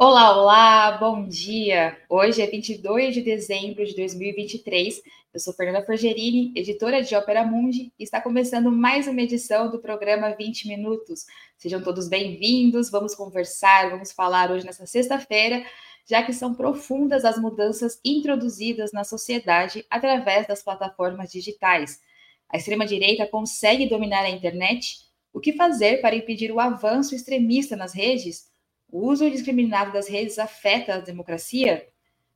Olá, 0.00 0.40
olá, 0.40 0.92
bom 0.92 1.26
dia! 1.26 1.98
Hoje 2.08 2.40
é 2.40 2.46
22 2.46 3.14
de 3.14 3.20
dezembro 3.20 3.84
de 3.84 3.96
2023. 3.96 5.02
Eu 5.34 5.40
sou 5.40 5.52
Fernanda 5.52 5.84
Forgerini, 5.84 6.52
editora 6.54 7.02
de 7.02 7.16
Ópera 7.16 7.44
Mundi, 7.44 7.92
e 7.98 8.04
está 8.04 8.20
começando 8.20 8.70
mais 8.70 9.08
uma 9.08 9.20
edição 9.20 9.68
do 9.68 9.80
programa 9.80 10.30
20 10.30 10.68
Minutos. 10.68 11.26
Sejam 11.56 11.82
todos 11.82 12.08
bem-vindos, 12.08 12.90
vamos 12.90 13.12
conversar, 13.16 13.90
vamos 13.90 14.12
falar 14.12 14.52
hoje 14.52 14.64
nessa 14.64 14.86
sexta-feira, 14.86 15.66
já 16.08 16.22
que 16.22 16.32
são 16.32 16.54
profundas 16.54 17.24
as 17.24 17.36
mudanças 17.36 18.00
introduzidas 18.04 18.92
na 18.92 19.02
sociedade 19.02 19.84
através 19.90 20.46
das 20.46 20.62
plataformas 20.62 21.32
digitais. 21.32 22.00
A 22.48 22.56
extrema-direita 22.56 23.26
consegue 23.26 23.88
dominar 23.88 24.22
a 24.22 24.30
internet? 24.30 25.00
O 25.32 25.40
que 25.40 25.54
fazer 25.54 26.00
para 26.00 26.14
impedir 26.14 26.52
o 26.52 26.60
avanço 26.60 27.16
extremista 27.16 27.74
nas 27.74 27.92
redes? 27.92 28.46
O 28.90 29.06
uso 29.06 29.24
indiscriminado 29.24 29.92
das 29.92 30.08
redes 30.08 30.38
afeta 30.38 30.94
a 30.94 31.00
democracia? 31.00 31.86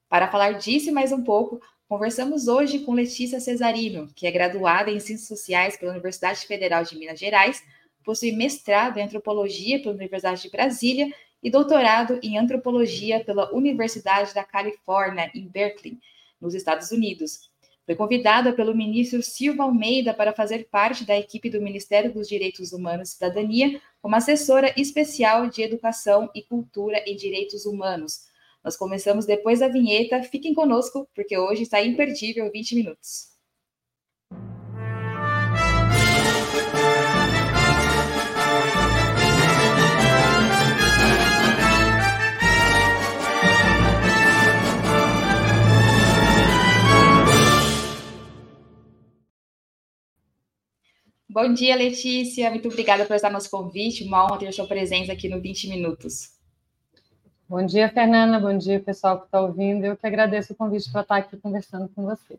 Para 0.06 0.30
falar 0.30 0.52
disso 0.52 0.90
e 0.90 0.92
mais 0.92 1.10
um 1.10 1.24
pouco, 1.24 1.58
conversamos 1.88 2.46
hoje 2.46 2.80
com 2.80 2.92
Letícia 2.92 3.40
Cesarino, 3.40 4.08
que 4.14 4.26
é 4.26 4.30
graduada 4.30 4.90
em 4.90 5.00
Ciências 5.00 5.28
Sociais 5.28 5.78
pela 5.78 5.92
Universidade 5.92 6.46
Federal 6.46 6.84
de 6.84 6.98
Minas 6.98 7.18
Gerais, 7.18 7.64
possui 8.04 8.32
mestrado 8.32 8.98
em 8.98 9.02
Antropologia 9.02 9.80
pela 9.80 9.94
Universidade 9.94 10.42
de 10.42 10.50
Brasília 10.50 11.10
e 11.42 11.50
doutorado 11.50 12.20
em 12.22 12.38
Antropologia 12.38 13.24
pela 13.24 13.50
Universidade 13.54 14.34
da 14.34 14.44
Califórnia, 14.44 15.30
em 15.34 15.48
Berkeley, 15.48 15.98
nos 16.38 16.54
Estados 16.54 16.90
Unidos. 16.90 17.50
Foi 17.84 17.96
convidada 17.96 18.52
pelo 18.52 18.76
ministro 18.76 19.22
Silva 19.22 19.64
Almeida 19.64 20.14
para 20.14 20.32
fazer 20.32 20.68
parte 20.70 21.04
da 21.04 21.18
equipe 21.18 21.50
do 21.50 21.60
Ministério 21.60 22.12
dos 22.12 22.28
Direitos 22.28 22.72
Humanos 22.72 23.08
e 23.08 23.12
Cidadania 23.14 23.80
como 24.00 24.14
assessora 24.14 24.72
especial 24.76 25.48
de 25.48 25.62
Educação 25.62 26.30
e 26.34 26.42
Cultura 26.42 27.02
e 27.06 27.16
Direitos 27.16 27.66
Humanos. 27.66 28.26
Nós 28.62 28.76
começamos 28.76 29.26
depois 29.26 29.58
da 29.58 29.68
vinheta. 29.68 30.22
Fiquem 30.22 30.54
conosco, 30.54 31.08
porque 31.14 31.36
hoje 31.36 31.62
está 31.62 31.82
imperdível 31.82 32.50
20 32.52 32.74
minutos. 32.76 33.31
Bom 51.32 51.50
dia, 51.50 51.74
Letícia. 51.74 52.50
Muito 52.50 52.68
obrigada 52.68 53.06
por 53.06 53.16
estar 53.16 53.30
nosso 53.30 53.50
convite. 53.50 54.04
Uma 54.04 54.22
honra 54.22 54.40
ter 54.40 54.48
a 54.48 54.52
sua 54.52 54.66
presença 54.66 55.14
aqui 55.14 55.30
no 55.30 55.40
20 55.40 55.66
Minutos. 55.70 56.34
Bom 57.48 57.64
dia, 57.64 57.88
Fernanda. 57.88 58.38
Bom 58.38 58.58
dia, 58.58 58.78
pessoal 58.78 59.18
que 59.18 59.24
está 59.24 59.40
ouvindo. 59.40 59.82
Eu 59.82 59.96
que 59.96 60.06
agradeço 60.06 60.52
o 60.52 60.56
convite 60.56 60.92
para 60.92 61.00
estar 61.00 61.16
aqui 61.16 61.34
conversando 61.38 61.88
com 61.88 62.04
vocês. 62.04 62.38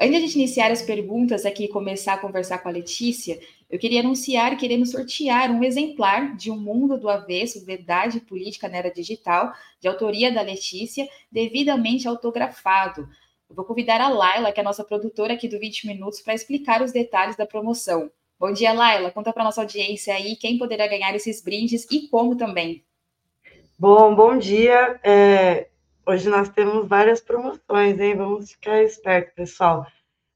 Antes 0.00 0.10
de 0.10 0.16
a 0.16 0.20
gente 0.20 0.34
iniciar 0.36 0.70
as 0.70 0.80
perguntas 0.80 1.44
aqui 1.44 1.64
e 1.64 1.68
começar 1.68 2.14
a 2.14 2.18
conversar 2.18 2.60
com 2.60 2.70
a 2.70 2.72
Letícia, 2.72 3.38
eu 3.68 3.78
queria 3.78 4.00
anunciar 4.00 4.52
que 4.52 4.60
queremos 4.60 4.90
sortear 4.90 5.50
um 5.50 5.62
exemplar 5.62 6.34
de 6.34 6.50
Um 6.50 6.58
Mundo 6.58 6.96
do 6.96 7.10
Avesso, 7.10 7.66
Verdade 7.66 8.20
Política 8.20 8.70
na 8.70 8.78
Era 8.78 8.90
Digital, 8.90 9.52
de 9.78 9.86
autoria 9.86 10.32
da 10.32 10.40
Letícia, 10.40 11.06
devidamente 11.30 12.08
autografado. 12.08 13.06
Eu 13.50 13.56
vou 13.56 13.64
convidar 13.64 14.00
a 14.00 14.08
Laila, 14.08 14.52
que 14.52 14.60
é 14.60 14.62
a 14.62 14.64
nossa 14.64 14.84
produtora 14.84 15.34
aqui 15.34 15.48
do 15.48 15.58
20 15.58 15.88
Minutos, 15.88 16.20
para 16.20 16.34
explicar 16.34 16.82
os 16.82 16.92
detalhes 16.92 17.34
da 17.34 17.44
promoção. 17.44 18.08
Bom 18.38 18.52
dia, 18.52 18.72
Laila. 18.72 19.10
Conta 19.10 19.32
para 19.32 19.42
nossa 19.42 19.60
audiência 19.60 20.14
aí 20.14 20.36
quem 20.36 20.56
poderá 20.56 20.86
ganhar 20.86 21.12
esses 21.16 21.42
brindes 21.42 21.84
e 21.90 22.06
como 22.06 22.36
também. 22.36 22.84
Bom, 23.76 24.14
bom 24.14 24.38
dia. 24.38 25.00
É, 25.02 25.66
hoje 26.06 26.28
nós 26.28 26.48
temos 26.48 26.86
várias 26.86 27.20
promoções, 27.20 27.98
hein? 27.98 28.14
Vamos 28.14 28.52
ficar 28.52 28.84
esperto, 28.84 29.34
pessoal. 29.34 29.84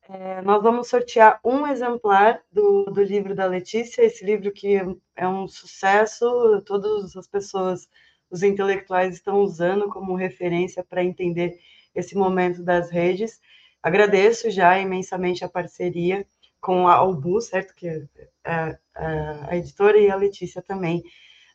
É, 0.09 0.43
nós 0.43 0.61
vamos 0.61 0.89
sortear 0.89 1.39
um 1.45 1.65
exemplar 1.69 2.43
do, 2.51 2.87
do 2.87 3.01
livro 3.01 3.33
da 3.33 3.47
Letícia, 3.47 4.03
esse 4.03 4.25
livro 4.25 4.51
que 4.51 4.77
é 5.15 5.29
um 5.29 5.47
sucesso, 5.47 6.61
todas 6.67 7.17
as 7.17 7.29
pessoas, 7.29 7.89
os 8.29 8.43
intelectuais 8.43 9.15
estão 9.15 9.39
usando 9.39 9.89
como 9.89 10.17
referência 10.17 10.83
para 10.83 11.05
entender 11.05 11.61
esse 11.95 12.17
momento 12.17 12.63
das 12.63 12.91
redes. 12.91 13.41
Agradeço 13.83 14.51
já 14.51 14.79
imensamente 14.79 15.45
a 15.45 15.49
parceria 15.49 16.27
com 16.61 16.89
a 16.89 16.95
Albu, 16.95 17.41
certo? 17.41 17.75
Que 17.75 17.89
é 17.89 18.07
a, 18.45 18.79
a, 18.95 19.51
a 19.51 19.57
editora 19.57 19.99
e 19.99 20.11
a 20.11 20.17
Letícia 20.17 20.63
também. 20.63 21.03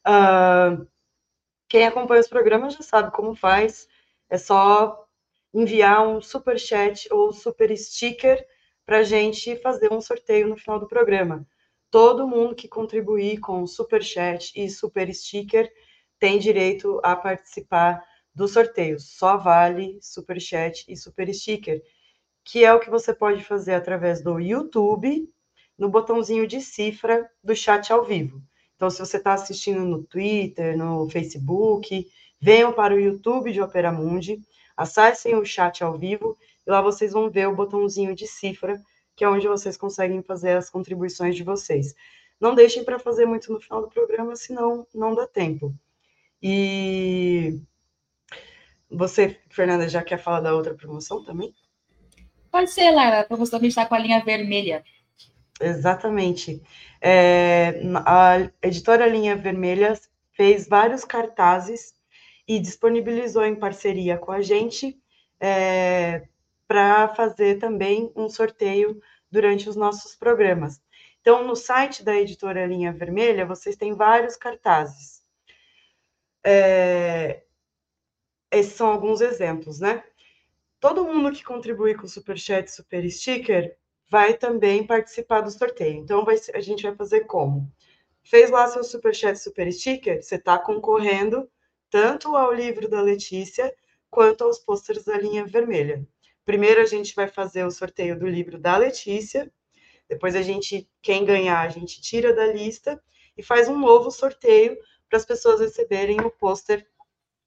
Uh, 0.08 0.88
quem 1.68 1.86
acompanha 1.86 2.22
os 2.22 2.28
programas 2.28 2.74
já 2.74 2.82
sabe 2.82 3.12
como 3.12 3.36
faz. 3.36 3.88
É 4.30 4.38
só 4.38 5.06
enviar 5.54 6.08
um 6.08 6.22
super 6.22 6.60
chat 6.60 7.12
ou 7.12 7.34
super 7.34 7.76
sticker 7.76 8.46
para 8.86 9.00
a 9.00 9.04
gente 9.04 9.56
fazer 9.58 9.92
um 9.92 10.02
sorteio 10.02 10.48
no 10.48 10.58
final 10.58 10.80
do 10.80 10.88
programa. 10.88 11.46
Todo 11.92 12.28
mundo 12.28 12.56
que 12.56 12.68
contribuir 12.68 13.40
com 13.40 13.66
super 13.66 14.04
chat 14.04 14.52
e 14.56 14.70
super 14.70 15.12
sticker 15.14 15.72
tem 16.20 16.38
direito 16.38 17.00
a 17.04 17.16
participar 17.16 18.04
do 18.40 18.48
sorteio. 18.48 18.98
Só 19.02 19.36
vale 19.36 20.00
super 20.02 20.40
chat 20.40 20.86
e 20.88 20.96
super 20.96 21.32
sticker, 21.34 21.84
que 22.46 22.64
é 22.64 22.74
o 22.74 22.80
que 22.80 22.90
você 22.90 23.14
pode 23.14 23.44
fazer 23.44 23.74
através 23.74 24.24
do 24.24 24.40
YouTube, 24.40 25.30
no 25.78 25.90
botãozinho 25.90 26.48
de 26.48 26.62
cifra 26.62 27.30
do 27.44 27.54
chat 27.54 27.92
ao 27.92 28.06
vivo. 28.06 28.42
Então, 28.78 28.90
se 28.90 29.00
você 29.00 29.18
está 29.18 29.34
assistindo 29.34 29.84
no 29.84 30.06
Twitter, 30.06 30.78
no 30.78 31.10
Facebook, 31.10 32.08
venham 32.40 32.72
para 32.72 32.96
o 32.96 33.00
YouTube 33.00 33.52
de 33.52 33.62
Opera 33.62 33.92
Mundi, 33.92 34.40
acessem 34.76 35.36
o 35.36 35.44
chat 35.44 35.84
ao 35.84 35.98
vivo 35.98 36.38
e 36.66 36.72
lá 36.72 36.82
vocês 36.82 37.12
vão 37.12 37.30
ver 37.30 37.50
o 37.50 37.56
botãozinho 37.56 38.16
de 38.16 38.26
cifra, 38.26 38.82
que 39.18 39.26
é 39.26 39.30
onde 39.30 39.50
vocês 39.50 39.76
conseguem 39.76 40.24
fazer 40.24 40.52
as 40.52 40.70
contribuições 40.70 41.36
de 41.36 41.44
vocês. 41.44 41.94
Não 42.40 42.56
deixem 42.56 42.86
para 42.86 42.98
fazer 42.98 43.26
muito 43.26 43.52
no 43.52 43.60
final 43.60 43.82
do 43.82 43.90
programa, 43.90 44.34
senão 44.38 44.88
não 44.96 45.14
dá 45.14 45.28
tempo. 45.28 45.76
E 46.42 47.62
você, 48.90 49.40
Fernanda, 49.50 49.88
já 49.88 50.02
quer 50.02 50.18
falar 50.18 50.42
da 50.42 50.54
outra 50.54 50.74
promoção 50.74 51.24
também? 51.24 51.54
Pode 52.52 52.72
ser, 52.72 52.92
Lara. 52.92 53.22
A 53.22 53.24
promoção 53.24 53.64
está 53.64 53.86
com 53.86 53.96
a 53.96 54.00
linha 54.00 54.24
vermelha. 54.24 54.84
Exatamente. 55.62 56.62
É, 57.02 57.82
a 58.06 58.50
editora 58.62 59.06
Linha 59.06 59.36
Vermelha 59.36 60.00
fez 60.32 60.68
vários 60.68 61.04
cartazes 61.04 61.94
e 62.48 62.60
disponibilizou 62.60 63.46
em 63.46 63.56
parceria 63.56 64.18
com 64.18 64.32
a 64.32 64.42
gente 64.42 64.98
é, 65.40 66.28
para 66.68 67.10
fazer 67.10 67.60
também 67.60 68.12
um 68.16 68.30
sorteio 68.30 69.02
durante 69.30 69.70
os 69.70 69.76
nossos 69.76 70.16
programas. 70.16 70.82
Então, 71.22 71.46
no 71.46 71.56
site 71.56 72.04
da 72.04 72.16
editora 72.16 72.66
Linha 72.66 72.94
Vermelha, 72.94 73.46
vocês 73.46 73.76
têm 73.76 73.94
vários 73.94 74.36
cartazes. 74.36 75.22
É, 76.44 77.44
esses 78.52 78.74
são 78.74 78.88
alguns 78.88 79.22
exemplos, 79.22 79.80
né? 79.80 80.04
Todo 80.80 81.04
mundo 81.04 81.32
que 81.32 81.44
contribuir 81.44 81.98
com 81.98 82.08
Superchat 82.08 82.70
e 82.70 82.72
Super 82.72 83.10
Sticker 83.12 83.78
vai 84.10 84.34
também 84.34 84.86
participar 84.86 85.42
do 85.42 85.52
sorteio. 85.52 85.98
Então, 85.98 86.26
vai, 86.26 86.38
a 86.54 86.60
gente 86.60 86.84
vai 86.84 86.96
fazer 86.96 87.22
como? 87.22 87.72
Fez 88.24 88.50
lá 88.50 88.68
seu 88.68 88.84
Superchat 88.84 89.38
e 89.38 89.44
Super 89.44 89.72
Sticker, 89.72 90.24
você 90.24 90.36
está 90.36 90.58
concorrendo 90.58 91.50
tanto 91.90 92.36
ao 92.36 92.54
livro 92.54 92.88
da 92.88 93.02
Letícia 93.02 93.74
quanto 94.10 94.44
aos 94.44 94.60
pôsteres 94.60 95.04
da 95.04 95.18
linha 95.18 95.46
vermelha. 95.46 96.06
Primeiro 96.46 96.82
a 96.82 96.86
gente 96.86 97.14
vai 97.16 97.28
fazer 97.28 97.64
o 97.66 97.72
sorteio 97.72 98.18
do 98.18 98.28
livro 98.28 98.58
da 98.58 98.78
Letícia, 98.78 99.52
depois 100.08 100.36
a 100.36 100.42
gente, 100.42 100.90
quem 101.02 101.24
ganhar, 101.24 101.62
a 101.62 101.70
gente 101.70 102.02
tira 102.02 102.34
da 102.34 102.48
lista 102.48 103.02
e 103.38 103.44
faz 103.44 103.68
um 103.70 103.78
novo 103.78 104.10
sorteio 104.10 104.76
para 105.08 105.18
as 105.18 105.26
pessoas 105.26 105.60
receberem 105.60 106.20
o 106.22 106.32
pôster 106.32 106.88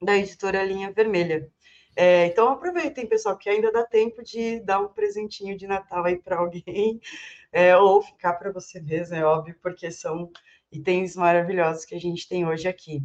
da 0.02 0.16
editora 0.16 0.64
Linha 0.64 0.90
Vermelha. 0.90 1.50
É, 1.94 2.26
então 2.26 2.48
aproveitem, 2.48 3.06
pessoal, 3.06 3.36
que 3.36 3.50
ainda 3.50 3.70
dá 3.70 3.84
tempo 3.84 4.22
de 4.22 4.60
dar 4.60 4.80
um 4.80 4.88
presentinho 4.88 5.56
de 5.56 5.66
Natal 5.66 6.04
aí 6.04 6.16
para 6.16 6.38
alguém, 6.38 7.00
é, 7.52 7.76
ou 7.76 8.02
ficar 8.02 8.34
para 8.34 8.50
você 8.50 8.80
mesmo, 8.80 9.14
é 9.14 9.24
óbvio, 9.24 9.54
porque 9.62 9.90
são 9.90 10.30
itens 10.70 11.14
maravilhosos 11.16 11.84
que 11.84 11.94
a 11.94 12.00
gente 12.00 12.26
tem 12.28 12.46
hoje 12.46 12.66
aqui. 12.66 13.02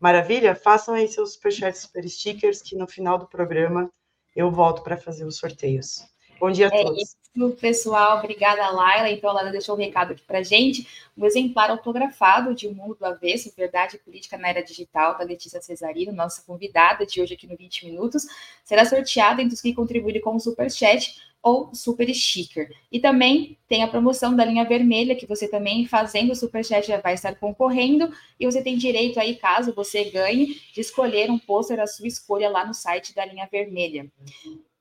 Maravilha? 0.00 0.54
Façam 0.54 0.94
aí 0.94 1.08
seus 1.08 1.34
superchats, 1.34 1.82
super 1.82 2.08
stickers, 2.08 2.60
que 2.60 2.76
no 2.76 2.86
final 2.86 3.18
do 3.18 3.26
programa 3.26 3.90
eu 4.34 4.50
volto 4.50 4.82
para 4.82 4.96
fazer 4.96 5.24
os 5.24 5.36
sorteios. 5.36 6.04
Bom 6.40 6.50
dia 6.50 6.68
a 6.68 6.74
é 6.74 6.82
todos. 6.84 7.02
Isso, 7.02 7.56
pessoal. 7.60 8.18
Obrigada, 8.18 8.68
Laila. 8.70 9.10
Então, 9.10 9.30
a 9.30 9.32
Laila 9.32 9.50
deixou 9.50 9.74
um 9.74 9.78
recado 9.78 10.12
aqui 10.12 10.22
para 10.22 10.42
gente. 10.42 10.86
Um 11.16 11.26
exemplar 11.26 11.70
autografado 11.70 12.54
de 12.54 12.66
O 12.68 12.74
Mundo 12.74 12.94
do 12.94 13.04
Avesso, 13.04 13.52
Verdade 13.56 13.96
e 13.96 13.98
Política 13.98 14.38
na 14.38 14.48
Era 14.48 14.62
Digital, 14.62 15.18
da 15.18 15.24
Letícia 15.24 15.60
Cesarino, 15.60 16.12
nossa 16.12 16.42
convidada 16.42 17.04
de 17.04 17.20
hoje 17.20 17.34
aqui 17.34 17.46
no 17.46 17.56
20 17.56 17.86
Minutos. 17.86 18.26
Será 18.64 18.84
sorteada 18.84 19.42
entre 19.42 19.54
os 19.54 19.60
que 19.60 19.74
contribuírem 19.74 20.20
com 20.20 20.36
o 20.36 20.40
Superchat 20.40 21.16
ou 21.42 21.74
super 21.74 22.12
sticker. 22.12 22.70
E 22.90 23.00
também 23.00 23.56
tem 23.68 23.82
a 23.82 23.88
promoção 23.88 24.34
da 24.34 24.44
linha 24.44 24.64
vermelha, 24.64 25.14
que 25.14 25.26
você 25.26 25.48
também 25.48 25.86
fazendo 25.86 26.32
o 26.32 26.36
superchat 26.36 26.86
já 26.86 27.00
vai 27.00 27.14
estar 27.14 27.34
concorrendo, 27.36 28.12
e 28.38 28.44
você 28.44 28.62
tem 28.62 28.76
direito 28.76 29.20
aí, 29.20 29.36
caso 29.36 29.72
você 29.72 30.04
ganhe, 30.04 30.60
de 30.74 30.80
escolher 30.80 31.30
um 31.30 31.38
pôster 31.38 31.76
da 31.76 31.86
sua 31.86 32.08
escolha 32.08 32.50
lá 32.50 32.66
no 32.66 32.74
site 32.74 33.14
da 33.14 33.24
linha 33.24 33.48
vermelha. 33.50 34.10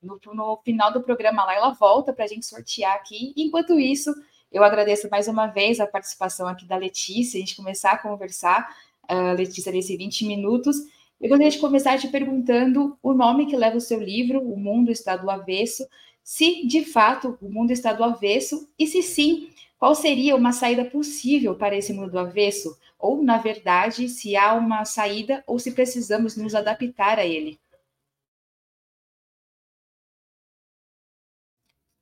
No, 0.07 0.33
no 0.33 0.57
final 0.63 0.91
do 0.91 1.01
programa 1.01 1.45
lá, 1.45 1.55
ela 1.55 1.69
volta 1.71 2.13
para 2.13 2.25
a 2.25 2.27
gente 2.27 2.45
sortear 2.45 2.95
aqui. 2.95 3.33
Enquanto 3.35 3.79
isso, 3.79 4.13
eu 4.51 4.63
agradeço 4.63 5.09
mais 5.09 5.27
uma 5.27 5.47
vez 5.47 5.79
a 5.79 5.85
participação 5.85 6.47
aqui 6.47 6.65
da 6.65 6.77
Letícia, 6.77 7.37
a 7.37 7.41
gente 7.41 7.55
começar 7.55 7.91
a 7.91 7.97
conversar, 7.97 8.75
uh, 9.11 9.35
Letícia, 9.35 9.71
nesse 9.71 9.97
20 9.97 10.25
minutos. 10.25 10.77
Eu 11.19 11.29
gostaria 11.29 11.51
de 11.51 11.59
começar 11.59 11.97
te 11.99 12.07
perguntando 12.07 12.97
o 13.03 13.13
nome 13.13 13.47
que 13.47 13.55
leva 13.55 13.77
o 13.77 13.81
seu 13.81 13.99
livro, 13.99 14.39
O 14.39 14.57
Mundo 14.57 14.91
Está 14.91 15.15
do 15.15 15.29
Avesso, 15.29 15.83
se 16.27 16.67
de 16.67 16.83
fato 16.83 17.37
o 17.41 17.49
mundo 17.49 17.71
está 17.71 17.93
do 17.93 18.03
avesso 18.03 18.69
e 18.77 18.85
se 18.85 19.01
sim, 19.01 19.49
qual 19.79 19.95
seria 19.95 20.35
uma 20.35 20.51
saída 20.51 20.83
possível 20.83 21.55
para 21.55 21.77
esse 21.77 21.93
mundo 21.93 22.11
do 22.11 22.19
avesso? 22.19 22.77
Ou, 22.99 23.23
na 23.23 23.37
verdade, 23.37 24.09
se 24.09 24.35
há 24.35 24.53
uma 24.53 24.83
saída 24.83 25.41
ou 25.47 25.57
se 25.57 25.71
precisamos 25.71 26.35
nos 26.35 26.53
adaptar 26.53 27.17
a 27.17 27.25
ele? 27.25 27.57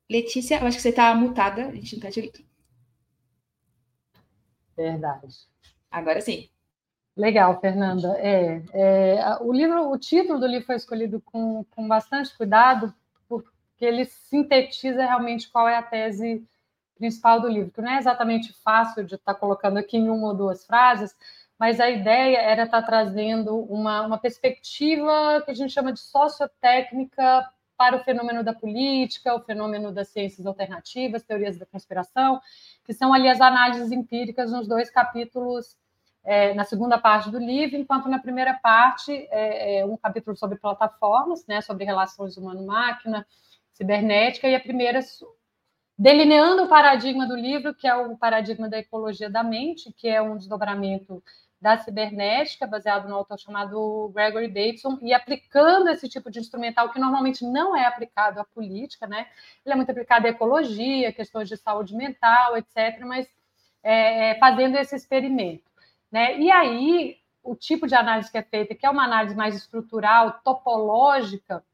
Letícia, 0.08 0.60
eu 0.60 0.66
acho 0.66 0.76
que 0.76 0.82
você 0.82 0.90
está 0.90 1.14
mutada, 1.14 1.66
a 1.66 1.74
gente 1.74 1.98
não 1.98 2.08
está 2.08 2.20
ouvindo. 2.20 2.46
Verdade. 4.76 5.36
Agora 5.90 6.20
sim. 6.20 6.48
Legal, 7.16 7.58
Fernanda. 7.60 8.14
É, 8.18 8.62
é, 8.74 9.38
o 9.40 9.52
livro, 9.52 9.90
o 9.90 9.98
título 9.98 10.38
do 10.38 10.46
livro 10.46 10.66
foi 10.66 10.76
escolhido 10.76 11.20
com, 11.22 11.64
com 11.70 11.88
bastante 11.88 12.36
cuidado, 12.36 12.94
porque 13.26 13.48
ele 13.80 14.04
sintetiza 14.04 15.00
realmente 15.02 15.48
qual 15.50 15.66
é 15.66 15.76
a 15.76 15.82
tese 15.82 16.46
principal 16.94 17.40
do 17.40 17.48
livro, 17.48 17.70
que 17.70 17.80
não 17.80 17.90
é 17.90 17.98
exatamente 17.98 18.52
fácil 18.62 19.04
de 19.04 19.14
estar 19.14 19.34
colocando 19.34 19.78
aqui 19.78 19.96
em 19.96 20.10
uma 20.10 20.28
ou 20.28 20.34
duas 20.34 20.66
frases, 20.66 21.16
mas 21.58 21.80
a 21.80 21.88
ideia 21.88 22.38
era 22.38 22.64
estar 22.64 22.82
trazendo 22.82 23.56
uma, 23.56 24.02
uma 24.02 24.18
perspectiva 24.18 25.42
que 25.44 25.50
a 25.50 25.54
gente 25.54 25.72
chama 25.72 25.92
de 25.92 26.00
sociotécnica 26.00 27.50
para 27.76 27.96
o 27.96 28.04
fenômeno 28.04 28.42
da 28.42 28.52
política, 28.52 29.34
o 29.34 29.40
fenômeno 29.40 29.92
das 29.92 30.08
ciências 30.08 30.46
alternativas, 30.46 31.22
teorias 31.22 31.58
da 31.58 31.66
conspiração, 31.66 32.40
que 32.84 32.92
são 32.92 33.12
ali 33.12 33.28
as 33.28 33.40
análises 33.40 33.92
empíricas 33.92 34.50
nos 34.50 34.66
dois 34.66 34.90
capítulos, 34.90 35.76
é, 36.24 36.54
na 36.54 36.64
segunda 36.64 36.98
parte 36.98 37.30
do 37.30 37.38
livro, 37.38 37.76
enquanto 37.76 38.08
na 38.08 38.18
primeira 38.18 38.54
parte 38.54 39.12
é, 39.30 39.80
é 39.80 39.86
um 39.86 39.96
capítulo 39.96 40.36
sobre 40.36 40.58
plataformas, 40.58 41.46
né, 41.46 41.60
sobre 41.60 41.84
relações 41.84 42.36
humano-máquina, 42.36 43.24
cibernética, 43.72 44.48
e 44.48 44.54
a 44.54 44.60
primeira 44.60 45.00
delineando 45.98 46.64
o 46.64 46.68
paradigma 46.68 47.26
do 47.26 47.36
livro, 47.36 47.74
que 47.74 47.86
é 47.86 47.94
o 47.94 48.16
paradigma 48.16 48.68
da 48.68 48.78
ecologia 48.78 49.30
da 49.30 49.42
mente, 49.42 49.92
que 49.92 50.08
é 50.08 50.20
um 50.20 50.36
desdobramento 50.36 51.22
da 51.60 51.78
cibernética, 51.78 52.66
baseado 52.66 53.08
no 53.08 53.14
autor 53.14 53.38
chamado 53.38 54.10
Gregory 54.14 54.48
Bateson, 54.48 54.98
e 55.02 55.14
aplicando 55.14 55.88
esse 55.88 56.08
tipo 56.08 56.30
de 56.30 56.38
instrumental 56.38 56.90
que 56.90 56.98
normalmente 56.98 57.44
não 57.44 57.76
é 57.76 57.86
aplicado 57.86 58.40
à 58.40 58.44
política, 58.44 59.06
né? 59.06 59.26
Ele 59.64 59.72
é 59.72 59.76
muito 59.76 59.90
aplicado 59.90 60.26
à 60.26 60.30
ecologia, 60.30 61.12
questões 61.12 61.48
de 61.48 61.56
saúde 61.56 61.94
mental, 61.94 62.56
etc., 62.56 63.00
mas 63.00 63.26
é, 63.82 64.30
é, 64.30 64.38
fazendo 64.38 64.76
esse 64.76 64.94
experimento. 64.94 65.70
Né? 66.10 66.38
E 66.38 66.50
aí, 66.50 67.18
o 67.42 67.54
tipo 67.54 67.86
de 67.86 67.94
análise 67.94 68.30
que 68.30 68.38
é 68.38 68.42
feita, 68.42 68.74
que 68.74 68.84
é 68.84 68.90
uma 68.90 69.04
análise 69.04 69.34
mais 69.34 69.54
estrutural, 69.54 70.40
topológica, 70.44 71.64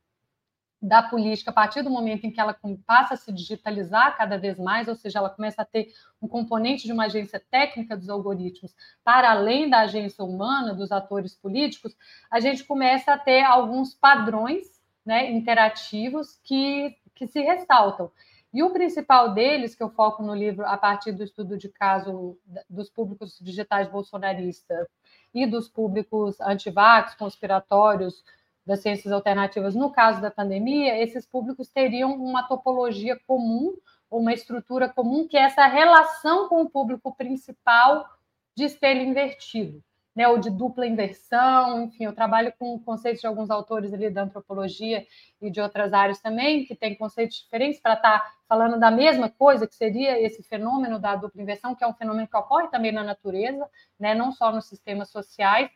da 0.82 1.00
política 1.00 1.52
a 1.52 1.54
partir 1.54 1.82
do 1.82 1.90
momento 1.90 2.24
em 2.24 2.30
que 2.32 2.40
ela 2.40 2.58
passa 2.84 3.14
a 3.14 3.16
se 3.16 3.32
digitalizar 3.32 4.16
cada 4.16 4.36
vez 4.36 4.58
mais, 4.58 4.88
ou 4.88 4.96
seja, 4.96 5.20
ela 5.20 5.30
começa 5.30 5.62
a 5.62 5.64
ter 5.64 5.92
um 6.20 6.26
componente 6.26 6.84
de 6.84 6.92
uma 6.92 7.04
agência 7.04 7.40
técnica 7.50 7.96
dos 7.96 8.08
algoritmos 8.08 8.74
para 9.04 9.30
além 9.30 9.70
da 9.70 9.82
agência 9.82 10.24
humana 10.24 10.74
dos 10.74 10.90
atores 10.90 11.36
políticos, 11.36 11.96
a 12.28 12.40
gente 12.40 12.64
começa 12.64 13.12
a 13.12 13.18
ter 13.18 13.44
alguns 13.44 13.94
padrões 13.94 14.82
né, 15.06 15.30
interativos 15.30 16.40
que, 16.42 16.96
que 17.14 17.28
se 17.28 17.40
ressaltam. 17.40 18.10
E 18.52 18.62
o 18.62 18.70
principal 18.70 19.32
deles, 19.32 19.74
que 19.74 19.82
eu 19.82 19.88
foco 19.88 20.22
no 20.22 20.34
livro 20.34 20.66
a 20.66 20.76
partir 20.76 21.12
do 21.12 21.22
estudo 21.22 21.56
de 21.56 21.68
caso 21.68 22.36
dos 22.68 22.90
públicos 22.90 23.38
digitais 23.40 23.88
bolsonaristas 23.88 24.88
e 25.32 25.46
dos 25.46 25.68
públicos 25.68 26.38
antivax, 26.40 27.14
conspiratórios, 27.14 28.22
das 28.64 28.80
ciências 28.80 29.12
alternativas, 29.12 29.74
no 29.74 29.90
caso 29.90 30.20
da 30.20 30.30
pandemia, 30.30 31.02
esses 31.02 31.26
públicos 31.26 31.68
teriam 31.68 32.14
uma 32.14 32.44
topologia 32.44 33.18
comum, 33.26 33.74
uma 34.10 34.32
estrutura 34.32 34.88
comum, 34.88 35.26
que 35.26 35.36
é 35.36 35.42
essa 35.42 35.66
relação 35.66 36.48
com 36.48 36.62
o 36.62 36.70
público 36.70 37.14
principal 37.14 38.08
de 38.54 38.64
espelho 38.64 39.00
invertido, 39.00 39.82
né, 40.14 40.28
ou 40.28 40.38
de 40.38 40.50
dupla 40.50 40.86
inversão, 40.86 41.84
enfim, 41.84 42.04
eu 42.04 42.14
trabalho 42.14 42.52
com 42.58 42.78
conceitos 42.78 43.22
de 43.22 43.26
alguns 43.26 43.50
autores 43.50 43.94
ali 43.94 44.10
da 44.10 44.22
antropologia 44.22 45.06
e 45.40 45.50
de 45.50 45.60
outras 45.60 45.92
áreas 45.94 46.20
também, 46.20 46.66
que 46.66 46.76
têm 46.76 46.94
conceitos 46.94 47.38
diferentes 47.38 47.80
para 47.80 47.94
estar 47.94 48.18
tá 48.20 48.32
falando 48.46 48.78
da 48.78 48.90
mesma 48.90 49.30
coisa, 49.30 49.66
que 49.66 49.74
seria 49.74 50.20
esse 50.20 50.42
fenômeno 50.42 50.98
da 50.98 51.16
dupla 51.16 51.40
inversão, 51.40 51.74
que 51.74 51.82
é 51.82 51.86
um 51.88 51.94
fenômeno 51.94 52.28
que 52.28 52.36
ocorre 52.36 52.68
também 52.68 52.92
na 52.92 53.02
natureza, 53.02 53.66
né, 53.98 54.14
não 54.14 54.30
só 54.30 54.52
nos 54.52 54.66
sistemas 54.66 55.10
sociais, 55.10 55.70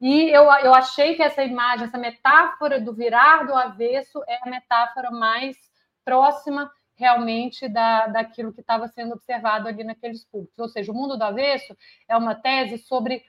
e 0.00 0.30
eu, 0.30 0.44
eu 0.44 0.74
achei 0.74 1.14
que 1.14 1.22
essa 1.22 1.42
imagem, 1.42 1.86
essa 1.86 1.98
metáfora 1.98 2.80
do 2.80 2.92
virar 2.92 3.44
do 3.44 3.54
avesso 3.54 4.22
é 4.28 4.38
a 4.42 4.48
metáfora 4.48 5.10
mais 5.10 5.56
próxima 6.04 6.70
realmente 6.94 7.68
da, 7.68 8.08
daquilo 8.08 8.52
que 8.52 8.60
estava 8.60 8.88
sendo 8.88 9.14
observado 9.14 9.68
ali 9.68 9.84
naqueles 9.84 10.24
públicos. 10.24 10.58
Ou 10.58 10.68
seja, 10.68 10.90
o 10.90 10.94
mundo 10.94 11.16
do 11.16 11.22
avesso 11.22 11.76
é 12.08 12.16
uma 12.16 12.34
tese 12.34 12.78
sobre 12.78 13.24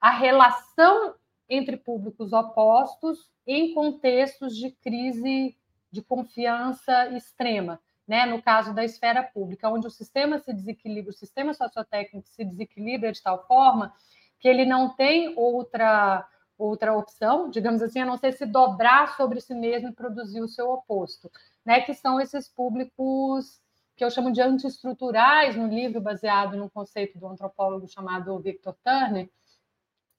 a 0.00 0.10
relação 0.10 1.14
entre 1.48 1.76
públicos 1.76 2.32
opostos 2.32 3.28
em 3.46 3.74
contextos 3.74 4.56
de 4.56 4.70
crise 4.70 5.56
de 5.90 6.02
confiança 6.02 7.08
extrema. 7.08 7.80
Né? 8.06 8.26
No 8.26 8.40
caso 8.40 8.74
da 8.74 8.84
esfera 8.84 9.22
pública, 9.22 9.68
onde 9.68 9.86
o 9.86 9.90
sistema 9.90 10.38
se 10.38 10.52
desequilibra, 10.52 11.10
o 11.10 11.14
sistema 11.14 11.52
sociotécnico 11.54 12.28
se 12.28 12.44
desequilibra 12.44 13.12
de 13.12 13.22
tal 13.22 13.46
forma 13.46 13.92
que 14.38 14.48
ele 14.48 14.64
não 14.64 14.94
tem 14.94 15.34
outra 15.36 16.26
outra 16.56 16.92
opção, 16.92 17.48
digamos 17.48 17.80
assim, 17.80 18.00
a 18.00 18.04
não 18.04 18.16
ser 18.16 18.32
se 18.32 18.44
dobrar 18.44 19.16
sobre 19.16 19.40
si 19.40 19.54
mesmo 19.54 19.90
e 19.90 19.94
produzir 19.94 20.40
o 20.40 20.48
seu 20.48 20.68
oposto, 20.72 21.30
né? 21.64 21.80
Que 21.80 21.94
são 21.94 22.20
esses 22.20 22.48
públicos 22.48 23.60
que 23.96 24.04
eu 24.04 24.10
chamo 24.10 24.32
de 24.32 24.42
antiestruturais 24.42 25.54
no 25.54 25.68
livro 25.68 26.00
baseado 26.00 26.56
no 26.56 26.68
conceito 26.68 27.16
do 27.16 27.28
antropólogo 27.28 27.86
chamado 27.86 28.38
Victor 28.40 28.74
Turner 28.82 29.30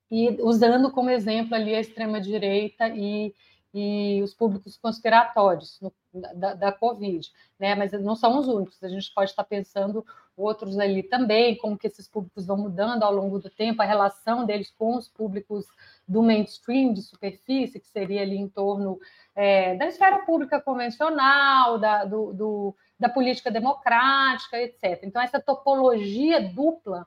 e 0.10 0.42
usando 0.42 0.92
como 0.92 1.10
exemplo 1.10 1.56
ali 1.56 1.76
a 1.76 1.82
extrema 1.82 2.22
direita 2.22 2.88
e 2.88 3.34
e 3.74 4.22
os 4.24 4.34
públicos 4.34 4.78
conspiratórios 4.78 5.80
no, 5.80 5.94
da, 6.36 6.54
da, 6.56 6.72
Covid, 6.72 7.32
né? 7.60 7.76
Mas 7.76 7.92
não 7.92 8.16
são 8.16 8.40
os 8.40 8.48
únicos. 8.48 8.82
A 8.84 8.88
gente 8.88 9.14
pode 9.14 9.30
estar 9.30 9.44
pensando 9.44 10.04
outros 10.40 10.80
ali 10.80 11.04
também, 11.04 11.58
como 11.58 11.78
que 11.78 11.88
esses 11.88 12.08
públicos 12.08 12.46
vão 12.46 12.58
mudando 12.58 13.04
ao 13.04 13.14
longo 13.14 13.40
do 13.40 13.50
tempo, 13.50 13.82
a 13.82 13.86
relação 13.86 14.46
deles 14.46 14.74
com 14.78 14.96
os 14.96 15.08
públicos 15.08 15.66
do 16.08 16.24
mainstream, 16.24 16.94
de 16.94 17.02
superfície, 17.02 17.80
que 17.80 17.88
seria 17.88 18.22
ali 18.22 18.38
em 18.38 18.48
torno 18.48 19.00
é, 19.36 19.76
da 19.76 19.88
esfera 19.88 20.20
pública 20.20 20.60
convencional, 20.60 21.78
da, 21.78 22.06
do, 22.06 22.34
do, 22.34 22.76
da 23.00 23.10
política 23.10 23.52
democrática, 23.52 24.58
etc. 24.58 25.02
Então, 25.04 25.22
essa 25.22 25.40
topologia 25.40 26.42
dupla, 26.42 27.06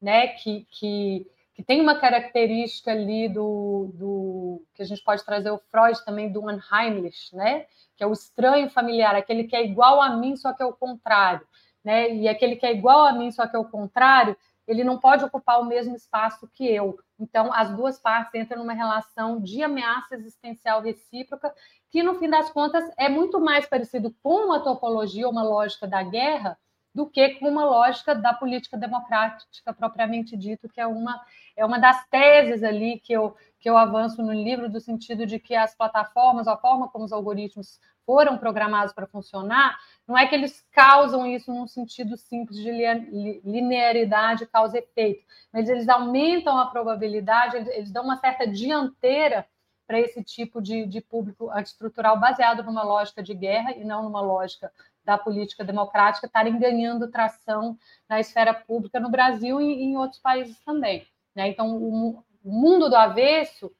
né, 0.00 0.28
que, 0.28 0.66
que 0.70 1.26
que 1.54 1.62
tem 1.62 1.80
uma 1.80 1.98
característica 1.98 2.90
ali 2.90 3.28
do, 3.28 3.90
do 3.94 4.62
que 4.74 4.82
a 4.82 4.84
gente 4.84 5.02
pode 5.04 5.24
trazer 5.24 5.50
o 5.50 5.58
Freud 5.58 6.02
também 6.04 6.32
do 6.32 6.42
unheimlich, 6.44 7.34
né? 7.34 7.66
Que 7.96 8.02
é 8.02 8.06
o 8.06 8.12
estranho 8.12 8.70
familiar, 8.70 9.14
aquele 9.14 9.44
que 9.44 9.54
é 9.54 9.64
igual 9.64 10.00
a 10.00 10.16
mim, 10.16 10.34
só 10.34 10.52
que 10.52 10.62
é 10.62 10.66
o 10.66 10.72
contrário, 10.72 11.46
né? 11.84 12.14
E 12.14 12.28
aquele 12.28 12.56
que 12.56 12.66
é 12.66 12.72
igual 12.72 13.06
a 13.06 13.12
mim, 13.12 13.30
só 13.30 13.46
que 13.46 13.56
é 13.56 13.58
o 13.58 13.64
contrário, 13.64 14.36
ele 14.66 14.84
não 14.84 14.98
pode 14.98 15.24
ocupar 15.24 15.60
o 15.60 15.64
mesmo 15.64 15.96
espaço 15.96 16.48
que 16.54 16.66
eu. 16.66 16.98
Então, 17.18 17.52
as 17.52 17.74
duas 17.74 17.98
partes 17.98 18.40
entram 18.40 18.58
numa 18.58 18.72
relação 18.72 19.40
de 19.40 19.62
ameaça 19.62 20.14
existencial 20.14 20.80
recíproca, 20.80 21.52
que 21.90 22.02
no 22.02 22.14
fim 22.14 22.28
das 22.28 22.50
contas 22.50 22.84
é 22.96 23.08
muito 23.08 23.40
mais 23.40 23.66
parecido 23.66 24.14
com 24.22 24.46
uma 24.46 24.60
topologia, 24.60 25.28
uma 25.28 25.42
lógica 25.42 25.86
da 25.86 26.02
guerra, 26.02 26.56
do 26.94 27.06
que 27.08 27.36
com 27.36 27.48
uma 27.48 27.64
lógica 27.64 28.14
da 28.14 28.34
política 28.34 28.76
democrática 28.76 29.72
propriamente 29.72 30.36
dito, 30.36 30.68
que 30.68 30.80
é 30.80 30.86
uma, 30.86 31.20
é 31.56 31.64
uma 31.64 31.78
das 31.78 32.06
teses 32.08 32.62
ali 32.62 33.00
que 33.00 33.12
eu, 33.12 33.34
que 33.58 33.68
eu 33.68 33.76
avanço 33.76 34.22
no 34.22 34.32
livro, 34.32 34.68
do 34.68 34.80
sentido 34.80 35.24
de 35.26 35.38
que 35.38 35.54
as 35.54 35.74
plataformas, 35.74 36.46
a 36.46 36.56
forma 36.56 36.88
como 36.88 37.04
os 37.04 37.12
algoritmos 37.12 37.80
foram 38.04 38.38
programados 38.38 38.92
para 38.92 39.06
funcionar, 39.06 39.78
não 40.06 40.16
é 40.18 40.26
que 40.26 40.34
eles 40.34 40.64
causam 40.72 41.26
isso 41.26 41.52
num 41.52 41.66
sentido 41.66 42.16
simples 42.16 42.58
de 42.58 42.70
linearidade 43.44 44.46
causa 44.46 44.78
efeito, 44.78 45.24
mas 45.52 45.68
eles 45.68 45.88
aumentam 45.88 46.58
a 46.58 46.66
probabilidade, 46.66 47.56
eles 47.56 47.90
dão 47.90 48.04
uma 48.04 48.16
certa 48.16 48.46
dianteira 48.46 49.46
para 49.86 50.00
esse 50.00 50.22
tipo 50.22 50.60
de, 50.60 50.86
de 50.86 51.00
público 51.00 51.50
antiestrutural 51.50 52.18
baseado 52.18 52.62
numa 52.62 52.82
lógica 52.82 53.22
de 53.22 53.34
guerra 53.34 53.72
e 53.72 53.84
não 53.84 54.02
numa 54.02 54.20
lógica 54.20 54.72
da 55.04 55.18
política 55.18 55.64
democrática 55.64 56.26
estarem 56.26 56.58
ganhando 56.58 57.10
tração 57.10 57.76
na 58.08 58.20
esfera 58.20 58.54
pública 58.54 59.00
no 59.00 59.10
Brasil 59.10 59.60
e 59.60 59.82
em 59.82 59.96
outros 59.96 60.20
países 60.20 60.58
também. 60.64 61.06
Né? 61.34 61.48
Então, 61.48 61.76
o 61.76 62.24
mundo 62.44 62.88
do 62.88 62.96
avesso 62.96 63.72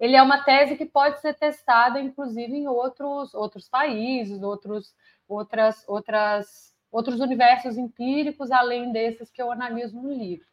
ele 0.00 0.16
é 0.16 0.22
uma 0.22 0.42
tese 0.42 0.76
que 0.76 0.86
pode 0.86 1.20
ser 1.20 1.34
testada, 1.34 2.00
inclusive, 2.00 2.56
em 2.56 2.66
outros, 2.66 3.34
outros 3.34 3.68
países, 3.68 4.42
outros, 4.42 4.94
outras, 5.28 5.84
outras, 5.86 6.74
outros 6.90 7.20
universos 7.20 7.76
empíricos, 7.76 8.50
além 8.50 8.90
desses 8.92 9.30
que 9.30 9.42
eu 9.42 9.52
analiso 9.52 10.00
no 10.00 10.10
livro. 10.10 10.46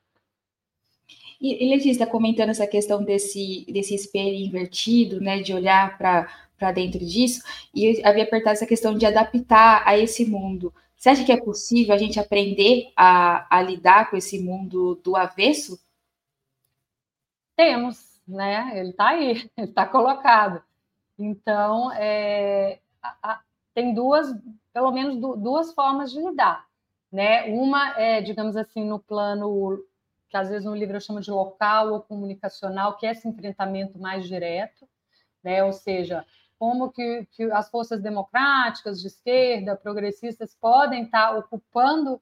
E, 1.39 1.69
Letícia 1.69 1.91
está 1.91 2.05
comentando 2.05 2.49
essa 2.49 2.67
questão 2.67 3.01
desse, 3.03 3.65
desse 3.71 3.95
espelho 3.95 4.35
invertido, 4.35 5.21
né, 5.21 5.39
de 5.39 5.53
olhar 5.53 5.97
para 5.97 6.71
dentro 6.73 6.99
disso, 6.99 7.41
e 7.73 8.03
havia 8.03 8.23
apertado 8.23 8.53
essa 8.53 8.67
questão 8.67 8.97
de 8.97 9.05
adaptar 9.05 9.81
a 9.87 9.97
esse 9.97 10.25
mundo. 10.25 10.73
Você 10.97 11.09
acha 11.09 11.23
que 11.23 11.31
é 11.31 11.37
possível 11.37 11.93
a 11.93 11.97
gente 11.97 12.19
aprender 12.19 12.91
a, 12.97 13.47
a 13.55 13.61
lidar 13.61 14.09
com 14.09 14.17
esse 14.17 14.39
mundo 14.39 14.95
do 14.95 15.15
avesso? 15.15 15.79
Temos, 17.55 18.06
né? 18.27 18.77
Ele 18.77 18.89
está 18.89 19.09
aí, 19.09 19.49
ele 19.57 19.67
está 19.67 19.85
colocado. 19.85 20.61
Então, 21.17 21.91
é, 21.93 22.79
a, 23.01 23.15
a, 23.23 23.41
tem 23.73 23.93
duas, 23.93 24.27
pelo 24.73 24.91
menos 24.91 25.17
duas 25.17 25.73
formas 25.73 26.11
de 26.11 26.19
lidar. 26.19 26.65
Né? 27.11 27.45
Uma 27.45 27.97
é, 27.99 28.21
digamos 28.21 28.57
assim, 28.57 28.83
no 28.83 28.99
plano 28.99 29.81
que 30.29 30.35
às 30.35 30.49
vezes 30.49 30.65
no 30.65 30.75
livro 30.75 30.97
eu 30.97 31.01
chamo 31.01 31.21
de 31.21 31.31
local 31.31 31.93
ou 31.93 32.01
comunicacional, 32.01 32.97
que 32.97 33.07
é 33.07 33.11
esse 33.11 33.27
enfrentamento 33.27 33.97
mais 33.97 34.27
direto, 34.27 34.87
né? 35.41 35.63
ou 35.63 35.71
seja, 35.71 36.25
como 36.59 36.91
que, 36.91 37.25
que 37.31 37.43
as 37.51 37.69
forças 37.69 38.01
democráticas, 38.01 38.99
de 38.99 39.07
esquerda, 39.07 39.75
progressistas, 39.75 40.55
podem 40.55 41.03
estar 41.03 41.37
ocupando, 41.37 42.21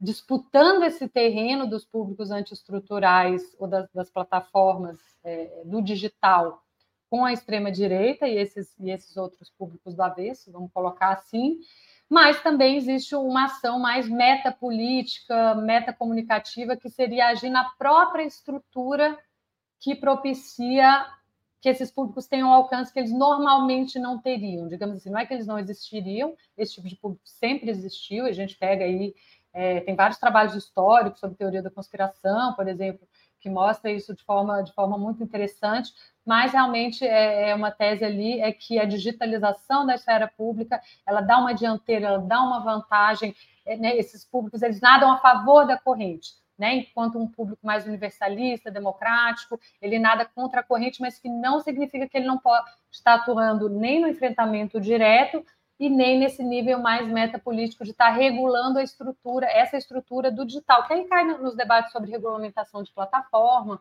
disputando 0.00 0.84
esse 0.84 1.08
terreno 1.08 1.66
dos 1.68 1.84
públicos 1.84 2.30
antiestruturais 2.30 3.56
ou 3.58 3.66
das, 3.66 3.90
das 3.92 4.10
plataformas 4.10 4.98
é, 5.24 5.62
do 5.64 5.82
digital 5.82 6.62
com 7.10 7.24
a 7.24 7.32
extrema-direita 7.32 8.28
e 8.28 8.36
esses, 8.36 8.78
e 8.78 8.90
esses 8.90 9.16
outros 9.16 9.50
públicos 9.50 9.94
do 9.94 10.02
avesso, 10.02 10.52
vamos 10.52 10.70
colocar 10.72 11.10
assim, 11.12 11.58
mas 12.08 12.42
também 12.42 12.76
existe 12.76 13.14
uma 13.14 13.46
ação 13.46 13.78
mais 13.78 14.08
metapolítica, 14.08 15.54
metacomunicativa, 15.56 16.76
que 16.76 16.88
seria 16.88 17.28
agir 17.28 17.50
na 17.50 17.68
própria 17.78 18.24
estrutura 18.24 19.18
que 19.80 19.94
propicia 19.94 21.06
que 21.60 21.68
esses 21.68 21.90
públicos 21.90 22.26
tenham 22.26 22.52
alcance 22.52 22.92
que 22.92 22.98
eles 22.98 23.12
normalmente 23.12 23.98
não 23.98 24.20
teriam. 24.20 24.68
Digamos 24.68 24.96
assim, 24.96 25.10
não 25.10 25.18
é 25.18 25.26
que 25.26 25.34
eles 25.34 25.46
não 25.46 25.58
existiriam, 25.58 26.34
esse 26.56 26.74
tipo 26.74 26.88
de 26.88 26.96
público 26.96 27.22
sempre 27.26 27.70
existiu, 27.70 28.26
a 28.26 28.32
gente 28.32 28.56
pega 28.56 28.84
aí, 28.84 29.14
é, 29.58 29.80
tem 29.80 29.96
vários 29.96 30.18
trabalhos 30.18 30.54
históricos 30.54 31.18
sobre 31.18 31.36
teoria 31.36 31.60
da 31.60 31.68
conspiração, 31.68 32.54
por 32.54 32.68
exemplo, 32.68 33.04
que 33.40 33.50
mostra 33.50 33.90
isso 33.90 34.14
de 34.14 34.22
forma, 34.22 34.62
de 34.62 34.72
forma 34.72 34.96
muito 34.96 35.20
interessante, 35.20 35.92
mas 36.24 36.52
realmente 36.52 37.04
é, 37.04 37.50
é 37.50 37.54
uma 37.56 37.72
tese 37.72 38.04
ali 38.04 38.40
é 38.40 38.52
que 38.52 38.78
a 38.78 38.84
digitalização 38.84 39.84
da 39.84 39.96
esfera 39.96 40.28
pública 40.28 40.80
ela 41.04 41.20
dá 41.20 41.38
uma 41.38 41.52
dianteira, 41.52 42.06
ela 42.06 42.18
dá 42.18 42.40
uma 42.40 42.60
vantagem. 42.60 43.34
É, 43.66 43.76
né, 43.76 43.96
esses 43.96 44.24
públicos 44.24 44.62
eles 44.62 44.80
nadam 44.80 45.10
a 45.10 45.18
favor 45.18 45.66
da 45.66 45.76
corrente, 45.76 46.34
né? 46.56 46.76
Enquanto 46.76 47.18
um 47.18 47.26
público 47.26 47.66
mais 47.66 47.84
universalista, 47.84 48.70
democrático, 48.70 49.58
ele 49.82 49.98
nada 49.98 50.24
contra 50.24 50.60
a 50.60 50.62
corrente, 50.62 51.00
mas 51.00 51.18
que 51.18 51.28
não 51.28 51.58
significa 51.58 52.08
que 52.08 52.16
ele 52.16 52.26
não 52.26 52.38
pode 52.38 52.64
estar 52.92 53.14
atuando 53.14 53.68
nem 53.68 54.00
no 54.00 54.06
enfrentamento 54.06 54.80
direto 54.80 55.44
e 55.78 55.88
nem 55.88 56.18
nesse 56.18 56.42
nível 56.42 56.80
mais 56.80 57.06
metapolítico 57.06 57.84
de 57.84 57.92
estar 57.92 58.10
regulando 58.10 58.78
a 58.78 58.82
estrutura, 58.82 59.46
essa 59.46 59.76
estrutura 59.76 60.30
do 60.30 60.44
digital, 60.44 60.86
que 60.86 60.92
aí 60.92 61.04
cai 61.04 61.24
nos 61.24 61.54
debates 61.54 61.92
sobre 61.92 62.10
regulamentação 62.10 62.82
de 62.82 62.92
plataforma, 62.92 63.80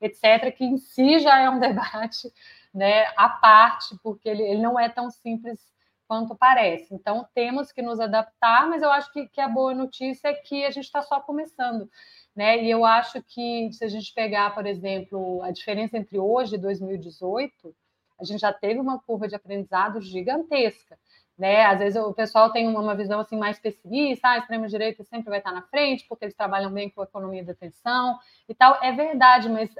etc., 0.00 0.54
que 0.54 0.64
em 0.64 0.76
si 0.76 1.18
já 1.18 1.40
é 1.40 1.48
um 1.48 1.58
debate 1.58 2.32
né, 2.74 3.06
à 3.16 3.28
parte, 3.28 3.96
porque 4.02 4.28
ele, 4.28 4.42
ele 4.42 4.60
não 4.60 4.78
é 4.78 4.88
tão 4.88 5.10
simples 5.10 5.58
quanto 6.06 6.34
parece. 6.34 6.92
Então, 6.92 7.26
temos 7.34 7.70
que 7.70 7.80
nos 7.80 8.00
adaptar, 8.00 8.68
mas 8.68 8.82
eu 8.82 8.90
acho 8.90 9.12
que, 9.12 9.28
que 9.28 9.40
a 9.40 9.48
boa 9.48 9.72
notícia 9.72 10.28
é 10.28 10.34
que 10.34 10.64
a 10.64 10.70
gente 10.70 10.84
está 10.84 11.02
só 11.02 11.20
começando. 11.20 11.88
Né? 12.34 12.64
E 12.64 12.70
eu 12.70 12.84
acho 12.84 13.22
que, 13.22 13.70
se 13.72 13.84
a 13.84 13.88
gente 13.88 14.12
pegar, 14.12 14.52
por 14.54 14.66
exemplo, 14.66 15.42
a 15.42 15.50
diferença 15.50 15.96
entre 15.96 16.18
hoje 16.18 16.56
e 16.56 16.58
2018, 16.58 17.74
a 18.18 18.24
gente 18.24 18.40
já 18.40 18.52
teve 18.52 18.80
uma 18.80 18.98
curva 18.98 19.28
de 19.28 19.34
aprendizado 19.34 20.00
gigantesca. 20.00 20.98
Né? 21.40 21.64
Às 21.64 21.78
vezes 21.78 21.98
o 21.98 22.12
pessoal 22.12 22.52
tem 22.52 22.68
uma 22.68 22.94
visão 22.94 23.18
assim 23.18 23.34
mais 23.34 23.58
pessimista, 23.58 24.28
ah, 24.28 24.32
a 24.32 24.38
extrema-direita 24.38 25.02
sempre 25.04 25.30
vai 25.30 25.38
estar 25.38 25.52
na 25.52 25.62
frente, 25.62 26.04
porque 26.06 26.26
eles 26.26 26.34
trabalham 26.34 26.70
bem 26.70 26.90
com 26.90 27.00
a 27.00 27.04
economia 27.04 27.42
da 27.42 27.52
atenção 27.52 28.18
e 28.46 28.54
tal. 28.54 28.78
É 28.82 28.92
verdade, 28.92 29.48
mas 29.48 29.70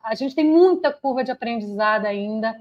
a 0.00 0.14
gente 0.14 0.36
tem 0.36 0.44
muita 0.44 0.92
curva 0.92 1.24
de 1.24 1.32
aprendizado 1.32 2.06
ainda, 2.06 2.56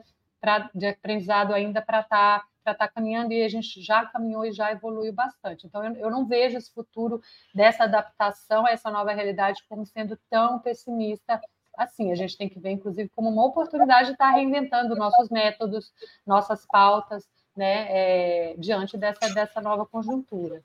de 0.74 0.88
aprendizado 0.88 1.54
ainda 1.54 1.84
para 1.84 2.00
estar 2.00 2.40
tá, 2.40 2.46
para 2.64 2.74
estar 2.74 2.88
tá 2.88 2.94
caminhando 2.96 3.32
e 3.32 3.44
a 3.44 3.48
gente 3.48 3.80
já 3.80 4.04
caminhou 4.08 4.44
e 4.44 4.52
já 4.52 4.72
evoluiu 4.72 5.14
bastante. 5.14 5.68
Então, 5.68 5.86
eu, 5.86 5.94
eu 5.94 6.10
não 6.10 6.26
vejo 6.26 6.58
esse 6.58 6.74
futuro 6.74 7.22
dessa 7.54 7.84
adaptação 7.84 8.66
a 8.66 8.72
essa 8.72 8.90
nova 8.90 9.14
realidade 9.14 9.64
como 9.70 9.86
sendo 9.86 10.18
tão 10.32 10.58
pessimista 10.58 11.40
assim. 11.78 12.12
A 12.12 12.16
gente 12.16 12.36
tem 12.36 12.50
que 12.50 12.60
ver, 12.60 12.72
inclusive, 12.72 13.08
como 13.10 13.30
uma 13.30 13.46
oportunidade 13.46 14.08
de 14.08 14.14
estar 14.14 14.32
tá 14.32 14.36
reinventando 14.36 14.96
nossos 14.96 15.30
métodos, 15.30 15.94
nossas 16.26 16.66
pautas, 16.66 17.30
né, 17.56 17.88
é, 17.90 18.56
diante 18.58 18.98
dessa, 18.98 19.34
dessa 19.34 19.62
nova 19.62 19.86
conjuntura. 19.86 20.62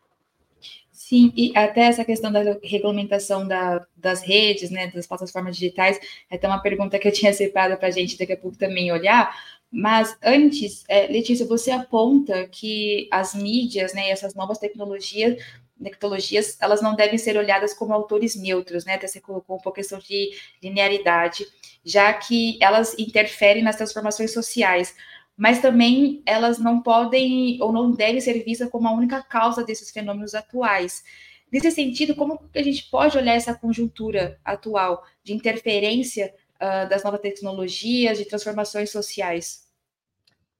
Sim, 0.90 1.32
e 1.34 1.56
até 1.56 1.82
essa 1.82 2.04
questão 2.04 2.30
da 2.30 2.40
regulamentação 2.62 3.48
da, 3.48 3.86
das 3.96 4.22
redes, 4.22 4.70
né, 4.70 4.88
das 4.88 5.06
plataformas 5.06 5.56
digitais, 5.56 5.98
é 6.30 6.36
até 6.36 6.46
uma 6.46 6.60
pergunta 6.60 6.98
que 6.98 7.08
eu 7.08 7.12
tinha 7.12 7.32
separado 7.32 7.78
para 7.78 7.88
a 7.88 7.90
gente 7.90 8.18
daqui 8.18 8.34
a 8.34 8.36
pouco 8.36 8.58
também 8.58 8.92
olhar, 8.92 9.34
mas 9.70 10.16
antes, 10.22 10.84
é, 10.88 11.06
Letícia, 11.06 11.46
você 11.46 11.70
aponta 11.70 12.46
que 12.48 13.08
as 13.10 13.34
mídias, 13.34 13.94
né, 13.94 14.10
essas 14.10 14.34
novas 14.34 14.58
tecnologias, 14.58 15.42
tecnologias, 15.82 16.58
elas 16.60 16.82
não 16.82 16.94
devem 16.94 17.16
ser 17.16 17.38
olhadas 17.38 17.72
como 17.72 17.94
autores 17.94 18.36
neutros, 18.36 18.84
né, 18.84 18.94
até 18.94 19.06
você 19.06 19.20
colocou 19.20 19.56
um 19.56 19.60
pouco 19.60 19.76
questão 19.76 19.98
de 19.98 20.30
linearidade, 20.62 21.46
já 21.84 22.12
que 22.12 22.58
elas 22.60 22.98
interferem 22.98 23.62
nas 23.62 23.76
transformações 23.76 24.32
sociais, 24.32 24.94
mas 25.40 25.58
também 25.58 26.22
elas 26.26 26.58
não 26.58 26.82
podem 26.82 27.56
ou 27.62 27.72
não 27.72 27.92
devem 27.92 28.20
ser 28.20 28.44
vistas 28.44 28.68
como 28.68 28.86
a 28.86 28.92
única 28.92 29.22
causa 29.22 29.64
desses 29.64 29.90
fenômenos 29.90 30.34
atuais. 30.34 31.02
Nesse 31.50 31.70
sentido, 31.70 32.14
como 32.14 32.38
a 32.54 32.62
gente 32.62 32.90
pode 32.90 33.16
olhar 33.16 33.32
essa 33.32 33.54
conjuntura 33.54 34.38
atual 34.44 35.02
de 35.24 35.32
interferência 35.32 36.34
uh, 36.56 36.86
das 36.90 37.02
novas 37.02 37.22
tecnologias, 37.22 38.18
de 38.18 38.26
transformações 38.26 38.90
sociais? 38.90 39.66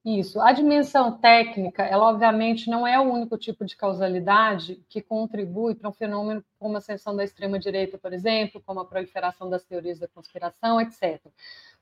Isso. 0.03 0.41
A 0.41 0.51
dimensão 0.51 1.13
técnica, 1.19 1.83
ela 1.83 2.09
obviamente 2.09 2.71
não 2.71 2.87
é 2.87 2.99
o 2.99 3.03
único 3.03 3.37
tipo 3.37 3.67
de 3.67 3.77
causalidade 3.77 4.83
que 4.89 5.03
contribui 5.03 5.75
para 5.75 5.91
um 5.91 5.93
fenômeno 5.93 6.43
como 6.59 6.77
a 6.77 6.79
ascensão 6.79 7.15
da 7.15 7.23
extrema-direita, 7.23 7.99
por 7.99 8.15
exemplo, 8.15 8.63
como 8.65 8.81
a 8.81 8.87
proliferação 8.87 9.51
das 9.51 9.63
teorias 9.63 9.99
da 9.99 10.09
conspiração, 10.09 10.81
etc. 10.81 11.21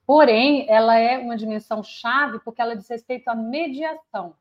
Porém, 0.08 0.64
ela 0.70 0.96
é 0.96 1.18
uma 1.18 1.36
dimensão 1.36 1.82
chave 1.82 2.38
porque 2.40 2.62
ela 2.62 2.74
diz 2.74 2.88
respeito 2.88 3.28
à 3.28 3.34
mediação. 3.34 4.34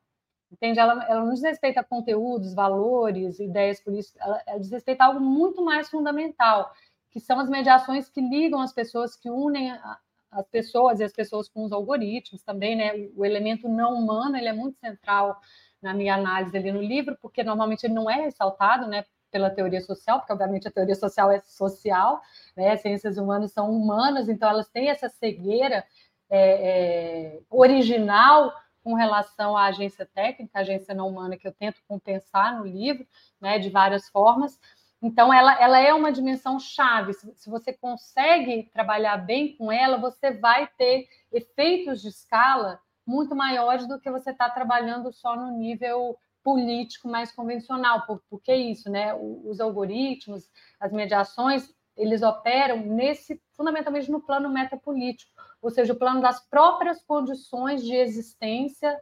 Entende? 0.49 0.79
Ela, 0.79 1.03
ela 1.09 1.25
não 1.25 1.33
diz 1.33 1.43
respeito 1.43 1.77
a 1.77 1.83
conteúdos, 1.83 2.53
valores, 2.53 3.37
ideias 3.37 3.81
políticas, 3.81 4.15
ela, 4.21 4.41
ela 4.47 4.59
diz 4.61 4.71
respeito 4.71 5.01
a 5.01 5.07
algo 5.07 5.19
muito 5.19 5.61
mais 5.61 5.89
fundamental, 5.89 6.71
que 7.11 7.19
são 7.19 7.37
as 7.37 7.49
mediações 7.49 8.07
que 8.07 8.21
ligam 8.21 8.61
as 8.61 8.71
pessoas, 8.71 9.17
que 9.17 9.29
unem 9.29 9.71
a, 9.71 9.99
as 10.31 10.47
pessoas 10.47 11.01
e 11.01 11.03
as 11.03 11.11
pessoas 11.11 11.49
com 11.49 11.65
os 11.65 11.73
algoritmos 11.73 12.41
também, 12.43 12.77
né? 12.77 13.09
O, 13.13 13.25
elemento 13.25 13.67
não 13.67 13.93
humano 13.93 14.37
ele 14.37 14.47
é 14.47 14.53
muito 14.53 14.79
central 14.79 15.37
na 15.81 15.93
minha 15.93 16.15
análise 16.15 16.55
ali 16.55 16.71
no 16.71 16.81
livro, 16.81 17.17
porque 17.21 17.43
normalmente 17.43 17.83
ele 17.83 17.93
não 17.93 18.09
é 18.09 18.21
ressaltado, 18.21 18.87
né? 18.87 19.03
Pela 19.37 19.51
teoria 19.51 19.81
social, 19.81 20.17
porque 20.19 20.33
obviamente 20.33 20.67
a 20.67 20.71
teoria 20.71 20.95
social 20.95 21.31
é 21.31 21.39
social, 21.41 22.19
né? 22.55 22.71
As 22.71 22.81
ciências 22.81 23.17
humanas 23.17 23.51
são 23.51 23.71
humanas, 23.71 24.27
então 24.27 24.49
elas 24.49 24.67
têm 24.67 24.89
essa 24.89 25.07
cegueira 25.07 25.85
é, 26.27 26.39
é, 26.39 27.39
original 27.49 28.51
com 28.83 28.95
relação 28.95 29.55
à 29.55 29.65
agência 29.65 30.07
técnica, 30.07 30.59
agência 30.59 30.95
não 30.95 31.07
humana, 31.07 31.37
que 31.37 31.47
eu 31.47 31.51
tento 31.51 31.79
compensar 31.87 32.57
no 32.57 32.65
livro, 32.65 33.05
né, 33.39 33.59
de 33.59 33.69
várias 33.69 34.09
formas. 34.09 34.59
Então, 34.99 35.31
ela, 35.31 35.61
ela 35.61 35.77
é 35.77 35.93
uma 35.93 36.11
dimensão 36.11 36.59
chave. 36.59 37.13
Se, 37.13 37.31
se 37.35 37.49
você 37.49 37.71
consegue 37.71 38.71
trabalhar 38.73 39.17
bem 39.17 39.55
com 39.55 39.71
ela, 39.71 39.97
você 39.97 40.31
vai 40.31 40.67
ter 40.77 41.07
efeitos 41.31 42.01
de 42.01 42.07
escala 42.07 42.79
muito 43.05 43.35
maiores 43.35 43.87
do 43.87 43.99
que 43.99 44.09
você 44.09 44.31
está 44.31 44.49
trabalhando 44.49 45.11
só 45.11 45.35
no 45.35 45.51
nível 45.51 46.17
político 46.47 47.09
mais 47.09 47.29
convencional, 47.29 48.05
porque 48.29 48.55
isso, 48.55 48.89
né? 48.89 49.13
Os 49.13 49.59
algoritmos, 49.59 50.49
as 50.79 50.93
mediações, 50.93 51.69
eles 51.97 52.21
operam 52.21 52.77
nesse 52.77 53.41
fundamentalmente 53.51 54.09
no 54.09 54.21
plano 54.21 54.47
metapolítico, 54.49 55.29
ou 55.61 55.69
seja, 55.69 55.91
o 55.91 55.97
plano 55.97 56.21
das 56.21 56.39
próprias 56.47 57.03
condições 57.03 57.83
de 57.83 57.93
existência 57.93 58.97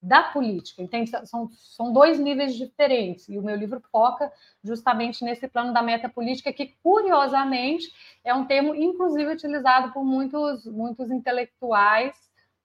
da 0.00 0.22
política. 0.22 0.82
Entende? 0.82 1.10
São, 1.26 1.50
são 1.50 1.92
dois 1.92 2.20
níveis 2.20 2.54
diferentes. 2.54 3.28
E 3.28 3.38
o 3.38 3.42
meu 3.42 3.56
livro 3.56 3.82
foca 3.90 4.30
justamente 4.62 5.24
nesse 5.24 5.48
plano 5.48 5.72
da 5.74 5.82
metapolítica, 5.82 6.52
que, 6.52 6.76
curiosamente, 6.80 7.92
é 8.22 8.32
um 8.32 8.44
termo, 8.44 8.72
inclusive, 8.72 9.32
utilizado 9.32 9.92
por 9.92 10.04
muitos, 10.04 10.64
muitos 10.66 11.10
intelectuais 11.10 12.14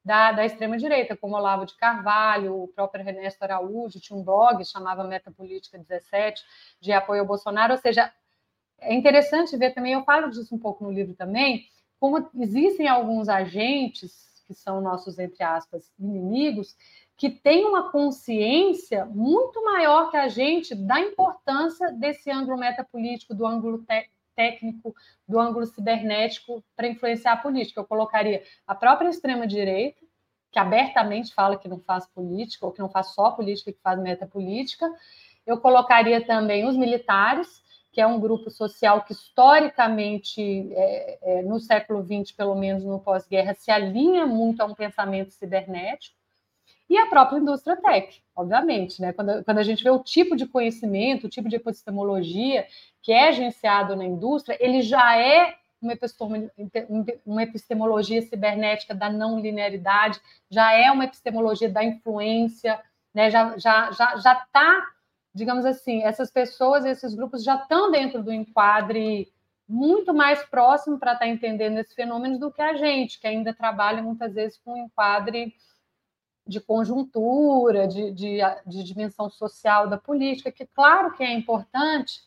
da, 0.09 0.31
da 0.31 0.43
extrema-direita, 0.43 1.15
como 1.15 1.35
Olavo 1.35 1.67
de 1.67 1.75
Carvalho, 1.75 2.63
o 2.63 2.67
próprio 2.67 3.07
Ernesto 3.07 3.43
Araújo, 3.43 3.99
tinha 3.99 4.17
um 4.17 4.23
blog 4.23 4.65
chamava 4.65 5.03
Metapolítica 5.03 5.77
17, 5.77 6.43
de 6.81 6.91
apoio 6.91 7.21
ao 7.21 7.27
Bolsonaro. 7.27 7.73
Ou 7.73 7.77
seja, 7.77 8.11
é 8.79 8.91
interessante 8.91 9.55
ver 9.55 9.71
também, 9.71 9.93
eu 9.93 10.03
falo 10.03 10.31
disso 10.31 10.55
um 10.55 10.57
pouco 10.57 10.83
no 10.83 10.91
livro 10.91 11.13
também, 11.13 11.67
como 11.99 12.27
existem 12.39 12.87
alguns 12.87 13.29
agentes 13.29 14.43
que 14.47 14.53
são 14.55 14.81
nossos, 14.81 15.19
entre 15.19 15.43
aspas, 15.43 15.91
inimigos, 15.99 16.75
que 17.15 17.29
tem 17.29 17.63
uma 17.65 17.91
consciência 17.91 19.05
muito 19.05 19.63
maior 19.63 20.09
que 20.09 20.17
a 20.17 20.27
gente 20.27 20.73
da 20.73 20.99
importância 20.99 21.91
desse 21.91 22.31
ângulo 22.31 22.57
metapolítico, 22.57 23.35
do 23.35 23.45
ângulo 23.45 23.83
técnico, 24.39 24.95
do 25.27 25.37
ângulo 25.37 25.65
cibernético 25.65 26.63
para 26.73 26.87
influenciar 26.87 27.33
a 27.33 27.37
política. 27.37 27.81
Eu 27.81 27.85
colocaria 27.85 28.41
a 28.65 28.73
própria 28.73 29.09
extrema-direita, 29.09 29.99
que 30.49 30.57
abertamente 30.57 31.33
fala 31.33 31.57
que 31.57 31.67
não 31.67 31.79
faz 31.81 32.07
política, 32.07 32.65
ou 32.65 32.71
que 32.71 32.79
não 32.79 32.89
faz 32.89 33.07
só 33.07 33.31
política, 33.31 33.73
que 33.73 33.81
faz 33.81 33.99
metapolítica. 33.99 34.89
Eu 35.45 35.59
colocaria 35.59 36.25
também 36.25 36.65
os 36.65 36.77
militares, 36.77 37.61
que 37.91 37.99
é 37.99 38.07
um 38.07 38.19
grupo 38.19 38.49
social 38.49 39.03
que 39.03 39.11
historicamente, 39.11 40.41
é, 40.73 41.19
é, 41.21 41.41
no 41.41 41.59
século 41.59 42.01
XX, 42.01 42.31
pelo 42.31 42.55
menos 42.55 42.85
no 42.85 42.99
pós-guerra, 42.99 43.53
se 43.53 43.69
alinha 43.69 44.25
muito 44.25 44.61
a 44.61 44.65
um 44.65 44.73
pensamento 44.73 45.31
cibernético 45.31 46.17
e 46.89 46.97
a 46.97 47.05
própria 47.05 47.37
indústria 47.37 47.77
tech, 47.77 48.19
obviamente, 48.35 48.99
né? 48.99 49.13
Quando, 49.13 49.43
quando 49.43 49.59
a 49.59 49.63
gente 49.63 49.83
vê 49.83 49.91
o 49.91 49.99
tipo 49.99 50.35
de 50.35 50.47
conhecimento, 50.47 51.27
o 51.27 51.29
tipo 51.29 51.47
de 51.47 51.57
epistemologia 51.57 52.65
que 53.01 53.11
é 53.11 53.29
agenciado 53.29 53.95
na 53.95 54.05
indústria, 54.05 54.57
ele 54.59 54.81
já 54.81 55.17
é 55.17 55.55
uma, 55.81 57.43
epistemologia 57.43 58.21
cibernética 58.21 58.93
da 58.93 59.09
não 59.09 59.39
linearidade, 59.39 60.19
já 60.49 60.73
é 60.73 60.91
uma 60.91 61.05
epistemologia 61.05 61.69
da 61.69 61.83
influência, 61.83 62.79
né? 63.13 63.29
Já 63.29 63.57
já 63.57 63.91
já 63.91 64.17
já 64.17 64.33
está, 64.33 64.87
digamos 65.33 65.65
assim, 65.65 66.03
essas 66.03 66.29
pessoas, 66.29 66.85
esses 66.85 67.15
grupos 67.15 67.43
já 67.43 67.55
estão 67.55 67.91
dentro 67.91 68.21
do 68.21 68.33
enquadre 68.33 69.31
muito 69.67 70.13
mais 70.13 70.43
próximo 70.45 70.97
para 70.97 71.13
estar 71.13 71.25
tá 71.25 71.31
entendendo 71.31 71.77
esses 71.77 71.93
fenômenos 71.93 72.39
do 72.39 72.51
que 72.51 72.61
a 72.61 72.73
gente, 72.73 73.19
que 73.19 73.27
ainda 73.27 73.53
trabalha 73.53 74.01
muitas 74.01 74.33
vezes 74.33 74.57
com 74.57 74.73
um 74.73 74.85
enquadre 74.85 75.53
de 76.47 76.59
conjuntura, 76.59 77.87
de, 77.87 78.11
de, 78.11 78.39
de, 78.65 78.83
dimensão 78.83 79.29
social 79.29 79.87
da 79.87 79.99
política, 79.99 80.51
que 80.51 80.65
claro 80.65 81.13
que 81.13 81.23
é 81.23 81.31
importante, 81.31 82.21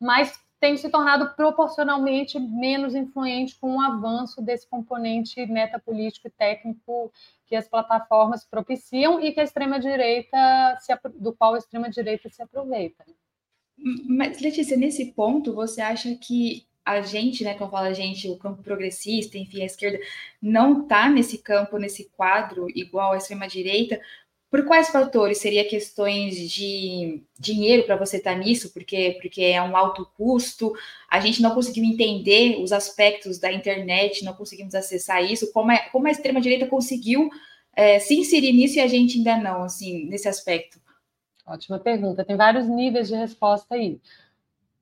mas 0.00 0.32
tem 0.60 0.76
se 0.76 0.90
tornado 0.90 1.34
proporcionalmente 1.34 2.38
menos 2.38 2.94
influente 2.94 3.56
com 3.58 3.76
o 3.76 3.80
avanço 3.80 4.42
desse 4.42 4.68
componente 4.68 5.44
metapolítico 5.46 6.28
e 6.28 6.30
técnico 6.30 7.10
que 7.46 7.56
as 7.56 7.66
plataformas 7.66 8.44
propiciam 8.44 9.20
e 9.20 9.32
que 9.32 9.40
a 9.40 9.44
extrema-direita, 9.44 10.78
do 11.14 11.32
qual 11.32 11.54
a 11.54 11.58
extrema-direita 11.58 12.28
se 12.28 12.42
aproveita. 12.42 13.04
Mas, 14.06 14.40
Letícia, 14.40 14.76
nesse 14.76 15.12
ponto, 15.12 15.54
você 15.54 15.80
acha 15.80 16.14
que 16.16 16.66
a 16.84 17.00
gente, 17.00 17.42
né, 17.42 17.54
quando 17.54 17.70
fala 17.70 17.88
a 17.88 17.92
gente, 17.94 18.28
o 18.28 18.38
campo 18.38 18.62
progressista, 18.62 19.38
enfim, 19.38 19.62
a 19.62 19.66
esquerda, 19.66 19.98
não 20.40 20.82
está 20.82 21.08
nesse 21.08 21.38
campo, 21.38 21.78
nesse 21.78 22.10
quadro 22.10 22.66
igual 22.74 23.12
à 23.12 23.16
extrema-direita, 23.16 24.00
por 24.50 24.64
quais 24.64 24.88
fatores? 24.88 25.38
Seria 25.38 25.68
questões 25.68 26.36
de 26.50 27.22
dinheiro 27.38 27.84
para 27.84 27.96
você 27.96 28.16
estar 28.16 28.32
tá 28.32 28.38
nisso, 28.38 28.72
porque, 28.72 29.16
porque 29.22 29.42
é 29.42 29.62
um 29.62 29.76
alto 29.76 30.04
custo, 30.16 30.72
a 31.08 31.20
gente 31.20 31.40
não 31.40 31.54
conseguiu 31.54 31.84
entender 31.84 32.60
os 32.60 32.72
aspectos 32.72 33.38
da 33.38 33.52
internet, 33.52 34.24
não 34.24 34.34
conseguimos 34.34 34.74
acessar 34.74 35.22
isso, 35.24 35.52
como, 35.52 35.70
é, 35.70 35.88
como 35.90 36.08
a 36.08 36.10
extrema-direita 36.10 36.66
conseguiu 36.66 37.30
é, 37.74 38.00
se 38.00 38.16
inserir 38.16 38.52
nisso 38.52 38.78
e 38.78 38.80
a 38.80 38.88
gente 38.88 39.18
ainda 39.18 39.36
não, 39.36 39.62
assim, 39.62 40.06
nesse 40.06 40.28
aspecto? 40.28 40.80
Ótima 41.46 41.78
pergunta, 41.78 42.24
tem 42.24 42.36
vários 42.36 42.66
níveis 42.66 43.06
de 43.06 43.14
resposta 43.14 43.76
aí. 43.76 44.00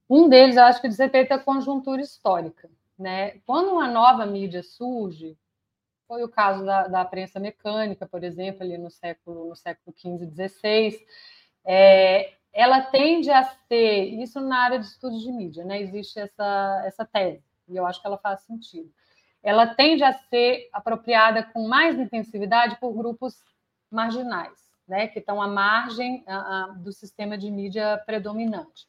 Um 0.09 0.29
deles, 0.29 0.57
eu 0.57 0.63
acho 0.63 0.81
que 0.81 0.89
diz 0.89 0.99
respeito 0.99 1.33
à 1.33 1.39
conjuntura 1.39 2.01
histórica. 2.01 2.71
Né? 2.99 3.39
Quando 3.47 3.71
uma 3.71 3.87
nova 3.87 4.25
mídia 4.25 4.63
surge, 4.63 5.37
foi 6.09 6.25
o 6.25 6.29
caso 6.29 6.65
da, 6.65 6.89
da 6.89 7.05
prensa 7.05 7.39
mecânica, 7.39 8.07
por 8.07 8.25
exemplo, 8.25 8.63
ali 8.63 8.79
no 8.79 8.91
século, 8.91 9.51
no 9.51 9.55
século 9.55 9.95
XV 9.97 10.25
e 10.25 10.49
XVI, 10.49 11.07
é, 11.65 12.33
ela 12.51 12.81
tende 12.81 13.31
a 13.31 13.45
ser, 13.45 14.07
isso 14.07 14.41
na 14.41 14.59
área 14.59 14.79
de 14.79 14.87
estudos 14.87 15.21
de 15.21 15.31
mídia, 15.31 15.65
né? 15.65 15.81
existe 15.81 16.19
essa, 16.19 16.83
essa 16.87 17.05
tese, 17.05 17.45
e 17.69 17.77
eu 17.77 17.87
acho 17.87 18.01
que 18.01 18.07
ela 18.07 18.17
faz 18.17 18.41
sentido. 18.41 18.91
Ela 19.43 19.67
tende 19.67 20.03
a 20.03 20.13
ser 20.13 20.69
apropriada 20.73 21.43
com 21.43 21.69
mais 21.69 21.99
intensividade 21.99 22.81
por 22.81 22.93
grupos 22.95 23.45
marginais, 23.91 24.59
né? 24.89 25.07
que 25.09 25.19
estão 25.19 25.43
à 25.43 25.47
margem 25.47 26.25
a, 26.27 26.37
a, 26.37 26.67
do 26.69 26.91
sistema 26.91 27.37
de 27.37 27.51
mídia 27.51 28.03
predominante 28.07 28.87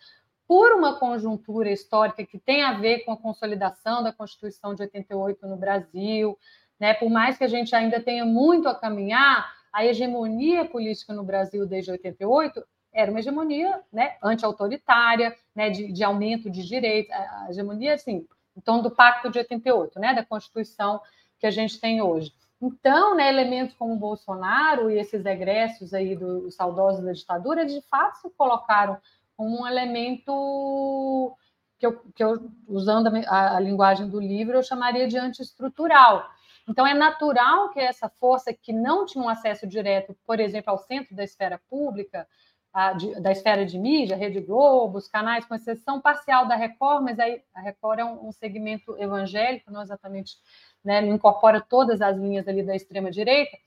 por 0.48 0.72
uma 0.72 0.98
conjuntura 0.98 1.70
histórica 1.70 2.26
que 2.26 2.40
tem 2.40 2.64
a 2.64 2.74
ver 2.74 3.06
com 3.06 3.12
a 3.12 3.18
consolidação 3.18 4.02
da 4.02 4.12
Constituição 4.12 4.74
de 4.74 4.82
88 4.82 5.46
no 5.46 5.56
Brasil, 5.56 6.36
né? 6.80 6.94
Por 6.94 7.10
mais 7.10 7.38
que 7.38 7.44
a 7.44 7.48
gente 7.48 7.76
ainda 7.76 8.00
tenha 8.00 8.26
muito 8.26 8.68
a 8.68 8.76
caminhar, 8.76 9.54
a 9.72 9.86
hegemonia 9.86 10.66
política 10.66 11.14
no 11.14 11.24
Brasil 11.24 11.66
desde 11.66 11.92
88 11.92 12.64
era 12.92 13.12
uma 13.12 13.20
hegemonia 13.20 13.82
né, 13.94 14.16
anti-autoritária, 14.24 15.36
né, 15.56 15.70
de, 15.70 15.92
de, 15.92 16.04
aumento 16.04 16.50
de 16.50 16.68
direitos, 16.68 17.12
a 17.12 17.48
hegemonia, 17.50 17.94
assim, 17.94 18.26
torno 18.64 18.84
do 18.84 18.92
Pacto 18.92 19.30
de 19.30 19.40
88, 19.40 20.00
né, 20.00 20.14
da 20.14 20.26
Constituição 20.26 21.00
que 21.40 21.48
a 21.48 21.52
gente 21.52 21.80
tem 21.80 22.02
hoje. 22.02 22.34
Então, 22.62 23.16
né, 23.16 23.30
elementos 23.30 23.76
como 23.76 23.96
Bolsonaro 23.96 24.92
e 24.92 25.00
esses 25.00 25.26
egressos 25.26 25.94
aí 25.94 26.16
dos 26.16 26.56
saudosos 26.56 27.04
da 27.04 27.14
ditadura, 27.14 27.66
de 27.66 27.82
fato 27.84 28.18
se 28.18 28.30
colocaram 28.32 28.98
como 29.38 29.62
um 29.62 29.68
elemento 29.68 31.34
que 31.80 31.86
eu, 31.86 31.94
que 32.14 32.22
eu 32.22 32.52
usando 32.68 33.08
a, 33.28 33.56
a, 33.56 33.60
linguagem 33.60 34.10
do 34.10 34.20
livro, 34.20 34.58
eu 34.58 34.64
chamaria 34.64 35.08
de 35.08 35.18
antiestrutural. 35.18 36.30
Então, 36.70 36.86
é 36.86 36.94
natural 36.94 37.70
que 37.72 37.80
essa 37.80 38.08
força 38.08 38.54
que 38.54 38.72
não 38.72 39.06
tinha 39.06 39.24
um 39.24 39.28
acesso 39.30 39.66
direto, 39.66 40.16
por 40.26 40.40
exemplo, 40.40 40.70
ao 40.70 40.78
centro 40.78 41.16
da 41.16 41.24
esfera 41.24 41.60
pública, 41.68 42.28
a, 42.72 42.94
de, 42.94 43.20
da 43.20 43.32
esfera 43.32 43.66
de 43.66 43.80
mídia, 43.80 44.16
Rede 44.16 44.40
Globo, 44.40 45.00
os 45.00 45.08
canais, 45.08 45.46
com 45.46 45.56
exceção 45.56 46.00
parcial 46.00 46.48
da 46.48 46.56
Record, 46.56 47.04
mas 47.04 47.20
aí 47.20 47.42
a 47.56 47.62
Record 47.62 48.00
é 48.00 48.06
um, 48.06 48.28
um 48.28 48.32
segmento 48.32 48.96
evangélico, 49.02 49.72
não 49.72 49.82
exatamente, 49.82 50.38
né, 50.84 51.02
não 51.02 51.16
incorpora 51.16 51.60
todas 51.60 52.02
as 52.02 52.16
linhas 52.16 52.48
ali 52.48 52.62
da 52.62 52.76
extrema-direita, 52.76 53.58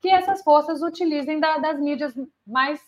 que 0.00 0.08
essas 0.08 0.42
forças 0.42 0.82
utilizem 0.82 1.38
da, 1.38 1.58
das 1.58 1.78
mídias 1.78 2.14
mais 2.44 2.80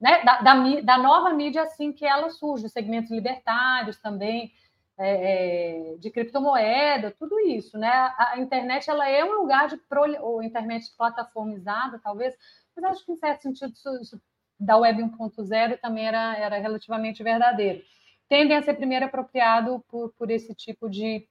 né, 0.00 0.24
da, 0.24 0.40
da, 0.40 0.80
da, 0.82 0.98
nova 0.98 1.32
mídia 1.32 1.62
assim 1.62 1.92
que 1.92 2.04
ela 2.04 2.28
surge, 2.30 2.68
segmentos 2.68 3.12
libertários 3.12 3.96
também, 3.98 4.52
é, 4.98 5.92
é, 5.92 5.96
de 5.96 6.10
criptomoeda, 6.10 7.10
tudo 7.18 7.38
isso, 7.40 7.76
né? 7.76 7.90
A, 8.16 8.38
internet 8.38 8.88
ela 8.88 9.08
é 9.08 9.24
um 9.24 9.40
lugar 9.40 9.68
de 9.68 9.76
pro, 9.76 10.04
ou 10.22 10.42
internet 10.42 10.86
plataformizada, 10.96 12.00
talvez, 12.02 12.34
mas 12.76 12.84
acho 12.84 13.04
que 13.04 13.12
em 13.12 13.16
certo 13.16 13.42
sentido 13.42 13.72
isso, 13.72 14.00
isso, 14.00 14.22
da 14.58 14.76
web 14.76 15.02
1.0 15.02 15.80
também 15.80 16.06
era, 16.06 16.36
era 16.36 16.58
relativamente 16.58 17.22
verdadeiro. 17.22 17.82
Tendem 18.28 18.56
a 18.56 18.62
ser 18.62 18.74
primeiro 18.74 19.06
apropriado 19.06 19.84
por, 19.88 20.12
por 20.14 20.30
esse 20.30 20.54
tipo 20.54 20.88
de 20.88 21.28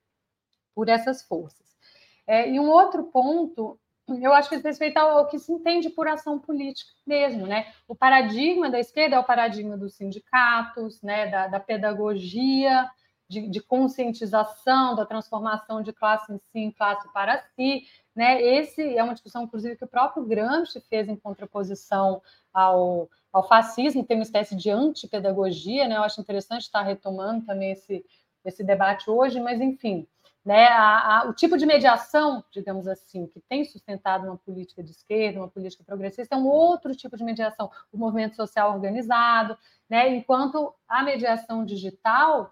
por 0.76 0.89
essas 0.89 1.21
forças. 1.23 1.78
É, 2.26 2.49
e 2.49 2.60
um 2.60 2.69
outro 2.69 3.04
ponto 3.06 3.80
eu 4.08 4.34
acho 4.34 4.49
que 4.49 4.56
diz 4.58 4.65
respeito 4.65 4.97
ao 4.97 5.28
que 5.28 5.39
se 5.39 5.52
entende 5.52 5.89
por 5.89 6.08
ação 6.08 6.38
política 6.38 6.91
mesmo, 7.08 7.47
né? 7.47 7.71
O 7.88 7.95
paradigma 7.95 8.69
da 8.69 8.80
esquerda 8.80 9.15
é 9.15 9.19
o 9.19 9.23
paradigma 9.23 9.78
dos 9.78 9.95
sindicatos, 9.95 11.02
né? 11.02 11.28
Da, 11.28 11.47
da 11.47 11.60
pedagogia, 11.60 12.89
de, 13.34 13.50
de, 13.50 13.62
conscientização, 13.62 14.96
da 14.96 15.06
transformação 15.06 15.82
de 15.82 15.91
classe 15.91 16.32
em 16.32 16.38
si 16.38 16.60
em 16.60 16.72
classe 16.72 17.12
para 17.12 17.43
si, 17.56 17.84
né? 18.15 18.41
Esse 18.41 18.96
é 18.96 19.04
uma 19.04 19.13
discussão, 19.13 19.43
inclusive, 19.43 19.76
que 19.76 19.84
o 19.84 19.88
próprio 19.88 20.24
Gramsci 20.24 20.80
fez 20.82 21.10
em 21.10 21.15
contraposição 21.15 22.22
ao, 22.54 23.10
ao 23.32 23.48
fascismo, 23.48 24.06
tem 24.06 24.17
uma 24.17 24.24
espécie 24.24 24.56
de 24.56 24.69
antipedagogia, 24.69 25.88
né? 25.88 25.98
Eu 25.98 26.04
acho 26.04 26.22
interessante 26.22 26.62
estar 26.62 26.84
retomando 26.84 27.46
também 27.46 27.72
esse, 27.72 28.06
esse 28.46 28.63
debate 28.63 29.10
hoje, 29.10 29.39
mas 29.39 29.60
enfim, 29.60 30.08
né, 30.46 30.67
a, 30.67 31.22
a, 31.22 31.30
o 31.30 31.34
tipo 31.34 31.58
de 31.58 31.65
mediação, 31.65 32.43
digamos 32.52 32.88
assim, 32.88 33.28
que 33.28 33.39
tem 33.39 33.63
sustentado 33.63 34.26
uma 34.26 34.38
política 34.38 34.84
de 34.84 34.91
esquerda, 34.91 35.39
uma 35.39 35.48
política 35.48 35.84
progressista, 35.84 36.36
é 36.36 36.38
um 36.38 36.48
outro 36.48 36.93
tipo 36.96 37.15
de 37.15 37.24
mediação, 37.24 37.72
o 37.91 37.98
movimento 37.98 38.36
social 38.36 38.74
organizado, 38.74 39.58
né, 39.89 40.10
enquanto 40.10 40.74
a 40.88 41.02
mediação 41.02 41.63
digital 41.63 42.52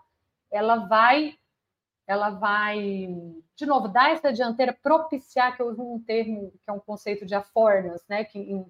ela 0.51 0.87
vai 0.87 1.37
ela 2.07 2.29
vai, 2.29 3.07
de 3.55 3.65
novo, 3.65 3.87
dar 3.87 4.11
essa 4.11 4.33
dianteira, 4.33 4.73
propiciar, 4.73 5.55
que 5.55 5.61
eu 5.61 5.67
uso 5.67 5.81
um 5.81 5.99
termo 6.03 6.51
que 6.61 6.69
é 6.69 6.73
um 6.73 6.79
conceito 6.79 7.25
de 7.25 7.33
affordancy, 7.33 8.03
né? 8.09 8.25
Que 8.25 8.37
em 8.37 8.65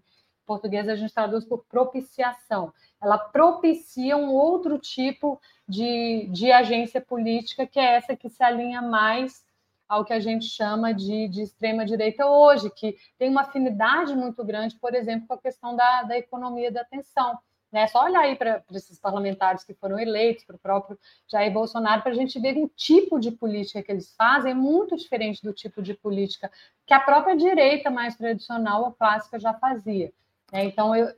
português 0.46 0.88
a 0.88 0.96
gente 0.96 1.14
traduz 1.14 1.44
por 1.46 1.66
propiciação. 1.66 2.72
Ela 3.02 3.18
propicia 3.18 4.16
um 4.16 4.32
outro 4.32 4.78
tipo 4.78 5.42
de, 5.68 6.28
de 6.32 6.52
agência 6.52 7.02
política, 7.02 7.66
que 7.66 7.80
é 7.80 7.96
essa 7.96 8.16
que 8.16 8.30
se 8.30 8.44
alinha 8.44 8.82
mais 8.82 9.44
ao 9.88 10.06
que 10.06 10.14
a 10.14 10.20
gente 10.20 10.46
chama 10.46 10.94
de, 10.94 11.28
de 11.28 11.42
extrema-direita 11.42 12.26
hoje, 12.26 12.70
que 12.70 12.96
tem 13.18 13.30
uma 13.30 13.42
afinidade 13.42 14.16
muito 14.16 14.44
grande, 14.44 14.76
por 14.76 14.94
exemplo, 14.94 15.28
com 15.28 15.34
a 15.34 15.42
questão 15.42 15.76
da, 15.76 16.04
da 16.04 16.18
economia 16.18 16.72
da 16.72 16.82
atenção. 16.82 17.38
Né? 17.72 17.88
Só 17.88 18.04
olhar 18.04 18.22
aí 18.22 18.36
para 18.36 18.64
esses 18.74 19.00
parlamentares 19.00 19.64
que 19.64 19.74
foram 19.74 19.98
eleitos, 19.98 20.44
para 20.44 20.56
o 20.56 20.60
próprio 20.60 21.00
Jair 21.28 21.52
Bolsonaro, 21.52 22.02
para 22.02 22.12
a 22.12 22.16
gente 22.16 22.40
ver 22.40 22.58
o 22.58 22.68
tipo 22.68 23.20
de 23.20 23.32
política 23.32 23.82
que 23.82 23.92
eles 23.92 24.14
fazem 24.16 24.52
é 24.52 24.56
muito 24.56 24.98
diferente 24.98 25.42
do 25.42 25.54
tipo 25.54 25.82
de 25.82 25.94
política 25.94 26.52
que 26.86 26.94
a 26.94 27.00
própria 27.00 27.36
direita 27.38 27.90
mais 27.90 28.16
tradicional 28.16 28.84
ou 28.84 28.92
clássica 28.92 29.40
já 29.40 29.54
fazia. 29.54 30.12
Né? 30.52 30.66
Então, 30.66 30.94
eu 30.94 31.14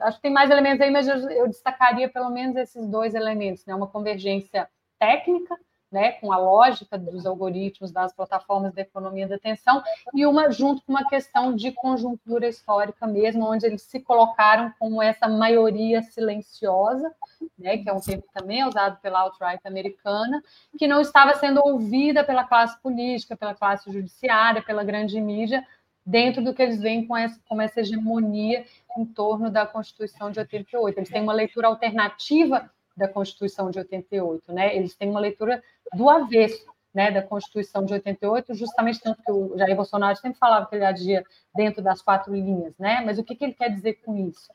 acho 0.00 0.18
que 0.18 0.22
tem 0.22 0.32
mais 0.32 0.50
elementos 0.50 0.80
aí, 0.80 0.90
mas 0.90 1.08
eu, 1.08 1.16
eu 1.30 1.48
destacaria 1.48 2.08
pelo 2.08 2.30
menos 2.30 2.56
esses 2.56 2.86
dois 2.86 3.14
elementos, 3.14 3.66
né? 3.66 3.74
uma 3.74 3.88
convergência 3.88 4.68
técnica, 4.98 5.58
né, 5.90 6.12
com 6.12 6.32
a 6.32 6.36
lógica 6.36 6.98
dos 6.98 7.26
algoritmos 7.26 7.92
das 7.92 8.12
plataformas 8.12 8.74
da 8.74 8.82
economia 8.82 9.28
da 9.28 9.36
atenção, 9.36 9.82
e 10.14 10.26
uma 10.26 10.50
junto 10.50 10.82
com 10.82 10.92
uma 10.92 11.08
questão 11.08 11.54
de 11.54 11.70
conjuntura 11.72 12.48
histórica 12.48 13.06
mesmo, 13.06 13.46
onde 13.46 13.66
eles 13.66 13.82
se 13.82 14.00
colocaram 14.00 14.72
como 14.78 15.02
essa 15.02 15.28
maioria 15.28 16.02
silenciosa, 16.02 17.14
né, 17.58 17.78
que 17.78 17.88
é 17.88 17.92
um 17.92 18.00
termo 18.00 18.24
também 18.34 18.64
usado 18.64 19.00
pela 19.00 19.20
alt-right 19.20 19.66
americana, 19.66 20.42
que 20.78 20.88
não 20.88 21.00
estava 21.00 21.34
sendo 21.34 21.60
ouvida 21.64 22.24
pela 22.24 22.44
classe 22.44 22.80
política, 22.82 23.36
pela 23.36 23.54
classe 23.54 23.90
judiciária, 23.90 24.62
pela 24.62 24.84
grande 24.84 25.20
mídia, 25.20 25.66
dentro 26.04 26.42
do 26.42 26.54
que 26.54 26.62
eles 26.62 26.80
veem 26.80 27.04
com 27.04 27.16
essa, 27.16 27.40
com 27.48 27.60
essa 27.60 27.80
hegemonia 27.80 28.64
em 28.96 29.04
torno 29.04 29.50
da 29.50 29.66
Constituição 29.66 30.30
de 30.30 30.38
88. 30.38 30.98
Eles 30.98 31.08
têm 31.08 31.22
uma 31.22 31.32
leitura 31.32 31.66
alternativa 31.66 32.70
da 32.96 33.08
Constituição 33.08 33.70
de 33.70 33.78
88, 33.78 34.52
né? 34.52 34.74
Eles 34.74 34.94
têm 34.96 35.10
uma 35.10 35.20
leitura 35.20 35.62
do 35.94 36.08
avesso, 36.08 36.66
né, 36.94 37.10
da 37.10 37.22
Constituição 37.22 37.84
de 37.84 37.92
88, 37.92 38.54
justamente 38.54 39.00
tanto 39.00 39.22
que 39.22 39.30
o 39.30 39.56
Jair 39.58 39.76
Bolsonaro 39.76 40.16
sempre 40.16 40.38
falava 40.38 40.66
que 40.66 40.74
ele 40.74 40.84
agia 40.84 41.22
dentro 41.54 41.82
das 41.82 42.00
quatro 42.00 42.34
linhas, 42.34 42.74
né? 42.78 43.02
Mas 43.04 43.18
o 43.18 43.24
que, 43.24 43.36
que 43.36 43.44
ele 43.44 43.52
quer 43.52 43.68
dizer 43.68 43.94
com 44.02 44.16
isso? 44.16 44.50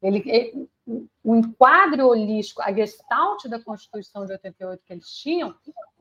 Ele, 0.00 0.22
ele, 0.26 0.68
o 1.24 1.34
enquadro 1.34 2.06
holístico, 2.06 2.62
a 2.62 2.72
gestalt 2.72 3.46
da 3.46 3.58
Constituição 3.58 4.24
de 4.24 4.32
88 4.32 4.84
que 4.84 4.92
eles 4.92 5.10
tinham, 5.10 5.54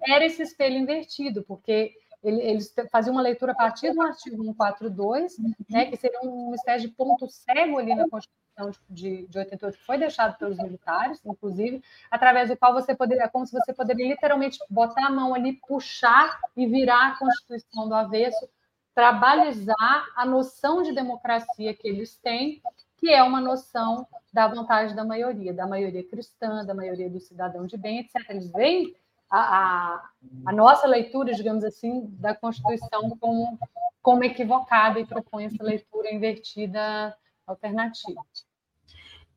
era 0.05 0.25
esse 0.25 0.43
espelho 0.43 0.77
invertido, 0.77 1.41
porque 1.43 1.93
eles 2.23 2.73
faziam 2.89 3.13
uma 3.13 3.21
leitura 3.21 3.51
a 3.51 3.55
partir 3.55 3.91
do 3.93 4.01
artigo 4.01 4.41
142, 4.41 5.37
né, 5.69 5.85
que 5.85 5.97
seria 5.97 6.21
uma 6.21 6.55
espécie 6.55 6.87
de 6.87 6.93
ponto 6.93 7.27
cego 7.27 7.77
ali 7.77 7.93
na 7.93 8.07
Constituição 8.09 8.71
de, 8.89 9.27
de 9.27 9.37
88, 9.37 9.77
que 9.77 9.85
foi 9.85 9.97
deixado 9.97 10.37
pelos 10.37 10.57
militares, 10.57 11.19
inclusive, 11.25 11.83
através 12.09 12.49
do 12.49 12.55
qual 12.55 12.73
você 12.73 12.95
poderia, 12.95 13.27
como 13.27 13.45
se 13.45 13.51
você 13.51 13.73
poderia 13.73 14.07
literalmente 14.07 14.57
botar 14.69 15.07
a 15.07 15.11
mão 15.11 15.33
ali, 15.33 15.59
puxar 15.67 16.39
e 16.55 16.65
virar 16.65 17.09
a 17.09 17.17
Constituição 17.17 17.89
do 17.89 17.95
avesso, 17.95 18.47
trabalhar 18.95 20.07
a 20.15 20.25
noção 20.25 20.81
de 20.81 20.93
democracia 20.93 21.73
que 21.73 21.87
eles 21.87 22.15
têm, 22.17 22.61
que 22.97 23.09
é 23.09 23.21
uma 23.21 23.41
noção 23.41 24.07
da 24.31 24.47
vontade 24.47 24.95
da 24.95 25.03
maioria, 25.03 25.53
da 25.53 25.67
maioria 25.67 26.07
cristã, 26.07 26.63
da 26.65 26.73
maioria 26.73 27.09
do 27.09 27.19
cidadão 27.19 27.67
de 27.67 27.75
bem, 27.75 27.99
etc. 27.99 28.29
Eles 28.29 28.49
veem 28.49 28.95
a, 29.33 29.39
a, 29.39 30.09
a, 30.45 30.53
nossa 30.53 30.85
leitura, 30.85 31.33
digamos 31.33 31.63
assim, 31.63 32.05
da 32.19 32.35
Constituição 32.35 33.17
como, 33.19 33.57
como 33.99 34.23
equivocada 34.23 34.99
e 34.99 35.07
propõe 35.07 35.45
essa 35.45 35.63
leitura 35.63 36.13
invertida 36.13 37.17
alternativa. 37.47 38.21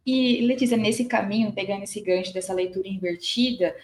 E, 0.04 0.42
Letícia, 0.42 0.76
nesse 0.76 1.06
caminho, 1.06 1.50
pegando 1.50 1.85
esse 1.85 2.02
gancho 2.02 2.35
dessa 2.35 2.52
leitura 2.52 2.87
invertida, 2.87 3.74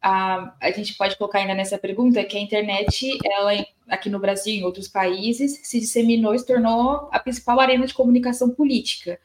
a, 0.00 0.54
a 0.60 0.70
gente 0.72 0.94
pode 0.94 1.16
colocar 1.16 1.38
ainda 1.38 1.54
nessa 1.54 1.78
pergunta 1.78 2.22
que 2.22 2.36
a 2.36 2.40
internet, 2.40 3.18
ela 3.24 3.52
aqui 3.88 4.10
no 4.10 4.18
Brasil 4.18 4.54
e 4.54 4.58
em 4.58 4.64
outros 4.64 4.88
países, 4.88 5.58
se 5.66 5.80
disseminou 5.80 6.34
e 6.34 6.38
se 6.38 6.46
tornou 6.46 7.08
a 7.10 7.18
principal 7.18 7.58
arena 7.58 7.86
de 7.86 7.94
comunicação 7.94 8.50
política. 8.50 9.18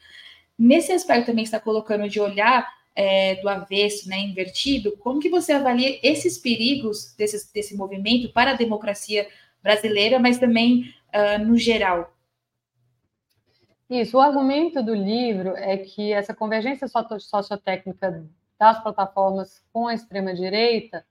Nesse 0.58 0.92
aspecto 0.92 1.26
também 1.26 1.44
está 1.44 1.60
colocando 1.60 2.08
de 2.08 2.18
olhar 2.18 2.66
é, 2.98 3.36
do 3.36 3.48
avesso, 3.48 4.08
né, 4.08 4.18
invertido, 4.18 4.96
como 4.96 5.20
que 5.20 5.30
você 5.30 5.52
avalia 5.52 6.00
esses 6.02 6.36
perigos 6.36 7.14
desse, 7.16 7.54
desse 7.54 7.76
movimento 7.76 8.32
para 8.32 8.50
a 8.50 8.56
democracia 8.56 9.28
brasileira, 9.62 10.18
mas 10.18 10.36
também 10.36 10.92
uh, 11.14 11.38
no 11.46 11.56
geral? 11.56 12.12
Isso, 13.88 14.16
o 14.16 14.20
argumento 14.20 14.82
do 14.82 14.92
livro 14.92 15.56
é 15.56 15.76
que 15.76 16.12
essa 16.12 16.34
convergência 16.34 16.88
sociotécnica 17.20 18.28
das 18.58 18.82
plataformas 18.82 19.62
com 19.72 19.86
a 19.86 19.94
extrema-direita 19.94 21.06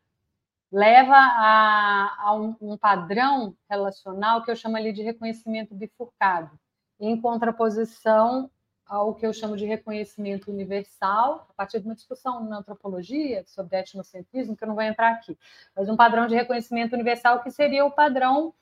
leva 0.69 1.15
a, 1.15 2.17
a 2.19 2.35
um, 2.35 2.53
um, 2.59 2.77
padrão 2.77 3.55
relacional 3.69 4.43
que 4.43 4.51
eu 4.51 4.57
chamo 4.57 4.75
ali 4.75 4.91
de 4.91 5.03
reconhecimento 5.03 5.73
bifurcado, 5.73 6.51
em 6.99 7.19
contraposição 7.21 8.51
ao 8.87 9.13
que 9.13 9.25
eu 9.25 9.33
chamo 9.33 9.57
de 9.57 9.65
reconhecimento 9.65 10.51
universal, 10.51 11.47
a 11.49 11.53
partir 11.53 11.79
de 11.79 11.85
uma 11.85 11.95
discussão 11.95 12.43
na 12.43 12.57
antropologia 12.57 13.43
sobre 13.47 13.77
etnocentrismo, 13.77 14.55
que 14.55 14.63
eu 14.63 14.67
não 14.67 14.75
vou 14.75 14.83
entrar 14.83 15.11
aqui, 15.11 15.37
mas 15.75 15.89
um 15.89 15.95
padrão 15.95 16.27
de 16.27 16.35
reconhecimento 16.35 16.93
universal 16.93 17.41
que 17.41 17.51
seria 17.51 17.85
o 17.85 17.91
padrão 17.91 18.53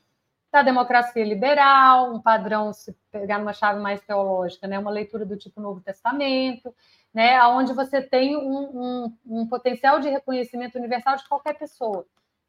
da 0.51 0.63
democracia 0.63 1.23
liberal, 1.23 2.13
um 2.13 2.21
padrão, 2.21 2.71
se 2.71 2.95
pegar 3.11 3.39
numa 3.39 3.53
chave 3.53 3.79
mais 3.79 4.01
teológica, 4.01 4.67
né, 4.67 4.79
uma 4.79 4.91
leitura 4.91 5.25
do 5.25 5.35
tipo 5.35 5.59
Novo 5.59 5.81
Testamento, 5.81 6.73
né, 7.13 7.43
onde 7.47 7.73
você 7.73 8.01
tem 8.01 8.38
um, 8.38 8.69
um, 8.73 9.17
um 9.41 9.47
potencial 9.47 9.99
de 9.99 10.09
reconhecimento 10.09 10.77
universal 10.77 11.17
de 11.17 11.27
qualquer 11.27 11.57
pessoa 11.57 12.05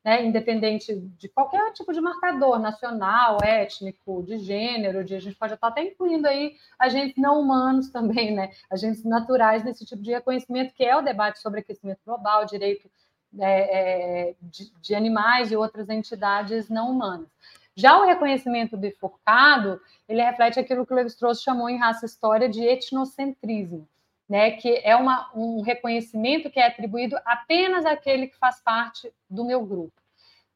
né, 0.06 0.24
independente 0.24 0.94
de 1.18 1.28
qualquer 1.28 1.72
tipo 1.72 1.92
de 1.92 2.00
marcador 2.00 2.60
nacional, 2.60 3.38
étnico, 3.42 4.22
de 4.22 4.38
gênero, 4.38 5.02
de, 5.02 5.16
a 5.16 5.20
gente 5.20 5.34
pode 5.34 5.54
estar 5.54 5.66
até 5.66 5.82
incluindo 5.82 6.28
aí 6.28 6.54
agentes 6.78 7.16
não 7.16 7.40
humanos 7.40 7.90
também, 7.90 8.32
né, 8.32 8.52
agentes 8.70 9.02
naturais 9.02 9.64
nesse 9.64 9.84
tipo 9.84 10.00
de 10.00 10.12
reconhecimento, 10.12 10.72
que 10.74 10.84
é 10.84 10.96
o 10.96 11.02
debate 11.02 11.40
sobre 11.40 11.58
aquecimento 11.58 11.98
global, 12.06 12.46
direito 12.46 12.88
é, 13.36 14.28
é, 14.28 14.34
de, 14.40 14.72
de 14.80 14.94
animais 14.94 15.50
e 15.50 15.56
outras 15.56 15.88
entidades 15.88 16.68
não 16.68 16.92
humanas. 16.92 17.26
Já 17.74 18.00
o 18.00 18.06
reconhecimento 18.06 18.76
bifurcado, 18.76 19.80
ele 20.08 20.22
reflete 20.22 20.60
aquilo 20.60 20.86
que 20.86 20.92
o 20.92 20.96
Levi-Strauss 20.96 21.42
chamou 21.42 21.68
em 21.68 21.78
raça 21.78 22.06
história 22.06 22.48
de 22.48 22.62
etnocentrismo 22.62 23.88
né, 24.28 24.52
que 24.52 24.80
é 24.82 24.96
uma, 24.96 25.30
um 25.34 25.60
reconhecimento 25.60 26.50
que 26.50 26.58
é 26.58 26.66
atribuído 26.66 27.16
apenas 27.24 27.84
àquele 27.84 28.26
que 28.26 28.36
faz 28.36 28.60
parte 28.60 29.12
do 29.30 29.44
meu 29.44 29.64
grupo. 29.64 29.92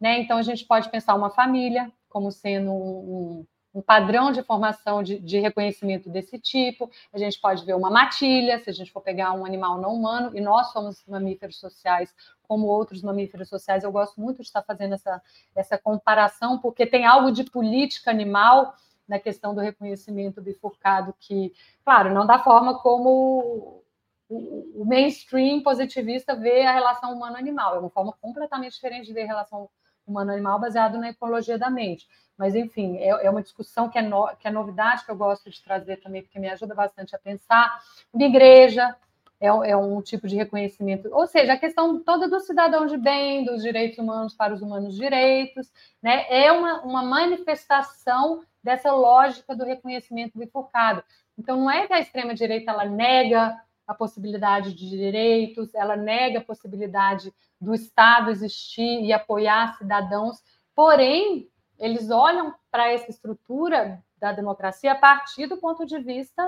Né? 0.01 0.19
Então, 0.19 0.39
a 0.39 0.43
gente 0.43 0.65
pode 0.65 0.89
pensar 0.89 1.15
uma 1.15 1.31
família 1.31 1.93
como 2.09 2.33
sendo 2.33 2.73
um, 2.73 3.47
um 3.73 3.81
padrão 3.81 4.33
de 4.33 4.43
formação 4.43 5.03
de, 5.03 5.19
de, 5.19 5.39
reconhecimento 5.39 6.11
desse 6.11 6.39
tipo, 6.39 6.91
a 7.13 7.19
gente 7.19 7.41
pode 7.41 7.65
ver 7.65 7.75
uma 7.75 7.91
matilha, 7.91 8.59
se 8.59 8.69
a 8.69 8.73
gente 8.73 8.91
for 8.91 9.01
pegar 9.01 9.33
um 9.33 9.45
animal 9.45 9.81
não 9.81 9.95
humano, 9.95 10.37
e 10.37 10.41
nós 10.41 10.73
somos 10.73 11.05
mamíferos 11.07 11.59
sociais 11.59 12.13
como 12.43 12.67
outros 12.67 13.01
mamíferos 13.01 13.49
sociais, 13.49 13.85
eu 13.85 13.93
gosto 13.93 14.21
muito 14.21 14.39
de 14.39 14.43
estar 14.43 14.63
fazendo 14.63 14.95
essa, 14.95 15.23
essa 15.55 15.79
comparação, 15.79 16.59
porque 16.59 16.85
tem 16.85 17.07
algo 17.07 17.31
de 17.31 17.45
política 17.45 18.11
animal 18.11 18.75
na 19.11 19.19
questão 19.19 19.53
do 19.53 19.61
reconhecimento 19.61 20.41
bifurcado, 20.41 21.13
que, 21.19 21.53
claro, 21.85 22.15
não 22.15 22.25
da 22.25 22.39
forma 22.39 22.79
como 22.79 23.83
o, 24.29 24.85
mainstream 24.85 25.65
positivista 25.65 26.37
vê 26.37 26.63
a 26.63 26.73
relação 26.73 27.13
humano-animal, 27.13 27.75
é 27.75 27.79
uma 27.81 27.91
forma 27.91 28.15
completamente 28.21 28.75
diferente 28.75 29.07
de 29.07 29.13
ver 29.13 29.23
a 29.23 29.27
relação 29.27 29.69
humano-animal 30.07 30.61
baseado 30.61 30.97
na 30.97 31.11
ecologia 31.11 31.59
da 31.59 31.69
mente. 31.69 32.07
Mas, 32.39 32.55
enfim, 32.55 32.99
é, 32.99 33.09
é 33.09 33.29
uma 33.29 33.43
discussão 33.43 33.89
que 33.89 33.99
é, 33.99 34.03
no, 34.03 34.29
que 34.37 34.47
é 34.47 34.51
novidade, 34.51 35.05
que 35.05 35.11
eu 35.11 35.17
gosto 35.17 35.51
de 35.51 35.61
trazer 35.61 35.97
também, 35.97 36.23
porque 36.23 36.39
me 36.39 36.49
ajuda 36.49 36.73
bastante 36.73 37.15
a 37.15 37.19
pensar. 37.19 37.81
Uma 38.13 38.25
igreja 38.25 38.97
é, 39.41 39.47
é, 39.47 39.77
um 39.77 40.03
tipo 40.03 40.29
de 40.29 40.37
reconhecimento, 40.37 41.09
ou 41.13 41.27
seja, 41.27 41.55
a 41.55 41.59
questão 41.59 41.99
toda 41.99 42.29
do 42.29 42.39
cidadão 42.41 42.87
de 42.87 42.99
bem, 42.99 43.45
dos 43.45 43.63
direitos 43.63 43.99
humanos 43.99 44.35
para 44.35 44.53
os 44.53 44.61
humanos 44.61 44.95
direitos, 44.95 45.73
né, 46.03 46.27
é 46.29 46.53
uma, 46.53 46.83
uma 46.83 47.03
manifestação 47.03 48.43
dessa 48.63 48.93
lógica 48.93 49.57
do 49.57 49.65
reconhecimento 49.65 50.39
bifurcado. 50.39 51.03
Então, 51.39 51.57
não 51.57 51.71
é 51.71 51.87
que 51.87 51.93
a 51.95 52.01
extrema-direita 52.01 52.71
ela 52.71 52.85
nega 52.85 53.59
a 53.87 53.95
possibilidade 53.95 54.75
de 54.75 54.89
direitos, 54.89 55.75
ela 55.75 55.97
nega 55.97 56.39
a 56.39 56.45
possibilidade 56.45 57.33
do 57.59 57.75
Estado 57.75 58.31
existir 58.31 59.03
e 59.03 59.13
apoiar 59.13 59.77
cidadãos, 59.79 60.37
porém, 60.75 61.49
eles 61.79 62.11
olham 62.11 62.55
para 62.71 62.93
essa 62.93 63.11
estrutura 63.11 64.03
da 64.19 64.33
democracia 64.33 64.93
a 64.93 64.99
partir 64.99 65.47
do 65.47 65.57
ponto 65.57 65.87
de 65.87 65.99
vista 65.99 66.47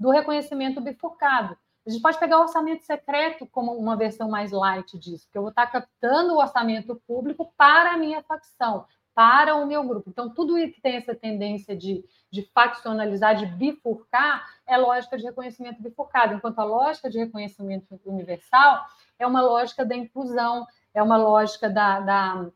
do 0.00 0.10
reconhecimento 0.10 0.80
bifurcado. 0.80 1.56
A 1.86 1.90
gente 1.90 2.00
pode 2.00 2.18
pegar 2.18 2.38
o 2.38 2.42
orçamento 2.42 2.84
secreto 2.84 3.46
como 3.46 3.72
uma 3.72 3.96
versão 3.96 4.28
mais 4.28 4.52
light 4.52 4.96
disso, 4.98 5.24
porque 5.26 5.38
eu 5.38 5.42
vou 5.42 5.50
estar 5.50 5.66
captando 5.66 6.34
o 6.34 6.38
orçamento 6.38 6.94
público 7.06 7.52
para 7.56 7.94
a 7.94 7.98
minha 7.98 8.22
facção, 8.22 8.86
para 9.14 9.56
o 9.56 9.66
meu 9.66 9.82
grupo. 9.84 10.08
Então, 10.08 10.32
tudo 10.32 10.54
que 10.54 10.80
tem 10.80 10.96
essa 10.96 11.14
tendência 11.14 11.76
de, 11.76 12.04
de 12.30 12.42
faccionalizar, 12.54 13.34
de 13.34 13.46
bifurcar, 13.46 14.46
é 14.66 14.76
lógica 14.76 15.18
de 15.18 15.24
reconhecimento 15.24 15.82
bifurcado, 15.82 16.34
enquanto 16.34 16.60
a 16.60 16.64
lógica 16.64 17.10
de 17.10 17.18
reconhecimento 17.18 18.00
universal 18.06 18.86
é 19.18 19.26
uma 19.26 19.42
lógica 19.42 19.84
da 19.84 19.96
inclusão, 19.96 20.66
é 20.94 21.02
uma 21.02 21.16
lógica 21.16 21.68
da, 21.68 22.00
da 22.00 22.50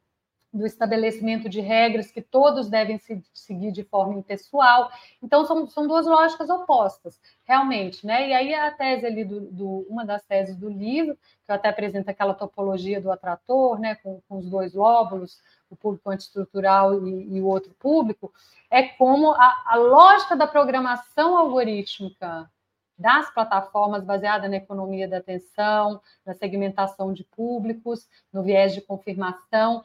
do 0.52 0.64
estabelecimento 0.64 1.48
de 1.48 1.60
regras 1.60 2.10
que 2.10 2.22
todos 2.22 2.68
devem 2.68 2.98
se, 2.98 3.22
seguir 3.34 3.72
de 3.72 3.84
forma 3.84 4.14
impessoal. 4.14 4.90
Então, 5.22 5.44
são, 5.44 5.66
são 5.66 5.86
duas 5.86 6.06
lógicas 6.06 6.48
opostas, 6.48 7.20
realmente. 7.44 8.06
Né? 8.06 8.28
E 8.28 8.32
aí, 8.32 8.54
a 8.54 8.70
tese 8.70 9.06
ali, 9.06 9.24
do, 9.24 9.40
do, 9.40 9.86
uma 9.88 10.04
das 10.04 10.22
teses 10.24 10.56
do 10.56 10.68
livro, 10.68 11.14
que 11.14 11.50
eu 11.50 11.54
até 11.54 11.68
apresento 11.68 12.10
aquela 12.10 12.34
topologia 12.34 13.00
do 13.00 13.10
atrator, 13.10 13.78
né, 13.78 13.96
com, 13.96 14.20
com 14.28 14.38
os 14.38 14.48
dois 14.48 14.74
lóbulos, 14.74 15.38
o 15.68 15.76
público 15.76 16.10
antiestrutural 16.10 17.06
e, 17.06 17.36
e 17.36 17.40
o 17.40 17.46
outro 17.46 17.74
público, 17.78 18.32
é 18.70 18.82
como 18.82 19.32
a, 19.32 19.62
a 19.66 19.76
lógica 19.76 20.36
da 20.36 20.46
programação 20.46 21.36
algorítmica 21.36 22.50
das 22.98 23.30
plataformas 23.32 24.02
baseada 24.02 24.48
na 24.48 24.56
economia 24.56 25.06
da 25.06 25.18
atenção, 25.18 26.00
na 26.24 26.34
segmentação 26.34 27.12
de 27.12 27.24
públicos, 27.24 28.08
no 28.32 28.42
viés 28.42 28.72
de 28.72 28.80
confirmação, 28.80 29.82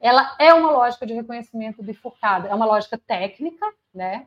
ela 0.00 0.36
é 0.38 0.52
uma 0.52 0.70
lógica 0.70 1.06
de 1.06 1.14
reconhecimento 1.14 1.82
bifurcada, 1.82 2.48
é 2.48 2.54
uma 2.54 2.66
lógica 2.66 2.98
técnica, 2.98 3.66
né? 3.94 4.26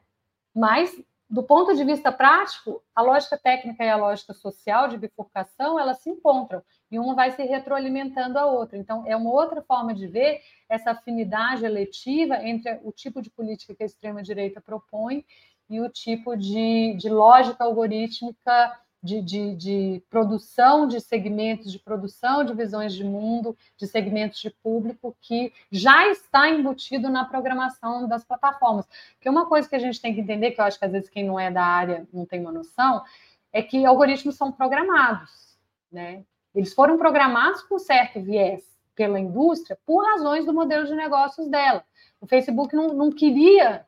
Mas 0.55 0.95
do 1.29 1.43
ponto 1.43 1.75
de 1.75 1.83
vista 1.83 2.11
prático, 2.11 2.81
a 2.95 3.03
lógica 3.03 3.37
técnica 3.37 3.83
e 3.83 3.89
a 3.89 3.95
lógica 3.95 4.33
social 4.33 4.87
de 4.87 4.97
bifurcação, 4.97 5.79
elas 5.79 5.99
se 5.99 6.09
encontram 6.09 6.63
e 6.89 6.97
uma 6.97 7.13
vai 7.13 7.29
se 7.29 7.43
retroalimentando 7.43 8.39
a 8.39 8.47
outra. 8.47 8.79
Então, 8.79 9.03
é 9.05 9.15
uma 9.15 9.29
outra 9.31 9.61
forma 9.61 9.93
de 9.93 10.07
ver 10.07 10.41
essa 10.67 10.91
afinidade 10.91 11.63
eletiva 11.63 12.43
entre 12.43 12.79
o 12.83 12.91
tipo 12.91 13.21
de 13.21 13.29
política 13.29 13.75
que 13.75 13.83
a 13.83 13.85
extrema-direita 13.85 14.59
propõe 14.59 15.23
e 15.69 15.79
o 15.79 15.87
tipo 15.87 16.35
de, 16.35 16.95
de 16.97 17.09
lógica 17.09 17.63
algorítmica 17.63 18.75
de, 19.01 19.21
de, 19.21 19.55
de, 19.55 20.03
produção 20.09 20.87
de 20.87 20.99
segmentos, 20.99 21.71
de 21.71 21.79
produção 21.79 22.43
de 22.43 22.53
visões 22.53 22.93
de 22.93 23.03
mundo, 23.03 23.57
de 23.77 23.87
segmentos 23.87 24.39
de 24.39 24.49
público 24.49 25.15
que 25.21 25.53
já 25.71 26.07
está 26.09 26.49
embutido 26.49 27.09
na 27.09 27.23
programação 27.23 28.07
das 28.07 28.23
plataformas. 28.23 28.87
Porque 29.13 29.29
uma 29.29 29.45
coisa 29.45 29.69
que 29.69 29.75
a 29.75 29.79
gente 29.79 30.01
tem 30.01 30.13
que 30.13 30.21
entender, 30.21 30.51
que 30.51 30.59
eu 30.59 30.65
acho 30.65 30.77
que 30.77 30.85
às 30.85 30.91
vezes 30.91 31.09
quem 31.09 31.25
não 31.25 31.39
é 31.39 31.49
da 31.49 31.63
área 31.63 32.07
não 32.11 32.25
tem 32.25 32.41
uma 32.41 32.51
noção, 32.51 33.03
é 33.53 33.63
que 33.63 33.85
algoritmos 33.85 34.35
são 34.35 34.51
programados, 34.51 35.57
né? 35.91 36.23
Eles 36.53 36.73
foram 36.73 36.97
programados 36.97 37.61
com 37.63 37.79
certo 37.79 38.21
viés 38.21 38.63
pela 38.95 39.19
indústria 39.19 39.77
por 39.85 40.03
razões 40.03 40.45
do 40.45 40.53
modelo 40.53 40.85
de 40.85 40.93
negócios 40.93 41.47
dela. 41.47 41.83
O 42.19 42.27
Facebook 42.27 42.75
não, 42.75 42.87
não 42.89 43.11
queria 43.11 43.85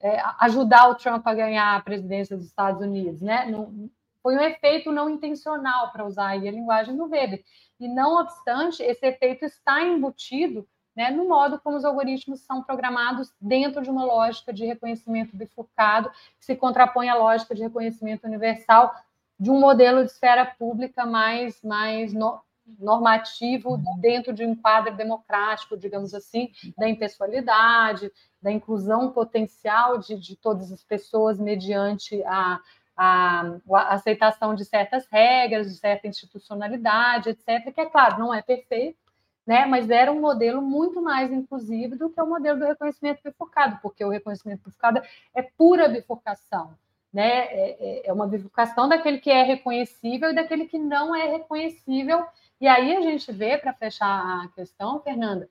é, 0.00 0.18
ajudar 0.40 0.88
o 0.88 0.94
Trump 0.94 1.26
a 1.26 1.34
ganhar 1.34 1.76
a 1.76 1.82
presidência 1.82 2.36
dos 2.36 2.46
Estados 2.46 2.80
Unidos, 2.80 3.20
né? 3.20 3.46
Não, 3.50 3.90
foi 4.22 4.36
um 4.36 4.40
efeito 4.40 4.92
não 4.92 5.08
intencional, 5.08 5.90
para 5.92 6.06
usar 6.06 6.30
a 6.30 6.36
linguagem 6.36 6.96
do 6.96 7.08
Weber. 7.08 7.42
E, 7.78 7.88
não 7.88 8.20
obstante, 8.20 8.82
esse 8.82 9.06
efeito 9.06 9.44
está 9.44 9.82
embutido 9.82 10.66
né, 10.94 11.10
no 11.10 11.28
modo 11.28 11.58
como 11.60 11.76
os 11.76 11.84
algoritmos 11.84 12.40
são 12.40 12.62
programados 12.62 13.32
dentro 13.40 13.80
de 13.80 13.90
uma 13.90 14.04
lógica 14.04 14.52
de 14.52 14.66
reconhecimento 14.66 15.36
bifurcado, 15.36 16.10
que 16.38 16.44
se 16.44 16.56
contrapõe 16.56 17.08
à 17.08 17.14
lógica 17.14 17.54
de 17.54 17.62
reconhecimento 17.62 18.26
universal 18.26 18.94
de 19.38 19.50
um 19.50 19.58
modelo 19.58 20.04
de 20.04 20.10
esfera 20.10 20.44
pública 20.44 21.06
mais, 21.06 21.62
mais 21.62 22.12
no, 22.12 22.40
normativo 22.78 23.80
dentro 23.98 24.32
de 24.32 24.44
um 24.44 24.54
quadro 24.54 24.94
democrático, 24.94 25.76
digamos 25.76 26.14
assim, 26.14 26.50
da 26.76 26.88
impessoalidade, 26.88 28.12
da 28.40 28.52
inclusão 28.52 29.10
potencial 29.10 29.98
de, 29.98 30.16
de 30.16 30.36
todas 30.36 30.70
as 30.70 30.84
pessoas 30.84 31.38
mediante 31.38 32.22
a 32.24 32.60
a, 33.02 33.56
a, 33.72 33.94
aceitação 33.94 34.54
de 34.54 34.62
certas 34.62 35.06
regras, 35.06 35.72
de 35.72 35.78
certa 35.78 36.06
institucionalidade, 36.06 37.30
etc., 37.30 37.72
que, 37.72 37.80
é 37.80 37.86
claro, 37.86 38.18
não 38.18 38.34
é 38.34 38.42
perfeito, 38.42 38.98
né, 39.46 39.64
mas 39.64 39.88
era 39.88 40.12
um 40.12 40.20
modelo 40.20 40.60
muito 40.60 41.00
mais 41.00 41.32
inclusivo 41.32 41.96
do 41.96 42.10
que 42.10 42.20
o 42.20 42.26
modelo 42.26 42.58
do 42.58 42.66
reconhecimento 42.66 43.22
bifurcado, 43.24 43.78
porque 43.80 44.04
o 44.04 44.10
reconhecimento 44.10 44.58
bifurcado 44.58 45.00
é 45.34 45.40
pura 45.40 45.88
bifurcação, 45.88 46.76
né, 47.10 47.46
é, 47.46 47.76
é, 47.80 48.08
é 48.08 48.12
uma 48.12 48.26
bifurcação 48.26 48.86
daquele 48.86 49.18
que 49.18 49.30
é 49.30 49.44
reconhecível 49.44 50.30
e 50.30 50.34
daquele 50.34 50.66
que 50.66 50.78
não 50.78 51.16
é 51.16 51.26
reconhecível, 51.26 52.22
e 52.60 52.68
aí 52.68 52.94
a 52.94 53.00
gente 53.00 53.32
vê, 53.32 53.56
para 53.56 53.72
fechar 53.72 54.44
a 54.44 54.48
questão, 54.48 55.00
Fernanda, 55.00 55.48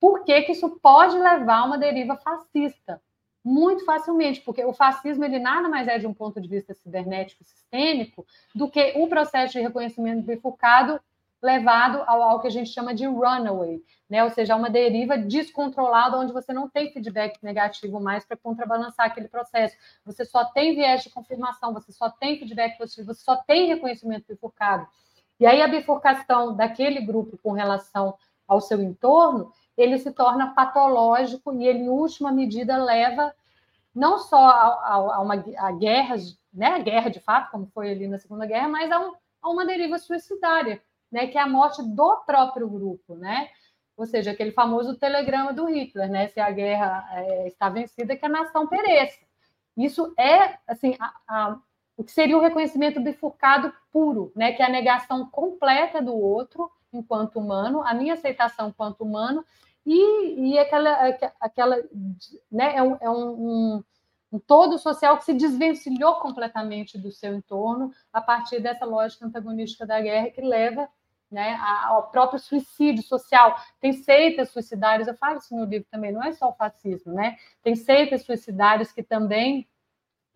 por 0.00 0.24
que, 0.24 0.42
que 0.42 0.50
isso 0.50 0.68
pode 0.82 1.16
levar 1.16 1.58
a 1.58 1.64
uma 1.64 1.78
deriva 1.78 2.16
fascista, 2.16 3.00
muito 3.44 3.84
facilmente, 3.84 4.40
porque 4.40 4.64
o 4.64 4.72
fascismo 4.72 5.24
ele 5.24 5.38
nada 5.38 5.68
mais 5.68 5.88
é 5.88 5.98
de 5.98 6.06
um 6.06 6.14
ponto 6.14 6.40
de 6.40 6.48
vista 6.48 6.74
cibernético 6.74 7.42
sistêmico 7.44 8.26
do 8.54 8.70
que 8.70 8.92
um 8.96 9.08
processo 9.08 9.52
de 9.52 9.60
reconhecimento 9.60 10.22
bifurcado 10.22 11.00
levado 11.42 12.04
ao, 12.06 12.22
ao 12.22 12.40
que 12.40 12.46
a 12.46 12.50
gente 12.50 12.70
chama 12.70 12.94
de 12.94 13.04
runaway, 13.04 13.82
né? 14.08 14.22
ou 14.22 14.30
seja, 14.30 14.54
uma 14.54 14.70
deriva 14.70 15.18
descontrolada 15.18 16.16
onde 16.16 16.32
você 16.32 16.52
não 16.52 16.68
tem 16.68 16.92
feedback 16.92 17.42
negativo 17.42 17.98
mais 17.98 18.24
para 18.24 18.36
contrabalançar 18.36 19.06
aquele 19.06 19.26
processo. 19.26 19.76
Você 20.04 20.24
só 20.24 20.44
tem 20.44 20.76
viés 20.76 21.02
de 21.02 21.10
confirmação, 21.10 21.74
você 21.74 21.90
só 21.90 22.08
tem 22.08 22.38
feedback 22.38 22.78
positivo, 22.78 23.12
você 23.12 23.24
só 23.24 23.36
tem 23.36 23.66
reconhecimento 23.66 24.24
bifurcado. 24.28 24.86
E 25.40 25.44
aí 25.44 25.60
a 25.60 25.66
bifurcação 25.66 26.54
daquele 26.54 27.00
grupo 27.00 27.36
com 27.38 27.50
relação 27.50 28.14
ao 28.46 28.60
seu 28.60 28.80
entorno 28.80 29.52
ele 29.76 29.98
se 29.98 30.12
torna 30.12 30.54
patológico 30.54 31.52
e 31.54 31.66
ele, 31.66 31.80
em 31.80 31.88
última 31.88 32.30
medida, 32.30 32.82
leva 32.82 33.34
não 33.94 34.18
só 34.18 34.36
a, 34.36 34.66
a, 34.66 34.94
a 35.16 35.20
uma 35.20 35.34
a 35.34 35.72
guerra, 35.72 36.16
né, 36.52 36.68
a 36.68 36.78
guerra 36.78 37.10
de 37.10 37.20
fato, 37.20 37.50
como 37.50 37.66
foi 37.66 37.90
ali 37.90 38.06
na 38.06 38.18
Segunda 38.18 38.46
Guerra, 38.46 38.68
mas 38.68 38.90
a, 38.90 39.00
um, 39.00 39.12
a 39.42 39.50
uma 39.50 39.66
deriva 39.66 39.98
suicidária, 39.98 40.82
né, 41.10 41.26
que 41.26 41.36
é 41.36 41.40
a 41.40 41.48
morte 41.48 41.82
do 41.82 42.16
próprio 42.24 42.68
grupo, 42.68 43.14
né? 43.14 43.48
Ou 43.96 44.06
seja, 44.06 44.30
aquele 44.30 44.52
famoso 44.52 44.96
telegrama 44.96 45.52
do 45.52 45.66
Hitler, 45.66 46.10
né? 46.10 46.28
Se 46.28 46.40
a 46.40 46.50
guerra 46.50 47.06
é, 47.12 47.46
está 47.46 47.68
vencida, 47.68 48.16
que 48.16 48.24
a 48.24 48.28
nação 48.28 48.66
pereça. 48.66 49.20
Isso 49.76 50.12
é, 50.18 50.58
assim, 50.66 50.96
a, 51.28 51.58
o 51.96 52.02
que 52.02 52.10
seria 52.10 52.36
o 52.36 52.40
reconhecimento 52.40 53.00
bifurcado 53.00 53.72
puro, 53.92 54.32
né? 54.34 54.52
Que 54.52 54.62
é 54.62 54.66
a 54.66 54.70
negação 54.70 55.26
completa 55.26 56.00
do 56.00 56.16
outro 56.16 56.70
enquanto 56.92 57.38
humano, 57.38 57.82
a 57.82 57.94
minha 57.94 58.14
aceitação 58.14 58.68
enquanto 58.68 59.02
humano 59.02 59.44
e, 59.84 60.52
e 60.52 60.58
aquela, 60.58 60.92
aquela 61.40 61.76
né, 62.50 62.76
é, 62.76 62.82
um, 62.82 62.96
é 63.00 63.10
um, 63.10 63.82
um, 64.32 64.38
todo 64.38 64.78
social 64.78 65.18
que 65.18 65.24
se 65.24 65.34
desvencilhou 65.34 66.16
completamente 66.16 66.96
do 66.96 67.10
seu 67.10 67.34
entorno 67.34 67.90
a 68.12 68.20
partir 68.20 68.60
dessa 68.60 68.84
lógica 68.84 69.26
antagonística 69.26 69.84
da 69.84 70.00
guerra 70.00 70.30
que 70.30 70.40
leva 70.40 70.88
né, 71.30 71.58
ao 71.86 72.10
próprio 72.10 72.38
suicídio 72.38 73.02
social. 73.02 73.56
Tem 73.80 73.92
seitas 73.92 74.50
suicidárias, 74.50 75.08
eu 75.08 75.16
falo 75.16 75.38
isso 75.38 75.56
no 75.56 75.64
livro 75.64 75.88
também, 75.90 76.12
não 76.12 76.22
é 76.22 76.32
só 76.32 76.50
o 76.50 76.54
fascismo, 76.54 77.14
né? 77.14 77.36
Tem 77.62 77.74
seitas 77.74 78.22
suicidárias 78.22 78.92
que 78.92 79.02
também 79.02 79.66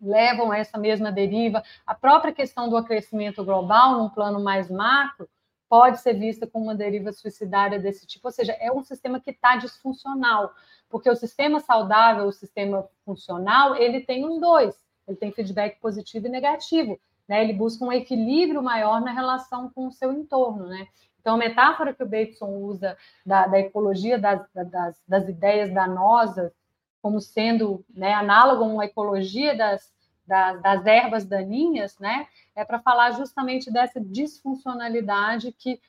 levam 0.01 0.51
a 0.51 0.57
essa 0.57 0.77
mesma 0.77 1.11
deriva. 1.11 1.63
A 1.85 1.93
própria 1.93 2.33
questão 2.33 2.67
do 2.67 2.77
aquecimento 2.77 3.45
global, 3.45 3.97
num 3.97 4.09
plano 4.09 4.43
mais 4.43 4.69
macro, 4.69 5.29
pode 5.69 5.99
ser 5.99 6.13
vista 6.13 6.47
como 6.47 6.65
uma 6.65 6.75
deriva 6.75 7.11
suicidária 7.11 7.79
desse 7.79 8.05
tipo, 8.05 8.27
ou 8.27 8.31
seja, 8.31 8.53
é 8.53 8.71
um 8.71 8.83
sistema 8.83 9.19
que 9.19 9.31
está 9.31 9.55
disfuncional, 9.55 10.53
porque 10.89 11.09
o 11.09 11.15
sistema 11.15 11.59
saudável, 11.59 12.25
o 12.25 12.31
sistema 12.31 12.87
funcional, 13.03 13.75
ele 13.75 14.01
tem 14.01 14.25
os 14.25 14.39
dois, 14.39 14.75
ele 15.07 15.17
tem 15.17 15.31
feedback 15.31 15.79
positivo 15.79 16.27
e 16.27 16.29
negativo, 16.29 16.99
né? 17.27 17.43
Ele 17.43 17.53
busca 17.53 17.83
um 17.83 17.91
equilíbrio 17.91 18.63
maior 18.63 19.01
na 19.01 19.11
relação 19.11 19.69
com 19.69 19.87
o 19.87 19.91
seu 19.91 20.13
entorno, 20.13 20.67
né? 20.67 20.87
Então, 21.19 21.35
a 21.35 21.37
metáfora 21.37 21.93
que 21.93 22.01
o 22.01 22.07
Bateson 22.07 22.47
usa 22.47 22.97
da, 23.25 23.47
da 23.47 23.59
ecologia 23.59 24.17
das, 24.17 24.47
das, 24.53 25.01
das 25.05 25.27
ideias 25.27 25.73
danosas 25.73 26.53
como 27.01 27.19
sendo 27.19 27.85
né, 27.93 28.13
análogo 28.13 28.63
a 28.63 28.67
uma 28.67 28.85
ecologia 28.85 29.55
das, 29.55 29.91
das, 30.27 30.61
das 30.61 30.85
ervas 30.85 31.25
daninhas, 31.25 31.97
né? 31.99 32.27
É 32.55 32.65
para 32.65 32.79
falar 32.79 33.11
justamente 33.11 33.71
dessa 33.71 33.99
disfuncionalidade 33.99 35.55
que 35.57 35.79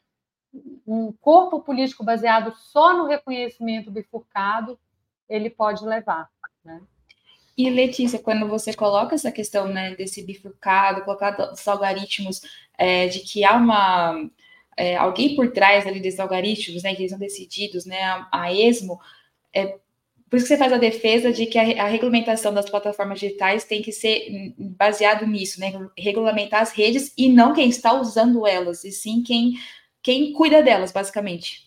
um 0.87 1.13
corpo 1.13 1.61
político 1.61 2.05
baseado 2.05 2.55
só 2.57 2.97
no 2.97 3.07
reconhecimento 3.07 3.91
bifurcado 3.91 4.79
ele 5.29 5.51
pode 5.51 5.85
levar, 5.85 6.31
né? 6.65 6.81
E 7.57 7.69
Letícia, 7.69 8.21
quando 8.21 8.47
você 8.47 8.73
coloca 8.73 9.17
essa 9.17 9.33
questão 9.33 9.67
né, 9.67 9.93
desse 9.97 10.23
bifurcado, 10.23 11.03
colocar 11.03 11.53
os 11.53 11.67
algoritmos 11.67 12.41
é, 12.79 13.09
de 13.09 13.19
que 13.19 13.45
há 13.45 13.57
uma 13.57 14.31
é, 14.77 14.97
alguém 14.97 15.35
por 15.35 15.51
trás 15.51 15.85
ali 15.85 15.99
desses 15.99 16.21
algoritmos, 16.21 16.85
né, 16.85 16.95
que 16.95 17.03
eles 17.03 17.11
são 17.11 17.19
decididos, 17.19 17.85
né, 17.85 18.01
a, 18.01 18.29
a 18.31 18.53
esmo, 18.53 19.01
é, 19.53 19.77
por 20.29 20.37
isso 20.37 20.47
que 20.47 20.55
você 20.55 20.59
faz 20.59 20.73
a 20.73 20.79
defesa 20.79 21.33
de 21.33 21.47
que 21.47 21.59
a, 21.59 21.85
a, 21.85 21.87
regulamentação 21.87 22.53
das 22.53 22.69
plataformas 22.69 23.21
digitais 23.21 23.65
tem 23.65 23.81
que 23.81 23.93
ser 23.93 24.55
baseado 24.59 25.27
nisso, 25.27 25.61
né? 25.61 25.73
Regulamentar 25.97 26.63
as 26.63 26.73
redes 26.73 27.13
e 27.17 27.29
não 27.29 27.55
quem 27.55 27.69
está 27.69 27.93
usando 27.95 28.47
elas, 28.47 28.85
e 28.85 28.93
sim 28.93 29.23
quem, 29.23 29.55
quem 30.03 30.33
cuida 30.33 30.63
delas, 30.63 30.93
basicamente. 30.93 31.67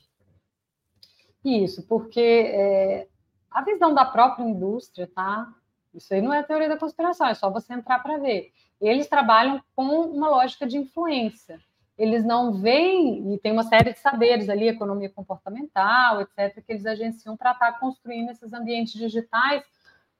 Isso, 1.43 1.83
porque 1.87 2.19
é, 2.19 3.07
a 3.49 3.63
visão 3.63 3.93
da 3.93 4.05
própria 4.05 4.43
indústria, 4.43 5.09
tá? 5.13 5.51
Isso 5.93 6.13
aí 6.13 6.21
não 6.21 6.33
é 6.33 6.43
teoria 6.43 6.69
da 6.69 6.77
conspiração, 6.77 7.27
é 7.27 7.33
só 7.33 7.49
você 7.49 7.73
entrar 7.73 7.99
para 7.99 8.17
ver. 8.17 8.51
Eles 8.79 9.07
trabalham 9.07 9.61
com 9.75 10.01
uma 10.01 10.29
lógica 10.29 10.67
de 10.67 10.77
influência 10.77 11.59
eles 12.01 12.25
não 12.25 12.53
veem, 12.53 13.31
e 13.31 13.37
tem 13.37 13.51
uma 13.51 13.63
série 13.63 13.93
de 13.93 13.99
saberes 13.99 14.49
ali, 14.49 14.67
economia 14.67 15.09
comportamental, 15.09 16.21
etc., 16.21 16.63
que 16.65 16.71
eles 16.71 16.85
agenciam 16.87 17.37
para 17.37 17.51
estar 17.51 17.73
tá 17.73 17.79
construindo 17.79 18.31
esses 18.31 18.51
ambientes 18.53 18.93
digitais, 18.93 19.63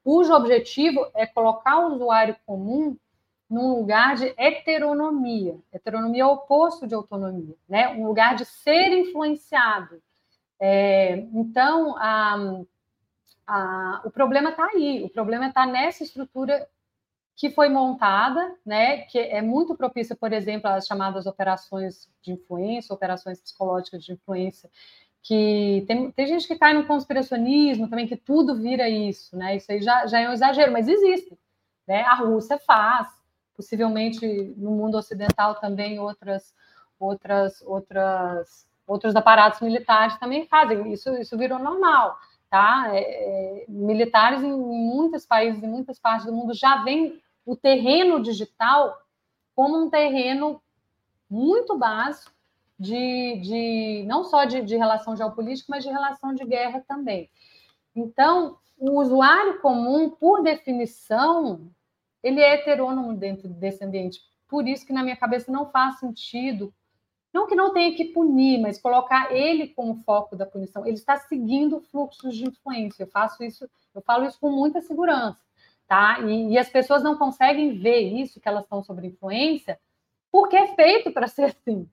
cujo 0.04 0.32
objetivo 0.32 1.10
é 1.12 1.26
colocar 1.26 1.80
o 1.80 1.94
usuário 1.94 2.36
comum 2.46 2.96
num 3.50 3.74
lugar 3.74 4.14
de 4.14 4.32
heteronomia. 4.36 5.58
Heteronomia 5.72 6.22
é 6.22 6.26
o 6.26 6.34
oposto 6.34 6.86
de 6.86 6.94
autonomia, 6.94 7.56
né? 7.68 7.88
um 7.88 8.06
lugar 8.06 8.36
de 8.36 8.44
ser 8.44 8.92
influenciado. 8.92 10.00
É, 10.60 11.16
então, 11.34 11.96
a, 11.98 12.62
a, 13.44 14.02
o 14.04 14.10
problema 14.12 14.50
está 14.50 14.68
aí, 14.72 15.02
o 15.02 15.10
problema 15.10 15.48
está 15.48 15.66
nessa 15.66 16.04
estrutura 16.04 16.68
que 17.34 17.50
foi 17.50 17.68
montada, 17.68 18.54
né, 18.64 18.98
que 19.02 19.18
é 19.18 19.40
muito 19.40 19.74
propícia, 19.74 20.14
por 20.14 20.32
exemplo, 20.32 20.68
às 20.68 20.86
chamadas 20.86 21.26
operações 21.26 22.08
de 22.20 22.32
influência, 22.32 22.94
operações 22.94 23.40
psicológicas 23.40 24.04
de 24.04 24.12
influência, 24.12 24.70
que 25.22 25.84
tem, 25.86 26.10
tem 26.10 26.26
gente 26.26 26.46
que 26.46 26.56
cai 26.56 26.74
no 26.74 26.86
conspiracionismo 26.86 27.88
também, 27.88 28.06
que 28.06 28.16
tudo 28.16 28.56
vira 28.56 28.88
isso, 28.88 29.36
né, 29.36 29.56
isso 29.56 29.70
aí 29.72 29.80
já, 29.80 30.06
já 30.06 30.20
é 30.20 30.28
um 30.28 30.32
exagero, 30.32 30.72
mas 30.72 30.88
existe, 30.88 31.38
né, 31.86 32.02
a 32.02 32.14
Rússia 32.14 32.58
faz, 32.58 33.08
possivelmente 33.54 34.26
no 34.56 34.70
mundo 34.72 34.96
ocidental 34.96 35.54
também 35.56 35.98
outras, 35.98 36.54
outras, 36.98 37.62
outras, 37.62 38.66
outros 38.86 39.16
aparatos 39.16 39.60
militares 39.60 40.16
também 40.18 40.46
fazem, 40.46 40.92
isso, 40.92 41.14
isso 41.16 41.36
virou 41.38 41.58
normal, 41.58 42.18
tá? 42.52 42.90
É, 42.94 43.00
é, 43.00 43.64
militares 43.66 44.42
em 44.42 44.52
muitos 44.52 45.24
países, 45.24 45.62
em 45.62 45.66
muitas 45.66 45.98
partes 45.98 46.26
do 46.26 46.34
mundo 46.34 46.52
já 46.52 46.84
vêm 46.84 47.18
o 47.46 47.56
terreno 47.56 48.20
digital 48.22 49.00
como 49.56 49.82
um 49.82 49.88
terreno 49.88 50.60
muito 51.30 51.78
básico 51.78 52.30
de, 52.78 53.40
de 53.40 54.04
não 54.06 54.22
só 54.22 54.44
de, 54.44 54.60
de 54.60 54.76
relação 54.76 55.16
geopolítica, 55.16 55.68
mas 55.70 55.82
de 55.82 55.88
relação 55.88 56.34
de 56.34 56.44
guerra 56.44 56.84
também. 56.86 57.30
Então, 57.96 58.58
o 58.76 59.00
usuário 59.00 59.58
comum, 59.62 60.10
por 60.10 60.42
definição, 60.42 61.70
ele 62.22 62.42
é 62.42 62.56
heterônomo 62.56 63.14
dentro 63.14 63.48
desse 63.48 63.82
ambiente. 63.82 64.20
Por 64.46 64.68
isso 64.68 64.84
que 64.86 64.92
na 64.92 65.02
minha 65.02 65.16
cabeça 65.16 65.50
não 65.50 65.70
faz 65.70 65.98
sentido 66.00 66.70
não 67.32 67.46
que 67.46 67.54
não 67.54 67.72
tenha 67.72 67.94
que 67.94 68.06
punir, 68.06 68.60
mas 68.60 68.80
colocar 68.80 69.32
ele 69.32 69.68
como 69.68 70.02
foco 70.04 70.36
da 70.36 70.44
punição. 70.44 70.86
Ele 70.86 70.94
está 70.94 71.16
seguindo 71.16 71.80
fluxos 71.80 72.36
de 72.36 72.46
influência. 72.46 73.04
Eu 73.04 73.06
faço 73.06 73.42
isso, 73.42 73.68
eu 73.94 74.02
falo 74.02 74.26
isso 74.26 74.38
com 74.38 74.50
muita 74.50 74.80
segurança, 74.82 75.40
tá? 75.88 76.20
E, 76.20 76.52
e 76.52 76.58
as 76.58 76.68
pessoas 76.68 77.02
não 77.02 77.16
conseguem 77.16 77.78
ver 77.78 78.00
isso 78.00 78.40
que 78.40 78.48
elas 78.48 78.64
estão 78.64 78.82
sob 78.82 79.06
influência, 79.06 79.80
porque 80.30 80.56
é 80.56 80.74
feito 80.74 81.10
para 81.10 81.26
ser 81.26 81.44
assim. 81.44 81.88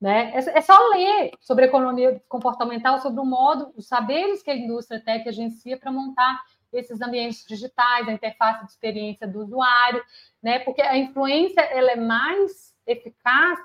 Né? 0.00 0.32
É, 0.32 0.58
é, 0.58 0.60
só 0.60 0.78
ler 0.90 1.32
sobre 1.40 1.66
economia 1.66 2.22
comportamental, 2.28 3.00
sobre 3.00 3.20
o 3.20 3.24
modo, 3.24 3.72
os 3.76 3.88
saberes 3.88 4.42
que 4.42 4.50
a 4.50 4.56
indústria 4.56 5.00
tech 5.00 5.28
agencia 5.28 5.76
para 5.76 5.90
montar 5.90 6.40
esses 6.72 7.00
ambientes 7.00 7.44
digitais, 7.46 8.06
a 8.06 8.12
interface 8.12 8.64
de 8.64 8.70
experiência 8.70 9.26
do 9.26 9.40
usuário, 9.40 10.02
né? 10.42 10.60
Porque 10.60 10.82
a 10.82 10.96
influência 10.96 11.60
ela 11.62 11.90
é 11.90 11.96
mais 11.96 12.74
eficaz 12.86 13.58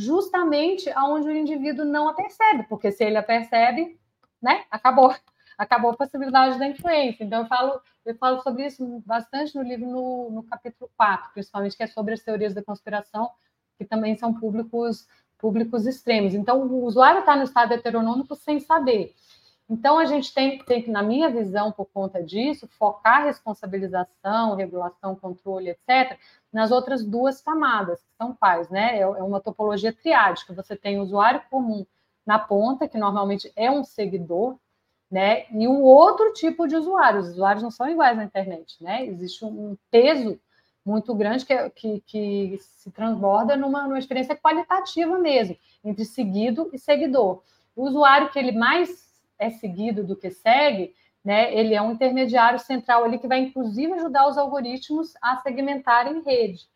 justamente 0.00 0.88
aonde 0.90 1.28
o 1.28 1.36
indivíduo 1.36 1.84
não 1.84 2.08
a 2.08 2.14
percebe, 2.14 2.64
porque 2.68 2.90
se 2.90 3.04
ele 3.04 3.18
a 3.18 3.22
percebe, 3.22 3.98
né, 4.40 4.64
acabou, 4.70 5.14
acabou 5.58 5.90
a 5.90 5.96
possibilidade 5.96 6.58
da 6.58 6.66
influência. 6.66 7.22
Então 7.22 7.42
eu 7.42 7.46
falo, 7.46 7.80
eu 8.06 8.14
falo 8.16 8.40
sobre 8.42 8.66
isso 8.66 9.02
bastante 9.04 9.54
no 9.54 9.62
livro 9.62 9.86
no, 9.86 10.30
no 10.30 10.42
capítulo 10.42 10.90
4, 10.96 11.32
principalmente 11.34 11.76
que 11.76 11.82
é 11.82 11.86
sobre 11.86 12.14
as 12.14 12.20
teorias 12.20 12.54
da 12.54 12.62
conspiração, 12.62 13.30
que 13.76 13.84
também 13.84 14.16
são 14.16 14.32
públicos 14.32 15.06
públicos 15.36 15.86
extremos. 15.86 16.34
Então 16.34 16.62
o 16.62 16.84
usuário 16.84 17.20
está 17.20 17.34
no 17.34 17.44
estado 17.44 17.72
heteronômico 17.72 18.34
sem 18.34 18.60
saber. 18.60 19.14
Então, 19.70 20.00
a 20.00 20.04
gente 20.04 20.34
tem, 20.34 20.58
tem 20.58 20.82
que, 20.82 20.90
na 20.90 21.00
minha 21.00 21.30
visão, 21.30 21.70
por 21.70 21.86
conta 21.86 22.20
disso, 22.20 22.68
focar 22.76 23.24
responsabilização, 23.24 24.56
regulação, 24.56 25.14
controle, 25.14 25.70
etc., 25.70 26.18
nas 26.52 26.70
outras 26.70 27.04
duas 27.04 27.40
camadas, 27.40 28.00
que 28.00 28.16
são 28.16 28.34
quais? 28.34 28.68
Né? 28.68 28.98
É, 28.98 29.02
é 29.02 29.22
uma 29.22 29.40
topologia 29.40 29.92
triádica. 29.92 30.54
Você 30.54 30.76
tem 30.76 30.98
o 30.98 31.02
usuário 31.02 31.42
comum 31.50 31.86
na 32.26 32.38
ponta, 32.38 32.88
que 32.88 32.98
normalmente 32.98 33.52
é 33.56 33.70
um 33.70 33.84
seguidor, 33.84 34.56
né? 35.10 35.46
e 35.50 35.66
um 35.66 35.82
outro 35.82 36.32
tipo 36.32 36.66
de 36.66 36.76
usuário. 36.76 37.20
Os 37.20 37.30
usuários 37.30 37.62
não 37.62 37.70
são 37.70 37.88
iguais 37.88 38.16
na 38.16 38.24
internet. 38.24 38.82
Né? 38.82 39.06
Existe 39.06 39.44
um 39.44 39.76
peso 39.90 40.38
muito 40.84 41.14
grande 41.14 41.44
que, 41.44 41.52
é, 41.52 41.70
que, 41.70 42.02
que 42.06 42.58
se 42.60 42.90
transborda 42.90 43.56
numa, 43.56 43.82
numa 43.84 43.98
experiência 43.98 44.36
qualitativa 44.36 45.18
mesmo, 45.18 45.56
entre 45.84 46.04
seguido 46.04 46.70
e 46.72 46.78
seguidor. 46.78 47.42
O 47.76 47.86
usuário 47.86 48.30
que 48.30 48.38
ele 48.38 48.52
mais 48.52 49.10
é 49.38 49.50
seguido 49.50 50.04
do 50.04 50.16
que 50.16 50.30
segue, 50.30 50.94
né, 51.24 51.54
ele 51.54 51.74
é 51.74 51.82
um 51.82 51.92
intermediário 51.92 52.58
central 52.58 53.04
ali 53.04 53.18
que 53.18 53.28
vai, 53.28 53.40
inclusive, 53.40 53.92
ajudar 53.92 54.26
os 54.28 54.38
algoritmos 54.38 55.14
a 55.20 55.36
segmentarem 55.38 56.22
rede. 56.22 56.68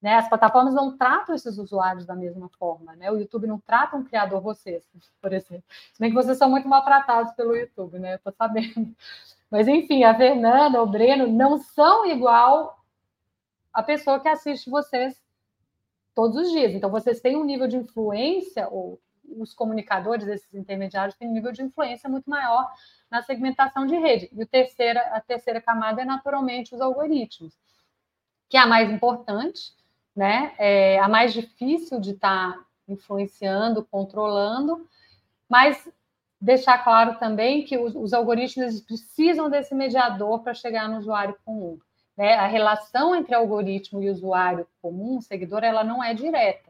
Né? 0.00 0.14
As 0.14 0.28
plataformas 0.28 0.74
não 0.74 0.96
tratam 0.96 1.34
esses 1.34 1.58
usuários 1.58 2.06
da 2.06 2.14
mesma 2.14 2.48
forma. 2.58 2.94
Né? 2.94 3.10
O 3.10 3.16
YouTube 3.16 3.48
não 3.48 3.58
trata 3.58 3.96
um 3.96 4.04
criador, 4.04 4.40
vocês, 4.40 4.84
por 5.20 5.32
exemplo. 5.32 5.64
Se 5.92 6.00
bem 6.00 6.10
que 6.10 6.16
vocês 6.16 6.38
são 6.38 6.48
muito 6.48 6.68
maltratados 6.68 7.32
pelo 7.32 7.56
YouTube, 7.56 7.98
né? 7.98 8.12
Eu 8.12 8.16
estou 8.16 8.32
sabendo. 8.32 8.94
Mas, 9.50 9.66
enfim, 9.66 10.04
a 10.04 10.14
Fernanda, 10.14 10.80
o 10.80 10.86
Breno, 10.86 11.26
não 11.26 11.58
são 11.58 12.06
igual 12.06 12.78
a 13.72 13.82
pessoa 13.82 14.20
que 14.20 14.28
assiste 14.28 14.70
vocês 14.70 15.20
todos 16.14 16.36
os 16.36 16.52
dias. 16.52 16.72
Então, 16.72 16.90
vocês 16.90 17.20
têm 17.20 17.36
um 17.36 17.44
nível 17.44 17.66
de 17.66 17.76
influência, 17.76 18.68
ou 18.68 19.00
os 19.36 19.54
comunicadores, 19.54 20.26
esses 20.26 20.54
intermediários, 20.54 21.16
têm 21.16 21.28
um 21.28 21.32
nível 21.32 21.52
de 21.52 21.62
influência 21.62 22.08
muito 22.08 22.28
maior 22.28 22.70
na 23.10 23.22
segmentação 23.22 23.86
de 23.86 23.96
rede. 23.96 24.28
E 24.32 24.42
o 24.42 24.46
terceira, 24.46 25.00
a 25.12 25.20
terceira 25.20 25.60
camada 25.60 26.02
é 26.02 26.04
naturalmente 26.04 26.74
os 26.74 26.80
algoritmos, 26.80 27.54
que 28.48 28.56
é 28.56 28.60
a 28.60 28.66
mais 28.66 28.90
importante, 28.90 29.72
né? 30.14 30.54
É 30.58 30.98
a 30.98 31.08
mais 31.08 31.32
difícil 31.32 32.00
de 32.00 32.10
estar 32.10 32.52
tá 32.52 32.64
influenciando, 32.88 33.84
controlando, 33.84 34.86
mas 35.48 35.88
deixar 36.40 36.78
claro 36.84 37.18
também 37.18 37.64
que 37.64 37.76
os, 37.76 37.94
os 37.94 38.12
algoritmos 38.12 38.80
precisam 38.80 39.50
desse 39.50 39.74
mediador 39.74 40.42
para 40.42 40.54
chegar 40.54 40.88
no 40.88 40.98
usuário 40.98 41.36
comum. 41.44 41.78
Né? 42.16 42.34
A 42.34 42.46
relação 42.46 43.14
entre 43.14 43.34
algoritmo 43.34 44.02
e 44.02 44.10
usuário 44.10 44.66
comum, 44.82 45.20
seguidor, 45.20 45.62
ela 45.62 45.84
não 45.84 46.02
é 46.02 46.14
direta, 46.14 46.67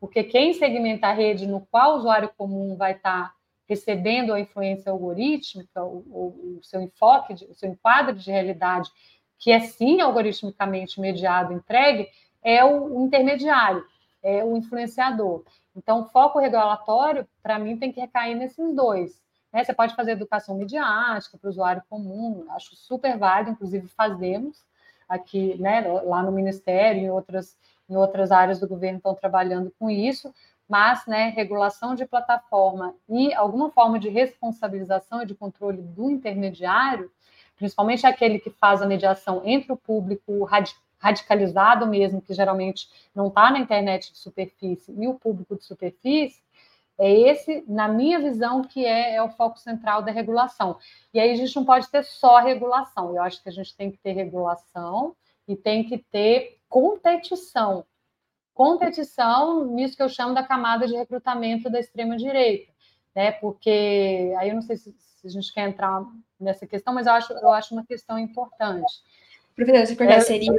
porque 0.00 0.24
quem 0.24 0.54
segmenta 0.54 1.08
a 1.08 1.12
rede 1.12 1.46
no 1.46 1.60
qual 1.60 1.92
o 1.92 1.98
usuário 1.98 2.32
comum 2.36 2.74
vai 2.74 2.92
estar 2.92 3.28
tá 3.28 3.34
recebendo 3.68 4.32
a 4.32 4.40
influência 4.40 4.90
algorítmica, 4.90 5.84
o, 5.84 5.98
o, 6.08 6.58
o 6.58 6.64
seu 6.64 6.80
enfoque, 6.80 7.34
o 7.44 7.54
seu 7.54 7.70
enquadro 7.70 8.16
de 8.16 8.30
realidade, 8.30 8.90
que 9.38 9.52
é 9.52 9.60
sim 9.60 10.00
algoritmicamente 10.00 11.00
mediado, 11.00 11.52
entregue, 11.52 12.08
é 12.42 12.64
o, 12.64 12.98
o 12.98 13.06
intermediário, 13.06 13.84
é 14.22 14.42
o 14.42 14.56
influenciador. 14.56 15.44
Então, 15.76 16.00
o 16.00 16.04
foco 16.06 16.40
regulatório, 16.40 17.28
para 17.42 17.58
mim, 17.58 17.76
tem 17.76 17.92
que 17.92 18.00
recair 18.00 18.36
nesses 18.36 18.74
dois. 18.74 19.22
Né? 19.52 19.62
Você 19.62 19.72
pode 19.72 19.94
fazer 19.94 20.12
educação 20.12 20.56
midiática 20.56 21.38
para 21.38 21.46
o 21.46 21.50
usuário 21.50 21.82
comum, 21.88 22.46
acho 22.50 22.74
super 22.74 23.16
válido, 23.16 23.52
inclusive 23.52 23.86
fazemos 23.88 24.64
aqui, 25.08 25.60
né, 25.60 25.80
lá 26.04 26.22
no 26.22 26.30
Ministério, 26.30 27.02
em 27.02 27.10
outras, 27.10 27.56
em 27.90 27.96
outras 27.96 28.30
áreas 28.30 28.60
do 28.60 28.68
governo 28.68 28.98
estão 28.98 29.14
trabalhando 29.14 29.72
com 29.78 29.90
isso, 29.90 30.32
mas 30.68 31.04
né, 31.04 31.30
regulação 31.30 31.96
de 31.96 32.06
plataforma 32.06 32.94
e 33.08 33.34
alguma 33.34 33.70
forma 33.70 33.98
de 33.98 34.08
responsabilização 34.08 35.22
e 35.22 35.26
de 35.26 35.34
controle 35.34 35.82
do 35.82 36.08
intermediário, 36.08 37.10
principalmente 37.56 38.06
aquele 38.06 38.38
que 38.38 38.50
faz 38.50 38.80
a 38.80 38.86
mediação 38.86 39.42
entre 39.44 39.72
o 39.72 39.76
público 39.76 40.48
radicalizado 41.00 41.88
mesmo, 41.88 42.22
que 42.22 42.32
geralmente 42.32 42.88
não 43.12 43.26
está 43.26 43.50
na 43.50 43.58
internet 43.58 44.12
de 44.12 44.18
superfície, 44.18 44.94
e 44.96 45.08
o 45.08 45.14
público 45.14 45.56
de 45.56 45.64
superfície, 45.64 46.40
é 46.96 47.10
esse, 47.10 47.64
na 47.66 47.88
minha 47.88 48.20
visão, 48.20 48.62
que 48.62 48.84
é, 48.84 49.14
é, 49.14 49.22
o 49.22 49.30
foco 49.30 49.58
central 49.58 50.02
da 50.02 50.12
regulação. 50.12 50.78
E 51.12 51.18
aí 51.18 51.32
a 51.32 51.34
gente 51.34 51.56
não 51.56 51.64
pode 51.64 51.88
ter 51.88 52.04
só 52.04 52.38
regulação, 52.38 53.16
eu 53.16 53.22
acho 53.22 53.42
que 53.42 53.48
a 53.48 53.52
gente 53.52 53.74
tem 53.74 53.90
que 53.90 53.98
ter 53.98 54.12
regulação 54.12 55.16
e 55.50 55.56
tem 55.56 55.84
que 55.84 55.98
ter 55.98 56.58
competição 56.68 57.84
competição 58.60 59.64
nisso 59.64 59.96
que 59.96 60.02
eu 60.02 60.08
chamo 60.10 60.34
da 60.34 60.42
camada 60.42 60.86
de 60.86 60.94
recrutamento 60.94 61.70
da 61.70 61.80
extrema-direita, 61.80 62.70
né? 63.16 63.32
Porque 63.32 64.34
aí 64.38 64.50
eu 64.50 64.54
não 64.54 64.60
sei 64.60 64.76
se, 64.76 64.94
se 64.98 65.26
a 65.26 65.30
gente 65.30 65.50
quer 65.54 65.66
entrar 65.66 66.04
nessa 66.38 66.66
questão, 66.66 66.92
mas 66.92 67.06
eu 67.06 67.14
acho, 67.14 67.32
eu 67.32 67.50
acho 67.52 67.74
uma 67.74 67.86
questão 67.86 68.18
importante. 68.18 68.92
Professor, 69.56 69.86
se 69.86 69.96
perguntar, 69.96 70.18
é, 70.18 70.20
seria, 70.20 70.52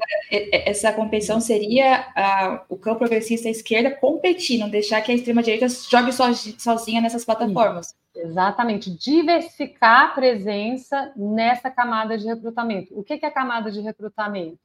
essa 0.65 0.91
competição 0.91 1.39
seria 1.39 2.63
o 2.67 2.75
campo 2.75 2.99
progressista 2.99 3.47
à 3.47 3.51
esquerda 3.51 3.91
competir, 3.91 4.59
não 4.59 4.69
deixar 4.69 4.99
que 5.01 5.11
a 5.11 5.15
extrema-direita 5.15 5.67
jogue 5.69 6.11
sozinha 6.57 7.01
nessas 7.01 7.23
plataformas. 7.23 7.95
Exatamente, 8.15 8.89
diversificar 8.89 10.05
a 10.05 10.07
presença 10.07 11.13
nessa 11.15 11.69
camada 11.69 12.17
de 12.17 12.25
recrutamento. 12.25 12.97
O 12.99 13.03
que 13.03 13.13
é 13.13 13.27
a 13.27 13.31
camada 13.31 13.71
de 13.71 13.79
recrutamento? 13.79 14.59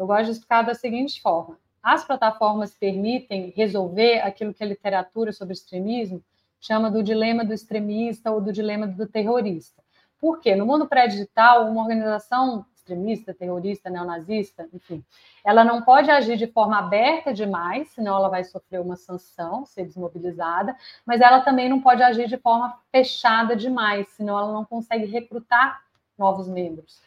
Eu 0.00 0.06
gosto 0.06 0.24
de 0.24 0.30
explicar 0.30 0.62
da 0.62 0.74
seguinte 0.74 1.20
forma: 1.20 1.58
as 1.82 2.02
plataformas 2.02 2.72
permitem 2.72 3.52
resolver 3.54 4.20
aquilo 4.20 4.54
que 4.54 4.64
a 4.64 4.66
literatura 4.66 5.30
sobre 5.30 5.52
extremismo 5.52 6.24
chama 6.58 6.90
do 6.90 7.02
dilema 7.02 7.44
do 7.44 7.52
extremista 7.52 8.30
ou 8.30 8.40
do 8.40 8.50
dilema 8.50 8.86
do 8.86 9.06
terrorista. 9.06 9.82
Por 10.18 10.40
quê? 10.40 10.56
No 10.56 10.64
mundo 10.64 10.88
pré-digital, 10.88 11.70
uma 11.70 11.82
organização 11.82 12.64
extremista, 12.74 13.34
terrorista, 13.34 13.90
neonazista, 13.90 14.66
enfim, 14.72 15.04
ela 15.44 15.62
não 15.64 15.82
pode 15.82 16.10
agir 16.10 16.38
de 16.38 16.46
forma 16.46 16.78
aberta 16.78 17.34
demais, 17.34 17.90
senão 17.90 18.16
ela 18.16 18.30
vai 18.30 18.42
sofrer 18.42 18.80
uma 18.80 18.96
sanção, 18.96 19.66
ser 19.66 19.84
desmobilizada, 19.84 20.74
mas 21.04 21.20
ela 21.20 21.42
também 21.42 21.68
não 21.68 21.78
pode 21.78 22.02
agir 22.02 22.26
de 22.26 22.38
forma 22.38 22.74
fechada 22.90 23.54
demais, 23.54 24.08
senão 24.08 24.38
ela 24.38 24.50
não 24.50 24.64
consegue 24.64 25.04
recrutar 25.04 25.82
novos 26.18 26.48
membros. 26.48 27.02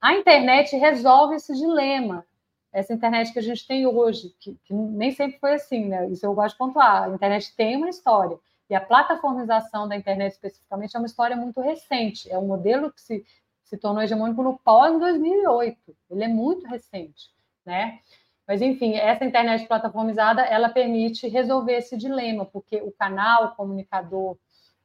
A 0.00 0.14
internet 0.14 0.76
resolve 0.76 1.36
esse 1.36 1.54
dilema. 1.54 2.24
Essa 2.72 2.94
internet 2.94 3.32
que 3.32 3.38
a 3.38 3.42
gente 3.42 3.66
tem 3.66 3.86
hoje, 3.86 4.34
que, 4.38 4.56
que 4.64 4.72
nem 4.72 5.10
sempre 5.10 5.38
foi 5.38 5.54
assim, 5.54 5.86
né? 5.86 6.08
Isso 6.08 6.24
eu 6.24 6.34
gosto 6.34 6.54
de 6.54 6.58
pontuar. 6.58 7.04
A 7.04 7.08
internet 7.08 7.54
tem 7.56 7.76
uma 7.76 7.88
história. 7.88 8.38
E 8.68 8.74
a 8.74 8.80
plataformização 8.80 9.88
da 9.88 9.96
internet 9.96 10.32
especificamente 10.32 10.96
é 10.96 10.98
uma 10.98 11.06
história 11.06 11.36
muito 11.36 11.60
recente. 11.60 12.30
É 12.30 12.38
um 12.38 12.46
modelo 12.46 12.92
que 12.92 13.00
se 13.00 13.24
se 13.70 13.78
tornou 13.78 14.02
hegemônico 14.02 14.42
no 14.42 14.58
pós-2008. 14.58 15.76
Ele 16.10 16.24
é 16.24 16.28
muito 16.28 16.66
recente, 16.66 17.30
né? 17.64 18.00
Mas, 18.46 18.60
enfim, 18.60 18.96
essa 18.96 19.24
internet 19.24 19.64
plataformizada, 19.68 20.42
ela 20.42 20.68
permite 20.68 21.28
resolver 21.28 21.74
esse 21.74 21.96
dilema, 21.96 22.44
porque 22.44 22.82
o 22.82 22.90
canal 22.90 23.44
o 23.44 23.54
comunicador 23.54 24.36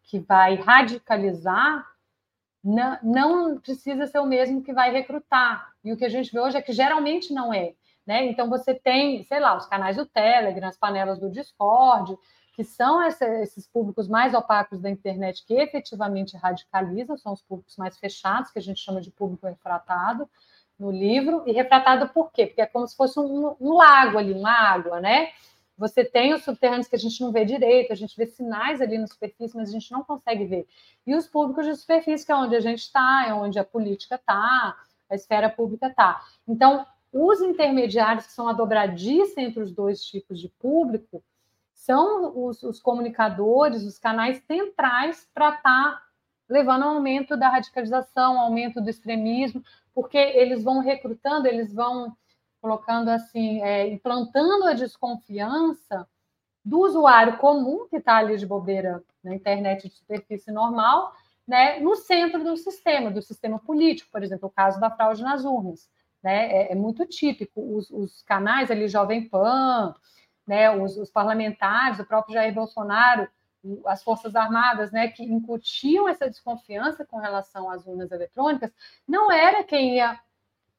que 0.04 0.20
vai 0.20 0.54
radicalizar 0.54 1.84
não, 2.66 2.98
não 3.04 3.60
precisa 3.60 4.08
ser 4.08 4.18
o 4.18 4.26
mesmo 4.26 4.64
que 4.64 4.74
vai 4.74 4.92
recrutar. 4.92 5.72
E 5.84 5.94
o 5.94 5.98
que 5.98 6.04
a 6.04 6.10
gente 6.10 6.32
vê 6.32 6.40
hoje 6.40 6.58
é 6.58 6.62
que 6.62 6.74
geralmente 6.74 7.32
não 7.32 7.54
é. 7.54 7.76
Né? 8.08 8.26
Então, 8.26 8.50
você 8.50 8.74
tem, 8.74 9.24
sei 9.24 9.40
lá, 9.40 9.56
os 9.56 9.68
canais 9.68 9.98
do 9.98 10.06
Telegram, 10.06 10.68
as 10.68 10.78
panelas 10.78 11.20
do 11.20 11.30
Discord, 11.30 12.18
que 12.56 12.64
são 12.64 13.02
essa, 13.02 13.26
esses 13.42 13.68
públicos 13.68 14.08
mais 14.08 14.34
opacos 14.34 14.80
da 14.82 14.90
internet 14.90 15.46
que 15.46 15.54
efetivamente 15.54 16.36
radicalizam, 16.38 17.18
são 17.18 17.34
os 17.34 17.42
públicos 17.44 17.78
mais 17.78 17.98
fechados, 18.00 18.50
que 18.50 18.58
a 18.58 18.62
gente 18.62 18.80
chama 18.80 19.00
de 19.00 19.12
público 19.12 19.46
refratado 19.46 20.28
no 20.80 20.90
livro. 20.90 21.44
E 21.46 21.52
refratado 21.52 22.10
por 22.10 22.32
quê? 22.32 22.48
Porque 22.48 22.62
é 22.62 22.66
como 22.66 22.88
se 22.88 22.96
fosse 22.96 23.20
um, 23.20 23.56
um 23.60 23.74
lago 23.76 24.18
ali, 24.18 24.34
uma 24.34 24.52
água, 24.52 25.00
né? 25.00 25.30
Você 25.78 26.06
tem 26.06 26.34
os 26.34 26.44
subterrâneos 26.44 26.88
que 26.88 26.96
a 26.96 27.00
gente 27.00 27.20
não 27.22 27.32
vê 27.32 27.44
direito, 27.44 27.92
a 27.92 27.96
gente 27.96 28.16
vê 28.16 28.26
sinais 28.26 28.82
ali 28.82 28.98
na 28.98 29.08
superfície, 29.08 29.56
mas 29.56 29.70
a 29.70 29.72
gente 29.72 29.92
não 29.92 30.04
consegue 30.04 30.46
ver. 30.46 30.68
E 31.06 31.14
os 31.16 31.28
públicos 31.28 31.66
de 31.66 31.76
superfície, 31.76 32.26
que 32.26 32.32
é 32.32 32.36
onde 32.36 32.56
a 32.56 32.62
gente 32.62 32.80
está, 32.80 33.26
é 33.28 33.34
onde 33.34 33.60
a 33.60 33.64
política 33.64 34.16
está, 34.16 34.78
a 35.10 35.16
esfera 35.16 35.50
pública 35.50 35.88
está. 35.88 36.22
Então, 36.48 36.86
os 37.12 37.42
intermediários, 37.42 38.26
que 38.26 38.34
são 38.34 38.48
a 38.48 38.54
dobradiça 38.54 39.42
entre 39.42 39.62
os 39.62 39.72
dois 39.72 40.04
tipos 40.04 40.40
de 40.40 40.50
público, 40.50 41.24
são 41.74 42.46
os, 42.46 42.64
os 42.64 42.80
comunicadores, 42.80 43.84
os 43.84 44.00
canais 44.00 44.42
centrais 44.48 45.30
para 45.34 45.50
estar 45.50 45.62
tá 45.62 46.02
levando 46.50 46.84
ao 46.84 46.96
aumento 46.96 47.36
da 47.36 47.50
radicalização, 47.50 48.40
aumento 48.40 48.82
do 48.82 48.90
extremismo, 48.90 49.64
porque 49.94 50.18
eles 50.18 50.64
vão 50.64 50.80
recrutando, 50.80 51.48
eles 51.48 51.74
vão 51.74 52.16
colocando 52.66 53.10
assim, 53.10 53.62
é, 53.62 53.88
implantando 53.88 54.66
a 54.66 54.74
desconfiança 54.74 56.08
do 56.64 56.80
usuário 56.80 57.38
comum 57.38 57.88
que 57.88 57.98
está 57.98 58.18
ali 58.18 58.36
de 58.38 58.46
bobeira 58.48 59.04
na 59.24 59.36
internet 59.36 59.88
de 59.88 59.94
superfície 59.94 60.52
normal, 60.52 61.14
né, 61.48 61.80
no 61.80 61.96
centro 61.96 62.44
do 62.44 62.58
sistema, 62.58 63.12
do 63.12 63.22
sistema 63.22 63.60
político, 63.60 64.10
por 64.12 64.24
exemplo, 64.24 64.48
o 64.48 64.52
caso 64.52 64.80
da 64.80 64.90
fraude 64.90 65.22
nas 65.22 65.46
urnas. 65.46 65.88
Né, 66.24 66.52
é, 66.52 66.72
é 66.72 66.76
muito 66.76 67.06
típico. 67.06 67.62
Os, 67.78 67.92
os, 67.92 68.24
canais 68.24 68.72
ali, 68.72 68.88
Jovem 68.88 69.30
Pan, 69.30 69.94
né, 70.48 70.72
os, 70.72 70.98
os, 70.98 71.12
parlamentares, 71.12 72.00
o 72.00 72.06
próprio 72.06 72.34
Jair 72.34 72.52
Bolsonaro, 72.52 73.28
as 73.86 74.02
Forças 74.02 74.36
Armadas, 74.36 74.92
né, 74.92 75.10
que 75.10 75.24
incutiam 75.24 76.10
essa 76.10 76.28
desconfiança 76.28 77.06
com 77.06 77.18
relação 77.20 77.70
às 77.70 77.86
urnas 77.86 78.12
eletrônicas, 78.12 78.74
não 79.08 79.32
era 79.32 79.64
quem 79.64 79.98
ia 79.98 80.20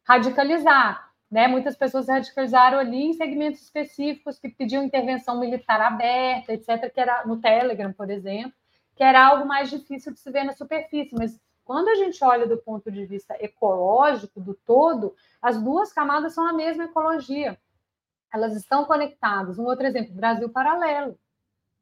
radicalizar. 0.02 1.06
Né? 1.30 1.48
Muitas 1.48 1.76
pessoas 1.76 2.08
radicalizaram 2.08 2.78
ali 2.78 3.06
em 3.06 3.12
segmentos 3.12 3.62
específicos 3.62 4.38
que 4.38 4.48
pediam 4.48 4.84
intervenção 4.84 5.40
militar 5.40 5.80
aberta, 5.80 6.52
etc., 6.52 6.92
que 6.92 7.00
era 7.00 7.24
no 7.26 7.40
Telegram, 7.40 7.92
por 7.92 8.10
exemplo, 8.10 8.52
que 8.94 9.02
era 9.02 9.26
algo 9.26 9.46
mais 9.46 9.68
difícil 9.68 10.12
de 10.12 10.20
se 10.20 10.30
ver 10.30 10.44
na 10.44 10.52
superfície, 10.52 11.14
mas 11.14 11.38
quando 11.64 11.88
a 11.88 11.96
gente 11.96 12.22
olha 12.24 12.46
do 12.46 12.56
ponto 12.56 12.90
de 12.90 13.04
vista 13.04 13.36
ecológico 13.40 14.40
do 14.40 14.54
todo, 14.54 15.14
as 15.42 15.60
duas 15.60 15.92
camadas 15.92 16.32
são 16.32 16.46
a 16.46 16.52
mesma 16.52 16.84
ecologia 16.84 17.58
elas 18.32 18.54
estão 18.54 18.84
conectadas. 18.84 19.58
Um 19.58 19.64
outro 19.64 19.86
exemplo, 19.86 20.14
Brasil 20.14 20.48
Paralelo. 20.48 21.18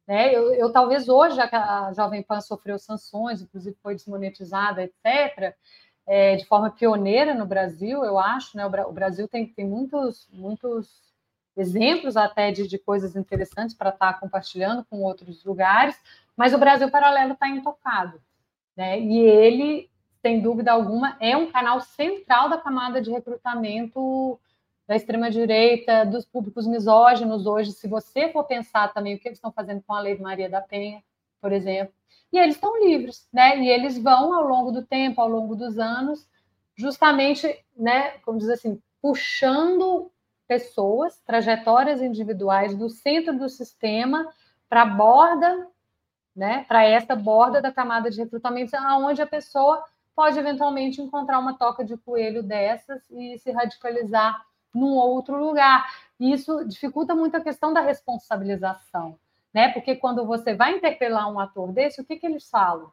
Né? 0.06 0.34
Eu, 0.34 0.52
eu, 0.54 0.72
talvez 0.72 1.08
hoje 1.08 1.40
a 1.40 1.92
Jovem 1.94 2.22
Pan 2.22 2.40
sofreu 2.40 2.78
sanções, 2.78 3.40
inclusive 3.40 3.76
foi 3.82 3.94
desmonetizada, 3.94 4.82
etc., 4.82 5.56
é, 6.06 6.36
de 6.36 6.44
forma 6.44 6.70
pioneira 6.70 7.34
no 7.34 7.46
Brasil, 7.46 8.04
eu 8.04 8.18
acho. 8.18 8.56
Né? 8.56 8.66
O, 8.66 8.92
Brasil 8.92 9.26
tem, 9.26 9.46
tem 9.46 9.66
muitos, 9.66 10.28
muitos 10.32 11.14
exemplos 11.56 12.16
até 12.16 12.50
de, 12.50 12.66
de 12.66 12.78
coisas 12.78 13.16
interessantes 13.16 13.74
para 13.74 13.90
estar 13.90 14.12
tá 14.12 14.18
compartilhando 14.18 14.84
com 14.84 15.02
outros 15.02 15.44
lugares, 15.44 15.98
mas 16.36 16.52
o 16.52 16.58
Brasil 16.58 16.90
Paralelo 16.90 17.32
está 17.32 17.48
intocado. 17.48 18.20
Né? 18.76 19.00
E 19.00 19.18
ele, 19.18 19.90
sem 20.20 20.40
dúvida 20.40 20.72
alguma, 20.72 21.16
é 21.20 21.36
um 21.36 21.50
canal 21.50 21.80
central 21.80 22.48
da 22.48 22.58
camada 22.58 23.00
de 23.00 23.10
recrutamento 23.10 24.38
da 24.86 24.96
extrema-direita, 24.96 26.04
dos 26.04 26.26
públicos 26.26 26.66
misóginos 26.66 27.46
hoje, 27.46 27.72
se 27.72 27.88
você 27.88 28.28
for 28.30 28.44
pensar 28.44 28.92
também 28.92 29.14
o 29.14 29.18
que 29.18 29.26
eles 29.26 29.38
estão 29.38 29.50
fazendo 29.50 29.82
com 29.82 29.94
a 29.94 30.00
lei 30.00 30.18
Maria 30.18 30.48
da 30.48 30.60
Penha, 30.60 31.02
por 31.40 31.52
exemplo, 31.52 31.94
e 32.34 32.38
eles 32.38 32.56
estão 32.56 32.84
livres, 32.84 33.28
né? 33.32 33.58
E 33.60 33.68
eles 33.68 33.96
vão 33.96 34.34
ao 34.34 34.42
longo 34.42 34.72
do 34.72 34.84
tempo, 34.84 35.20
ao 35.20 35.28
longo 35.28 35.54
dos 35.54 35.78
anos, 35.78 36.28
justamente, 36.74 37.64
né, 37.76 38.18
como 38.24 38.38
diz 38.38 38.48
assim, 38.48 38.82
puxando 39.00 40.10
pessoas, 40.48 41.20
trajetórias 41.20 42.02
individuais 42.02 42.76
do 42.76 42.90
centro 42.90 43.38
do 43.38 43.48
sistema 43.48 44.28
para 44.68 44.82
a 44.82 44.86
borda, 44.86 45.68
né, 46.34 46.64
para 46.66 46.82
essa 46.82 47.14
borda 47.14 47.62
da 47.62 47.70
camada 47.70 48.10
de 48.10 48.20
recrutamento, 48.20 48.76
aonde 48.76 49.22
a 49.22 49.26
pessoa 49.26 49.84
pode 50.16 50.36
eventualmente 50.36 51.00
encontrar 51.00 51.38
uma 51.38 51.56
toca 51.56 51.84
de 51.84 51.96
coelho 51.96 52.42
dessas 52.42 53.00
e 53.10 53.38
se 53.38 53.52
radicalizar 53.52 54.44
num 54.74 54.96
outro 54.96 55.36
lugar. 55.36 55.88
Isso 56.18 56.64
dificulta 56.64 57.14
muito 57.14 57.36
a 57.36 57.40
questão 57.40 57.72
da 57.72 57.80
responsabilização, 57.80 59.16
né? 59.54 59.68
Porque 59.68 59.94
quando 59.94 60.26
você 60.26 60.52
vai 60.54 60.76
interpelar 60.76 61.32
um 61.32 61.38
ator 61.38 61.72
desse, 61.72 62.00
o 62.00 62.04
que, 62.04 62.16
que 62.16 62.26
eles 62.26 62.50
falam? 62.50 62.90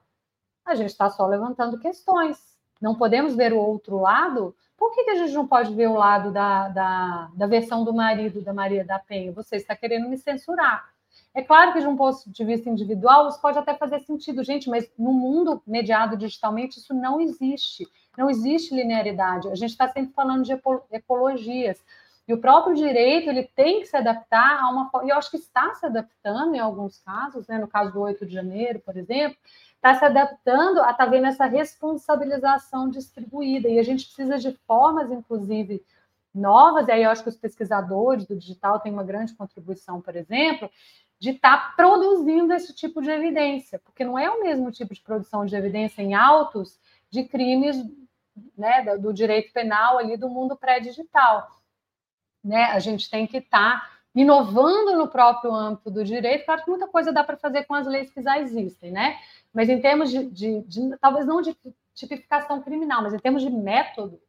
A 0.64 0.76
gente 0.76 0.92
está 0.92 1.10
só 1.10 1.26
levantando 1.26 1.80
questões. 1.80 2.38
Não 2.80 2.96
podemos 2.96 3.36
ver 3.36 3.52
o 3.52 3.58
outro 3.58 4.00
lado? 4.00 4.56
Por 4.78 4.94
que, 4.94 5.04
que 5.04 5.12
a 5.12 5.16
gente 5.16 5.34
não 5.34 5.48
pode 5.48 5.74
ver 5.74 5.88
o 5.88 5.94
lado 5.94 6.32
da, 6.32 6.70
da, 6.70 7.32
da 7.34 7.48
versão 7.48 7.84
do 7.84 7.94
marido 7.94 8.42
da 8.42 8.54
Maria 8.54 8.86
da 8.86 9.00
Penha? 9.00 9.32
Você 9.32 9.56
está 9.56 9.76
querendo 9.76 10.08
me 10.08 10.18
censurar. 10.18 10.92
É 11.34 11.42
claro 11.42 11.72
que, 11.72 11.80
de 11.80 11.88
um 11.88 11.96
ponto 11.96 12.30
de 12.30 12.44
vista 12.44 12.70
individual, 12.70 13.30
isso 13.30 13.42
pode 13.42 13.58
até 13.58 13.74
fazer 13.74 14.00
sentido, 14.02 14.44
gente, 14.44 14.70
mas 14.70 14.92
no 14.98 15.14
mundo 15.14 15.62
mediado 15.66 16.18
digitalmente, 16.18 16.78
isso 16.78 16.94
não 16.94 17.22
existe. 17.22 17.88
Não 18.18 18.30
existe 18.30 18.76
linearidade. 18.76 19.48
A 19.48 19.56
gente 19.56 19.70
está 19.70 19.88
sempre 19.88 20.14
falando 20.14 20.44
de 20.44 20.52
ecologias. 20.92 21.82
E 22.28 22.34
o 22.34 22.40
próprio 22.40 22.76
direito 22.76 23.30
ele 23.30 23.44
tem 23.44 23.82
que 23.82 23.88
se 23.88 23.98
adaptar 23.98 24.62
a 24.62 24.70
uma 24.70 24.90
e 25.04 25.10
eu 25.10 25.18
acho 25.18 25.32
que 25.32 25.38
está 25.38 25.74
se 25.74 25.86
adaptando 25.86 26.56
em 26.56 26.60
alguns 26.60 27.00
casos, 27.00 27.48
né? 27.48 27.58
no 27.58 27.68
caso 27.68 27.92
do 27.92 28.02
8 28.02 28.26
de 28.26 28.34
janeiro, 28.34 28.80
por 28.80 28.96
exemplo, 28.96 29.38
está 29.76 29.96
se 29.96 30.06
adaptando 30.06 30.80
a 30.80 30.92
estar 30.92 31.06
tá 31.06 31.06
vendo 31.08 31.26
essa 31.26 31.46
responsabilização 31.46 32.90
distribuída. 32.90 33.68
E 33.68 33.80
a 33.80 33.84
gente 33.84 34.06
precisa 34.06 34.38
de 34.38 34.56
formas, 34.68 35.12
inclusive, 35.12 35.84
novas, 36.34 36.88
e 36.88 36.92
aí 36.92 37.04
eu 37.04 37.10
acho 37.10 37.24
que 37.24 37.30
os 37.30 37.36
pesquisadores 37.36 38.26
do 38.26 38.36
digital 38.36 38.80
têm 38.80 38.94
uma 38.94 39.04
grande 39.04 39.34
contribuição, 39.34 40.00
por 40.00 40.16
exemplo, 40.16 40.70
de 41.20 41.32
estar 41.32 41.58
tá 41.58 41.74
produzindo 41.76 42.54
esse 42.54 42.74
tipo 42.74 43.02
de 43.02 43.10
evidência, 43.10 43.80
porque 43.80 44.04
não 44.04 44.18
é 44.18 44.30
o 44.30 44.42
mesmo 44.42 44.72
tipo 44.72 44.94
de 44.94 45.02
produção 45.02 45.46
de 45.46 45.56
evidência 45.56 46.02
em 46.02 46.14
autos 46.14 46.80
de 47.10 47.24
crimes 47.24 47.78
né, 48.58 48.98
do 48.98 49.14
direito 49.14 49.52
penal 49.52 49.98
ali 49.98 50.16
do 50.16 50.30
mundo 50.30 50.56
pré-digital. 50.56 51.48
Né? 52.44 52.64
A 52.66 52.80
gente 52.80 53.10
tem 53.10 53.28
que 53.28 53.38
estar 53.38 53.82
tá 53.82 53.90
inovando 54.14 54.98
no 54.98 55.08
próprio 55.08 55.54
âmbito 55.54 55.90
do 55.90 56.04
direito, 56.04 56.46
claro 56.46 56.64
que 56.64 56.70
muita 56.70 56.88
coisa 56.88 57.14
dá 57.14 57.24
para 57.24 57.38
fazer 57.38 57.64
com 57.66 57.74
as 57.74 57.88
leis 57.88 58.12
que 58.12 58.22
já 58.22 58.40
existem, 58.40 58.92
né? 58.92 59.18
Mas 59.54 59.70
em 59.70 59.80
termos 59.80 60.12
de, 60.12 60.30
de, 60.30 60.62
de, 60.64 60.98
talvez 61.00 61.26
não 61.26 61.42
de 61.42 61.56
tipificação 61.94 62.62
criminal, 62.62 63.02
mas 63.02 63.14
em 63.14 63.20
termos 63.20 63.42
de 63.42 63.50
método, 63.50 64.20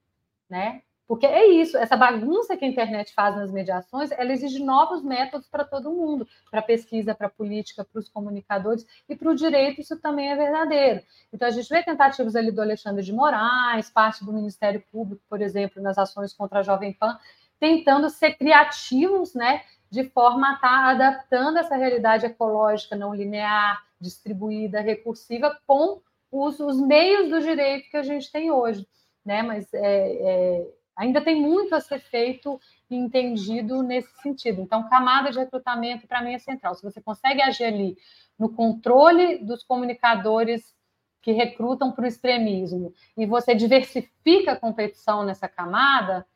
né? 0.49 0.83
Porque 1.07 1.27
é 1.27 1.47
isso, 1.47 1.77
essa 1.77 1.97
bagunça 1.97 2.57
que 2.57 2.65
a 2.65 2.69
internet 2.69 3.13
faz 3.13 3.37
nas 3.37 3.51
mediações, 3.51 4.11
ela 4.13 4.33
exige 4.33 4.65
novos 4.65 5.03
métodos 5.03 5.49
para 5.49 5.65
todo 5.65 5.91
mundo, 5.91 6.27
para 6.51 6.63
pesquisa, 6.63 7.15
para 7.15 7.29
política, 7.29 7.85
para 7.85 7.99
os 7.99 8.09
comunicadores 8.09 8.87
e 9.09 9.15
para 9.15 9.31
o 9.31 9.35
direito, 9.35 9.81
isso 9.81 9.99
também 10.01 10.31
é 10.31 10.37
verdadeiro. 10.37 11.03
Então, 11.31 11.47
a 11.47 11.51
gente 11.51 11.69
vê 11.69 11.83
tentativas 11.83 12.35
ali 12.35 12.51
do 12.51 12.63
Alexandre 12.63 13.03
de 13.03 13.13
Moraes, 13.13 13.91
parte 13.91 14.25
do 14.25 14.33
Ministério 14.33 14.83
Público, 14.91 15.23
por 15.29 15.43
exemplo, 15.43 15.83
nas 15.83 15.99
ações 15.99 16.33
contra 16.33 16.61
a 16.61 16.63
Jovem 16.63 16.95
Pan, 16.95 17.19
tentando 17.63 18.11
ser 18.11 18.33
criativos, 18.33 19.37
né, 19.37 19.63
de 19.89 20.03
forma 20.11 20.51
a 20.51 20.55
estar 20.55 20.69
tá 20.69 20.91
adaptando 20.91 21.59
essa 21.59 21.77
realidade 21.77 22.27
ecológica 22.27 22.97
não 22.97 23.15
linear, 23.15 23.81
distribuída, 24.01 24.81
recursiva, 24.81 25.57
com 25.65 26.01
os, 26.33 26.59
os 26.59 26.81
meios 26.81 27.31
do 27.31 27.41
direito 27.41 27.89
que 27.89 27.97
a 27.97 28.03
gente 28.03 28.33
tem 28.33 28.51
hoje. 28.51 28.85
Né? 29.25 29.43
Mas 29.45 29.73
é, 29.73 29.81
é, 29.81 30.67
ainda 30.97 31.21
tem 31.21 31.41
muito 31.41 31.73
a 31.73 31.81
ser 31.81 32.01
feito 32.01 32.61
e 32.91 32.97
entendido 32.97 33.81
nesse 33.81 34.13
sentido. 34.23 34.61
Então, 34.61 34.89
camada 34.89 35.31
de 35.31 35.39
recrutamento, 35.39 36.09
para 36.09 36.21
mim, 36.21 36.35
é 36.35 36.39
central. 36.41 36.75
Se 36.75 36.83
você 36.83 37.01
consegue 37.01 37.43
agir 37.43 37.67
ali 37.67 37.97
no 38.37 38.49
controle 38.49 39.39
dos 39.39 39.63
comunicadores 39.63 40.75
que 41.21 41.31
recrutam 41.31 41.93
para 41.93 42.03
o 42.03 42.09
extremismo 42.09 42.93
e 43.17 43.25
você 43.25 43.55
diversifica 43.55 44.51
a 44.51 44.59
competição 44.59 45.23
nessa 45.23 45.47
camada, 45.47 46.27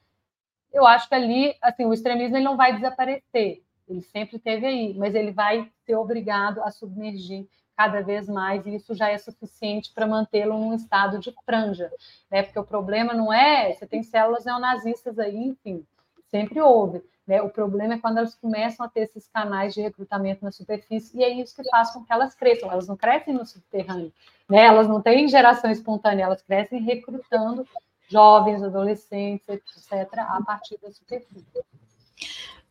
eu 0.77 0.87
acho 0.87 1.09
que 1.09 1.15
ali, 1.15 1.55
assim, 1.63 1.87
o 1.87 1.93
extremismo 1.93 2.37
ele 2.37 2.45
não 2.45 2.57
vai 2.57 2.75
desaparecer, 2.75 3.63
ele 3.89 4.03
sempre 4.03 4.39
teve 4.39 4.67
aí, 4.67 4.95
mas 4.95 5.15
ele 5.15 5.33
vai 5.33 5.71
ser 5.85 5.95
obrigado 5.95 6.63
a 6.63 6.71
submergir 6.71 7.47
cada 7.77 8.01
vez 8.01 8.29
mais, 8.29 8.67
e 8.67 8.75
isso 8.75 8.95
já 8.95 9.11
é 9.11 9.19
suficiente 9.19 9.93
para 9.95 10.07
mantê-lo 10.07 10.59
num 10.59 10.75
estado 10.75 11.19
de 11.19 11.35
franja, 11.45 11.91
né? 12.31 12.43
Porque 12.43 12.59
o 12.59 12.65
problema 12.65 13.13
não 13.13 13.33
é, 13.33 13.73
você 13.73 13.87
tem 13.87 14.03
células 14.03 14.45
neonazistas 14.45 15.19
aí, 15.19 15.37
enfim, 15.37 15.85
sempre 16.31 16.61
houve, 16.61 17.03
né? 17.27 17.43
O 17.43 17.51
problema 17.51 17.95
é 17.95 17.99
quando 17.99 18.19
elas 18.19 18.35
começam 18.35 18.85
a 18.85 18.89
ter 18.89 19.01
esses 19.01 19.29
canais 19.29 19.75
de 19.75 19.83
recrutamento 19.83 20.45
na 20.45 20.53
superfície, 20.53 21.19
e 21.19 21.25
é 21.25 21.29
isso 21.29 21.55
que 21.55 21.69
faz 21.69 21.91
com 21.91 22.03
que 22.03 22.13
elas 22.13 22.35
cresçam, 22.35 22.73
elas 22.73 22.89
não 22.89 22.97
crescem 22.97 23.35
no 23.35 23.45
subterrâneo, 23.45 24.13
né? 24.49 24.65
Elas 24.65 24.89
não 24.89 25.03
têm 25.03 25.29
geração 25.29 25.71
espontânea, 25.71 26.25
elas 26.25 26.43
crescem 26.43 26.81
recrutando 26.81 27.67
jovens, 28.09 28.63
adolescentes, 28.63 29.49
etc., 29.49 30.09
a 30.19 30.43
partir 30.45 30.79
da 30.83 30.91
superfície. 30.91 31.47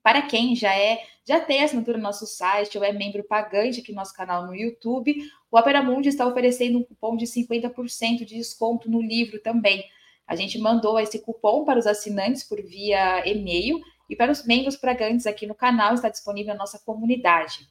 Para 0.03 0.23
quem 0.23 0.55
já 0.55 0.75
é, 0.75 1.03
já 1.27 1.41
tem 1.41 1.63
assinatura 1.63 1.99
no 1.99 2.03
nosso 2.03 2.27
site 2.27 2.77
ou 2.79 2.85
é 2.85 2.93
membro 2.93 3.23
pagante 3.25 3.81
aqui 3.81 3.93
no 3.93 3.97
nosso 3.97 4.15
canal 4.15 4.47
no 4.47 4.55
YouTube, 4.55 5.15
o 5.51 5.59
Opera 5.59 5.83
Mundi 5.83 6.09
está 6.09 6.27
oferecendo 6.27 6.79
um 6.79 6.85
cupom 6.85 7.17
de 7.17 7.27
50% 7.27 8.25
de 8.25 8.37
desconto 8.37 8.91
no 8.91 9.01
livro 9.01 9.41
também. 9.41 9.85
A 10.27 10.35
gente 10.35 10.59
mandou 10.59 10.99
esse 10.99 11.19
cupom 11.19 11.65
para 11.65 11.79
os 11.79 11.87
assinantes 11.87 12.45
por 12.45 12.63
via 12.63 13.27
e-mail 13.29 13.81
e 14.09 14.17
para 14.17 14.33
os 14.33 14.47
membros 14.47 14.77
pagantes 14.77 15.27
aqui 15.27 15.47
no 15.47 15.55
canal 15.55 15.95
está 15.95 16.09
disponível 16.09 16.55
na 16.55 16.59
nossa 16.59 16.79
comunidade. 16.79 17.69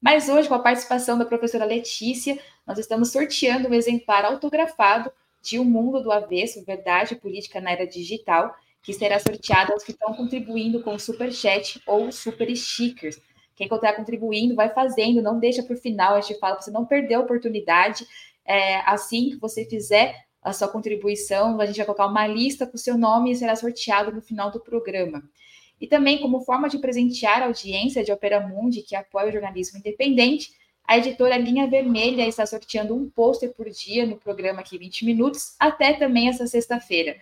Mas 0.00 0.28
hoje, 0.28 0.48
com 0.48 0.54
a 0.54 0.58
participação 0.58 1.16
da 1.18 1.24
professora 1.24 1.64
Letícia, 1.64 2.38
nós 2.66 2.78
estamos 2.78 3.10
sorteando 3.10 3.68
um 3.68 3.74
exemplar 3.74 4.24
autografado 4.24 5.10
de 5.42 5.58
O 5.58 5.64
Mundo 5.64 6.02
do 6.02 6.12
Avesso, 6.12 6.64
Verdade 6.64 7.14
e 7.14 7.20
Política 7.20 7.60
na 7.60 7.72
Era 7.72 7.86
Digital, 7.86 8.54
que 8.82 8.92
será 8.92 9.18
sorteado 9.18 9.72
aos 9.72 9.82
que 9.82 9.92
estão 9.92 10.14
contribuindo 10.14 10.82
com 10.82 10.94
o 10.94 10.98
Super 10.98 11.32
Chat 11.32 11.80
ou 11.86 12.12
Super 12.12 12.54
Stickers. 12.54 13.20
Quem 13.54 13.66
está 13.66 13.92
contribuindo, 13.92 14.54
vai 14.54 14.68
fazendo, 14.68 15.22
não 15.22 15.38
deixa 15.38 15.62
para 15.62 15.74
o 15.74 15.78
final, 15.78 16.14
a 16.14 16.20
gente 16.20 16.38
fala 16.38 16.56
para 16.56 16.62
você 16.62 16.70
não 16.70 16.84
perder 16.84 17.14
a 17.14 17.20
oportunidade. 17.20 18.06
É, 18.44 18.80
assim 18.80 19.30
que 19.30 19.36
você 19.36 19.64
fizer 19.64 20.26
a 20.42 20.52
sua 20.52 20.68
contribuição, 20.68 21.60
a 21.60 21.66
gente 21.66 21.76
vai 21.76 21.86
colocar 21.86 22.06
uma 22.06 22.26
lista 22.26 22.66
com 22.66 22.76
o 22.76 22.78
seu 22.78 22.96
nome 22.96 23.32
e 23.32 23.36
será 23.36 23.56
sorteado 23.56 24.12
no 24.12 24.20
final 24.20 24.50
do 24.50 24.60
programa. 24.60 25.22
E 25.80 25.86
também, 25.86 26.20
como 26.20 26.40
forma 26.40 26.68
de 26.68 26.78
presentear 26.78 27.42
a 27.42 27.46
audiência 27.46 28.02
de 28.02 28.10
Opera 28.10 28.40
Mundi, 28.40 28.82
que 28.82 28.96
apoia 28.96 29.28
o 29.28 29.32
jornalismo 29.32 29.78
independente, 29.78 30.54
a 30.84 30.96
editora 30.98 31.36
Linha 31.36 31.66
Vermelha 31.66 32.26
está 32.26 32.46
sorteando 32.46 32.94
um 32.94 33.10
pôster 33.10 33.52
por 33.52 33.68
dia 33.68 34.06
no 34.06 34.16
programa 34.16 34.60
aqui 34.60 34.78
20 34.78 35.04
Minutos, 35.04 35.56
até 35.58 35.92
também 35.94 36.28
essa 36.28 36.46
sexta-feira. 36.46 37.16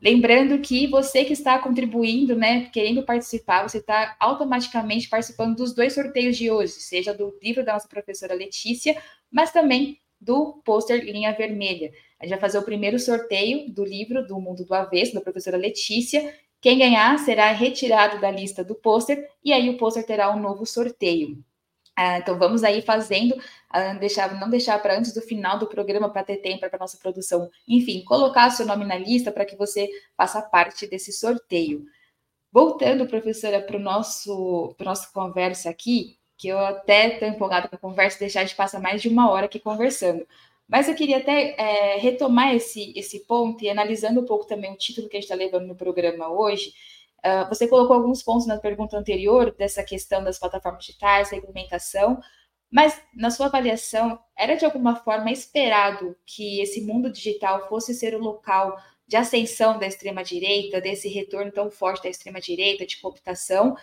Lembrando 0.00 0.60
que 0.60 0.86
você 0.86 1.24
que 1.24 1.32
está 1.32 1.58
contribuindo, 1.58 2.36
né, 2.36 2.70
querendo 2.72 3.02
participar, 3.02 3.68
você 3.68 3.78
está 3.78 4.16
automaticamente 4.20 5.08
participando 5.08 5.56
dos 5.56 5.74
dois 5.74 5.92
sorteios 5.92 6.36
de 6.36 6.48
hoje, 6.50 6.74
seja 6.74 7.12
do 7.12 7.36
livro 7.42 7.64
da 7.64 7.72
nossa 7.72 7.88
professora 7.88 8.32
Letícia, 8.32 8.96
mas 9.30 9.50
também 9.50 9.98
do 10.20 10.62
pôster 10.64 11.04
Linha 11.04 11.32
Vermelha. 11.32 11.90
A 12.20 12.24
gente 12.24 12.30
vai 12.30 12.40
fazer 12.40 12.58
o 12.58 12.62
primeiro 12.62 12.98
sorteio 12.98 13.72
do 13.72 13.84
livro 13.84 14.24
do 14.24 14.40
Mundo 14.40 14.64
do 14.64 14.74
Avesso, 14.74 15.14
da 15.14 15.20
professora 15.20 15.56
Letícia. 15.56 16.32
Quem 16.60 16.78
ganhar 16.78 17.18
será 17.18 17.50
retirado 17.50 18.20
da 18.20 18.30
lista 18.30 18.64
do 18.64 18.76
pôster 18.76 19.28
e 19.44 19.52
aí 19.52 19.68
o 19.68 19.76
pôster 19.76 20.04
terá 20.04 20.34
um 20.34 20.40
novo 20.40 20.64
sorteio. 20.64 21.42
Ah, 22.00 22.18
então 22.18 22.38
vamos 22.38 22.62
aí 22.62 22.80
fazendo, 22.80 23.34
ah, 23.68 23.94
deixar, 23.94 24.32
não 24.38 24.48
deixar 24.48 24.80
para 24.80 24.96
antes 24.96 25.12
do 25.12 25.20
final 25.20 25.58
do 25.58 25.66
programa 25.66 26.08
para 26.08 26.22
ter 26.22 26.36
tempo 26.36 26.60
para 26.60 26.78
nossa 26.78 26.96
produção, 26.96 27.50
enfim, 27.66 28.04
colocar 28.04 28.50
seu 28.50 28.64
nome 28.64 28.84
na 28.84 28.96
lista 28.96 29.32
para 29.32 29.44
que 29.44 29.56
você 29.56 29.90
faça 30.16 30.40
parte 30.40 30.86
desse 30.86 31.12
sorteio. 31.12 31.84
Voltando, 32.52 33.08
professora, 33.08 33.60
para 33.60 33.76
o 33.76 33.80
nosso, 33.80 34.76
nossa 34.78 35.12
conversa 35.12 35.70
aqui, 35.70 36.16
que 36.36 36.46
eu 36.46 36.58
até 36.60 37.14
estou 37.14 37.26
empolgada 37.26 37.66
com 37.66 37.74
a 37.74 37.78
conversa, 37.80 38.20
deixar 38.20 38.44
de 38.44 38.54
passar 38.54 38.80
mais 38.80 39.02
de 39.02 39.08
uma 39.08 39.28
hora 39.32 39.46
aqui 39.46 39.58
conversando. 39.58 40.24
Mas 40.68 40.88
eu 40.88 40.94
queria 40.94 41.16
até 41.18 41.56
é, 41.58 41.98
retomar 41.98 42.54
esse, 42.54 42.92
esse 42.96 43.26
ponto 43.26 43.64
e 43.64 43.68
analisando 43.68 44.20
um 44.20 44.24
pouco 44.24 44.46
também 44.46 44.72
o 44.72 44.76
título 44.76 45.08
que 45.08 45.16
a 45.16 45.20
gente 45.20 45.28
está 45.28 45.34
levando 45.34 45.66
no 45.66 45.74
programa 45.74 46.28
hoje, 46.28 46.72
Uh, 47.24 47.48
você 47.48 47.66
colocou 47.66 47.96
alguns 47.96 48.22
pontos 48.22 48.46
na 48.46 48.58
pergunta 48.58 48.96
anterior 48.96 49.52
dessa 49.56 49.82
questão 49.82 50.22
das 50.22 50.38
plataformas 50.38 50.84
digitais, 50.84 51.28
segmentação, 51.28 52.20
mas 52.70 53.00
na 53.14 53.30
sua 53.30 53.46
avaliação, 53.46 54.18
era 54.36 54.54
de 54.54 54.64
alguma 54.64 54.96
forma 54.96 55.30
esperado 55.30 56.14
que 56.26 56.60
esse 56.60 56.82
mundo 56.82 57.10
digital 57.10 57.68
fosse 57.68 57.94
ser 57.94 58.14
o 58.14 58.18
local 58.18 58.76
de 59.06 59.16
ascensão 59.16 59.78
da 59.78 59.86
extrema-direita, 59.86 60.80
desse 60.80 61.08
retorno 61.08 61.50
tão 61.50 61.70
forte 61.70 62.02
da 62.02 62.10
extrema-direita, 62.10 62.86
de 62.86 63.00
cooptação, 63.00 63.74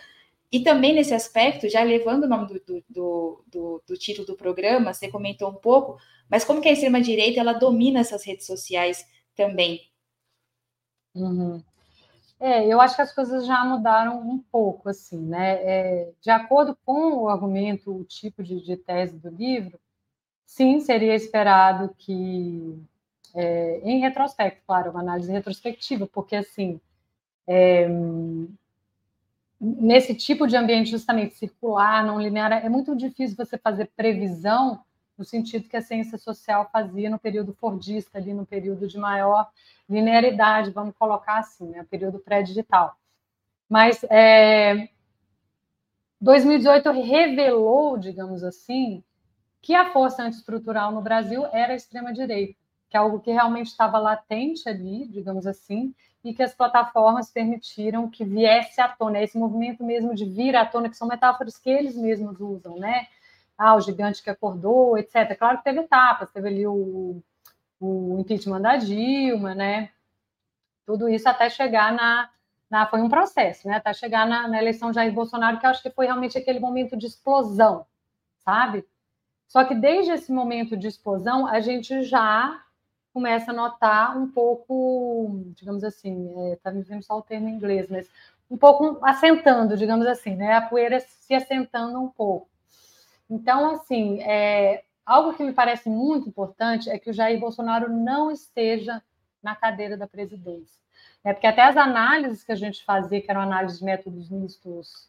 e 0.50 0.60
também 0.60 0.94
nesse 0.94 1.12
aspecto, 1.12 1.68
já 1.68 1.82
levando 1.82 2.24
o 2.24 2.28
nome 2.28 2.46
do, 2.46 2.84
do, 2.88 3.44
do, 3.46 3.82
do, 3.84 3.96
título 3.98 4.24
do 4.24 4.36
programa, 4.36 4.94
você 4.94 5.08
comentou 5.08 5.50
um 5.50 5.54
pouco, 5.56 5.98
mas 6.30 6.44
como 6.44 6.60
que 6.60 6.68
a 6.68 6.72
extrema-direita 6.72 7.40
ela 7.40 7.52
domina 7.52 7.98
essas 8.00 8.24
redes 8.24 8.46
sociais 8.46 9.04
também? 9.34 9.90
Uhum. 11.12 11.62
É, 12.38 12.66
eu 12.66 12.80
acho 12.80 12.94
que 12.96 13.02
as 13.02 13.12
coisas 13.12 13.46
já 13.46 13.64
mudaram 13.64 14.20
um 14.20 14.38
pouco, 14.38 14.88
assim, 14.90 15.18
né? 15.18 15.54
É, 15.62 16.12
de 16.20 16.30
acordo 16.30 16.76
com 16.84 17.22
o 17.22 17.28
argumento, 17.28 17.90
o 17.94 18.04
tipo 18.04 18.42
de, 18.42 18.60
de 18.62 18.76
tese 18.76 19.18
do 19.18 19.30
livro, 19.30 19.80
sim, 20.46 20.80
seria 20.80 21.14
esperado 21.14 21.94
que, 21.98 22.78
é, 23.34 23.80
em 23.84 24.00
retrospecto, 24.00 24.62
claro, 24.66 24.90
uma 24.90 25.00
análise 25.00 25.32
retrospectiva, 25.32 26.06
porque, 26.08 26.36
assim, 26.36 26.80
é, 27.46 27.88
nesse 29.60 30.14
tipo 30.14 30.46
de 30.46 30.56
ambiente 30.56 30.90
justamente 30.90 31.34
circular, 31.34 32.04
não 32.04 32.20
linear, 32.20 32.52
é 32.52 32.68
muito 32.68 32.94
difícil 32.96 33.36
você 33.36 33.56
fazer 33.58 33.90
previsão 33.96 34.80
no 35.16 35.24
sentido 35.24 35.68
que 35.68 35.76
a 35.76 35.82
ciência 35.82 36.18
social 36.18 36.68
fazia 36.72 37.08
no 37.08 37.18
período 37.18 37.54
fordista, 37.54 38.18
ali 38.18 38.34
no 38.34 38.44
período 38.44 38.86
de 38.86 38.98
maior 38.98 39.48
linearidade, 39.88 40.70
vamos 40.70 40.94
colocar 40.96 41.38
assim, 41.38 41.68
né, 41.68 41.86
período 41.88 42.18
pré-digital. 42.18 42.96
Mas 43.68 44.04
é, 44.04 44.88
2018 46.20 46.90
revelou, 46.90 47.98
digamos 47.98 48.42
assim, 48.42 49.02
que 49.60 49.74
a 49.74 49.92
força 49.92 50.22
antiestrutural 50.22 50.92
no 50.92 51.00
Brasil 51.00 51.44
era 51.52 51.72
a 51.72 51.76
extrema-direita, 51.76 52.58
que 52.88 52.96
é 52.96 53.00
algo 53.00 53.20
que 53.20 53.32
realmente 53.32 53.68
estava 53.68 53.98
latente 53.98 54.68
ali, 54.68 55.06
digamos 55.08 55.46
assim, 55.46 55.94
e 56.24 56.34
que 56.34 56.42
as 56.42 56.54
plataformas 56.54 57.30
permitiram 57.30 58.08
que 58.08 58.24
viesse 58.24 58.80
à 58.80 58.88
tona, 58.88 59.20
esse 59.20 59.38
movimento 59.38 59.84
mesmo 59.84 60.14
de 60.14 60.24
vir 60.24 60.56
à 60.56 60.64
tona, 60.66 60.88
que 60.88 60.96
são 60.96 61.06
metáforas 61.06 61.58
que 61.58 61.70
eles 61.70 61.96
mesmos 61.96 62.40
usam, 62.40 62.76
né? 62.76 63.06
Ah, 63.58 63.74
o 63.74 63.80
gigante 63.80 64.22
que 64.22 64.30
acordou, 64.30 64.98
etc. 64.98 65.36
Claro 65.38 65.58
que 65.58 65.64
teve 65.64 65.80
etapas, 65.80 66.30
teve 66.30 66.48
ali 66.48 66.66
o 66.66 67.22
o 67.80 68.18
impeachment 68.18 68.60
da 68.60 68.76
Dilma, 68.76 69.54
né? 69.54 69.90
Tudo 70.86 71.08
isso 71.08 71.28
até 71.28 71.50
chegar 71.50 71.92
na, 71.92 72.30
na 72.70 72.86
foi 72.86 73.00
um 73.02 73.08
processo, 73.08 73.68
né? 73.68 73.76
Até 73.76 73.92
chegar 73.92 74.26
na, 74.26 74.48
na 74.48 74.58
eleição 74.58 74.92
Jair 74.92 75.12
Bolsonaro, 75.12 75.58
que 75.58 75.66
eu 75.66 75.70
acho 75.70 75.82
que 75.82 75.90
foi 75.90 76.06
realmente 76.06 76.38
aquele 76.38 76.60
momento 76.60 76.96
de 76.96 77.06
explosão, 77.06 77.86
sabe? 78.44 78.86
Só 79.48 79.64
que 79.64 79.74
desde 79.74 80.12
esse 80.12 80.32
momento 80.32 80.76
de 80.76 80.88
explosão, 80.88 81.46
a 81.46 81.60
gente 81.60 82.02
já 82.02 82.62
começa 83.12 83.50
a 83.50 83.54
notar 83.54 84.16
um 84.16 84.30
pouco, 84.30 85.42
digamos 85.56 85.82
assim, 85.84 86.32
é, 86.52 86.56
tá 86.56 86.70
me 86.70 86.82
vendo 86.82 87.02
só 87.02 87.18
o 87.18 87.22
termo 87.22 87.48
em 87.48 87.54
inglês, 87.54 87.88
mas 87.88 88.08
um 88.50 88.56
pouco 88.56 89.04
assentando, 89.04 89.76
digamos 89.76 90.06
assim, 90.06 90.36
né? 90.36 90.54
A 90.54 90.62
poeira 90.62 91.00
se 91.00 91.34
assentando 91.34 92.00
um 92.00 92.08
pouco. 92.08 92.48
Então, 93.28 93.70
assim, 93.70 94.20
é, 94.22 94.84
Algo 95.06 95.34
que 95.34 95.44
me 95.44 95.52
parece 95.52 95.88
muito 95.88 96.28
importante 96.28 96.90
é 96.90 96.98
que 96.98 97.08
o 97.08 97.12
Jair 97.12 97.38
Bolsonaro 97.38 97.88
não 97.88 98.28
esteja 98.28 99.00
na 99.40 99.54
cadeira 99.54 99.96
da 99.96 100.08
presidência. 100.08 100.80
É 101.22 101.32
porque 101.32 101.46
até 101.46 101.62
as 101.62 101.76
análises 101.76 102.42
que 102.42 102.50
a 102.50 102.56
gente 102.56 102.84
fazia, 102.84 103.22
que 103.22 103.30
eram 103.30 103.42
análises 103.42 103.78
de 103.78 103.84
métodos 103.84 104.28
mistos 104.28 105.08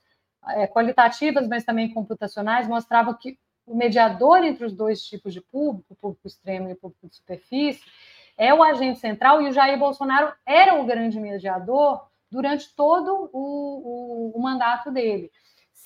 é, 0.50 0.68
qualitativas, 0.68 1.48
mas 1.48 1.64
também 1.64 1.92
computacionais, 1.92 2.68
mostravam 2.68 3.16
que 3.16 3.40
o 3.66 3.76
mediador 3.76 4.44
entre 4.44 4.66
os 4.66 4.74
dois 4.74 5.02
tipos 5.02 5.34
de 5.34 5.42
público, 5.42 5.94
o 5.94 5.96
público 5.96 6.28
extremo 6.28 6.70
e 6.70 6.74
o 6.74 6.78
público 6.78 7.10
de 7.10 7.16
superfície, 7.16 7.84
é 8.38 8.54
o 8.54 8.62
agente 8.62 9.00
central, 9.00 9.42
e 9.42 9.50
o 9.50 9.52
Jair 9.52 9.80
Bolsonaro 9.80 10.32
era 10.46 10.80
o 10.80 10.86
grande 10.86 11.20
mediador 11.20 12.06
durante 12.30 12.74
todo 12.76 13.32
o, 13.34 14.32
o, 14.32 14.38
o 14.38 14.40
mandato 14.40 14.92
dele. 14.92 15.32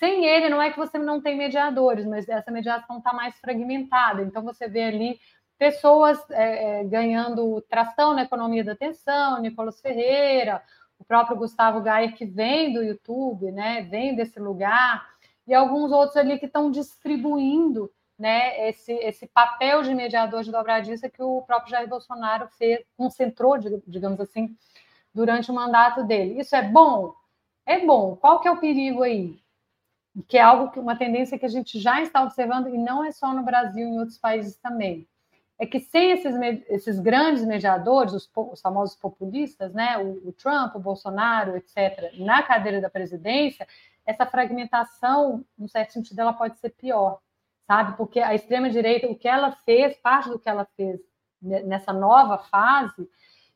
Sem 0.01 0.25
ele, 0.25 0.49
não 0.49 0.59
é 0.59 0.71
que 0.71 0.79
você 0.79 0.97
não 0.97 1.21
tem 1.21 1.37
mediadores, 1.37 2.07
mas 2.07 2.27
essa 2.27 2.49
mediação 2.49 2.97
está 2.97 3.13
mais 3.13 3.37
fragmentada. 3.39 4.23
Então, 4.23 4.41
você 4.41 4.67
vê 4.67 4.85
ali 4.85 5.19
pessoas 5.59 6.19
é, 6.31 6.79
é, 6.79 6.83
ganhando 6.85 7.61
tração 7.69 8.15
na 8.15 8.23
economia 8.23 8.63
da 8.63 8.71
atenção, 8.71 9.39
Nicolas 9.39 9.79
Ferreira, 9.79 10.63
o 10.97 11.05
próprio 11.05 11.37
Gustavo 11.37 11.81
Gaia, 11.81 12.11
que 12.13 12.25
vem 12.25 12.73
do 12.73 12.81
YouTube, 12.81 13.51
né, 13.51 13.83
vem 13.83 14.15
desse 14.15 14.39
lugar, 14.39 15.07
e 15.45 15.53
alguns 15.53 15.91
outros 15.91 16.17
ali 16.17 16.39
que 16.39 16.47
estão 16.47 16.71
distribuindo 16.71 17.91
né, 18.17 18.69
esse, 18.69 18.93
esse 18.93 19.27
papel 19.27 19.83
de 19.83 19.93
mediador 19.93 20.41
de 20.41 20.51
dobradiça 20.51 21.11
que 21.11 21.21
o 21.21 21.43
próprio 21.43 21.69
Jair 21.69 21.87
Bolsonaro 21.87 22.47
fez, 22.57 22.83
concentrou, 22.97 23.55
digamos 23.85 24.19
assim, 24.19 24.55
durante 25.13 25.51
o 25.51 25.53
mandato 25.53 26.03
dele. 26.03 26.39
Isso 26.39 26.55
é 26.55 26.63
bom? 26.63 27.13
É 27.67 27.85
bom. 27.85 28.15
Qual 28.15 28.39
que 28.39 28.47
é 28.47 28.51
o 28.51 28.59
perigo 28.59 29.03
aí? 29.03 29.40
Que 30.27 30.37
é 30.37 30.41
algo 30.41 30.71
que 30.71 30.79
uma 30.79 30.95
tendência 30.95 31.39
que 31.39 31.45
a 31.45 31.49
gente 31.49 31.79
já 31.79 32.01
está 32.01 32.23
observando 32.23 32.67
e 32.67 32.77
não 32.77 33.03
é 33.03 33.11
só 33.11 33.33
no 33.33 33.43
Brasil, 33.43 33.87
em 33.87 33.99
outros 33.99 34.17
países 34.17 34.57
também. 34.57 35.07
É 35.57 35.65
que 35.65 35.79
sem 35.79 36.11
esses, 36.11 36.35
esses 36.67 36.99
grandes 36.99 37.45
mediadores, 37.45 38.13
os, 38.13 38.29
os 38.35 38.59
famosos 38.59 38.95
populistas, 38.95 39.73
né, 39.73 39.97
o, 39.97 40.29
o, 40.29 40.33
Trump, 40.33 40.75
o 40.75 40.79
Bolsonaro, 40.79 41.55
etc., 41.55 42.13
na 42.17 42.41
cadeira 42.43 42.81
da 42.81 42.89
presidência, 42.89 43.67
essa 44.05 44.25
fragmentação, 44.25 45.45
no 45.57 45.69
certo 45.69 45.93
sentido, 45.93 46.19
ela 46.19 46.33
pode 46.33 46.57
ser 46.59 46.71
pior, 46.71 47.19
sabe? 47.67 47.95
Porque 47.95 48.19
a 48.19 48.33
extrema-direita, 48.33 49.07
o 49.07 49.15
que 49.15 49.27
ela 49.27 49.51
fez, 49.51 49.95
parte 49.97 50.29
do 50.29 50.39
que 50.39 50.49
ela 50.49 50.65
fez 50.75 50.99
nessa 51.39 51.93
nova 51.93 52.39
fase, 52.39 53.07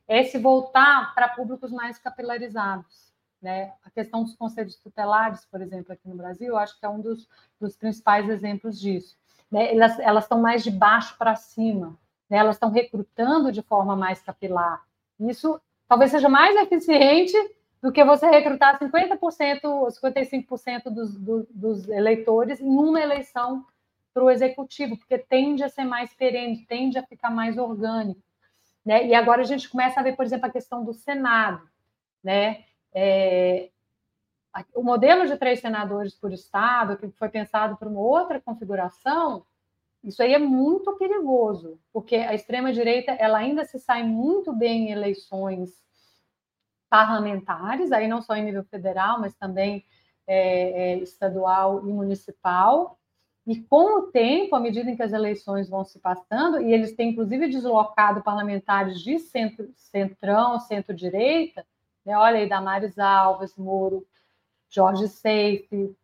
é 0.07 0.23
se 0.23 0.37
voltar 0.37 1.13
para 1.15 1.27
públicos 1.29 1.71
mais 1.71 1.97
capilarizados 1.97 3.04
né? 3.45 3.73
A 3.83 3.91
questão 3.91 4.23
dos 4.23 4.35
conselhos 4.35 4.75
tutelares, 4.75 5.45
por 5.45 5.61
exemplo, 5.61 5.93
aqui 5.93 6.09
no 6.09 6.15
Brasil, 6.15 6.47
eu 6.47 6.57
acho 6.57 6.79
que 6.79 6.83
é 6.83 6.89
um 6.89 6.99
dos, 6.99 7.29
dos 7.61 7.77
principais 7.77 8.27
exemplos 8.27 8.79
disso. 8.79 9.15
Né? 9.51 9.71
Elas, 9.71 10.23
estão 10.23 10.41
mais 10.41 10.63
de 10.63 10.71
baixo 10.71 11.15
para 11.15 11.35
cima, 11.35 11.95
né? 12.27 12.37
elas 12.37 12.55
estão 12.55 12.71
recrutando 12.71 13.51
de 13.51 13.61
forma 13.61 13.95
mais 13.95 14.19
capilar. 14.19 14.83
Isso 15.19 15.61
talvez 15.87 16.09
seja 16.09 16.27
mais 16.27 16.55
eficiente 16.55 17.37
do 17.83 17.91
que 17.91 18.03
você 18.03 18.27
recrutar 18.27 18.79
50% 18.79 19.59
ou 19.65 19.87
55% 19.89 20.85
dos, 20.85 21.15
do, 21.15 21.47
dos 21.51 21.87
eleitores 21.87 22.59
em 22.59 22.67
uma 22.67 22.99
eleição 22.99 23.63
para 24.11 24.23
o 24.23 24.31
executivo, 24.31 24.97
porque 24.97 25.19
tende 25.19 25.63
a 25.63 25.69
ser 25.69 25.83
mais 25.83 26.11
perene, 26.15 26.65
tende 26.65 26.97
a 26.97 27.03
ficar 27.03 27.29
mais 27.29 27.59
orgânico. 27.59 28.23
Né? 28.83 29.05
E 29.05 29.13
agora 29.13 29.41
a 29.41 29.45
gente 29.45 29.69
começa 29.69 29.99
a 29.99 30.03
ver, 30.03 30.15
por 30.15 30.25
exemplo, 30.25 30.47
a 30.47 30.51
questão 30.51 30.83
do 30.83 30.93
Senado. 30.95 31.61
Né? 32.23 32.63
É, 32.95 33.69
o 34.73 34.81
modelo 34.81 35.27
de 35.27 35.35
três 35.35 35.59
senadores 35.59 36.15
por 36.15 36.31
estado, 36.31 36.97
que 36.97 37.09
foi 37.11 37.27
pensado 37.27 37.75
para 37.75 37.89
uma 37.89 37.99
outra 37.99 38.39
configuração, 38.39 39.45
isso 40.01 40.23
aí 40.23 40.33
é 40.33 40.39
muito 40.39 40.95
perigoso, 40.97 41.77
porque 41.91 42.15
a 42.15 42.33
extrema-direita 42.33 43.11
ela 43.13 43.39
ainda 43.39 43.65
se 43.65 43.77
sai 43.79 44.03
muito 44.03 44.53
bem 44.53 44.87
em 44.87 44.91
eleições 44.91 45.71
parlamentares, 46.89 47.91
aí 47.91 48.07
não 48.07 48.21
só 48.21 48.35
em 48.35 48.45
nível 48.45 48.63
federal, 48.63 49.19
mas 49.19 49.35
também 49.35 49.83
é, 50.25 50.93
é, 50.93 50.97
estadual 50.99 51.85
e 51.85 51.91
municipal. 51.91 52.97
E 53.45 53.61
com 53.61 53.99
o 53.99 54.01
tempo, 54.03 54.55
à 54.55 54.59
medida 54.59 54.89
em 54.89 54.95
que 54.95 55.03
as 55.03 55.11
eleições 55.11 55.69
vão 55.69 55.83
se 55.83 55.99
passando, 55.99 56.61
e 56.61 56.71
eles 56.71 56.95
têm 56.95 57.09
inclusive 57.09 57.47
deslocado 57.47 58.23
parlamentares 58.23 59.01
de 59.01 59.19
centro, 59.19 59.69
centrão, 59.75 60.59
centro-direita, 60.59 61.65
né? 62.05 62.17
Olha 62.17 62.37
aí, 62.37 62.47
Damares 62.47 62.99
Alves, 62.99 63.55
Moro, 63.55 64.05
Jorge 64.69 65.07
Seife, 65.07 65.95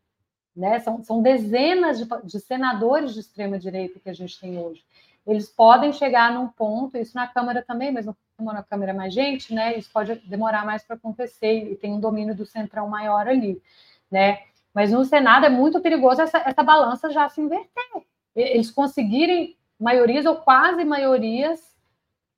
né? 0.56 0.80
São, 0.80 1.04
são 1.04 1.22
dezenas 1.22 2.00
de, 2.00 2.08
de 2.24 2.40
senadores 2.40 3.14
de 3.14 3.20
extrema-direita 3.20 4.00
que 4.00 4.10
a 4.10 4.14
gente 4.14 4.40
tem 4.40 4.58
hoje. 4.58 4.84
Eles 5.26 5.48
podem 5.48 5.94
chegar 5.94 6.34
num 6.34 6.48
ponto, 6.48 6.98
isso 6.98 7.16
na 7.16 7.28
Câmara 7.28 7.62
também, 7.62 7.92
mas 7.92 8.08
como 8.36 8.52
na 8.52 8.64
Câmara 8.64 8.92
é 8.92 8.94
mais 8.94 9.14
gente, 9.14 9.54
né? 9.54 9.78
Isso 9.78 9.92
pode 9.92 10.16
demorar 10.28 10.66
mais 10.66 10.84
para 10.84 10.96
acontecer 10.96 11.72
e 11.72 11.76
tem 11.76 11.94
um 11.94 12.00
domínio 12.00 12.36
do 12.36 12.46
centrão 12.46 12.90
maior 12.90 13.28
ali, 13.28 13.62
né? 14.10 14.40
Mas 14.74 14.92
no 14.92 15.06
Senado 15.06 15.46
é 15.46 15.50
muito 15.50 15.80
perigoso 15.80 16.22
essa, 16.22 16.40
essa 16.40 16.64
balança 16.64 17.12
já 17.12 17.30
se 17.30 17.40
inverter. 17.40 18.04
Eles 18.36 18.72
conseguirem 18.72 19.56
maiorias 19.80 20.26
ou 20.26 20.38
quase 20.38 20.84
maiorias 20.84 21.71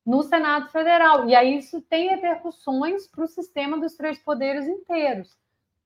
no 0.05 0.21
Senado 0.23 0.69
Federal. 0.69 1.27
E 1.27 1.35
aí 1.35 1.57
isso 1.57 1.81
tem 1.81 2.09
repercussões 2.09 3.07
para 3.07 3.23
o 3.23 3.27
sistema 3.27 3.77
dos 3.79 3.95
três 3.95 4.19
poderes 4.19 4.67
inteiros. 4.67 5.37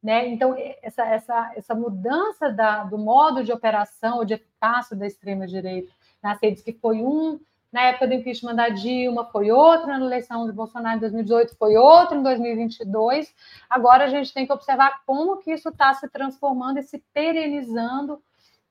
Né? 0.01 0.27
Então, 0.29 0.55
essa, 0.81 1.05
essa, 1.05 1.51
essa 1.55 1.75
mudança 1.75 2.51
da, 2.51 2.83
do 2.83 2.97
modo 2.97 3.43
de 3.43 3.51
operação 3.51 4.17
ou 4.17 4.25
de 4.25 4.35
eficácia 4.35 4.95
da 4.95 5.07
extrema-direita 5.07 5.91
nas 6.21 6.39
redes, 6.41 6.63
que 6.63 6.73
foi 6.73 6.97
um, 6.97 7.39
na 7.71 7.81
época 7.83 8.07
do 8.07 8.13
impeachment 8.13 8.55
da 8.55 8.69
Dilma, 8.69 9.25
foi 9.25 9.51
outro 9.51 9.87
na 9.87 9.99
eleição 9.99 10.45
de 10.45 10.53
Bolsonaro 10.53 10.97
em 10.97 10.99
2018, 11.01 11.55
foi 11.57 11.75
outro 11.77 12.17
em 12.17 12.23
2022. 12.23 13.33
Agora 13.69 14.05
a 14.05 14.07
gente 14.07 14.33
tem 14.33 14.45
que 14.45 14.53
observar 14.53 15.01
como 15.05 15.37
que 15.37 15.51
isso 15.51 15.69
está 15.69 15.93
se 15.93 16.07
transformando 16.09 16.79
e 16.79 16.83
se 16.83 16.99
perenizando 17.13 18.21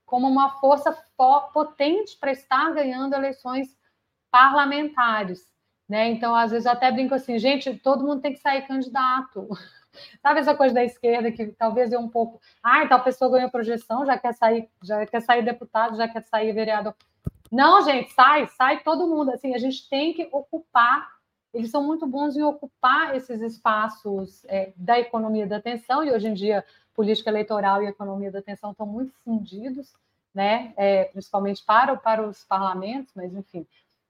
como 0.05 0.29
uma 0.29 0.61
força 0.61 0.97
potente 1.53 2.17
para 2.19 2.31
estar 2.31 2.73
ganhando 2.73 3.15
eleições 3.15 3.77
parlamentares. 4.37 5.49
Né? 5.89 6.11
Então, 6.11 6.34
às 6.34 6.51
vezes, 6.51 6.66
eu 6.66 6.72
até 6.72 6.93
brinco 6.93 7.14
assim, 7.14 7.39
gente, 7.39 7.74
todo 7.78 8.05
mundo 8.05 8.20
tem 8.20 8.34
que 8.34 8.41
sair 8.41 8.66
candidato. 8.66 9.49
Sabe 10.20 10.41
essa 10.41 10.55
coisa 10.55 10.74
da 10.74 10.84
esquerda 10.84 11.32
que 11.32 11.47
talvez 11.47 11.91
é 11.91 11.99
um 11.99 12.09
pouco, 12.09 12.39
ah, 12.62 12.87
tal 12.87 13.03
pessoa 13.03 13.30
ganhou 13.30 13.51
projeção, 13.51 14.05
já 14.05 14.18
quer 14.18 14.34
sair, 14.34 14.68
já 14.82 15.07
quer 15.07 15.22
sair 15.22 15.43
deputado, 15.43 15.97
já 15.97 16.07
quer 16.07 16.22
sair 16.24 16.53
vereador. 16.53 16.95
Não, 17.51 17.82
gente, 17.82 18.12
sai, 18.12 18.47
sai 18.49 18.80
todo 18.82 19.07
mundo. 19.07 19.30
Assim, 19.30 19.55
a 19.55 19.59
gente 19.59 19.89
tem 19.89 20.12
que 20.12 20.28
ocupar. 20.30 21.09
Eles 21.55 21.70
são 21.70 21.82
muito 21.82 22.07
bons 22.07 22.37
em 22.37 22.43
ocupar 22.43 23.16
esses 23.16 23.41
espaços 23.41 24.45
é, 24.49 24.74
da 24.76 24.99
economia 24.99 25.47
da 25.47 25.57
atenção, 25.57 26.05
e 26.05 26.12
hoje 26.12 26.28
em 26.28 26.34
dia 26.34 26.62
política 26.93 27.30
eleitoral 27.30 27.82
e 27.82 27.87
economia 27.87 28.30
da 28.30 28.41
atenção 28.41 28.72
estão 28.72 28.87
muito 28.87 29.14
fundidos, 29.24 29.95
né? 30.34 30.74
É, 30.76 31.05
principalmente 31.05 31.64
para, 31.64 31.97
para 31.97 32.26
os 32.26 32.45
parlamentos, 32.45 33.12
mas 33.14 33.32
enfim, 33.34 33.66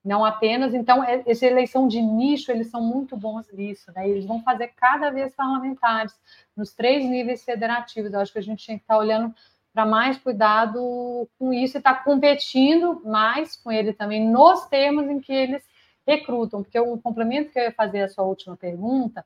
não 0.07 0.25
apenas. 0.25 0.73
Então, 0.73 1.03
é, 1.03 1.23
essa 1.27 1.45
eleição 1.45 1.89
de 1.89 2.01
nicho, 2.01 2.53
eles 2.53 2.71
são 2.71 2.81
muito 2.81 3.17
bons 3.17 3.51
nisso, 3.53 3.91
né? 3.93 4.09
Eles 4.09 4.25
vão 4.25 4.41
fazer 4.43 4.69
cada 4.69 5.11
vez 5.11 5.35
parlamentares 5.35 6.15
nos 6.57 6.73
três 6.73 7.05
níveis 7.05 7.45
federativos. 7.45 8.13
Eu 8.13 8.21
acho 8.21 8.33
que 8.33 8.39
a 8.39 8.43
gente 8.43 8.65
tinha 8.65 8.79
que 8.79 8.85
estar 8.85 8.97
olhando 8.97 9.35
para 9.75 9.85
mais 9.85 10.17
cuidado 10.17 11.29
com 11.39 11.53
isso 11.53 11.77
e 11.77 11.79
estar 11.79 11.95
tá 11.97 12.05
competindo 12.05 13.03
mais 13.05 13.57
com 13.57 13.71
ele 13.71 13.93
também 13.93 14.27
nos 14.31 14.67
termos 14.67 15.09
em 15.09 15.19
que 15.19 15.33
eles 15.33 15.65
recrutam. 16.07 16.63
Porque 16.63 16.79
o 16.79 16.97
complemento 16.99 17.51
que 17.51 17.59
eu 17.59 17.65
ia 17.65 17.73
fazer 17.73 18.03
à 18.03 18.09
sua 18.09 18.25
última 18.25 18.57
pergunta 18.57 19.25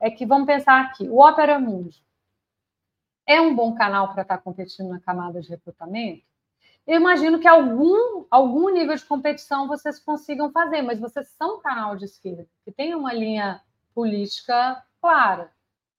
é 0.00 0.10
que 0.10 0.26
vamos 0.26 0.46
pensar 0.46 0.80
aqui, 0.80 1.08
o 1.08 1.20
Opera 1.20 1.58
Mundi 1.58 2.02
é 3.26 3.40
um 3.40 3.54
bom 3.54 3.74
canal 3.74 4.12
para 4.12 4.22
estar 4.22 4.38
competindo 4.38 4.88
na 4.88 4.98
camada 4.98 5.40
de 5.40 5.48
recrutamento? 5.48 6.24
Eu 6.90 6.96
imagino 6.96 7.38
que 7.38 7.46
algum, 7.46 8.24
algum 8.28 8.68
nível 8.68 8.96
de 8.96 9.04
competição 9.04 9.68
vocês 9.68 10.00
consigam 10.00 10.50
fazer, 10.50 10.82
mas 10.82 10.98
vocês 10.98 11.28
são 11.38 11.58
um 11.58 11.60
canal 11.60 11.94
de 11.94 12.04
esquerda, 12.04 12.48
que 12.64 12.72
tem 12.72 12.96
uma 12.96 13.12
linha 13.12 13.62
política 13.94 14.84
clara. 15.00 15.52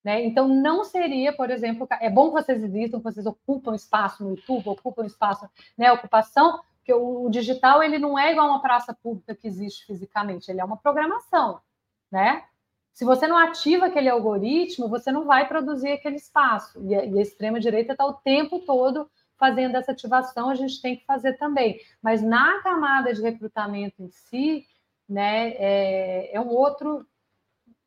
Né? 0.04 0.26
Então, 0.26 0.50
não 0.50 0.84
seria, 0.84 1.32
por 1.32 1.50
exemplo, 1.50 1.88
é 2.02 2.10
bom 2.10 2.28
que 2.28 2.44
vocês 2.44 2.62
existam, 2.62 2.98
que 2.98 3.06
vocês 3.06 3.26
ocupam 3.26 3.74
espaço 3.74 4.22
no 4.22 4.32
YouTube, 4.32 4.68
ocupam 4.68 5.06
espaço, 5.06 5.50
né, 5.78 5.90
ocupação, 5.94 6.60
porque 6.80 6.94
o, 6.94 7.24
o 7.24 7.30
digital 7.30 7.82
ele 7.82 7.98
não 7.98 8.20
é 8.20 8.34
igual 8.34 8.48
a 8.48 8.52
uma 8.52 8.62
praça 8.62 8.94
pública 8.94 9.34
que 9.34 9.48
existe 9.48 9.86
fisicamente, 9.86 10.52
ele 10.52 10.60
é 10.60 10.66
uma 10.66 10.76
programação, 10.76 11.62
né? 12.12 12.44
Se 12.92 13.06
você 13.06 13.28
não 13.28 13.38
ativa 13.38 13.86
aquele 13.86 14.10
algoritmo, 14.10 14.90
você 14.90 15.10
não 15.10 15.24
vai 15.24 15.48
produzir 15.48 15.94
aquele 15.94 16.18
espaço. 16.18 16.86
E 16.86 16.94
a, 16.94 17.06
e 17.06 17.18
a 17.18 17.22
extrema-direita 17.22 17.94
está 17.94 18.06
o 18.06 18.16
tempo 18.16 18.60
todo 18.60 19.10
fazendo 19.42 19.76
essa 19.76 19.92
ativação, 19.92 20.52
a 20.52 20.56
gente 20.56 20.80
tem 20.80 20.96
que 20.96 21.04
fazer 21.04 21.34
também. 21.34 21.82
Mas 22.00 22.22
na 22.22 22.62
camada 22.62 23.12
de 23.12 23.22
recrutamento 23.24 24.04
em 24.04 24.12
si, 24.12 24.68
né, 25.10 25.50
é, 25.58 26.36
é 26.36 26.40
um 26.40 26.50
outro 26.50 27.08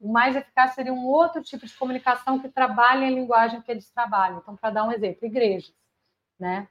o 0.01 0.13
mais 0.13 0.37
eficaz 0.37 0.75
seria 0.75 0.93
um 0.93 1.07
outro 1.07 1.43
tipo 1.43 1.65
de 1.65 1.73
comunicação 1.79 2.39
que 2.39 2.49
trabalhe 2.49 3.07
a 3.07 3.11
linguagem 3.11 3.63
que 3.63 3.71
eles 3.71 3.89
trabalham. 3.89 4.39
Então, 4.39 4.55
para 4.55 4.69
dar 4.69 4.85
um 4.85 4.93
exemplo, 4.93 5.25
igrejas, 5.25 5.73
né? 6.39 6.69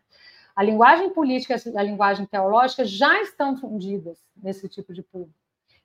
A 0.55 0.61
linguagem 0.61 1.09
política 1.09 1.55
e 1.67 1.77
a 1.77 1.81
linguagem 1.81 2.27
teológica 2.27 2.85
já 2.85 3.21
estão 3.23 3.57
fundidas 3.57 4.19
nesse 4.35 4.69
tipo 4.69 4.93
de 4.93 5.01
público. 5.01 5.33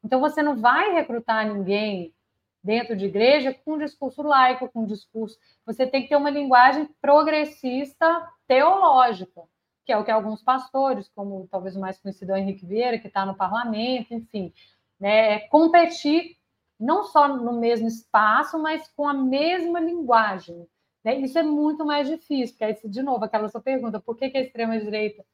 Então, 0.04 0.20
você 0.20 0.42
não 0.42 0.56
vai 0.56 0.92
recrutar 0.92 1.46
ninguém 1.46 2.12
dentro 2.62 2.94
de 2.94 3.06
igreja 3.06 3.54
com 3.64 3.74
um 3.74 3.78
discurso 3.78 4.20
laico, 4.22 4.68
com 4.68 4.82
um 4.82 4.86
discurso. 4.86 5.38
Você 5.64 5.86
tem 5.86 6.02
que 6.02 6.10
ter 6.10 6.16
uma 6.16 6.28
linguagem 6.28 6.86
progressista 7.00 8.28
teológica, 8.48 9.42
que 9.84 9.92
é 9.92 9.96
o 9.96 10.04
que 10.04 10.10
alguns 10.10 10.42
pastores, 10.42 11.08
como 11.14 11.46
talvez 11.50 11.76
o 11.76 11.80
mais 11.80 11.98
conhecido 11.98 12.32
é 12.32 12.40
Henrique 12.40 12.66
Vieira, 12.66 12.98
que 12.98 13.06
está 13.06 13.24
no 13.24 13.36
parlamento, 13.36 14.12
enfim, 14.12 14.52
né, 14.98 15.40
competir 15.48 16.36
não 16.78 17.04
só 17.04 17.28
no 17.28 17.58
mesmo 17.60 17.86
espaço, 17.86 18.58
mas 18.58 18.88
com 18.96 19.06
a 19.06 19.14
mesma 19.14 19.80
linguagem. 19.80 20.66
Né? 21.04 21.16
Isso 21.16 21.38
é 21.38 21.42
muito 21.42 21.84
mais 21.84 22.08
difícil, 22.08 22.54
porque 22.54 22.64
aí, 22.64 22.76
de 22.84 23.02
novo, 23.02 23.24
aquela 23.24 23.48
sua 23.48 23.60
pergunta, 23.60 24.00
por 24.00 24.16
que, 24.16 24.30
que 24.30 24.38
a 24.38 24.42
extrema-direita 24.42 25.24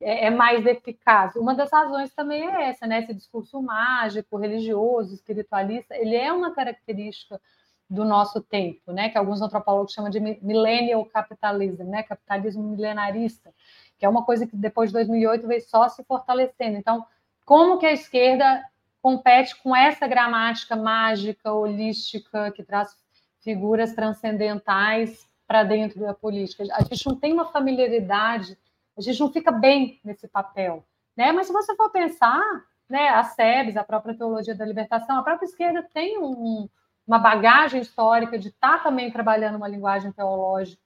é, 0.00 0.26
é, 0.26 0.30
mais 0.30 0.64
eficaz? 0.66 1.34
Uma 1.36 1.54
das 1.54 1.70
razões 1.70 2.14
também 2.14 2.46
é 2.46 2.68
essa, 2.68 2.86
né? 2.86 3.00
Esse 3.00 3.14
discurso 3.14 3.60
mágico, 3.62 4.36
religioso, 4.36 5.14
espiritualista, 5.14 5.96
ele 5.96 6.14
é 6.14 6.32
uma 6.32 6.54
característica 6.54 7.40
do 7.88 8.04
nosso 8.04 8.40
tempo, 8.40 8.92
né? 8.92 9.08
Que 9.08 9.18
alguns 9.18 9.40
antropólogos 9.40 9.92
chamam 9.92 10.10
de 10.10 10.20
millennial 10.20 11.04
capitalism, 11.06 11.84
né? 11.84 12.02
Capitalismo 12.02 12.62
milenarista, 12.62 13.52
que 13.98 14.04
é 14.04 14.08
uma 14.08 14.24
coisa 14.24 14.46
que 14.46 14.56
depois 14.56 14.90
de 14.90 14.94
2008 14.94 15.46
veio 15.46 15.62
só 15.62 15.88
se 15.88 16.02
fortalecendo. 16.04 16.76
Então, 16.76 17.04
como 17.44 17.78
que 17.78 17.86
a 17.86 17.92
esquerda 17.92 18.62
compete 19.06 19.54
com 19.62 19.74
essa 19.74 20.08
gramática 20.08 20.74
mágica, 20.74 21.52
holística, 21.52 22.50
que 22.50 22.64
traz 22.64 22.96
figuras 23.40 23.94
transcendentais 23.94 25.30
para 25.46 25.62
dentro 25.62 26.00
da 26.00 26.12
política. 26.12 26.64
A 26.72 26.82
gente 26.82 27.06
não 27.06 27.14
tem 27.14 27.32
uma 27.32 27.44
familiaridade, 27.44 28.58
a 28.98 29.00
gente 29.00 29.20
não 29.20 29.32
fica 29.32 29.52
bem 29.52 30.00
nesse 30.04 30.26
papel. 30.26 30.84
Né? 31.16 31.30
Mas 31.30 31.46
se 31.46 31.52
você 31.52 31.76
for 31.76 31.88
pensar, 31.90 32.42
né, 32.88 33.10
a 33.10 33.22
SEBS, 33.22 33.76
a 33.76 33.84
própria 33.84 34.16
Teologia 34.16 34.56
da 34.56 34.64
Libertação, 34.64 35.18
a 35.18 35.22
própria 35.22 35.46
esquerda 35.46 35.88
tem 35.94 36.18
um, 36.18 36.68
uma 37.06 37.18
bagagem 37.18 37.80
histórica 37.80 38.38
de 38.38 38.48
estar 38.48 38.78
tá 38.78 38.84
também 38.84 39.10
trabalhando 39.10 39.56
uma 39.56 39.68
linguagem 39.68 40.10
teológica, 40.12 40.82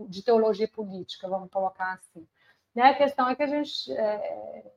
de 0.00 0.22
teologia 0.22 0.68
política, 0.68 1.28
vamos 1.28 1.50
colocar 1.50 1.94
assim. 1.94 2.26
Né? 2.74 2.90
A 2.90 2.94
questão 2.94 3.28
é 3.28 3.34
que 3.34 3.42
a 3.42 3.46
gente, 3.46 3.92
é, 3.92 4.72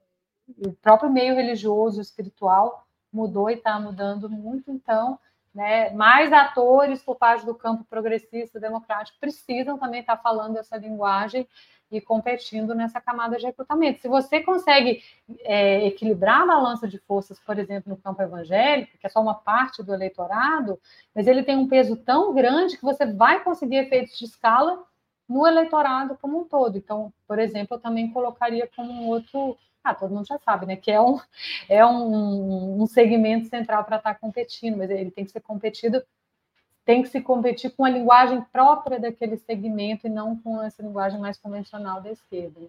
o 0.65 0.73
próprio 0.73 1.09
meio 1.09 1.35
religioso, 1.35 2.01
espiritual, 2.01 2.87
mudou 3.11 3.49
e 3.49 3.53
está 3.53 3.79
mudando 3.79 4.29
muito, 4.29 4.71
então, 4.71 5.17
né, 5.53 5.89
mais 5.91 6.33
atores 6.33 7.01
por 7.01 7.15
parte 7.15 7.45
do 7.45 7.55
campo 7.55 7.85
progressista 7.85 8.59
democrático 8.59 9.17
precisam 9.19 9.77
também 9.77 10.01
estar 10.01 10.17
tá 10.17 10.21
falando 10.21 10.57
essa 10.57 10.75
linguagem 10.75 11.47
e 11.91 12.01
competindo 12.01 12.73
nessa 12.73 12.99
camada 12.99 13.37
de 13.37 13.45
recrutamento. 13.45 14.01
Se 14.01 14.07
você 14.07 14.41
consegue 14.41 15.01
é, 15.41 15.85
equilibrar 15.85 16.41
a 16.41 16.47
balança 16.47 16.87
de 16.87 16.97
forças, 16.99 17.39
por 17.39 17.57
exemplo, 17.59 17.89
no 17.89 17.97
campo 17.97 18.21
evangélico, 18.21 18.97
que 18.97 19.05
é 19.05 19.09
só 19.09 19.21
uma 19.21 19.35
parte 19.35 19.83
do 19.83 19.93
eleitorado, 19.93 20.79
mas 21.13 21.27
ele 21.27 21.43
tem 21.43 21.57
um 21.57 21.67
peso 21.67 21.95
tão 21.95 22.33
grande 22.33 22.77
que 22.77 22.83
você 22.83 23.05
vai 23.05 23.43
conseguir 23.43 23.77
efeitos 23.77 24.17
de 24.17 24.25
escala 24.25 24.83
no 25.27 25.45
eleitorado 25.47 26.17
como 26.21 26.39
um 26.39 26.43
todo. 26.43 26.77
Então, 26.77 27.13
por 27.27 27.39
exemplo, 27.39 27.77
eu 27.77 27.81
também 27.81 28.11
colocaria 28.11 28.69
como 28.75 28.91
um 28.91 29.07
outro 29.07 29.57
ah, 29.85 29.93
todo 29.93 30.15
mundo 30.15 30.25
já 30.25 30.39
sabe, 30.39 30.65
né? 30.65 30.75
Que 30.75 30.89
é 30.89 30.99
um, 30.99 31.19
é 31.69 31.85
um, 31.85 32.81
um 32.81 32.87
segmento 32.87 33.47
central 33.47 33.83
para 33.83 33.97
estar 33.97 34.15
tá 34.15 34.19
competindo, 34.19 34.77
mas 34.77 34.89
ele 34.89 35.11
tem 35.11 35.23
que 35.23 35.31
ser 35.31 35.41
competido, 35.41 36.03
tem 36.85 37.01
que 37.01 37.09
se 37.09 37.19
competir 37.19 37.71
com 37.71 37.83
a 37.83 37.89
linguagem 37.89 38.41
própria 38.53 38.99
daquele 38.99 39.37
segmento 39.37 40.05
e 40.05 40.09
não 40.09 40.37
com 40.37 40.61
essa 40.61 40.83
linguagem 40.83 41.19
mais 41.19 41.37
convencional 41.37 42.01
da 42.01 42.11
esquerda. 42.11 42.59
Né? 42.59 42.67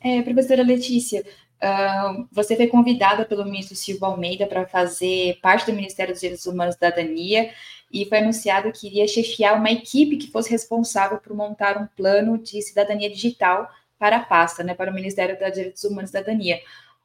É, 0.00 0.22
professora 0.22 0.62
Letícia, 0.62 1.24
uh, 1.62 2.26
você 2.32 2.56
foi 2.56 2.66
convidada 2.66 3.24
pelo 3.24 3.44
ministro 3.44 3.76
Silva 3.76 4.06
Almeida 4.06 4.46
para 4.46 4.66
fazer 4.66 5.38
parte 5.40 5.66
do 5.66 5.72
Ministério 5.72 6.12
dos 6.12 6.20
Direitos 6.20 6.46
Humanos 6.46 6.74
e 6.74 6.78
Cidadania 6.78 7.50
e 7.92 8.04
foi 8.04 8.18
anunciado 8.18 8.72
que 8.72 8.86
iria 8.86 9.06
chefiar 9.06 9.56
uma 9.56 9.70
equipe 9.70 10.16
que 10.16 10.30
fosse 10.30 10.50
responsável 10.50 11.18
por 11.18 11.34
montar 11.34 11.78
um 11.78 11.86
plano 11.86 12.36
de 12.36 12.60
cidadania 12.60 13.10
digital 13.10 13.70
para 13.98 14.16
a 14.16 14.24
pasta, 14.24 14.62
né, 14.62 14.74
para 14.74 14.90
o 14.90 14.94
Ministério 14.94 15.38
da 15.38 15.48
Direitos 15.50 15.82
Humanos 15.84 16.10
e 16.10 16.12
Cidadania. 16.12 16.60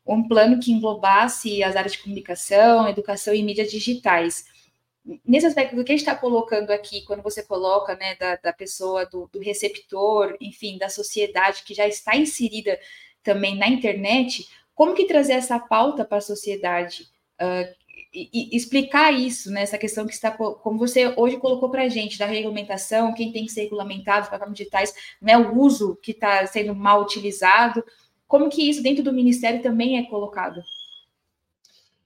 Um 0.05 0.27
plano 0.27 0.59
que 0.59 0.71
englobasse 0.71 1.63
as 1.63 1.75
áreas 1.75 1.93
de 1.93 1.99
comunicação, 1.99 2.87
educação 2.89 3.33
e 3.33 3.41
mídias 3.41 3.71
digitais. 3.71 4.45
Nesse 5.25 5.45
aspecto 5.45 5.75
do 5.75 5.83
que 5.83 5.91
a 5.91 5.95
gente 5.95 6.07
está 6.07 6.15
colocando 6.15 6.71
aqui, 6.71 7.03
quando 7.03 7.21
você 7.21 7.43
coloca 7.43 7.95
né, 7.95 8.15
da, 8.15 8.37
da 8.37 8.53
pessoa, 8.53 9.05
do, 9.05 9.29
do 9.31 9.39
receptor, 9.39 10.37
enfim, 10.39 10.77
da 10.77 10.87
sociedade 10.87 11.63
que 11.63 11.73
já 11.73 11.87
está 11.87 12.15
inserida 12.15 12.79
também 13.21 13.57
na 13.57 13.67
internet, 13.67 14.47
como 14.73 14.93
que 14.93 15.05
trazer 15.05 15.33
essa 15.33 15.59
pauta 15.59 16.05
para 16.05 16.19
a 16.19 16.21
sociedade? 16.21 17.09
Uh, 17.41 17.83
e, 18.13 18.55
explicar 18.55 19.11
isso, 19.11 19.51
né, 19.51 19.63
essa 19.63 19.77
questão 19.77 20.05
que 20.05 20.13
está, 20.13 20.31
como 20.31 20.77
você 20.77 21.13
hoje 21.17 21.37
colocou 21.37 21.69
para 21.69 21.83
a 21.83 21.89
gente, 21.89 22.17
da 22.17 22.25
regulamentação, 22.25 23.13
quem 23.13 23.31
tem 23.31 23.45
que 23.45 23.51
ser 23.51 23.63
regulamentado, 23.63 24.29
plataformas 24.29 24.57
digitais, 24.57 24.93
né, 25.21 25.37
o 25.37 25.57
uso 25.59 25.97
que 26.01 26.11
está 26.11 26.45
sendo 26.45 26.75
mal 26.75 27.01
utilizado, 27.01 27.83
como 28.27 28.49
que 28.49 28.69
isso 28.69 28.83
dentro 28.83 29.03
do 29.03 29.11
Ministério 29.11 29.61
também 29.61 29.97
é 29.97 30.03
colocado? 30.03 30.63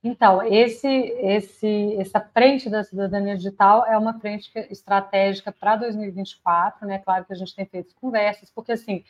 Então, 0.02 0.42
esse, 0.42 0.86
esse, 0.88 1.96
essa 1.98 2.20
frente 2.20 2.70
da 2.70 2.84
cidadania 2.84 3.36
digital 3.36 3.84
é 3.84 3.98
uma 3.98 4.18
frente 4.20 4.50
estratégica 4.70 5.50
para 5.50 5.76
2024, 5.76 6.86
né? 6.86 6.98
Claro 7.00 7.24
que 7.24 7.32
a 7.32 7.36
gente 7.36 7.54
tem 7.54 7.66
feito 7.66 7.94
conversas, 7.96 8.48
porque 8.50 8.72
assim, 8.72 9.04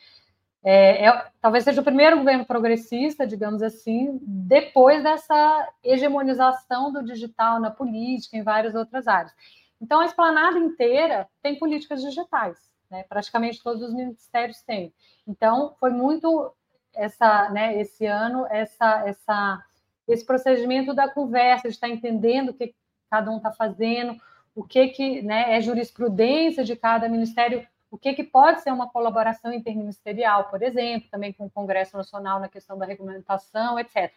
é, 0.63 1.05
é, 1.05 1.31
talvez 1.39 1.63
seja 1.63 1.79
o 1.79 1.83
primeiro 1.83 2.17
governo 2.17 2.45
progressista, 2.45 3.25
digamos 3.25 3.61
assim, 3.61 4.19
depois 4.21 5.03
dessa 5.03 5.69
hegemonização 5.83 6.91
do 6.91 7.03
digital 7.03 7.59
na 7.59 7.71
política, 7.71 8.35
em 8.35 8.43
várias 8.43 8.75
outras 8.75 9.07
áreas. 9.07 9.33
Então, 9.79 10.01
a 10.01 10.05
esplanada 10.05 10.59
inteira 10.59 11.29
tem 11.41 11.57
políticas 11.57 12.01
digitais, 12.01 12.57
né? 12.91 13.03
praticamente 13.07 13.63
todos 13.63 13.81
os 13.81 13.93
ministérios 13.93 14.61
têm. 14.63 14.93
Então, 15.25 15.75
foi 15.79 15.91
muito 15.91 16.51
essa, 16.93 17.49
né, 17.51 17.79
esse 17.79 18.05
ano, 18.05 18.45
essa, 18.49 19.07
essa, 19.07 19.63
esse 20.11 20.25
procedimento 20.25 20.93
da 20.93 21.09
conversa, 21.09 21.67
de 21.67 21.73
estar 21.73 21.89
entendendo 21.89 22.49
o 22.49 22.53
que 22.53 22.73
cada 23.09 23.31
um 23.31 23.37
está 23.37 23.51
fazendo, 23.51 24.15
o 24.55 24.63
que, 24.63 24.87
que 24.89 25.21
né, 25.21 25.55
é 25.55 25.61
jurisprudência 25.61 26.63
de 26.63 26.75
cada 26.75 27.07
ministério 27.07 27.65
o 27.91 27.97
que, 27.97 28.13
que 28.13 28.23
pode 28.23 28.61
ser 28.61 28.71
uma 28.71 28.89
colaboração 28.89 29.51
interministerial, 29.51 30.45
por 30.49 30.61
exemplo, 30.61 31.09
também 31.09 31.33
com 31.33 31.45
o 31.45 31.49
Congresso 31.49 31.97
Nacional 31.97 32.39
na 32.39 32.47
questão 32.47 32.77
da 32.77 32.85
regulamentação, 32.85 33.79
etc. 33.79 34.13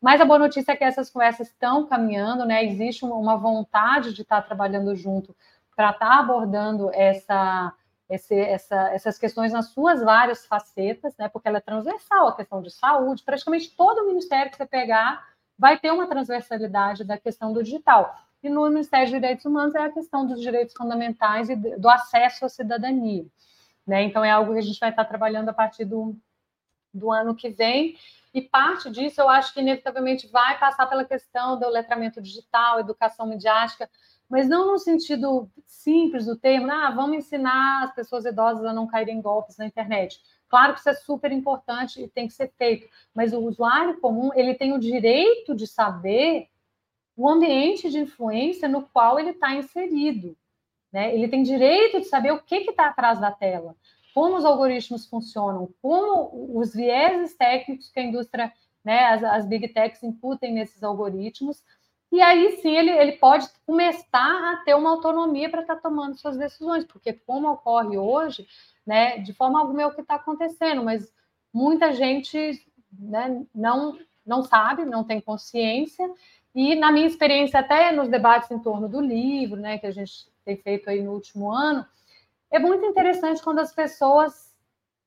Mas 0.00 0.20
a 0.20 0.24
boa 0.24 0.38
notícia 0.38 0.72
é 0.72 0.76
que 0.76 0.84
essas 0.84 1.10
conversas 1.10 1.48
estão 1.48 1.86
caminhando, 1.86 2.44
né? 2.44 2.64
Existe 2.64 3.04
uma 3.04 3.36
vontade 3.36 4.12
de 4.12 4.22
estar 4.22 4.42
trabalhando 4.42 4.94
junto 4.94 5.34
para 5.74 5.90
estar 5.90 6.20
abordando 6.20 6.88
essa, 6.94 7.72
esse, 8.08 8.34
essa, 8.34 8.90
essas 8.90 9.18
questões 9.18 9.52
nas 9.52 9.70
suas 9.70 10.02
várias 10.02 10.46
facetas, 10.46 11.16
né? 11.16 11.28
Porque 11.28 11.48
ela 11.48 11.58
é 11.58 11.60
transversal, 11.60 12.28
a 12.28 12.36
questão 12.36 12.62
de 12.62 12.70
saúde, 12.70 13.24
praticamente 13.24 13.74
todo 13.74 14.02
o 14.02 14.06
ministério 14.06 14.52
que 14.52 14.56
você 14.56 14.66
pegar 14.66 15.35
vai 15.58 15.78
ter 15.78 15.90
uma 15.90 16.06
transversalidade 16.06 17.04
da 17.04 17.18
questão 17.18 17.52
do 17.52 17.62
digital. 17.62 18.16
E 18.42 18.48
no 18.48 18.68
Ministério 18.68 19.06
dos 19.06 19.14
Direitos 19.14 19.44
Humanos 19.44 19.74
é 19.74 19.80
a 19.80 19.92
questão 19.92 20.26
dos 20.26 20.40
direitos 20.40 20.74
fundamentais 20.76 21.48
e 21.48 21.56
do 21.56 21.88
acesso 21.88 22.44
à 22.44 22.48
cidadania. 22.48 23.26
Né? 23.86 24.02
Então, 24.02 24.24
é 24.24 24.30
algo 24.30 24.52
que 24.52 24.58
a 24.58 24.62
gente 24.62 24.78
vai 24.78 24.90
estar 24.90 25.04
trabalhando 25.04 25.48
a 25.48 25.54
partir 25.54 25.84
do, 25.84 26.16
do 26.92 27.10
ano 27.10 27.34
que 27.34 27.48
vem. 27.50 27.96
E 28.34 28.42
parte 28.42 28.90
disso, 28.90 29.20
eu 29.20 29.28
acho 29.28 29.54
que 29.54 29.60
inevitavelmente 29.60 30.26
vai 30.28 30.58
passar 30.58 30.86
pela 30.86 31.04
questão 31.04 31.58
do 31.58 31.68
letramento 31.68 32.20
digital, 32.20 32.80
educação 32.80 33.26
midiática, 33.26 33.88
mas 34.28 34.48
não 34.48 34.72
no 34.72 34.78
sentido 34.78 35.50
simples 35.66 36.26
do 36.26 36.36
termo, 36.36 36.70
ah, 36.70 36.90
vamos 36.90 37.16
ensinar 37.16 37.84
as 37.84 37.94
pessoas 37.94 38.24
idosas 38.26 38.64
a 38.64 38.72
não 38.72 38.86
caírem 38.86 39.18
em 39.18 39.22
golpes 39.22 39.56
na 39.56 39.66
internet. 39.66 40.20
Claro 40.48 40.74
que 40.74 40.80
isso 40.80 40.88
é 40.88 40.94
super 40.94 41.32
importante 41.32 42.00
e 42.00 42.08
tem 42.08 42.28
que 42.28 42.34
ser 42.34 42.52
feito, 42.56 42.88
mas 43.14 43.32
o 43.32 43.40
usuário 43.40 44.00
comum 44.00 44.30
ele 44.34 44.54
tem 44.54 44.72
o 44.72 44.78
direito 44.78 45.54
de 45.54 45.66
saber 45.66 46.48
o 47.16 47.28
ambiente 47.28 47.90
de 47.90 47.98
influência 47.98 48.68
no 48.68 48.82
qual 48.82 49.18
ele 49.18 49.30
está 49.30 49.54
inserido. 49.54 50.36
Né? 50.92 51.14
Ele 51.14 51.28
tem 51.28 51.42
direito 51.42 52.00
de 52.00 52.06
saber 52.06 52.32
o 52.32 52.42
que 52.42 52.56
está 52.56 52.86
atrás 52.86 53.18
da 53.18 53.32
tela, 53.32 53.74
como 54.14 54.36
os 54.36 54.44
algoritmos 54.44 55.06
funcionam, 55.06 55.68
como 55.82 56.58
os 56.58 56.72
vieses 56.72 57.34
técnicos 57.36 57.90
que 57.90 58.00
a 58.00 58.02
indústria, 58.02 58.52
né, 58.84 59.04
as, 59.06 59.24
as 59.24 59.46
big 59.46 59.68
techs 59.68 60.02
imputem 60.02 60.52
nesses 60.52 60.82
algoritmos, 60.82 61.62
e 62.12 62.20
aí 62.20 62.58
sim 62.62 62.76
ele, 62.76 62.90
ele 62.90 63.12
pode 63.12 63.48
começar 63.66 64.52
a 64.52 64.62
ter 64.64 64.74
uma 64.74 64.90
autonomia 64.90 65.50
para 65.50 65.62
estar 65.62 65.76
tá 65.76 65.82
tomando 65.82 66.16
suas 66.16 66.36
decisões, 66.36 66.84
porque 66.84 67.12
como 67.12 67.50
ocorre 67.50 67.98
hoje, 67.98 68.46
né, 68.86 69.18
de 69.18 69.32
forma 69.32 69.60
alguma 69.60 69.82
é 69.82 69.86
o 69.86 69.94
que 69.94 70.00
está 70.00 70.14
acontecendo, 70.14 70.82
mas 70.82 71.12
muita 71.52 71.92
gente 71.92 72.64
né, 72.92 73.44
não, 73.54 73.98
não 74.24 74.42
sabe, 74.42 74.84
não 74.84 75.02
tem 75.02 75.20
consciência, 75.20 76.08
e 76.54 76.74
na 76.74 76.90
minha 76.90 77.06
experiência, 77.06 77.60
até 77.60 77.92
nos 77.92 78.08
debates 78.08 78.50
em 78.50 78.58
torno 78.58 78.88
do 78.88 79.00
livro, 79.00 79.60
né, 79.60 79.76
que 79.78 79.86
a 79.86 79.90
gente 79.90 80.26
tem 80.44 80.56
feito 80.56 80.88
aí 80.88 81.02
no 81.02 81.12
último 81.12 81.50
ano, 81.50 81.84
é 82.50 82.58
muito 82.58 82.84
interessante 82.86 83.42
quando 83.42 83.58
as 83.58 83.74
pessoas 83.74 84.54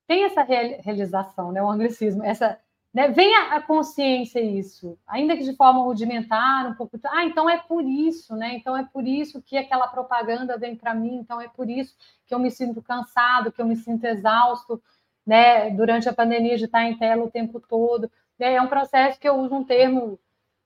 têm 0.05 0.25
essa 0.25 0.43
realização, 0.43 1.51
né, 1.51 1.63
o 1.63 1.69
anglicismo, 1.69 2.23
essa, 2.23 2.59
né, 2.93 3.07
vem 3.09 3.35
a, 3.35 3.61
consciência 3.61 4.39
isso, 4.39 4.97
ainda 5.07 5.37
que 5.37 5.43
de 5.43 5.55
forma 5.55 5.83
rudimentar, 5.83 6.67
um 6.67 6.73
pouco, 6.73 6.99
ah, 7.05 7.23
então 7.23 7.49
é 7.49 7.57
por 7.57 7.83
isso, 7.83 8.35
né, 8.35 8.55
então 8.55 8.75
é 8.75 8.83
por 8.83 9.07
isso 9.07 9.41
que 9.41 9.57
aquela 9.57 9.87
propaganda 9.87 10.57
vem 10.57 10.75
para 10.75 10.93
mim, 10.95 11.17
então 11.17 11.39
é 11.39 11.47
por 11.47 11.69
isso 11.69 11.95
que 12.25 12.33
eu 12.33 12.39
me 12.39 12.49
sinto 12.49 12.81
cansado, 12.81 13.51
que 13.51 13.61
eu 13.61 13.67
me 13.67 13.75
sinto 13.75 14.05
exausto, 14.05 14.81
né, 15.25 15.69
durante 15.69 16.09
a 16.09 16.13
pandemia 16.13 16.57
de 16.57 16.65
estar 16.65 16.83
em 16.83 16.97
tela 16.97 17.23
o 17.23 17.31
tempo 17.31 17.59
todo, 17.59 18.09
é 18.39 18.61
um 18.61 18.67
processo 18.67 19.19
que 19.19 19.27
eu 19.27 19.35
uso 19.35 19.53
um 19.53 19.63
termo 19.63 20.17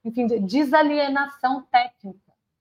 enfim, 0.03 0.27
de 0.27 0.39
desalienação 0.39 1.63
técnica. 1.71 2.19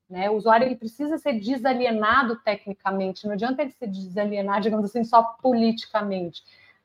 Né? 0.09 0.29
O 0.29 0.35
usuário 0.35 0.65
ele 0.65 0.75
precisa 0.75 1.17
ser 1.17 1.39
desalienado 1.39 2.35
tecnicamente, 2.37 3.25
não 3.25 3.33
adianta 3.33 3.61
ele 3.61 3.71
se 3.71 3.87
desalienar, 3.87 4.61
digamos 4.61 4.85
assim, 4.85 5.03
só 5.03 5.23
politicamente. 5.41 6.43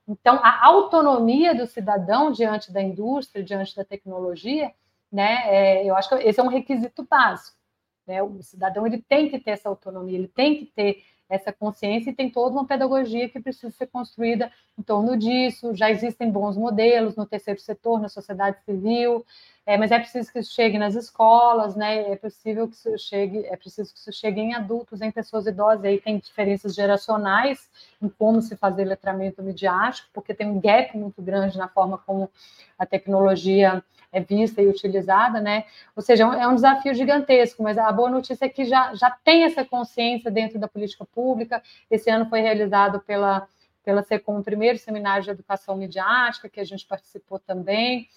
Então, 0.08 0.40
a 0.42 0.64
autonomia 0.66 1.54
do 1.54 1.66
cidadão 1.66 2.32
diante 2.32 2.72
da 2.72 2.82
indústria, 2.82 3.44
diante 3.44 3.76
da 3.76 3.84
tecnologia, 3.84 4.72
né, 5.12 5.42
é, 5.44 5.84
eu 5.84 5.94
acho 5.94 6.08
que 6.08 6.14
esse 6.16 6.40
é 6.40 6.42
um 6.42 6.48
requisito 6.48 7.06
básico. 7.08 7.58
Né? 8.06 8.22
O 8.22 8.42
cidadão 8.42 8.86
ele 8.86 9.02
tem 9.06 9.28
que 9.28 9.38
ter 9.38 9.50
essa 9.50 9.68
autonomia, 9.68 10.16
ele 10.16 10.28
tem 10.28 10.56
que 10.56 10.66
ter 10.66 11.04
essa 11.28 11.52
consciência 11.52 12.08
e 12.08 12.14
tem 12.14 12.30
toda 12.30 12.54
uma 12.54 12.66
pedagogia 12.66 13.28
que 13.28 13.38
precisa 13.38 13.70
ser 13.70 13.86
construída 13.88 14.50
em 14.78 14.82
torno 14.82 15.14
disso. 15.14 15.74
Já 15.74 15.90
existem 15.90 16.30
bons 16.30 16.56
modelos 16.56 17.16
no 17.16 17.26
terceiro 17.26 17.60
setor, 17.60 18.00
na 18.00 18.08
sociedade 18.08 18.56
civil, 18.64 19.26
é, 19.68 19.76
mas 19.76 19.90
é 19.90 19.98
preciso 19.98 20.32
que 20.32 20.38
isso 20.38 20.54
chegue 20.54 20.78
nas 20.78 20.94
escolas, 20.94 21.76
né? 21.76 22.10
É 22.10 22.16
possível 22.16 22.66
que 22.66 22.74
isso 22.74 22.96
chegue, 22.96 23.44
é 23.44 23.54
preciso 23.54 23.92
que 23.92 23.98
isso 23.98 24.10
chegue 24.10 24.40
em 24.40 24.54
adultos, 24.54 25.02
em 25.02 25.10
pessoas 25.10 25.46
idosas. 25.46 25.84
Aí 25.84 26.00
tem 26.00 26.16
diferenças 26.16 26.74
geracionais 26.74 27.68
em 28.00 28.08
como 28.08 28.40
se 28.40 28.56
fazer 28.56 28.86
letramento 28.86 29.42
midiático, 29.42 30.08
porque 30.14 30.32
tem 30.32 30.46
um 30.46 30.58
gap 30.58 30.96
muito 30.96 31.20
grande 31.20 31.58
na 31.58 31.68
forma 31.68 31.98
como 31.98 32.30
a 32.78 32.86
tecnologia 32.86 33.84
é 34.10 34.20
vista 34.20 34.62
e 34.62 34.66
utilizada, 34.66 35.38
né? 35.38 35.66
Ou 35.94 36.02
seja, 36.02 36.24
é 36.24 36.48
um 36.48 36.54
desafio 36.54 36.94
gigantesco, 36.94 37.62
mas 37.62 37.76
a 37.76 37.92
boa 37.92 38.08
notícia 38.08 38.46
é 38.46 38.48
que 38.48 38.64
já, 38.64 38.94
já 38.94 39.10
tem 39.10 39.44
essa 39.44 39.66
consciência 39.66 40.30
dentro 40.30 40.58
da 40.58 40.66
política 40.66 41.04
pública. 41.04 41.62
Esse 41.90 42.08
ano 42.08 42.24
foi 42.24 42.40
realizado 42.40 43.00
pela, 43.00 43.46
pela 43.84 44.02
SECOM 44.02 44.38
o 44.38 44.42
primeiro 44.42 44.78
seminário 44.78 45.24
de 45.24 45.30
educação 45.30 45.76
midiática, 45.76 46.48
que 46.48 46.58
a 46.58 46.64
gente 46.64 46.86
participou 46.86 47.38
também. 47.38 48.08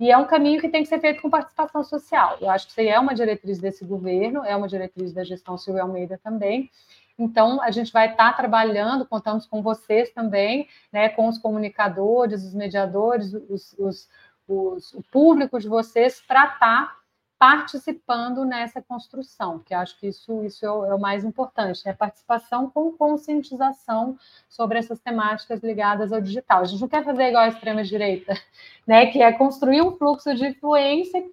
E 0.00 0.10
é 0.12 0.16
um 0.16 0.26
caminho 0.26 0.60
que 0.60 0.68
tem 0.68 0.82
que 0.82 0.88
ser 0.88 1.00
feito 1.00 1.20
com 1.20 1.28
participação 1.28 1.82
social. 1.82 2.38
Eu 2.40 2.50
acho 2.50 2.66
que 2.66 2.72
isso 2.72 2.80
aí 2.80 2.88
é 2.88 3.00
uma 3.00 3.14
diretriz 3.14 3.58
desse 3.58 3.84
governo, 3.84 4.44
é 4.44 4.54
uma 4.54 4.68
diretriz 4.68 5.12
da 5.12 5.24
gestão 5.24 5.58
Silvia 5.58 5.82
Almeida 5.82 6.18
também. 6.22 6.70
Então, 7.18 7.60
a 7.60 7.70
gente 7.72 7.92
vai 7.92 8.12
estar 8.12 8.32
trabalhando, 8.36 9.04
contamos 9.04 9.44
com 9.44 9.60
vocês 9.60 10.10
também, 10.10 10.68
né, 10.92 11.08
com 11.08 11.26
os 11.26 11.36
comunicadores, 11.36 12.44
os 12.44 12.54
mediadores, 12.54 13.34
os, 13.34 13.74
os, 13.76 14.08
os 14.46 14.94
o 14.94 15.02
público 15.10 15.58
de 15.58 15.68
vocês, 15.68 16.22
para 16.26 16.44
estar 16.46 16.96
participando 17.38 18.44
nessa 18.44 18.82
construção, 18.82 19.60
que 19.60 19.72
acho 19.72 19.96
que 19.98 20.08
isso, 20.08 20.42
isso 20.42 20.66
é, 20.66 20.70
o, 20.70 20.84
é 20.86 20.94
o 20.94 21.00
mais 21.00 21.24
importante, 21.24 21.82
né? 21.86 21.92
participação 21.92 22.68
com 22.68 22.92
conscientização 22.92 24.18
sobre 24.48 24.78
essas 24.78 24.98
temáticas 24.98 25.62
ligadas 25.62 26.12
ao 26.12 26.20
digital. 26.20 26.62
A 26.62 26.64
gente 26.64 26.80
não 26.80 26.88
quer 26.88 27.04
fazer 27.04 27.28
igual 27.28 27.44
a 27.44 27.48
extrema-direita, 27.48 28.34
né? 28.84 29.06
que 29.06 29.22
é 29.22 29.32
construir 29.32 29.82
um 29.82 29.96
fluxo 29.96 30.34
de 30.34 30.48
influência 30.48 31.24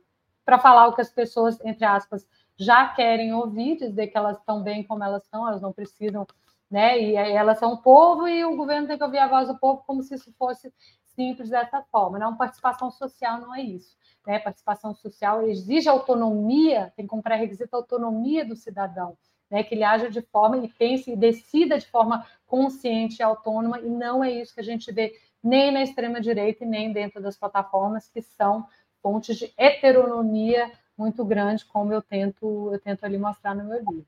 para 0.46 0.60
falar 0.60 0.88
o 0.88 0.94
que 0.94 1.02
as 1.02 1.10
pessoas, 1.10 1.60
entre 1.66 1.84
aspas, 1.86 2.28
já 2.56 2.88
querem 2.90 3.34
ouvir, 3.34 3.78
dizer 3.78 4.08
que 4.08 4.18
elas 4.18 4.38
estão 4.38 4.62
bem 4.62 4.84
como 4.84 5.04
elas 5.04 5.24
estão, 5.24 5.48
elas 5.48 5.62
não 5.62 5.74
precisam, 5.74 6.26
né? 6.70 7.02
E 7.02 7.16
elas 7.16 7.58
são 7.58 7.74
o 7.74 7.82
povo 7.82 8.28
e 8.28 8.46
o 8.46 8.56
governo 8.56 8.88
tem 8.88 8.98
que 8.98 9.04
ouvir 9.04 9.18
a 9.18 9.28
voz 9.28 9.48
do 9.48 9.58
povo 9.58 9.84
como 9.86 10.04
se 10.04 10.16
isso 10.16 10.32
fosse 10.38 10.72
simples 11.04 11.50
dessa 11.50 11.82
forma. 11.92 12.20
Não, 12.20 12.38
participação 12.38 12.92
social 12.92 13.42
não 13.42 13.54
é 13.54 13.62
isso 13.62 13.98
né, 14.26 14.40
participação 14.40 14.94
social 14.94 15.48
exige 15.48 15.88
autonomia, 15.88 16.92
tem 16.96 17.06
como 17.06 17.24
pré-requisito 17.24 17.76
a 17.76 17.80
autonomia 17.80 18.46
do 18.46 18.56
cidadão, 18.56 19.18
né, 19.50 19.64
que 19.64 19.76
ele 19.76 19.84
haja 19.84 20.10
de 20.10 20.22
forma 20.22 20.58
e 20.58 20.68
pense 20.68 21.12
e 21.12 21.16
decida 21.16 21.78
de 21.78 21.86
forma 21.88 22.26
consciente 22.46 23.18
e 23.20 23.24
autônoma, 23.24 23.80
e 23.80 23.90
não 23.90 24.24
é 24.24 24.32
isso 24.32 24.54
que 24.54 24.62
a 24.62 24.64
gente 24.64 24.92
vê 24.92 25.14
nem 25.44 25.72
na 25.72 25.84
extrema-direita 25.84 26.64
e 26.64 26.68
nem 26.68 26.92
dentro 26.92 27.22
das 27.22 27.38
plataformas, 27.38 28.10
que 28.10 28.22
são 28.22 28.68
fontes 29.02 29.38
de 29.38 29.54
heteronomia 29.58 30.72
muito 30.98 31.24
grande, 31.24 31.66
como 31.66 31.94
eu 31.94 32.02
tento, 32.02 32.72
eu 32.74 32.80
tento 32.80 33.04
ali 33.04 33.18
mostrar 33.18 33.54
no 33.54 33.66
meu 33.66 33.78
livro. 33.78 34.06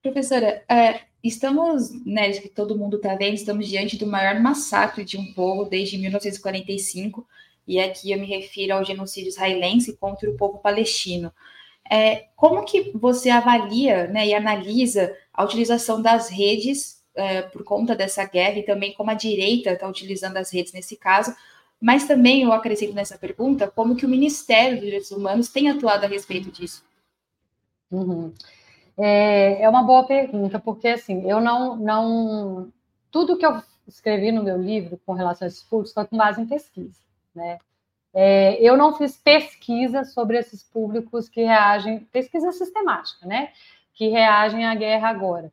Professora, 0.00 0.64
é, 0.68 1.02
estamos, 1.22 1.90
né, 2.06 2.30
que 2.32 2.48
todo 2.48 2.78
mundo 2.78 2.96
está 2.96 3.14
vendo, 3.16 3.34
estamos 3.34 3.68
diante 3.68 3.98
do 3.98 4.06
maior 4.06 4.40
massacre 4.40 5.04
de 5.04 5.18
um 5.18 5.32
povo 5.34 5.64
desde 5.64 5.98
1945, 5.98 7.26
e 7.68 7.78
aqui 7.78 8.10
eu 8.10 8.18
me 8.18 8.26
refiro 8.26 8.74
ao 8.74 8.84
genocídio 8.84 9.28
israelense 9.28 9.96
contra 9.96 10.28
o 10.28 10.36
povo 10.36 10.58
palestino. 10.58 11.32
É, 11.90 12.26
como 12.34 12.64
que 12.64 12.90
você 12.94 13.30
avalia 13.30 14.08
né, 14.08 14.26
e 14.26 14.34
analisa 14.34 15.14
a 15.32 15.44
utilização 15.44 16.02
das 16.02 16.28
redes 16.28 17.02
é, 17.14 17.42
por 17.42 17.62
conta 17.64 17.94
dessa 17.94 18.24
guerra 18.24 18.58
e 18.58 18.62
também 18.62 18.94
como 18.94 19.10
a 19.10 19.14
direita 19.14 19.70
está 19.70 19.88
utilizando 19.88 20.36
as 20.36 20.52
redes 20.52 20.72
nesse 20.72 20.96
caso, 20.96 21.34
mas 21.80 22.06
também 22.06 22.42
eu 22.42 22.52
acrescento 22.52 22.94
nessa 22.94 23.16
pergunta 23.16 23.70
como 23.70 23.96
que 23.96 24.06
o 24.06 24.08
Ministério 24.08 24.76
dos 24.76 24.84
Direitos 24.84 25.10
Humanos 25.10 25.48
tem 25.48 25.68
atuado 25.68 26.04
a 26.04 26.08
respeito 26.08 26.50
disso? 26.50 26.84
Uhum. 27.90 28.32
É, 28.96 29.62
é 29.62 29.68
uma 29.68 29.82
boa 29.82 30.04
pergunta, 30.04 30.58
porque 30.58 30.88
assim, 30.88 31.28
eu 31.30 31.40
não, 31.40 31.76
não 31.76 32.72
tudo 33.10 33.36
que 33.36 33.46
eu 33.46 33.62
escrevi 33.86 34.32
no 34.32 34.42
meu 34.42 34.60
livro 34.60 35.00
com 35.06 35.12
relação 35.12 35.46
a 35.46 35.48
esses 35.48 35.62
públicos 35.62 35.92
foi 35.92 36.04
com 36.06 36.16
base 36.16 36.40
em 36.40 36.46
pesquisa, 36.46 37.00
né? 37.38 37.58
É, 38.12 38.60
eu 38.60 38.76
não 38.76 38.96
fiz 38.96 39.16
pesquisa 39.16 40.04
sobre 40.04 40.38
esses 40.38 40.62
públicos 40.62 41.28
que 41.28 41.42
reagem, 41.42 42.00
pesquisa 42.12 42.52
sistemática, 42.52 43.26
né? 43.26 43.52
Que 43.94 44.08
reagem 44.08 44.66
à 44.66 44.74
guerra 44.74 45.08
agora. 45.08 45.52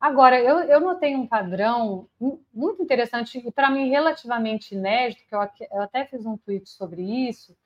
Agora, 0.00 0.38
eu, 0.38 0.60
eu 0.60 0.80
notei 0.80 1.16
um 1.16 1.26
padrão 1.26 2.06
muito 2.52 2.82
interessante 2.82 3.42
e, 3.44 3.50
para 3.50 3.70
mim, 3.70 3.88
relativamente 3.88 4.74
inédito, 4.74 5.24
que 5.26 5.34
eu, 5.34 5.40
eu 5.72 5.82
até 5.82 6.04
fiz 6.04 6.24
um 6.26 6.36
tweet 6.36 6.68
sobre 6.68 7.02
isso, 7.02 7.56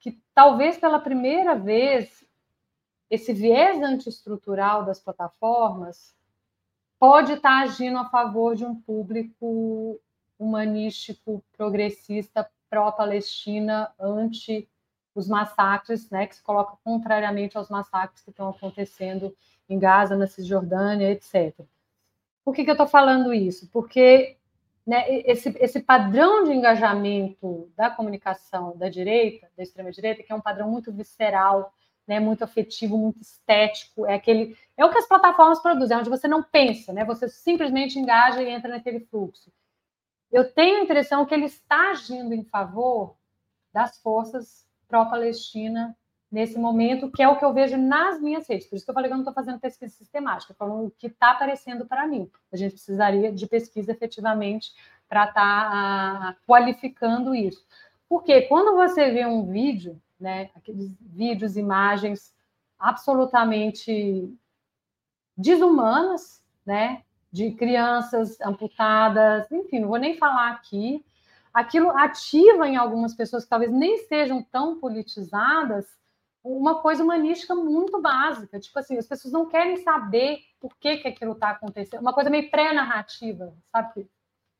que 0.00 0.20
talvez 0.34 0.76
pela 0.76 0.98
primeira 0.98 1.54
vez 1.54 2.24
esse 3.08 3.32
viés 3.32 3.80
antiestrutural 3.80 4.84
das 4.84 5.00
plataformas 5.00 6.14
pode 6.98 7.34
estar 7.34 7.62
agindo 7.62 7.98
a 7.98 8.08
favor 8.08 8.56
de 8.56 8.64
um 8.64 8.74
público 8.74 10.00
humanístico, 10.38 11.42
progressista, 11.56 12.48
pró-Palestina, 12.68 13.92
anti 13.98 14.68
os 15.14 15.26
massacres, 15.26 16.10
né, 16.10 16.26
que 16.26 16.36
se 16.36 16.42
coloca 16.42 16.76
contrariamente 16.84 17.56
aos 17.56 17.70
massacres 17.70 18.22
que 18.22 18.30
estão 18.30 18.50
acontecendo 18.50 19.34
em 19.68 19.78
Gaza, 19.78 20.14
na 20.14 20.26
Cisjordânia, 20.26 21.10
etc. 21.10 21.58
Por 22.44 22.54
que, 22.54 22.64
que 22.64 22.70
eu 22.70 22.74
estou 22.74 22.86
falando 22.86 23.32
isso? 23.32 23.68
Porque 23.72 24.36
né, 24.86 25.04
esse, 25.24 25.48
esse 25.58 25.80
padrão 25.80 26.44
de 26.44 26.52
engajamento 26.52 27.72
da 27.74 27.90
comunicação 27.90 28.76
da 28.76 28.88
direita, 28.88 29.48
da 29.56 29.62
extrema-direita, 29.62 30.22
que 30.22 30.32
é 30.32 30.34
um 30.34 30.40
padrão 30.40 30.70
muito 30.70 30.92
visceral, 30.92 31.72
né, 32.06 32.20
muito 32.20 32.44
afetivo, 32.44 32.96
muito 32.96 33.20
estético, 33.20 34.06
é 34.06 34.14
aquele 34.14 34.56
é 34.76 34.84
o 34.84 34.90
que 34.90 34.98
as 34.98 35.08
plataformas 35.08 35.60
produzem, 35.60 35.96
é 35.96 36.00
onde 36.00 36.10
você 36.10 36.28
não 36.28 36.42
pensa, 36.42 36.92
né, 36.92 37.04
você 37.04 37.28
simplesmente 37.28 37.98
engaja 37.98 38.40
e 38.42 38.48
entra 38.48 38.70
naquele 38.70 39.00
fluxo. 39.00 39.50
Eu 40.36 40.52
tenho 40.52 40.80
a 40.80 40.82
impressão 40.82 41.24
que 41.24 41.32
ele 41.32 41.46
está 41.46 41.92
agindo 41.92 42.34
em 42.34 42.44
favor 42.44 43.16
das 43.72 43.98
forças 44.02 44.68
pró-Palestina 44.86 45.96
nesse 46.30 46.58
momento, 46.58 47.10
que 47.10 47.22
é 47.22 47.28
o 47.28 47.38
que 47.38 47.44
eu 47.46 47.54
vejo 47.54 47.78
nas 47.78 48.20
minhas 48.20 48.46
redes. 48.46 48.66
Por 48.66 48.76
isso 48.76 48.84
que 48.84 48.90
eu 48.90 48.94
falei 48.94 49.08
que 49.08 49.14
eu 49.14 49.16
não 49.16 49.22
estou 49.22 49.32
fazendo 49.32 49.58
pesquisa 49.58 49.94
sistemática, 49.94 50.52
falando 50.52 50.88
o 50.88 50.90
que 50.90 51.06
está 51.06 51.30
aparecendo 51.30 51.86
para 51.86 52.06
mim. 52.06 52.30
A 52.52 52.56
gente 52.58 52.72
precisaria 52.72 53.32
de 53.32 53.46
pesquisa 53.46 53.92
efetivamente 53.92 54.74
para 55.08 55.24
estar 55.24 55.40
tá, 55.40 55.70
ah, 55.72 56.36
qualificando 56.46 57.34
isso. 57.34 57.66
Porque 58.06 58.42
quando 58.42 58.76
você 58.76 59.10
vê 59.10 59.24
um 59.24 59.46
vídeo, 59.46 59.98
né, 60.20 60.50
aqueles 60.54 60.94
vídeos, 61.00 61.56
imagens 61.56 62.34
absolutamente 62.78 64.30
desumanas, 65.34 66.44
né, 66.66 67.05
de 67.36 67.50
crianças 67.50 68.40
amputadas, 68.40 69.46
enfim, 69.52 69.80
não 69.80 69.88
vou 69.88 69.98
nem 69.98 70.16
falar 70.16 70.52
aqui. 70.52 71.04
Aquilo 71.52 71.90
ativa 71.90 72.66
em 72.66 72.76
algumas 72.76 73.14
pessoas 73.14 73.44
que 73.44 73.50
talvez 73.50 73.70
nem 73.70 73.98
sejam 74.06 74.42
tão 74.42 74.80
politizadas 74.80 75.86
uma 76.42 76.76
coisa 76.80 77.04
humanística 77.04 77.54
muito 77.54 78.00
básica. 78.00 78.58
Tipo 78.58 78.78
assim, 78.78 78.96
as 78.96 79.06
pessoas 79.06 79.34
não 79.34 79.44
querem 79.46 79.76
saber 79.76 80.38
por 80.58 80.74
que, 80.78 80.96
que 80.96 81.08
aquilo 81.08 81.32
está 81.32 81.50
acontecendo. 81.50 82.00
Uma 82.00 82.14
coisa 82.14 82.30
meio 82.30 82.50
pré-narrativa, 82.50 83.52
sabe? 83.70 84.08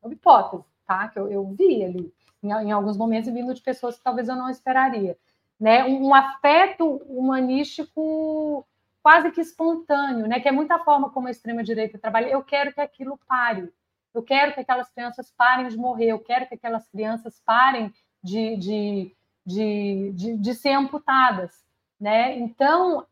É 0.03 0.05
uma 0.05 0.13
hipótese, 0.13 0.63
tá? 0.85 1.07
Que 1.07 1.17
eu, 1.17 1.31
eu 1.31 1.47
vi 1.57 1.83
ali, 1.83 2.13
em, 2.43 2.51
em, 2.51 2.71
alguns 2.71 2.95
momentos, 2.95 3.33
vindo 3.33 3.55
de 3.55 3.61
pessoas 3.61 3.97
que 3.97 4.03
talvez 4.03 4.27
eu 4.29 4.35
não 4.35 4.51
esperaria. 4.51 5.17
Né? 5.59 5.83
Um, 5.83 6.09
um 6.09 6.13
afeto 6.13 6.97
humanístico 7.07 8.67
quase 9.07 9.31
que 9.31 9.39
espontâneo, 9.39 10.27
né? 10.27 10.41
Que 10.41 10.49
é 10.49 10.51
muita 10.51 10.79
forma 10.79 11.09
como 11.09 11.29
a 11.29 11.31
extrema-direita 11.31 11.97
trabalha. 11.97 12.27
Eu 12.27 12.43
quero 12.43 12.73
que 12.73 12.81
aquilo 12.81 13.17
pare. 13.25 13.71
Eu 14.13 14.21
quero 14.21 14.53
que 14.53 14.59
aquelas 14.59 14.91
crianças 14.91 15.31
parem 15.31 15.69
de 15.69 15.77
morrer. 15.77 16.07
Eu 16.07 16.19
quero 16.19 16.45
que 16.45 16.55
aquelas 16.55 16.89
crianças 16.89 17.39
parem 17.45 17.93
de, 18.21 18.57
de, 18.57 19.15
de, 19.45 20.11
de, 20.13 20.37
de 20.37 20.55
ser 20.55 20.73
amputadas 20.73 21.67
né? 21.99 22.37
Então, 22.37 23.05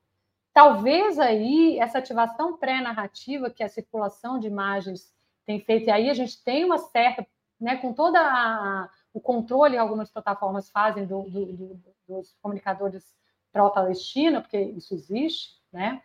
talvez 0.53 1.17
aí 1.19 1.79
essa 1.79 1.97
ativação 1.97 2.57
pré-narrativa 2.57 3.49
que 3.49 3.63
a 3.63 3.69
circulação 3.69 4.39
de 4.39 4.47
imagens 4.47 5.13
tem 5.45 5.59
feito, 5.59 5.87
e 5.87 5.91
aí 5.91 6.09
a 6.09 6.13
gente 6.13 6.43
tem 6.43 6.65
uma 6.65 6.77
certa, 6.77 7.25
né, 7.59 7.77
com 7.77 7.93
toda 7.93 8.89
o 9.13 9.19
controle 9.21 9.73
que 9.73 9.79
algumas 9.79 10.11
plataformas 10.11 10.69
fazem 10.69 11.05
do, 11.05 11.23
do, 11.23 11.45
do, 11.45 11.81
dos 12.07 12.35
comunicadores 12.41 13.15
pró-Palestina, 13.51 14.41
porque 14.41 14.59
isso 14.59 14.93
existe, 14.93 15.55
né? 15.75 16.01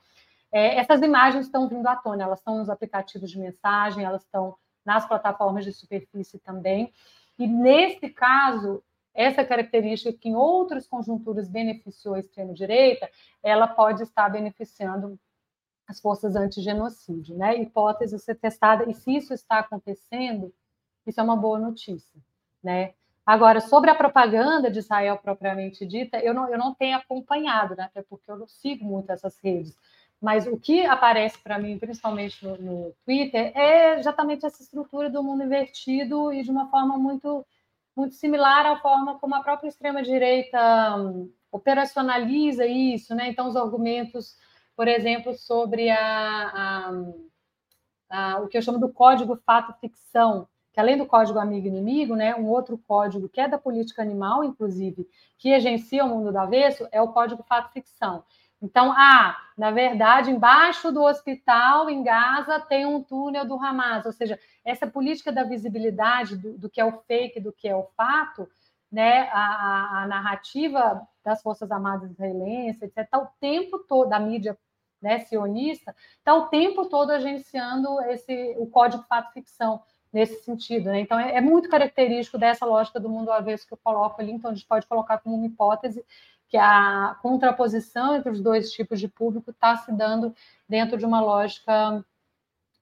É, 0.53 0.77
essas 0.77 1.01
imagens 1.01 1.47
estão 1.47 1.69
vindo 1.69 1.87
à 1.87 1.95
tona, 1.95 2.25
elas 2.25 2.41
estão 2.41 2.59
nos 2.59 2.69
aplicativos 2.69 3.31
de 3.31 3.39
mensagem, 3.39 4.05
elas 4.05 4.23
estão 4.23 4.57
nas 4.85 5.07
plataformas 5.07 5.65
de 5.65 5.73
superfície 5.73 6.39
também. 6.41 6.93
E 7.39 7.47
nesse 7.47 8.11
caso, 8.11 8.83
essa 9.15 9.45
característica 9.45 10.13
que 10.13 10.29
em 10.29 10.35
outras 10.35 10.89
conjunturas 10.89 11.49
beneficiou 11.49 12.15
a 12.15 12.21
extrema-direita, 12.21 13.09
ela 13.43 13.69
pode 13.69 14.03
estar 14.03 14.29
beneficiando 14.29 15.19
as 15.87 16.01
forças 16.01 16.37
anti-genocídio, 16.37 17.37
né? 17.37 17.57
Hipótese 17.57 18.19
ser 18.19 18.37
testada, 18.37 18.89
e 18.89 18.95
se 18.95 19.17
isso 19.17 19.33
está 19.33 19.61
acontecendo, 19.61 20.53
isso 21.07 21.21
é 21.21 21.23
uma 21.23 21.37
boa 21.37 21.59
notícia, 21.59 22.21
né? 22.63 22.95
Agora, 23.25 23.61
sobre 23.61 23.91
a 23.91 23.95
propaganda 23.95 24.71
de 24.71 24.79
Israel 24.79 25.19
propriamente 25.19 25.87
dita, 25.87 26.19
eu 26.19 26.35
não, 26.35 26.49
eu 26.49 26.59
não 26.59 26.75
tenho 26.75 26.97
acompanhado, 26.97 27.77
né? 27.77 27.85
até 27.85 28.03
porque 28.03 28.31
eu 28.31 28.37
não 28.37 28.49
sigo 28.49 28.85
muito 28.85 29.13
essas 29.13 29.39
redes, 29.39 29.77
mas 30.21 30.47
o 30.47 30.59
que 30.59 30.85
aparece 30.85 31.39
para 31.39 31.59
mim, 31.59 31.79
principalmente 31.79 32.45
no, 32.45 32.57
no 32.57 32.95
Twitter, 33.05 33.53
é 33.55 33.99
exatamente 33.99 34.45
essa 34.45 34.63
estrutura 34.63 35.09
do 35.09 35.23
mundo 35.23 35.45
invertido 35.45 36.33
e 36.33 36.43
de 36.43 36.51
uma 36.51 36.69
forma 36.71 36.99
muito 36.99 37.47
muito 37.97 38.15
similar 38.15 38.65
à 38.67 38.77
forma 38.81 39.19
como 39.19 39.35
a 39.35 39.43
própria 39.43 39.69
extrema-direita 39.69 40.97
hum, 40.97 41.31
operacionaliza 41.51 42.67
isso, 42.67 43.15
né? 43.15 43.29
Então, 43.29 43.49
os 43.49 43.57
argumentos, 43.57 44.37
por 44.77 44.89
exemplo, 44.89 45.35
sobre 45.35 45.91
a, 45.91 45.99
a, 46.49 46.93
a, 48.09 48.39
o 48.41 48.49
que 48.49 48.57
eu 48.57 48.63
chamo 48.63 48.79
do 48.79 48.93
código 48.93 49.37
fato-ficção, 49.45 50.49
que 50.73 50.81
além 50.81 50.97
do 50.97 51.07
código 51.07 51.39
amigo-inimigo, 51.39 52.15
né, 52.15 52.35
um 52.35 52.49
outro 52.49 52.79
código 52.79 53.29
que 53.29 53.41
é 53.41 53.49
da 53.49 53.59
política 53.59 54.03
animal, 54.03 54.45
inclusive, 54.45 55.09
que 55.39 55.53
agencia 55.53 56.05
o 56.05 56.09
mundo 56.09 56.31
do 56.31 56.39
avesso, 56.39 56.87
é 56.93 57.01
o 57.01 57.09
código 57.09 57.43
fato-ficção. 57.43 58.25
Então, 58.63 58.93
ah, 58.93 59.37
na 59.57 59.71
verdade, 59.71 60.31
embaixo 60.31 60.93
do 60.93 61.03
hospital 61.03 61.89
em 61.89 62.03
Gaza 62.03 62.61
tem 62.61 62.85
um 62.85 63.03
túnel 63.03 63.47
do 63.47 63.55
Hamas, 63.55 64.05
ou 64.05 64.13
seja, 64.13 64.39
essa 64.65 64.87
política 64.87 65.33
da 65.33 65.45
visibilidade 65.45 66.37
do, 66.37 66.59
do 66.59 66.69
que 66.69 66.81
é 66.81 66.85
o 66.85 67.01
fake, 67.07 67.41
do 67.41 67.53
que 67.53 67.67
é 67.67 67.75
o 67.75 67.85
fato, 67.97 68.47
né, 68.93 69.31
a, 69.33 70.03
a 70.03 70.07
narrativa 70.07 71.07
das 71.25 71.43
Forças 71.43 71.71
Armadas 71.71 72.11
israelenses, 72.11 72.83
etc., 72.83 72.99
está 72.99 73.19
o 73.19 73.29
tempo 73.41 73.79
todo, 73.79 74.11
da 74.11 74.19
mídia 74.19 74.59
né, 75.01 75.21
sionista, 75.21 75.97
está 76.19 76.35
o 76.35 76.49
tempo 76.49 76.87
todo 76.87 77.11
agenciando 77.11 78.01
esse, 78.03 78.55
o 78.59 78.67
código 78.67 79.03
fato-ficção 79.05 79.83
nesse 80.13 80.43
sentido. 80.43 80.87
Né? 80.87 81.01
Então, 81.01 81.19
é, 81.19 81.37
é, 81.37 81.41
muito 81.41 81.69
característico 81.69 82.39
dessa 82.39 82.67
lógica 82.67 82.99
do 82.99 83.09
mundo 83.09 83.31
avesso 83.31 83.67
que 83.67 83.73
eu 83.73 83.79
coloco 83.83 84.21
ali, 84.21 84.33
então 84.33 84.51
a 84.51 84.55
gente 84.55 84.67
pode 84.67 84.87
colocar 84.87 85.19
como 85.19 85.37
uma 85.37 85.47
hipótese 85.47 86.05
que 86.49 86.57
a 86.57 87.17
contraposição 87.23 88.17
entre 88.17 88.31
os 88.31 88.41
dois 88.41 88.73
tipos 88.73 88.99
de 88.99 89.07
público 89.07 89.51
está 89.51 89.77
se 89.77 89.93
dando 89.93 90.35
dentro 90.69 90.99
de 90.99 91.07
uma 91.07 91.21
lógica 91.21 92.05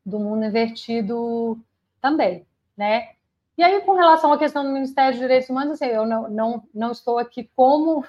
do 0.05 0.19
mundo 0.19 0.45
invertido 0.45 1.59
também, 2.01 2.47
né? 2.77 3.11
E 3.59 3.63
aí, 3.63 3.81
com 3.83 3.93
relação 3.93 4.33
à 4.33 4.39
questão 4.39 4.65
do 4.65 4.71
Ministério 4.71 5.11
dos 5.11 5.21
Direitos 5.21 5.51
Humanos, 5.51 5.75
assim, 5.75 5.93
eu 5.93 6.07
não, 6.07 6.31
não, 6.31 6.63
não 6.73 6.93
estou 6.93 7.19
aqui 7.19 7.51
como, 7.55 8.05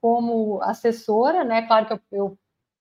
como 0.00 0.62
assessora, 0.62 1.44
né? 1.44 1.66
Claro 1.66 1.84
que 1.84 1.92
eu, 1.92 2.00
eu 2.12 2.38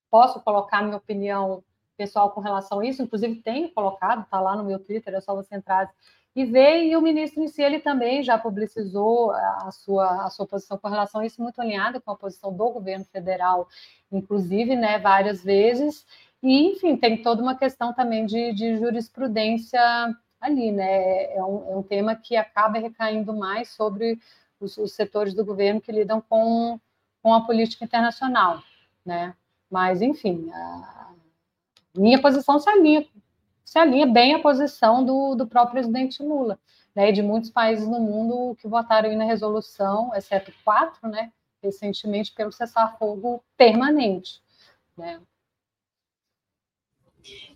posso 0.09 0.39
colocar 0.41 0.83
minha 0.83 0.95
opinião 0.95 1.63
pessoal 1.97 2.31
com 2.31 2.41
relação 2.41 2.79
a 2.79 2.85
isso, 2.85 3.01
inclusive 3.01 3.41
tenho 3.41 3.69
colocado, 3.71 4.23
está 4.23 4.39
lá 4.39 4.55
no 4.55 4.63
meu 4.63 4.79
Twitter, 4.79 5.13
é 5.13 5.21
só 5.21 5.35
você 5.35 5.55
entrar 5.55 5.91
e 6.35 6.45
ver, 6.45 6.85
e 6.85 6.95
o 6.95 7.01
ministro 7.01 7.43
em 7.43 7.47
si, 7.47 7.61
ele 7.61 7.79
também 7.79 8.23
já 8.23 8.37
publicizou 8.37 9.31
a 9.31 9.69
sua, 9.71 10.25
a 10.25 10.29
sua 10.31 10.47
posição 10.47 10.77
com 10.79 10.87
relação 10.87 11.21
a 11.21 11.25
isso, 11.25 11.41
muito 11.41 11.61
alinhada 11.61 12.01
com 12.01 12.09
a 12.11 12.15
posição 12.15 12.51
do 12.51 12.71
governo 12.71 13.05
federal, 13.05 13.67
inclusive, 14.11 14.75
né, 14.75 14.97
várias 14.97 15.43
vezes, 15.43 16.05
e, 16.41 16.71
enfim, 16.71 16.97
tem 16.97 17.21
toda 17.21 17.41
uma 17.41 17.55
questão 17.55 17.93
também 17.93 18.25
de, 18.25 18.51
de 18.53 18.77
jurisprudência 18.77 19.79
ali, 20.41 20.71
né, 20.71 21.35
é 21.35 21.43
um, 21.43 21.71
é 21.71 21.77
um, 21.77 21.83
tema 21.83 22.15
que 22.15 22.35
acaba 22.35 22.79
recaindo 22.79 23.33
mais 23.33 23.69
sobre 23.69 24.17
os, 24.59 24.75
os 24.77 24.93
setores 24.93 25.35
do 25.35 25.45
governo 25.45 25.79
que 25.79 25.91
lidam 25.91 26.19
com, 26.19 26.79
com 27.21 27.33
a 27.33 27.45
política 27.45 27.85
internacional, 27.85 28.61
né, 29.05 29.35
mas, 29.69 30.01
enfim, 30.01 30.49
a 30.51 31.12
minha 31.95 32.21
posição 32.21 32.59
se 32.59 32.69
alinha 32.69 33.05
se 33.73 33.79
alinha 33.79 34.05
bem 34.05 34.35
à 34.35 34.39
posição 34.39 35.03
do, 35.03 35.35
do 35.35 35.47
próprio 35.47 35.73
presidente 35.73 36.21
Lula, 36.21 36.59
né, 36.93 37.11
de 37.11 37.23
muitos 37.23 37.49
países 37.49 37.87
no 37.87 37.99
mundo 37.99 38.55
que 38.57 38.67
votaram 38.67 39.15
na 39.15 39.23
resolução, 39.23 40.13
exceto 40.13 40.53
quatro, 40.63 41.09
né, 41.09 41.31
recentemente, 41.61 42.31
pelo 42.33 42.51
cessar-fogo 42.51 43.43
permanente. 43.57 44.41
Né. 44.95 45.19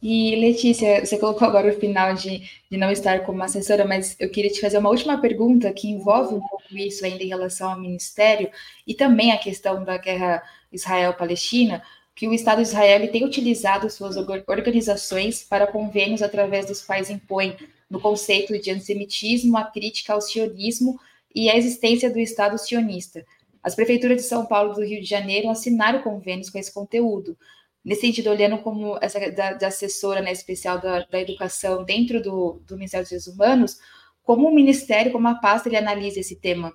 E 0.01 0.35
Letícia, 0.37 1.05
você 1.05 1.19
colocou 1.19 1.47
agora 1.47 1.69
o 1.69 1.79
final 1.79 2.13
de, 2.13 2.49
de 2.71 2.77
não 2.77 2.89
estar 2.89 3.25
como 3.25 3.43
assessora, 3.43 3.85
mas 3.85 4.15
eu 4.19 4.31
queria 4.31 4.51
te 4.51 4.61
fazer 4.61 4.77
uma 4.77 4.89
última 4.89 5.19
pergunta 5.19 5.71
que 5.73 5.89
envolve 5.89 6.35
um 6.35 6.39
pouco 6.39 6.75
isso 6.75 7.05
ainda 7.05 7.23
em 7.23 7.27
relação 7.27 7.69
ao 7.69 7.79
ministério 7.79 8.49
e 8.87 8.93
também 8.95 9.31
a 9.31 9.37
questão 9.37 9.83
da 9.83 9.97
guerra 9.97 10.41
Israel-Palestina, 10.71 11.83
que 12.17 12.27
o 12.27 12.33
Estado 12.33 12.63
de 12.63 12.67
Israel 12.67 13.11
tem 13.11 13.23
utilizado 13.23 13.87
suas 13.91 14.17
organizações 14.17 15.43
para 15.43 15.67
convênios 15.67 16.23
através 16.23 16.65
dos 16.65 16.81
quais 16.81 17.11
impõe 17.11 17.55
no 17.87 18.01
conceito 18.01 18.57
de 18.59 18.71
antissemitismo 18.71 19.55
a 19.55 19.65
crítica 19.65 20.13
ao 20.13 20.19
sionismo 20.19 20.99
e 21.33 21.47
a 21.47 21.55
existência 21.55 22.09
do 22.09 22.17
Estado 22.17 22.57
sionista. 22.57 23.23
As 23.61 23.75
prefeituras 23.75 24.17
de 24.17 24.23
São 24.23 24.47
Paulo 24.47 24.71
e 24.71 24.75
do 24.77 24.83
Rio 24.83 24.99
de 24.99 25.07
Janeiro 25.07 25.47
assinaram 25.47 26.01
convênios 26.01 26.49
com 26.49 26.57
esse 26.57 26.73
conteúdo 26.73 27.37
nesse 27.85 28.01
sentido, 28.01 28.31
olhando 28.31 28.57
como 28.57 28.97
essa 28.99 29.19
da, 29.31 29.53
da 29.53 29.67
assessora 29.67 30.19
né, 30.19 30.31
especial 30.31 30.81
da, 30.81 31.05
da 31.05 31.21
educação 31.21 31.83
dentro 31.83 32.19
do, 32.19 32.59
do 32.65 32.75
Ministério 32.75 33.03
dos 33.03 33.09
Direitos 33.09 33.27
Humanos, 33.31 33.77
como 34.23 34.47
o 34.47 34.55
Ministério, 34.55 35.11
como 35.11 35.27
a 35.27 35.35
pasta, 35.35 35.69
ele 35.69 35.77
analisa 35.77 36.19
esse 36.19 36.35
tema? 36.35 36.73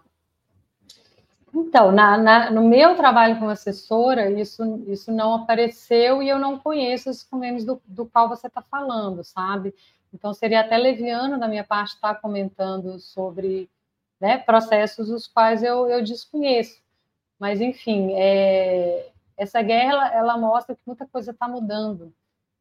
Então, 1.54 1.92
na, 1.92 2.16
na, 2.16 2.50
no 2.50 2.62
meu 2.62 2.96
trabalho 2.96 3.38
como 3.38 3.50
assessora, 3.50 4.30
isso, 4.30 4.82
isso 4.88 5.12
não 5.12 5.34
apareceu 5.34 6.22
e 6.22 6.28
eu 6.28 6.38
não 6.38 6.58
conheço 6.58 7.10
os 7.10 7.22
convênios 7.22 7.64
do, 7.64 7.80
do 7.86 8.06
qual 8.06 8.28
você 8.28 8.46
está 8.46 8.62
falando, 8.62 9.22
sabe? 9.22 9.74
Então, 10.14 10.32
seria 10.32 10.60
até 10.60 10.78
leviano 10.78 11.38
da 11.38 11.46
minha 11.46 11.64
parte 11.64 11.94
estar 11.94 12.14
comentando 12.16 12.98
sobre 12.98 13.68
né, 14.18 14.38
processos 14.38 15.10
os 15.10 15.26
quais 15.26 15.62
eu, 15.62 15.88
eu 15.88 16.02
desconheço. 16.02 16.80
Mas, 17.38 17.60
enfim, 17.60 18.12
é, 18.14 19.10
essa 19.36 19.60
guerra 19.60 19.92
ela, 19.92 20.14
ela 20.14 20.38
mostra 20.38 20.74
que 20.74 20.82
muita 20.86 21.06
coisa 21.06 21.32
está 21.32 21.46
mudando. 21.48 22.14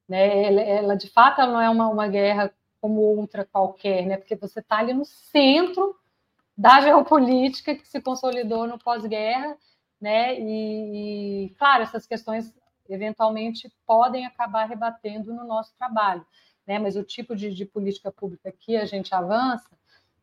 Né? 0.08 0.44
Ela, 0.48 0.62
ela, 0.62 0.96
de 0.96 1.10
fato, 1.10 1.40
ela 1.40 1.54
não 1.54 1.62
é 1.62 1.70
uma, 1.70 1.88
uma 1.88 2.08
guerra 2.08 2.54
como 2.82 3.00
outra 3.00 3.46
qualquer, 3.46 4.06
né? 4.06 4.18
porque 4.18 4.36
você 4.36 4.60
está 4.60 4.80
ali 4.80 4.94
no 4.94 5.06
centro 5.06 5.96
da 6.58 6.82
geopolítica 6.82 7.76
que 7.76 7.88
se 7.88 8.02
consolidou 8.02 8.68
no 8.68 8.78
pós-guerra, 8.78 9.58
né? 10.00 10.40
E, 10.40 11.46
e, 11.46 11.50
claro, 11.58 11.84
essas 11.84 12.06
questões 12.06 12.54
eventualmente 12.90 13.72
podem 13.86 14.26
acabar 14.26 14.68
rebatendo 14.68 15.34
no 15.34 15.46
nosso 15.46 15.74
trabalho, 15.78 16.26
né? 16.68 16.80
Mas 16.80 16.96
o 16.96 17.04
tipo 17.04 17.36
de, 17.36 17.54
de 17.54 17.66
política 17.66 18.12
pública 18.12 18.52
que 18.52 18.76
a 18.76 18.86
gente 18.86 19.14
avança, 19.14 19.70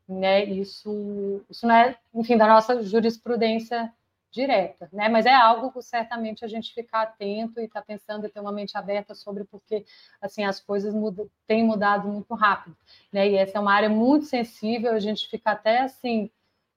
né? 0.08 0.44
Isso, 0.44 1.44
isso 1.48 1.66
não 1.66 1.74
é, 1.74 1.98
enfim, 2.14 2.36
da 2.36 2.46
nossa 2.46 2.82
jurisprudência 2.82 3.92
direta, 4.39 4.89
né? 4.93 5.09
Mas 5.09 5.26
é 5.26 5.34
algo 5.34 5.72
que 5.72 5.82
certamente 5.82 6.45
a 6.45 6.49
gente 6.49 6.72
ficar 6.72 7.03
atento 7.03 7.61
e 7.61 7.64
estar 7.64 7.80
tá 7.80 7.86
pensando 7.86 8.24
e 8.24 8.28
ter 8.30 8.41
uma 8.41 8.53
mente 8.53 8.76
aberta 8.78 9.14
sobre 9.14 9.45
porque 9.45 9.84
assim 10.20 10.45
as 10.45 10.61
coisas 10.61 10.95
mudam, 10.95 11.28
têm 11.47 11.64
mudado 11.64 12.07
muito 12.09 12.32
rápido, 12.34 12.76
né? 13.12 13.28
E 13.28 13.36
essa 13.36 13.59
é 13.59 13.61
uma 13.61 13.74
área 13.74 13.89
muito 13.89 14.26
sensível, 14.26 14.93
a 14.93 15.01
gente 15.01 15.28
fica 15.28 15.51
até 15.51 15.80
assim 15.80 16.30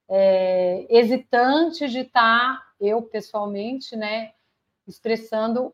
é, 0.10 0.86
hesitante 0.90 1.88
de 1.88 2.00
estar, 2.00 2.58
tá, 2.58 2.68
eu 2.80 3.02
pessoalmente, 3.02 3.96
né, 3.96 4.34
expressando 4.86 5.74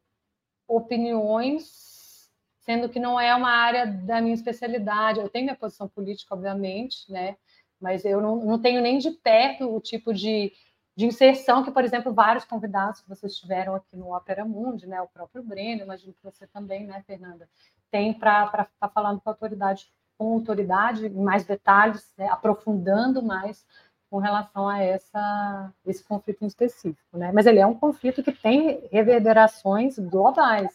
opiniões, 0.67 2.29
sendo 2.59 2.89
que 2.89 2.99
não 2.99 3.19
é 3.19 3.33
uma 3.33 3.49
área 3.49 3.87
da 3.87 4.21
minha 4.21 4.35
especialidade. 4.35 5.19
Eu 5.19 5.29
tenho 5.29 5.45
minha 5.45 5.55
posição 5.55 5.87
política, 5.87 6.35
obviamente, 6.35 7.11
né? 7.11 7.37
Mas 7.79 8.05
eu 8.05 8.21
não, 8.21 8.35
não 8.37 8.61
tenho 8.61 8.81
nem 8.81 8.97
de 8.97 9.11
perto 9.11 9.73
o 9.73 9.79
tipo 9.79 10.13
de 10.13 10.51
de 10.97 11.05
inserção 11.05 11.63
que, 11.63 11.69
por 11.69 11.83
exemplo, 11.83 12.11
vários 12.11 12.43
convidados 12.43 13.01
que 13.01 13.07
vocês 13.07 13.37
tiveram 13.37 13.75
aqui 13.75 13.95
no 13.95 14.15
Opera 14.15 14.43
Mundi, 14.43 14.87
né, 14.87 14.99
o 14.99 15.07
próprio 15.07 15.43
Breno, 15.43 15.83
imagino 15.83 16.11
que 16.11 16.23
você 16.23 16.47
também, 16.47 16.87
né, 16.87 17.03
Fernanda, 17.05 17.47
tem 17.91 18.11
para 18.11 18.45
estar 18.45 18.67
tá 18.79 18.89
falando 18.89 19.21
com 19.21 19.29
autoridade, 19.29 19.87
com 20.17 20.33
autoridade, 20.33 21.05
em 21.05 21.21
mais 21.21 21.45
detalhes, 21.45 22.11
né, 22.17 22.27
aprofundando 22.29 23.21
mais 23.21 23.63
com 24.09 24.17
relação 24.17 24.67
a 24.67 24.81
essa, 24.81 25.71
esse 25.85 26.03
conflito 26.03 26.43
em 26.43 26.47
específico, 26.47 27.17
né? 27.17 27.31
Mas 27.33 27.45
ele 27.45 27.59
é 27.59 27.67
um 27.67 27.75
conflito 27.75 28.23
que 28.23 28.31
tem 28.31 28.87
reverberações 28.89 29.99
globais, 29.99 30.71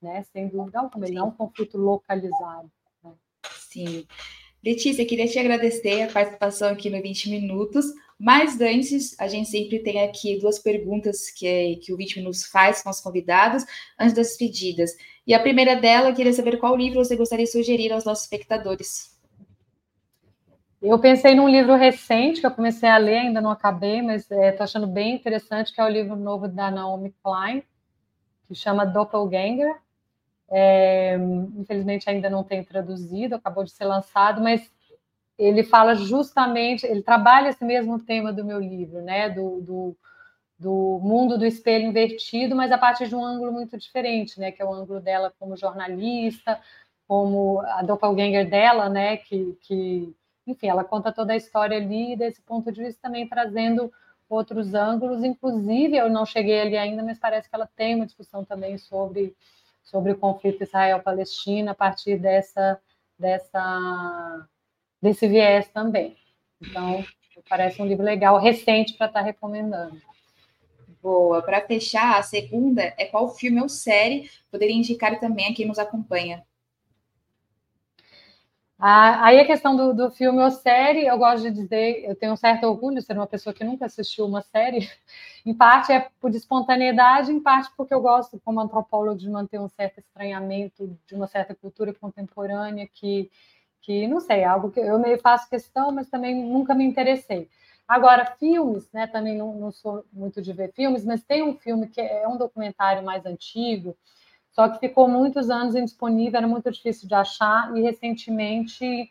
né? 0.00 0.22
Sem 0.32 0.48
dúvida 0.48 0.80
alguma, 0.80 1.06
ele 1.06 1.16
não 1.16 1.26
é 1.26 1.28
um 1.28 1.30
conflito 1.30 1.76
localizado. 1.76 2.70
Né? 3.02 3.12
Sim. 3.50 4.06
Letícia, 4.64 5.06
queria 5.06 5.28
te 5.28 5.38
agradecer 5.38 6.02
a 6.02 6.10
participação 6.10 6.70
aqui 6.70 6.88
no 6.88 7.02
20 7.02 7.28
Minutos. 7.28 7.84
Mas 8.18 8.60
antes, 8.60 9.18
a 9.18 9.26
gente 9.26 9.48
sempre 9.48 9.80
tem 9.80 10.02
aqui 10.02 10.38
duas 10.38 10.58
perguntas 10.58 11.30
que, 11.30 11.76
que 11.76 11.92
o 11.92 11.96
20 11.96 12.16
Minutos 12.18 12.44
faz 12.46 12.82
com 12.82 12.90
os 12.90 13.00
convidados 13.00 13.64
antes 13.98 14.14
das 14.14 14.36
pedidas. 14.36 14.96
E 15.26 15.34
a 15.34 15.40
primeira 15.40 15.76
dela, 15.76 16.12
queria 16.12 16.32
saber 16.32 16.58
qual 16.58 16.76
livro 16.76 17.04
você 17.04 17.16
gostaria 17.16 17.44
de 17.44 17.50
sugerir 17.50 17.92
aos 17.92 18.04
nossos 18.04 18.24
espectadores. 18.24 19.14
Eu 20.80 20.98
pensei 20.98 21.34
num 21.34 21.48
livro 21.48 21.74
recente 21.74 22.40
que 22.40 22.46
eu 22.46 22.50
comecei 22.50 22.88
a 22.88 22.98
ler, 22.98 23.16
ainda 23.16 23.40
não 23.40 23.50
acabei, 23.50 24.02
mas 24.02 24.22
estou 24.22 24.38
é, 24.38 24.56
achando 24.60 24.86
bem 24.86 25.14
interessante, 25.14 25.72
que 25.72 25.80
é 25.80 25.84
o 25.84 25.88
livro 25.88 26.14
novo 26.14 26.46
da 26.46 26.70
Naomi 26.70 27.14
Klein, 27.22 27.62
que 28.46 28.54
chama 28.54 28.84
Doppelganger. 28.84 29.74
É, 30.50 31.16
infelizmente 31.56 32.08
ainda 32.08 32.28
não 32.28 32.44
tem 32.44 32.62
traduzido, 32.62 33.34
acabou 33.34 33.64
de 33.64 33.70
ser 33.70 33.86
lançado, 33.86 34.42
mas 34.42 34.70
ele 35.38 35.64
fala 35.64 35.94
justamente, 35.94 36.86
ele 36.86 37.02
trabalha 37.02 37.48
esse 37.48 37.64
mesmo 37.64 37.98
tema 37.98 38.32
do 38.32 38.44
meu 38.44 38.60
livro, 38.60 39.02
né, 39.02 39.28
do, 39.28 39.60
do, 39.60 39.96
do, 40.58 41.00
mundo 41.02 41.36
do 41.36 41.44
espelho 41.44 41.86
invertido, 41.86 42.54
mas 42.54 42.70
a 42.70 42.78
partir 42.78 43.08
de 43.08 43.16
um 43.16 43.24
ângulo 43.24 43.52
muito 43.52 43.76
diferente, 43.76 44.38
né, 44.38 44.52
que 44.52 44.62
é 44.62 44.64
o 44.64 44.72
ângulo 44.72 45.00
dela 45.00 45.32
como 45.38 45.56
jornalista, 45.56 46.60
como 47.08 47.60
a 47.62 47.82
doppelganger 47.82 48.48
dela, 48.48 48.88
né, 48.88 49.16
que, 49.16 49.58
que 49.62 50.14
enfim, 50.46 50.68
ela 50.68 50.84
conta 50.84 51.12
toda 51.12 51.32
a 51.32 51.36
história 51.36 51.76
ali, 51.76 52.16
desse 52.16 52.40
ponto 52.42 52.70
de 52.70 52.82
vista 52.84 53.00
também 53.02 53.28
trazendo 53.28 53.92
outros 54.28 54.74
ângulos, 54.74 55.22
inclusive 55.24 55.96
eu 55.96 56.08
não 56.08 56.24
cheguei 56.24 56.60
ali 56.60 56.76
ainda, 56.76 57.02
mas 57.02 57.18
parece 57.18 57.48
que 57.48 57.54
ela 57.54 57.68
tem 57.76 57.94
uma 57.94 58.06
discussão 58.06 58.44
também 58.44 58.78
sobre, 58.78 59.36
sobre 59.82 60.12
o 60.12 60.18
conflito 60.18 60.62
Israel-Palestina 60.62 61.72
a 61.72 61.74
partir 61.74 62.18
dessa, 62.18 62.80
dessa 63.18 64.48
desse 65.04 65.28
viés 65.28 65.68
também. 65.68 66.16
Então, 66.58 67.04
parece 67.46 67.80
um 67.82 67.86
livro 67.86 68.02
legal, 68.02 68.38
recente 68.38 68.94
para 68.94 69.06
estar 69.06 69.20
tá 69.20 69.24
recomendando. 69.24 70.00
Boa. 71.02 71.42
Para 71.42 71.60
fechar, 71.60 72.18
a 72.18 72.22
segunda 72.22 72.82
é 72.96 73.04
qual 73.04 73.28
filme 73.28 73.60
ou 73.60 73.68
série 73.68 74.30
poderia 74.50 74.74
indicar 74.74 75.20
também 75.20 75.48
a 75.48 75.54
quem 75.54 75.66
nos 75.66 75.78
acompanha? 75.78 76.42
Ah, 78.78 79.26
aí 79.26 79.38
a 79.38 79.46
questão 79.46 79.76
do, 79.76 79.94
do, 79.94 80.10
filme 80.10 80.42
ou 80.42 80.50
série, 80.50 81.06
eu 81.06 81.16
gosto 81.16 81.42
de 81.44 81.50
dizer, 81.50 82.04
eu 82.04 82.16
tenho 82.16 82.32
um 82.32 82.36
certo 82.36 82.64
orgulho 82.64 82.96
de 82.96 83.02
ser 83.02 83.12
uma 83.12 83.26
pessoa 83.26 83.54
que 83.54 83.62
nunca 83.62 83.86
assistiu 83.86 84.24
uma 84.24 84.42
série. 84.42 84.90
Em 85.44 85.54
parte 85.54 85.92
é 85.92 86.08
por 86.18 86.34
espontaneidade, 86.34 87.30
em 87.30 87.38
parte 87.38 87.70
porque 87.76 87.92
eu 87.92 88.00
gosto, 88.00 88.40
como 88.42 88.60
antropólogo, 88.60 89.18
de 89.18 89.28
manter 89.28 89.60
um 89.60 89.68
certo 89.68 90.00
estranhamento 90.00 90.98
de 91.06 91.14
uma 91.14 91.26
certa 91.26 91.54
cultura 91.54 91.92
contemporânea 91.92 92.88
que 92.90 93.30
que 93.84 94.06
não 94.06 94.20
sei, 94.20 94.40
é 94.40 94.44
algo 94.44 94.70
que 94.70 94.80
eu 94.80 94.98
meio 94.98 95.20
faço 95.20 95.48
questão, 95.48 95.92
mas 95.92 96.08
também 96.08 96.34
nunca 96.34 96.74
me 96.74 96.84
interessei. 96.84 97.48
Agora, 97.86 98.24
filmes, 98.38 98.90
né? 98.92 99.06
Também 99.06 99.36
não, 99.36 99.54
não, 99.54 99.70
sou 99.70 100.04
muito 100.12 100.40
de 100.40 100.52
ver 100.52 100.72
filmes, 100.72 101.04
mas 101.04 101.22
tem 101.22 101.42
um 101.42 101.54
filme 101.54 101.86
que 101.88 102.00
é 102.00 102.26
um 102.26 102.38
documentário 102.38 103.04
mais 103.04 103.26
antigo, 103.26 103.94
só 104.52 104.68
que 104.68 104.78
ficou 104.78 105.06
muitos 105.06 105.50
anos 105.50 105.74
indisponível, 105.74 106.38
era 106.38 106.48
muito 106.48 106.70
difícil 106.70 107.06
de 107.06 107.14
achar, 107.14 107.76
e 107.76 107.82
recentemente 107.82 109.10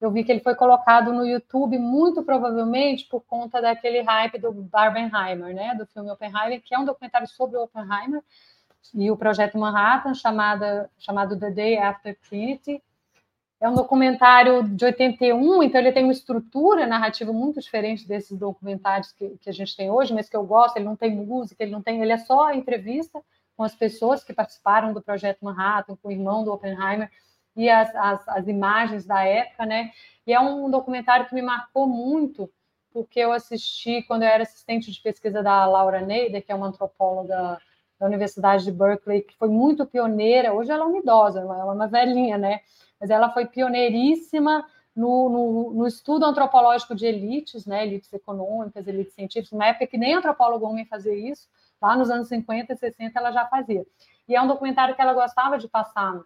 eu 0.00 0.10
vi 0.10 0.24
que 0.24 0.32
ele 0.32 0.40
foi 0.40 0.54
colocado 0.54 1.12
no 1.12 1.24
YouTube, 1.24 1.78
muito 1.78 2.22
provavelmente 2.22 3.06
por 3.08 3.22
conta 3.22 3.62
daquele 3.62 4.02
hype 4.02 4.38
do 4.38 4.52
Barbenheimer, 4.52 5.54
né? 5.54 5.74
Do 5.74 5.86
filme 5.86 6.10
Oppenheimer, 6.10 6.60
que 6.60 6.74
é 6.74 6.78
um 6.78 6.84
documentário 6.84 7.28
sobre 7.28 7.56
Oppenheimer 7.56 8.22
e 8.94 9.10
o 9.10 9.16
projeto 9.16 9.56
Manhattan, 9.56 10.12
chamada, 10.12 10.90
chamado 10.98 11.38
The 11.38 11.50
Day 11.50 11.78
After 11.78 12.18
Trinity 12.28 12.82
é 13.62 13.68
um 13.68 13.74
documentário 13.74 14.64
de 14.64 14.84
81, 14.84 15.62
então 15.62 15.80
ele 15.80 15.92
tem 15.92 16.02
uma 16.02 16.12
estrutura 16.12 16.84
narrativa 16.84 17.32
muito 17.32 17.60
diferente 17.60 18.08
desses 18.08 18.36
documentários 18.36 19.12
que, 19.12 19.38
que 19.38 19.48
a 19.48 19.52
gente 19.52 19.76
tem 19.76 19.88
hoje, 19.88 20.12
mas 20.12 20.28
que 20.28 20.36
eu 20.36 20.44
gosto. 20.44 20.76
Ele 20.76 20.84
não 20.84 20.96
tem 20.96 21.14
música, 21.14 21.62
ele 21.62 21.70
não 21.70 21.80
tem, 21.80 22.02
ele 22.02 22.10
é 22.10 22.18
só 22.18 22.52
entrevista 22.52 23.22
com 23.56 23.62
as 23.62 23.72
pessoas 23.72 24.24
que 24.24 24.32
participaram 24.32 24.92
do 24.92 25.00
projeto 25.00 25.44
Manhattan, 25.44 25.94
com 25.94 26.08
o 26.08 26.10
irmão 26.10 26.42
do 26.42 26.52
Oppenheimer 26.52 27.08
e 27.54 27.70
as, 27.70 27.94
as, 27.94 28.28
as 28.28 28.48
imagens 28.48 29.06
da 29.06 29.22
época, 29.22 29.64
né? 29.64 29.92
E 30.26 30.32
é 30.32 30.40
um 30.40 30.68
documentário 30.68 31.28
que 31.28 31.34
me 31.34 31.42
marcou 31.42 31.86
muito, 31.86 32.50
porque 32.92 33.20
eu 33.20 33.30
assisti 33.30 34.02
quando 34.02 34.24
eu 34.24 34.28
era 34.28 34.42
assistente 34.42 34.90
de 34.90 35.00
pesquisa 35.00 35.40
da 35.40 35.64
Laura 35.66 36.00
Neider, 36.00 36.44
que 36.44 36.50
é 36.50 36.54
uma 36.54 36.66
antropóloga 36.66 37.60
da 38.02 38.08
Universidade 38.08 38.64
de 38.64 38.72
Berkeley, 38.72 39.22
que 39.22 39.36
foi 39.38 39.48
muito 39.48 39.86
pioneira. 39.86 40.52
Hoje 40.52 40.72
ela 40.72 40.82
é 40.82 40.86
uma 40.88 40.98
idosa, 40.98 41.38
ela 41.38 41.60
é 41.60 41.64
uma 41.64 41.86
velhinha, 41.86 42.36
né? 42.36 42.60
mas 42.98 43.10
ela 43.10 43.30
foi 43.30 43.46
pioneiríssima 43.46 44.66
no, 44.94 45.28
no, 45.28 45.74
no, 45.74 45.86
estudo 45.86 46.24
antropológico 46.24 46.94
de 46.94 47.06
elites, 47.06 47.64
né, 47.64 47.84
elites 47.84 48.12
econômicas, 48.12 48.86
elites 48.86 49.14
científicas, 49.14 49.52
uma 49.52 49.66
época 49.66 49.86
que 49.86 49.96
nem 49.96 50.14
antropólogo 50.14 50.66
homem 50.66 50.84
fazia 50.84 51.14
isso, 51.14 51.48
lá 51.80 51.96
nos 51.96 52.10
anos 52.10 52.28
50 52.28 52.72
e 52.72 52.76
60 52.76 53.18
ela 53.18 53.32
já 53.32 53.46
fazia. 53.46 53.84
E 54.28 54.36
é 54.36 54.42
um 54.42 54.46
documentário 54.46 54.94
que 54.94 55.00
ela 55.00 55.14
gostava 55.14 55.58
de 55.58 55.68
passar 55.68 56.20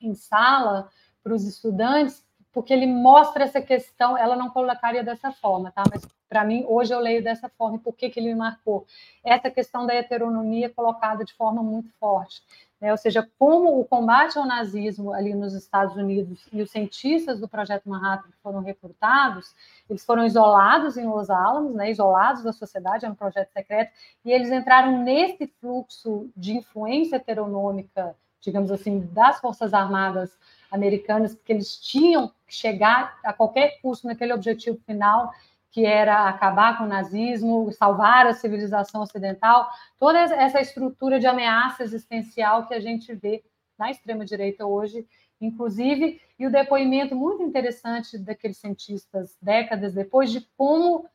em 0.00 0.14
sala 0.14 0.90
para 1.22 1.34
os 1.34 1.46
estudantes, 1.46 2.23
porque 2.54 2.72
ele 2.72 2.86
mostra 2.86 3.42
essa 3.42 3.60
questão, 3.60 4.16
ela 4.16 4.36
não 4.36 4.48
colocaria 4.48 5.02
dessa 5.02 5.32
forma, 5.32 5.72
tá? 5.72 5.82
Mas 5.90 6.06
para 6.28 6.44
mim, 6.44 6.64
hoje 6.68 6.94
eu 6.94 7.00
leio 7.00 7.22
dessa 7.22 7.48
forma, 7.48 7.76
e 7.76 7.80
por 7.80 7.94
que, 7.94 8.08
que 8.08 8.20
ele 8.20 8.28
me 8.28 8.36
marcou? 8.36 8.86
Essa 9.22 9.50
questão 9.50 9.84
da 9.84 9.94
heteronomia 9.94 10.70
colocada 10.70 11.24
de 11.24 11.34
forma 11.34 11.62
muito 11.62 11.90
forte. 11.98 12.42
Né? 12.80 12.92
Ou 12.92 12.96
seja, 12.96 13.28
como 13.38 13.80
o 13.80 13.84
combate 13.84 14.38
ao 14.38 14.46
nazismo 14.46 15.12
ali 15.12 15.34
nos 15.34 15.54
Estados 15.54 15.96
Unidos 15.96 16.46
e 16.52 16.62
os 16.62 16.70
cientistas 16.70 17.40
do 17.40 17.48
Projeto 17.48 17.88
Manhattan 17.88 18.28
foram 18.42 18.60
recrutados, 18.60 19.54
eles 19.88 20.04
foram 20.04 20.24
isolados 20.24 20.96
em 20.96 21.06
Los 21.06 21.30
Alamos, 21.30 21.74
né? 21.74 21.90
isolados 21.90 22.42
da 22.42 22.52
sociedade, 22.52 23.04
era 23.04 23.12
um 23.12 23.16
projeto 23.16 23.50
secreto, 23.52 23.92
e 24.24 24.30
eles 24.30 24.50
entraram 24.50 25.02
nesse 25.02 25.46
fluxo 25.60 26.28
de 26.36 26.56
influência 26.56 27.16
heteronômica, 27.16 28.14
digamos 28.44 28.70
assim, 28.70 29.00
das 29.12 29.40
Forças 29.40 29.72
Armadas 29.72 30.36
americanas, 30.70 31.34
porque 31.34 31.52
eles 31.52 31.76
tinham 31.76 32.28
que 32.46 32.54
chegar 32.54 33.18
a 33.24 33.32
qualquer 33.32 33.80
custo 33.80 34.06
naquele 34.06 34.32
objetivo 34.32 34.78
final, 34.84 35.32
que 35.70 35.84
era 35.84 36.28
acabar 36.28 36.78
com 36.78 36.84
o 36.84 36.88
nazismo, 36.88 37.72
salvar 37.72 38.26
a 38.26 38.32
civilização 38.32 39.02
ocidental, 39.02 39.68
toda 39.98 40.20
essa 40.20 40.60
estrutura 40.60 41.18
de 41.18 41.26
ameaça 41.26 41.82
existencial 41.82 42.66
que 42.66 42.74
a 42.74 42.80
gente 42.80 43.12
vê 43.14 43.42
na 43.76 43.90
extrema-direita 43.90 44.64
hoje, 44.64 45.04
inclusive, 45.40 46.20
e 46.38 46.46
o 46.46 46.50
depoimento 46.50 47.16
muito 47.16 47.42
interessante 47.42 48.16
daqueles 48.18 48.58
cientistas 48.58 49.36
décadas 49.42 49.94
depois 49.94 50.30
de 50.30 50.40
como 50.56 51.08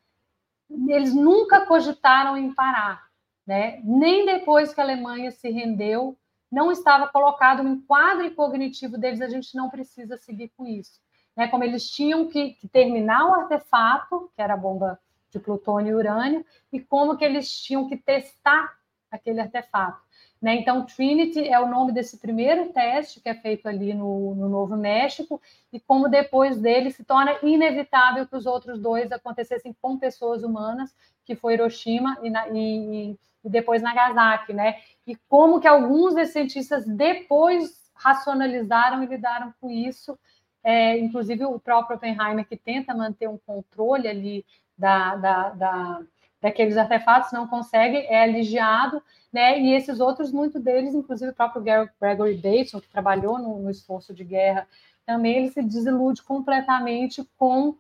eles 0.90 1.16
nunca 1.16 1.66
cogitaram 1.66 2.38
em 2.38 2.54
parar, 2.54 3.08
né? 3.48 3.82
nem 3.84 4.26
depois 4.26 4.74
que 4.74 4.82
a 4.82 4.84
Alemanha 4.84 5.32
se 5.32 5.50
rendeu 5.50 6.18
não 6.52 6.72
estava 6.72 7.08
colocado 7.08 7.62
no 7.62 7.82
quadro 7.82 8.30
cognitivo 8.36 8.98
deles, 8.98 9.22
a 9.22 9.30
gente 9.30 9.56
não 9.56 9.70
precisa 9.70 10.18
seguir 10.18 10.52
com 10.58 10.66
isso. 10.66 11.00
Né? 11.36 11.48
Como 11.48 11.64
eles 11.64 11.90
tinham 11.90 12.28
que, 12.28 12.54
que 12.54 12.68
terminar 12.68 13.28
o 13.28 13.34
artefato, 13.34 14.32
que 14.36 14.42
era 14.42 14.56
a 14.56 14.58
bomba 14.58 15.00
de 15.32 15.40
plutônio 15.40 15.92
e 15.92 15.96
urânio, 15.96 16.46
e 16.74 16.80
como 16.80 17.16
que 17.16 17.24
eles 17.24 17.52
tinham 17.62 17.88
que 17.88 17.96
testar 17.96 18.78
aquele 19.12 19.40
artefato. 19.40 20.02
Né? 20.42 20.56
Então, 20.56 20.86
Trinity 20.86 21.48
é 21.48 21.60
o 21.60 21.68
nome 21.68 21.92
desse 21.92 22.18
primeiro 22.18 22.70
teste 22.70 23.20
que 23.20 23.28
é 23.28 23.36
feito 23.36 23.68
ali 23.68 23.94
no, 23.94 24.34
no 24.36 24.48
Novo 24.48 24.78
México, 24.78 25.42
e 25.72 25.80
como 25.80 26.08
depois 26.08 26.58
dele 26.58 26.92
se 26.92 27.04
torna 27.04 27.38
inevitável 27.44 28.26
que 28.26 28.36
os 28.36 28.46
outros 28.46 28.80
dois 28.80 29.12
acontecessem 29.12 29.76
com 29.82 29.98
pessoas 29.98 30.44
humanas, 30.44 30.96
que 31.26 31.36
foi 31.36 31.54
Hiroshima 31.54 32.18
e, 32.24 32.30
e, 32.58 33.12
e 33.44 33.50
depois 33.50 33.82
Nagasaki, 33.82 34.54
né? 34.54 34.78
E 35.06 35.16
como 35.28 35.60
que 35.60 35.68
alguns 35.68 36.16
desses 36.16 36.34
cientistas 36.34 36.86
depois 36.88 37.92
racionalizaram 37.94 39.04
e 39.04 39.08
lidaram 39.08 39.54
com 39.60 39.70
isso, 39.70 40.18
é, 40.64 40.98
inclusive 40.98 41.44
o 41.46 41.60
próprio 41.60 41.98
Oppenheimer, 41.98 42.48
que 42.48 42.56
tenta 42.56 42.94
manter 42.94 43.28
um 43.28 43.38
controle 43.38 44.08
ali 44.08 44.46
da, 44.78 45.16
da, 45.16 45.50
da, 45.50 46.02
daqueles 46.42 46.78
artefatos, 46.78 47.32
não 47.32 47.48
consegue, 47.48 47.98
é 47.98 48.24
aligiado, 48.24 49.02
né? 49.32 49.60
E 49.60 49.74
esses 49.74 50.00
outros, 50.00 50.32
muitos 50.32 50.62
deles, 50.62 50.94
inclusive 50.94 51.32
o 51.32 51.36
próprio 51.36 51.62
Gregory 51.62 52.36
Bateson, 52.36 52.80
que 52.80 52.90
trabalhou 52.90 53.38
no, 53.38 53.60
no 53.60 53.70
esforço 53.70 54.14
de 54.14 54.24
guerra, 54.24 54.68
também 55.06 55.38
ele 55.38 55.50
se 55.50 55.62
desilude 55.62 56.22
completamente 56.24 57.28
com 57.38 57.76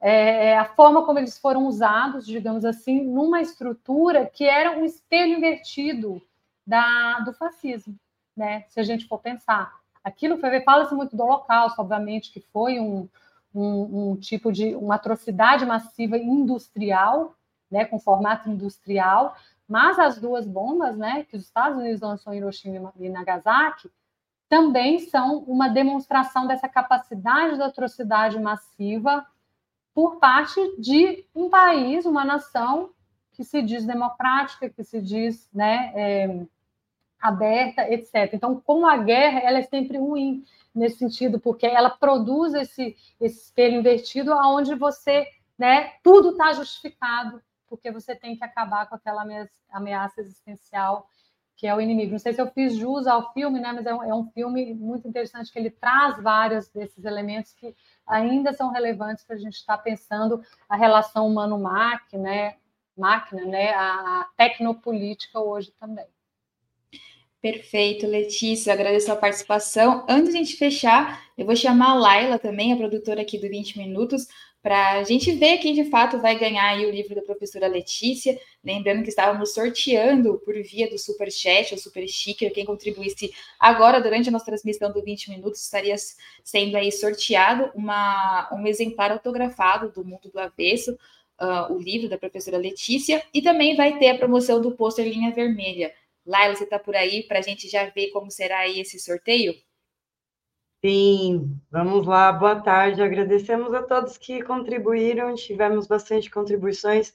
é, 0.00 0.48
é, 0.48 0.58
a 0.58 0.64
forma 0.64 1.06
como 1.06 1.18
eles 1.18 1.38
foram 1.38 1.66
usados, 1.66 2.26
digamos 2.26 2.64
assim, 2.64 3.04
numa 3.04 3.40
estrutura 3.40 4.26
que 4.26 4.44
era 4.44 4.76
um 4.76 4.84
espelho 4.84 5.36
invertido 5.36 6.20
da, 6.66 7.20
do 7.20 7.32
fascismo, 7.32 7.94
né? 8.36 8.64
Se 8.68 8.80
a 8.80 8.82
gente 8.82 9.06
for 9.06 9.18
pensar. 9.18 9.72
Aquilo 10.02 10.38
foi, 10.38 10.60
fala-se 10.62 10.92
muito 10.94 11.16
do 11.16 11.22
Holocausto, 11.22 11.80
obviamente, 11.80 12.32
que 12.32 12.40
foi 12.40 12.80
um, 12.80 13.08
um, 13.54 14.10
um, 14.10 14.16
tipo 14.16 14.50
de 14.50 14.74
uma 14.74 14.96
atrocidade 14.96 15.64
massiva 15.64 16.18
industrial, 16.18 17.36
né, 17.72 17.86
com 17.86 17.98
formato 17.98 18.48
industrial, 18.48 19.34
mas 19.66 19.98
as 19.98 20.18
duas 20.18 20.46
bombas, 20.46 20.96
né, 20.96 21.24
que 21.24 21.36
os 21.36 21.44
Estados 21.44 21.78
Unidos 21.78 22.02
lançou 22.02 22.34
em 22.34 22.36
Hiroshima 22.36 22.92
e 23.00 23.08
Nagasaki, 23.08 23.90
também 24.48 24.98
são 24.98 25.38
uma 25.38 25.68
demonstração 25.68 26.46
dessa 26.46 26.68
capacidade 26.68 27.56
da 27.56 27.66
atrocidade 27.66 28.38
massiva 28.38 29.26
por 29.94 30.16
parte 30.16 30.60
de 30.78 31.24
um 31.34 31.48
país, 31.48 32.04
uma 32.04 32.22
nação 32.24 32.90
que 33.32 33.42
se 33.42 33.62
diz 33.62 33.86
democrática, 33.86 34.68
que 34.68 34.84
se 34.84 35.00
diz 35.00 35.48
né, 35.54 35.92
é, 35.94 36.46
aberta, 37.18 37.90
etc. 37.90 38.34
Então, 38.34 38.60
como 38.60 38.86
a 38.86 38.98
guerra, 38.98 39.40
ela 39.40 39.58
é 39.58 39.62
sempre 39.62 39.96
ruim 39.96 40.44
nesse 40.74 40.98
sentido, 40.98 41.40
porque 41.40 41.66
ela 41.66 41.88
produz 41.88 42.52
esse, 42.52 42.94
esse 43.18 43.46
espelho 43.46 43.78
invertido, 43.78 44.32
onde 44.32 44.74
você, 44.74 45.26
né, 45.58 45.94
tudo 46.02 46.30
está 46.30 46.52
justificado, 46.52 47.40
porque 47.72 47.90
você 47.90 48.14
tem 48.14 48.36
que 48.36 48.44
acabar 48.44 48.86
com 48.86 48.94
aquela 48.94 49.24
ameaça 49.70 50.20
existencial 50.20 51.08
que 51.56 51.66
é 51.66 51.74
o 51.74 51.80
inimigo. 51.80 52.12
Não 52.12 52.18
sei 52.18 52.34
se 52.34 52.40
eu 52.42 52.50
fiz 52.50 52.74
jus 52.74 53.06
ao 53.06 53.32
filme, 53.32 53.58
né, 53.60 53.72
mas 53.72 53.86
é 53.86 53.94
um, 53.94 54.02
é 54.02 54.14
um 54.14 54.26
filme 54.32 54.74
muito 54.74 55.08
interessante 55.08 55.50
que 55.50 55.58
ele 55.58 55.70
traz 55.70 56.22
vários 56.22 56.68
desses 56.68 57.04
elementos 57.04 57.54
que 57.54 57.74
ainda 58.06 58.52
são 58.52 58.70
relevantes 58.70 59.24
para 59.24 59.36
a 59.36 59.38
gente 59.38 59.54
estar 59.54 59.78
tá 59.78 59.82
pensando 59.82 60.42
a 60.68 60.76
relação 60.76 61.26
humano-máquina, 61.26 62.22
né, 62.22 62.56
máquina, 62.94 63.46
né, 63.46 63.70
a, 63.70 64.28
tecnopolítica 64.36 65.40
hoje 65.40 65.72
também. 65.80 66.06
Perfeito, 67.40 68.06
Letícia, 68.06 68.72
agradeço 68.72 69.10
a 69.10 69.16
participação. 69.16 70.04
Antes 70.08 70.30
de 70.30 70.36
a 70.36 70.42
gente 70.42 70.56
fechar, 70.56 71.24
eu 71.38 71.46
vou 71.46 71.56
chamar 71.56 71.92
a 71.92 71.94
Laila 71.94 72.38
também, 72.38 72.72
a 72.72 72.76
produtora 72.76 73.22
aqui 73.22 73.38
do 73.38 73.48
20 73.48 73.78
Minutos, 73.78 74.28
para 74.62 74.92
a 74.92 75.02
gente 75.02 75.32
ver 75.32 75.58
quem 75.58 75.74
de 75.74 75.84
fato 75.86 76.20
vai 76.20 76.38
ganhar 76.38 76.78
o 76.78 76.90
livro 76.90 77.14
da 77.16 77.22
professora 77.22 77.66
Letícia. 77.66 78.38
Lembrando 78.64 79.02
que 79.02 79.08
estávamos 79.08 79.52
sorteando 79.52 80.38
por 80.44 80.54
via 80.62 80.88
do 80.88 80.96
Super 80.96 81.32
Chat 81.32 81.72
ou 81.72 81.78
Super 81.78 82.06
Sticker, 82.06 82.52
quem 82.52 82.64
contribuísse 82.64 83.34
agora 83.58 84.00
durante 84.00 84.28
a 84.28 84.32
nossa 84.32 84.44
transmissão 84.44 84.92
do 84.92 85.02
20 85.02 85.30
minutos 85.30 85.62
estaria 85.62 85.96
sendo 86.44 86.76
aí 86.76 86.92
sorteado 86.92 87.72
uma, 87.74 88.48
um 88.52 88.64
exemplar 88.66 89.10
autografado 89.10 89.90
do 89.90 90.04
Mundo 90.04 90.30
do 90.30 90.38
Avesso, 90.38 90.92
uh, 91.40 91.72
o 91.72 91.78
livro 91.78 92.08
da 92.08 92.16
professora 92.16 92.56
Letícia, 92.56 93.20
e 93.34 93.42
também 93.42 93.74
vai 93.74 93.98
ter 93.98 94.10
a 94.10 94.18
promoção 94.18 94.60
do 94.60 94.70
pôster 94.76 95.06
Linha 95.06 95.32
Vermelha. 95.32 95.92
Laila, 96.24 96.54
você 96.54 96.62
está 96.62 96.78
por 96.78 96.94
aí 96.94 97.24
para 97.24 97.40
a 97.40 97.42
gente 97.42 97.68
já 97.68 97.86
ver 97.86 98.10
como 98.10 98.30
será 98.30 98.60
aí 98.60 98.78
esse 98.78 99.00
sorteio? 99.00 99.54
Sim, 100.84 101.60
vamos 101.70 102.06
lá, 102.06 102.32
boa 102.32 102.60
tarde. 102.60 103.02
Agradecemos 103.02 103.72
a 103.72 103.82
todos 103.82 104.18
que 104.18 104.42
contribuíram, 104.42 105.34
tivemos 105.34 105.86
bastante 105.86 106.28
contribuições. 106.30 107.14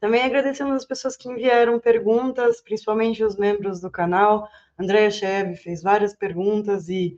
Também 0.00 0.22
agradecemos 0.22 0.74
as 0.74 0.84
pessoas 0.84 1.16
que 1.16 1.28
enviaram 1.28 1.78
perguntas, 1.78 2.60
principalmente 2.60 3.22
os 3.22 3.36
membros 3.36 3.80
do 3.80 3.90
canal. 3.90 4.48
Andréa 4.78 5.10
Cheve 5.10 5.54
fez 5.56 5.80
várias 5.82 6.14
perguntas 6.14 6.88
e 6.88 7.16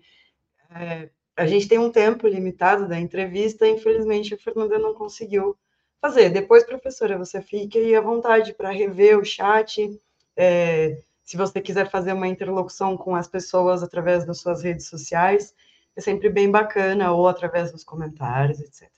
é, 0.70 1.10
a 1.36 1.46
gente 1.46 1.68
tem 1.68 1.78
um 1.78 1.90
tempo 1.92 2.26
limitado 2.28 2.88
da 2.88 2.98
entrevista, 3.00 3.66
infelizmente 3.68 4.34
a 4.34 4.38
Fernanda 4.38 4.78
não 4.78 4.94
conseguiu 4.94 5.56
fazer. 6.00 6.30
Depois, 6.30 6.64
professora, 6.64 7.18
você 7.18 7.42
fique 7.42 7.78
aí 7.78 7.96
à 7.96 8.00
vontade 8.02 8.54
para 8.54 8.70
rever 8.70 9.18
o 9.18 9.24
chat. 9.24 10.00
É, 10.36 10.98
se 11.24 11.36
você 11.36 11.60
quiser 11.60 11.90
fazer 11.90 12.12
uma 12.12 12.28
interlocução 12.28 12.96
com 12.96 13.14
as 13.16 13.28
pessoas 13.28 13.82
através 13.82 14.26
das 14.26 14.40
suas 14.40 14.62
redes 14.62 14.88
sociais, 14.88 15.54
é 15.96 16.00
sempre 16.00 16.28
bem 16.28 16.50
bacana, 16.50 17.12
ou 17.12 17.26
através 17.26 17.72
dos 17.72 17.82
comentários, 17.82 18.60
etc. 18.60 18.90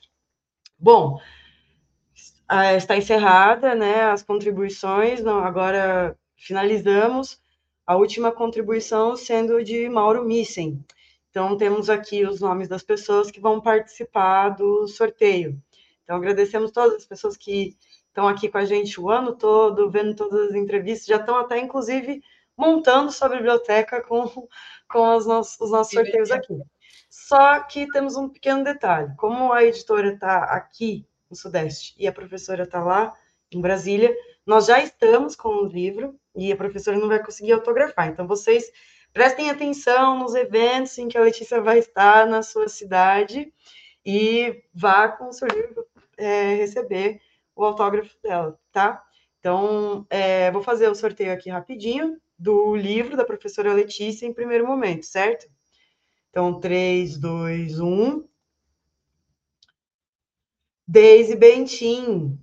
Bom, 0.79 1.19
está 2.77 2.97
encerrada 2.97 3.75
né, 3.75 4.03
as 4.03 4.23
contribuições, 4.23 5.23
não, 5.23 5.39
agora 5.41 6.17
finalizamos 6.37 7.41
a 7.87 7.97
última 7.97 8.33
contribuição 8.33 9.17
sendo 9.17 9.63
de 9.63 9.89
Mauro 9.89 10.25
Missen. 10.25 10.85
Então, 11.31 11.57
temos 11.57 11.89
aqui 11.89 12.27
os 12.27 12.41
nomes 12.41 12.69
das 12.69 12.83
pessoas 12.83 13.31
que 13.31 13.41
vão 13.41 13.61
participar 13.61 14.51
do 14.51 14.87
sorteio. 14.87 15.61
Então, 16.03 16.17
agradecemos 16.17 16.71
todas 16.71 16.97
as 16.97 17.05
pessoas 17.05 17.37
que 17.37 17.77
estão 18.07 18.27
aqui 18.27 18.49
com 18.49 18.59
a 18.59 18.65
gente 18.65 19.01
o 19.01 19.11
ano 19.11 19.37
todo, 19.37 19.91
vendo 19.91 20.15
todas 20.15 20.51
as 20.51 20.55
entrevistas, 20.55 21.07
já 21.07 21.17
estão 21.17 21.37
até, 21.37 21.59
inclusive, 21.59 22.23
montando 22.57 23.13
sua 23.13 23.29
biblioteca 23.29 24.03
com, 24.03 24.49
com 24.91 25.17
os 25.17 25.27
nossos, 25.27 25.61
os 25.61 25.71
nossos 25.71 25.93
sorteios 25.93 26.31
aqui. 26.31 26.59
Só 27.29 27.61
que 27.61 27.87
temos 27.89 28.17
um 28.17 28.27
pequeno 28.27 28.65
detalhe: 28.65 29.15
como 29.19 29.53
a 29.53 29.63
editora 29.63 30.15
está 30.15 30.45
aqui 30.45 31.07
no 31.29 31.37
Sudeste 31.37 31.95
e 31.99 32.07
a 32.07 32.13
professora 32.13 32.63
está 32.63 32.83
lá 32.83 33.15
em 33.53 33.61
Brasília, 33.61 34.17
nós 34.47 34.65
já 34.65 34.81
estamos 34.81 35.37
com 35.37 35.51
o 35.51 35.67
livro 35.67 36.19
e 36.35 36.51
a 36.51 36.57
professora 36.57 36.97
não 36.97 37.07
vai 37.07 37.23
conseguir 37.23 37.53
autografar. 37.53 38.09
Então, 38.09 38.27
vocês 38.27 38.73
prestem 39.13 39.51
atenção 39.51 40.19
nos 40.19 40.35
eventos 40.35 40.97
em 40.97 41.07
que 41.07 41.19
a 41.19 41.21
Letícia 41.21 41.61
vai 41.61 41.81
estar 41.81 42.27
na 42.27 42.43
sua 42.43 42.67
cidade 42.67 43.53
e 44.07 44.65
vá 44.73 45.09
com 45.09 45.29
o 45.29 45.33
seu 45.33 45.49
livro 45.49 45.85
é, 46.17 46.55
receber 46.55 47.21
o 47.55 47.63
autógrafo 47.63 48.17
dela, 48.23 48.59
tá? 48.73 49.05
Então, 49.39 50.07
é, 50.09 50.51
vou 50.51 50.63
fazer 50.63 50.89
o 50.89 50.95
sorteio 50.95 51.35
aqui 51.35 51.51
rapidinho 51.51 52.19
do 52.39 52.75
livro 52.75 53.19
da 53.19 53.25
professora 53.25 53.75
Letícia 53.75 54.25
em 54.25 54.33
primeiro 54.33 54.67
momento, 54.67 55.05
certo? 55.05 55.47
Então, 56.39 56.61
3, 56.61 57.19
2, 57.19 57.81
1. 57.81 58.25
Deise 60.87 61.35
Bentim. 61.35 62.39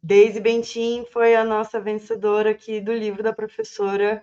Deise 0.00 0.38
Bentim 0.38 1.04
foi 1.12 1.34
a 1.34 1.44
nossa 1.44 1.80
vencedora 1.80 2.50
aqui 2.50 2.80
do 2.80 2.92
livro 2.92 3.24
da 3.24 3.32
professora 3.32 4.22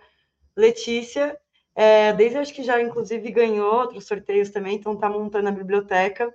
Letícia. 0.55 1.37
É, 1.75 2.11
acho 2.39 2.53
que 2.53 2.63
já, 2.63 2.81
inclusive, 2.81 3.29
ganhou 3.29 3.69
outros 3.69 4.07
sorteios 4.07 4.49
também, 4.49 4.77
então 4.77 4.93
está 4.93 5.09
montando 5.09 5.49
a 5.49 5.51
biblioteca. 5.51 6.33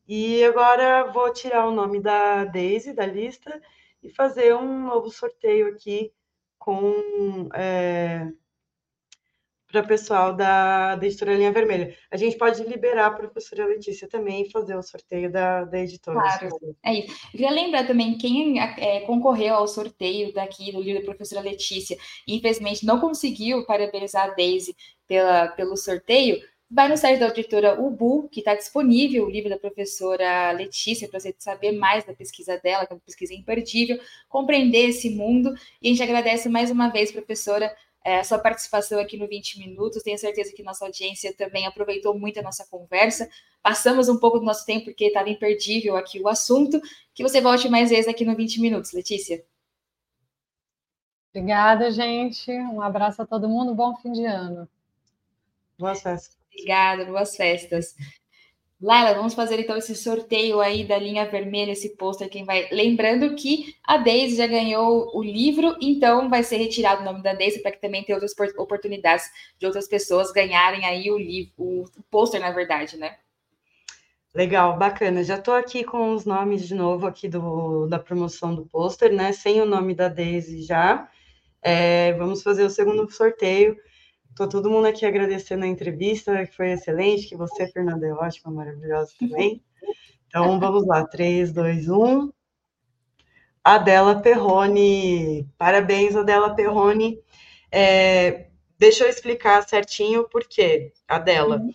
E 0.08 0.44
agora 0.44 1.10
vou 1.12 1.32
tirar 1.32 1.66
o 1.66 1.74
nome 1.74 2.00
da 2.00 2.44
Daisy 2.44 2.92
da 2.92 3.06
lista 3.06 3.60
e 4.02 4.08
fazer 4.10 4.54
um 4.54 4.86
novo 4.86 5.10
sorteio 5.10 5.68
aqui 5.68 6.12
com 6.58 7.48
é, 7.54 8.28
para 9.70 9.80
o 9.82 9.86
pessoal 9.86 10.34
da, 10.34 10.94
da 10.94 11.06
editora 11.06 11.34
Linha 11.34 11.52
Vermelha. 11.52 11.96
A 12.10 12.16
gente 12.16 12.38
pode 12.38 12.62
liberar 12.62 13.06
a 13.06 13.10
professora 13.10 13.66
Letícia 13.66 14.08
também 14.08 14.42
e 14.42 14.50
fazer 14.50 14.76
o 14.76 14.82
sorteio 14.82 15.30
da, 15.30 15.64
da 15.64 15.80
editora. 15.80 16.20
Claro, 16.20 16.76
é 16.84 16.94
isso. 16.94 17.12
Eu 17.26 17.30
queria 17.32 17.50
lembrar 17.50 17.86
também 17.86 18.16
quem 18.16 18.60
é, 18.60 19.00
concorreu 19.00 19.54
ao 19.54 19.68
sorteio 19.68 20.32
daqui 20.32 20.72
do 20.72 20.80
livro 20.80 21.00
da 21.00 21.06
professora 21.06 21.40
Letícia 21.40 21.96
e 22.26 22.36
infelizmente 22.36 22.86
não 22.86 23.00
conseguiu 23.00 23.66
parabenizar 23.66 24.30
a 24.30 24.34
Daisy 24.34 24.74
pela, 25.06 25.48
pelo 25.48 25.76
sorteio, 25.76 26.40
vai 26.70 26.88
no 26.88 26.96
site 26.96 27.20
da 27.20 27.28
editora 27.28 27.80
Ubu, 27.80 28.28
que 28.28 28.40
está 28.40 28.54
disponível 28.54 29.26
o 29.26 29.30
livro 29.30 29.48
da 29.48 29.58
professora 29.58 30.50
Letícia, 30.52 31.08
para 31.08 31.20
você 31.20 31.34
saber 31.38 31.72
mais 31.72 32.04
da 32.04 32.12
pesquisa 32.12 32.58
dela, 32.58 32.86
que 32.86 32.92
é 32.92 32.96
uma 32.96 33.00
pesquisa 33.00 33.34
imperdível, 33.34 33.98
compreender 34.28 34.88
esse 34.88 35.10
mundo. 35.10 35.54
E 35.80 35.88
a 35.88 35.90
gente 35.90 36.02
agradece 36.02 36.48
mais 36.48 36.70
uma 36.70 36.88
vez, 36.88 37.12
professora, 37.12 37.74
é, 38.04 38.20
a 38.20 38.24
sua 38.24 38.38
participação 38.38 39.00
aqui 39.00 39.16
no 39.16 39.26
20 39.26 39.58
Minutos. 39.58 40.02
Tenho 40.02 40.18
certeza 40.18 40.52
que 40.52 40.62
nossa 40.62 40.84
audiência 40.84 41.34
também 41.34 41.66
aproveitou 41.66 42.18
muito 42.18 42.38
a 42.38 42.42
nossa 42.42 42.64
conversa. 42.66 43.28
Passamos 43.62 44.08
um 44.08 44.18
pouco 44.18 44.38
do 44.38 44.44
nosso 44.44 44.64
tempo, 44.64 44.86
porque 44.86 45.06
estava 45.06 45.28
imperdível 45.28 45.96
aqui 45.96 46.20
o 46.20 46.28
assunto. 46.28 46.80
Que 47.14 47.22
você 47.22 47.40
volte 47.40 47.68
mais 47.68 47.90
vezes 47.90 48.08
aqui 48.08 48.24
no 48.24 48.36
20 48.36 48.60
Minutos, 48.60 48.92
Letícia. 48.92 49.44
Obrigada, 51.34 51.90
gente. 51.90 52.50
Um 52.50 52.80
abraço 52.80 53.22
a 53.22 53.26
todo 53.26 53.48
mundo. 53.48 53.74
Bom 53.74 53.94
fim 53.96 54.12
de 54.12 54.24
ano. 54.24 54.68
Boas 55.78 56.00
festas. 56.00 56.35
Obrigada, 56.56 57.04
boas 57.04 57.36
festas. 57.36 57.94
Laila, 58.80 59.14
vamos 59.14 59.34
fazer 59.34 59.60
então 59.60 59.76
esse 59.76 59.94
sorteio 59.94 60.60
aí 60.60 60.84
da 60.84 60.98
linha 60.98 61.24
vermelha, 61.24 61.72
esse 61.72 61.96
pôster, 61.96 62.28
quem 62.28 62.44
vai. 62.44 62.68
Lembrando 62.70 63.34
que 63.34 63.74
a 63.84 63.98
Deise 63.98 64.36
já 64.36 64.46
ganhou 64.46 65.10
o 65.14 65.22
livro, 65.22 65.76
então 65.80 66.28
vai 66.28 66.42
ser 66.42 66.56
retirado 66.56 67.00
o 67.00 67.04
nome 67.04 67.22
da 67.22 67.32
Deise 67.32 67.62
para 67.62 67.72
que 67.72 67.80
também 67.80 68.04
tenha 68.04 68.16
outras 68.16 68.34
oportunidades 68.58 69.30
de 69.58 69.66
outras 69.66 69.88
pessoas 69.88 70.30
ganharem 70.30 70.84
aí 70.84 71.10
o 71.10 71.16
livro, 71.16 71.52
o 71.56 71.84
pôster, 72.10 72.40
na 72.40 72.50
verdade, 72.50 72.98
né? 72.98 73.16
Legal, 74.34 74.76
bacana. 74.76 75.24
Já 75.24 75.36
estou 75.36 75.54
aqui 75.54 75.82
com 75.82 76.12
os 76.12 76.26
nomes 76.26 76.68
de 76.68 76.74
novo 76.74 77.06
aqui 77.06 77.26
do, 77.28 77.86
da 77.86 77.98
promoção 77.98 78.54
do 78.54 78.66
pôster, 78.66 79.10
né? 79.10 79.32
Sem 79.32 79.62
o 79.62 79.66
nome 79.66 79.94
da 79.94 80.08
Deise 80.08 80.62
já. 80.62 81.08
É, 81.62 82.12
vamos 82.12 82.42
fazer 82.42 82.64
o 82.64 82.70
segundo 82.70 83.10
sorteio. 83.10 83.74
Estou 84.36 84.50
todo 84.50 84.70
mundo 84.70 84.86
aqui 84.86 85.06
agradecendo 85.06 85.64
a 85.64 85.66
entrevista, 85.66 86.44
que 86.44 86.54
foi 86.54 86.72
excelente, 86.72 87.26
que 87.26 87.34
você, 87.34 87.66
Fernanda, 87.68 88.06
é 88.06 88.12
ótima, 88.12 88.52
maravilhosa 88.52 89.10
também. 89.18 89.64
Então, 90.26 90.60
vamos 90.60 90.86
lá, 90.86 91.06
3, 91.06 91.54
2, 91.54 91.88
1. 91.88 92.30
Adela 93.64 94.20
Perrone, 94.20 95.48
parabéns, 95.56 96.14
Adela 96.14 96.54
Perrone. 96.54 97.18
É, 97.72 98.50
deixa 98.78 99.04
eu 99.04 99.08
explicar 99.08 99.66
certinho 99.66 100.28
por 100.28 100.44
quê, 100.46 100.92
Adela. 101.08 101.56
Uhum. 101.56 101.72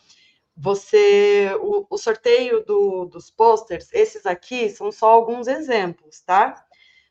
Você, 0.56 1.50
o, 1.62 1.88
o 1.90 1.98
sorteio 1.98 2.64
do, 2.64 3.06
dos 3.06 3.32
posters, 3.32 3.92
esses 3.92 4.24
aqui 4.28 4.70
são 4.70 4.92
só 4.92 5.10
alguns 5.10 5.48
exemplos, 5.48 6.22
tá? 6.22 6.64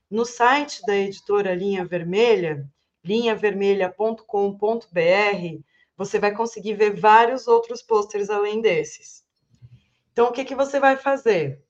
No 0.09 0.25
site 0.25 0.81
da 0.87 0.95
editora 0.95 1.53
Linha 1.57 1.85
Vermelha, 1.85 2.71
linhavermelha.com.br, 3.05 5.63
você 5.97 6.19
vai 6.19 6.35
conseguir 6.35 6.75
ver 6.75 6.99
vários 6.99 7.47
outros 7.47 7.83
pôsteres 7.83 8.31
além 8.31 8.61
desses. 8.61 9.25
Então, 10.13 10.29
o 10.29 10.33
que, 10.33 10.45
que 10.45 10.55
você 10.55 10.81
vai 10.81 10.97
fazer? 10.97 11.63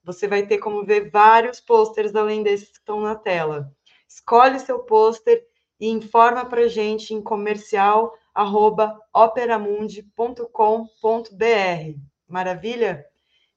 você 0.02 0.26
vai 0.26 0.46
ter 0.46 0.58
como 0.58 0.84
ver 0.84 1.10
vários 1.10 1.60
pôsteres 1.60 2.14
além 2.14 2.42
desses 2.42 2.68
que 2.68 2.78
estão 2.78 3.00
na 3.00 3.14
tela. 3.14 3.72
Escolhe 4.08 4.58
seu 4.58 4.80
pôster 4.80 5.44
e 5.78 5.88
informa 5.88 6.44
para 6.44 6.68
gente 6.68 7.14
em 7.14 7.22
comercial 7.22 8.14
arroba 8.34 8.98
operamundi.com.br. 9.14 11.98
Maravilha? 12.28 13.06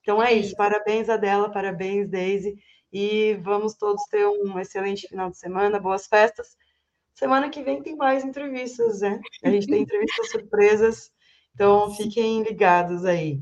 Então 0.01 0.21
é 0.21 0.33
isso. 0.33 0.55
Parabéns, 0.55 1.09
Adela, 1.09 1.51
parabéns, 1.51 2.09
Daisy. 2.09 2.57
E 2.93 3.33
vamos 3.41 3.75
todos 3.75 4.03
ter 4.05 4.25
um 4.25 4.57
excelente 4.59 5.07
final 5.07 5.29
de 5.29 5.37
semana, 5.37 5.79
boas 5.79 6.07
festas. 6.07 6.55
Semana 7.13 7.49
que 7.49 7.63
vem 7.63 7.81
tem 7.81 7.95
mais 7.95 8.23
entrevistas, 8.23 9.01
né? 9.01 9.19
A 9.43 9.49
gente 9.49 9.67
tem 9.67 9.81
entrevistas 9.81 10.31
surpresas, 10.31 11.11
então 11.53 11.93
fiquem 11.95 12.43
ligados 12.43 13.03
aí. 13.03 13.41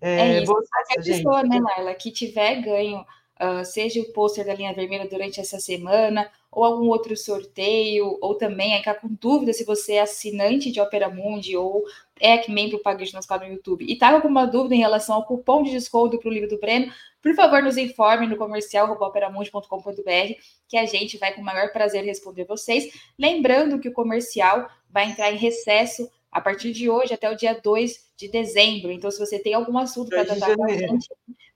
É, 0.00 0.20
é 0.20 0.42
isso. 0.42 0.52
Boas 0.52 0.68
festas, 0.68 0.96
Qualquer 0.96 1.16
pessoa, 1.16 1.40
gente. 1.40 1.48
né, 1.48 1.60
Laila, 1.60 1.94
que 1.94 2.12
tiver 2.12 2.60
ganho, 2.60 3.00
uh, 3.00 3.64
seja 3.64 4.00
o 4.00 4.12
pôster 4.12 4.44
da 4.44 4.54
linha 4.54 4.74
vermelha 4.74 5.08
durante 5.08 5.40
essa 5.40 5.58
semana, 5.58 6.30
ou 6.54 6.64
algum 6.64 6.88
outro 6.88 7.16
sorteio, 7.16 8.16
ou 8.20 8.34
também 8.34 8.76
ficar 8.78 8.94
com 8.94 9.08
dúvida 9.08 9.52
se 9.52 9.64
você 9.64 9.94
é 9.94 10.00
assinante 10.00 10.70
de 10.70 10.80
Opera 10.80 11.08
Mundi 11.08 11.56
ou 11.56 11.84
é 12.20 12.48
membro 12.50 12.78
Pague 12.78 13.04
de 13.04 13.12
canal 13.26 13.48
no 13.48 13.54
YouTube 13.54 13.84
e 13.84 13.94
está 13.94 14.10
com 14.10 14.16
alguma 14.16 14.46
dúvida 14.46 14.74
em 14.74 14.78
relação 14.78 15.16
ao 15.16 15.24
cupom 15.24 15.62
de 15.62 15.70
desconto 15.70 16.18
para 16.18 16.28
o 16.28 16.32
livro 16.32 16.48
do 16.48 16.58
Breno, 16.58 16.92
por 17.20 17.34
favor, 17.34 17.62
nos 17.62 17.76
informe 17.76 18.26
no 18.26 18.36
comercial 18.36 18.92
operamundi.com.br 18.92 20.34
que 20.68 20.76
a 20.76 20.86
gente 20.86 21.16
vai 21.16 21.32
com 21.32 21.40
o 21.40 21.44
maior 21.44 21.72
prazer 21.72 22.04
responder 22.04 22.44
vocês. 22.44 22.92
Lembrando 23.18 23.80
que 23.80 23.88
o 23.88 23.92
comercial 23.92 24.68
vai 24.90 25.10
entrar 25.10 25.32
em 25.32 25.36
recesso 25.36 26.08
a 26.30 26.40
partir 26.40 26.72
de 26.72 26.90
hoje 26.90 27.14
até 27.14 27.30
o 27.30 27.36
dia 27.36 27.58
2 27.62 28.10
de 28.16 28.28
dezembro. 28.28 28.90
Então, 28.90 29.10
se 29.10 29.18
você 29.18 29.38
tem 29.38 29.54
algum 29.54 29.78
assunto 29.78 30.10
para 30.10 30.24
tratar 30.24 30.54
com 30.56 30.64
a 30.64 30.72
gente, 30.76 31.08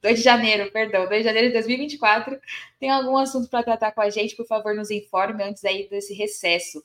2 0.03 0.19
de 0.19 0.25
janeiro, 0.25 0.71
perdão, 0.71 1.07
2 1.09 1.23
de 1.23 1.25
janeiro 1.25 1.49
de 1.49 1.55
2024, 1.55 2.39
tem 2.79 2.91
algum 2.91 3.17
assunto 3.17 3.49
para 3.49 3.63
tratar 3.65 3.93
com 3.93 4.01
a 4.01 4.11
gente, 4.11 4.37
por 4.37 4.47
favor, 4.47 4.75
nos 4.75 4.91
informe 4.91 5.43
antes 5.43 5.65
aí 5.65 5.89
desse 5.89 6.15
recesso. 6.15 6.83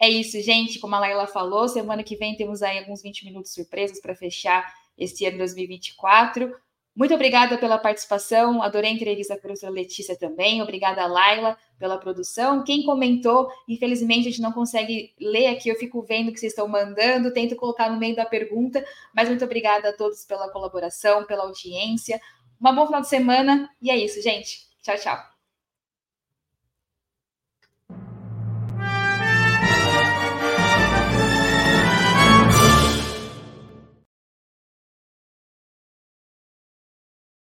É 0.00 0.08
isso, 0.08 0.40
gente. 0.42 0.78
Como 0.78 0.94
a 0.94 1.00
Laila 1.00 1.26
falou, 1.26 1.68
semana 1.68 2.02
que 2.02 2.16
vem 2.16 2.36
temos 2.36 2.62
aí 2.62 2.78
alguns 2.78 3.02
20 3.02 3.24
minutos 3.24 3.52
surpresas 3.52 4.00
para 4.00 4.14
fechar 4.14 4.74
esse 4.98 5.24
ano 5.24 5.38
2024. 5.38 6.54
Muito 6.94 7.12
obrigada 7.12 7.58
pela 7.58 7.76
participação, 7.76 8.62
adorei 8.62 8.90
a 8.90 8.94
entrevista 8.94 9.34
com 9.34 9.38
a 9.38 9.42
professora 9.42 9.72
Letícia 9.72 10.16
também, 10.16 10.62
obrigada, 10.62 11.04
Laila, 11.06 11.58
pela 11.76 11.98
produção. 11.98 12.62
Quem 12.62 12.84
comentou, 12.84 13.50
infelizmente 13.68 14.28
a 14.28 14.30
gente 14.30 14.40
não 14.40 14.52
consegue 14.52 15.12
ler 15.20 15.48
aqui, 15.48 15.68
eu 15.68 15.74
fico 15.74 16.02
vendo 16.02 16.32
que 16.32 16.38
vocês 16.38 16.52
estão 16.52 16.68
mandando, 16.68 17.32
tento 17.32 17.56
colocar 17.56 17.90
no 17.90 17.98
meio 17.98 18.14
da 18.14 18.24
pergunta, 18.24 18.84
mas 19.12 19.28
muito 19.28 19.44
obrigada 19.44 19.88
a 19.88 19.92
todos 19.92 20.24
pela 20.24 20.48
colaboração, 20.50 21.24
pela 21.24 21.42
audiência. 21.42 22.20
Uma 22.60 22.72
bom 22.72 22.86
final 22.86 23.00
de 23.00 23.08
semana, 23.08 23.68
e 23.82 23.90
é 23.90 23.96
isso, 23.96 24.22
gente. 24.22 24.60
Tchau, 24.80 24.96
tchau. 24.96 25.33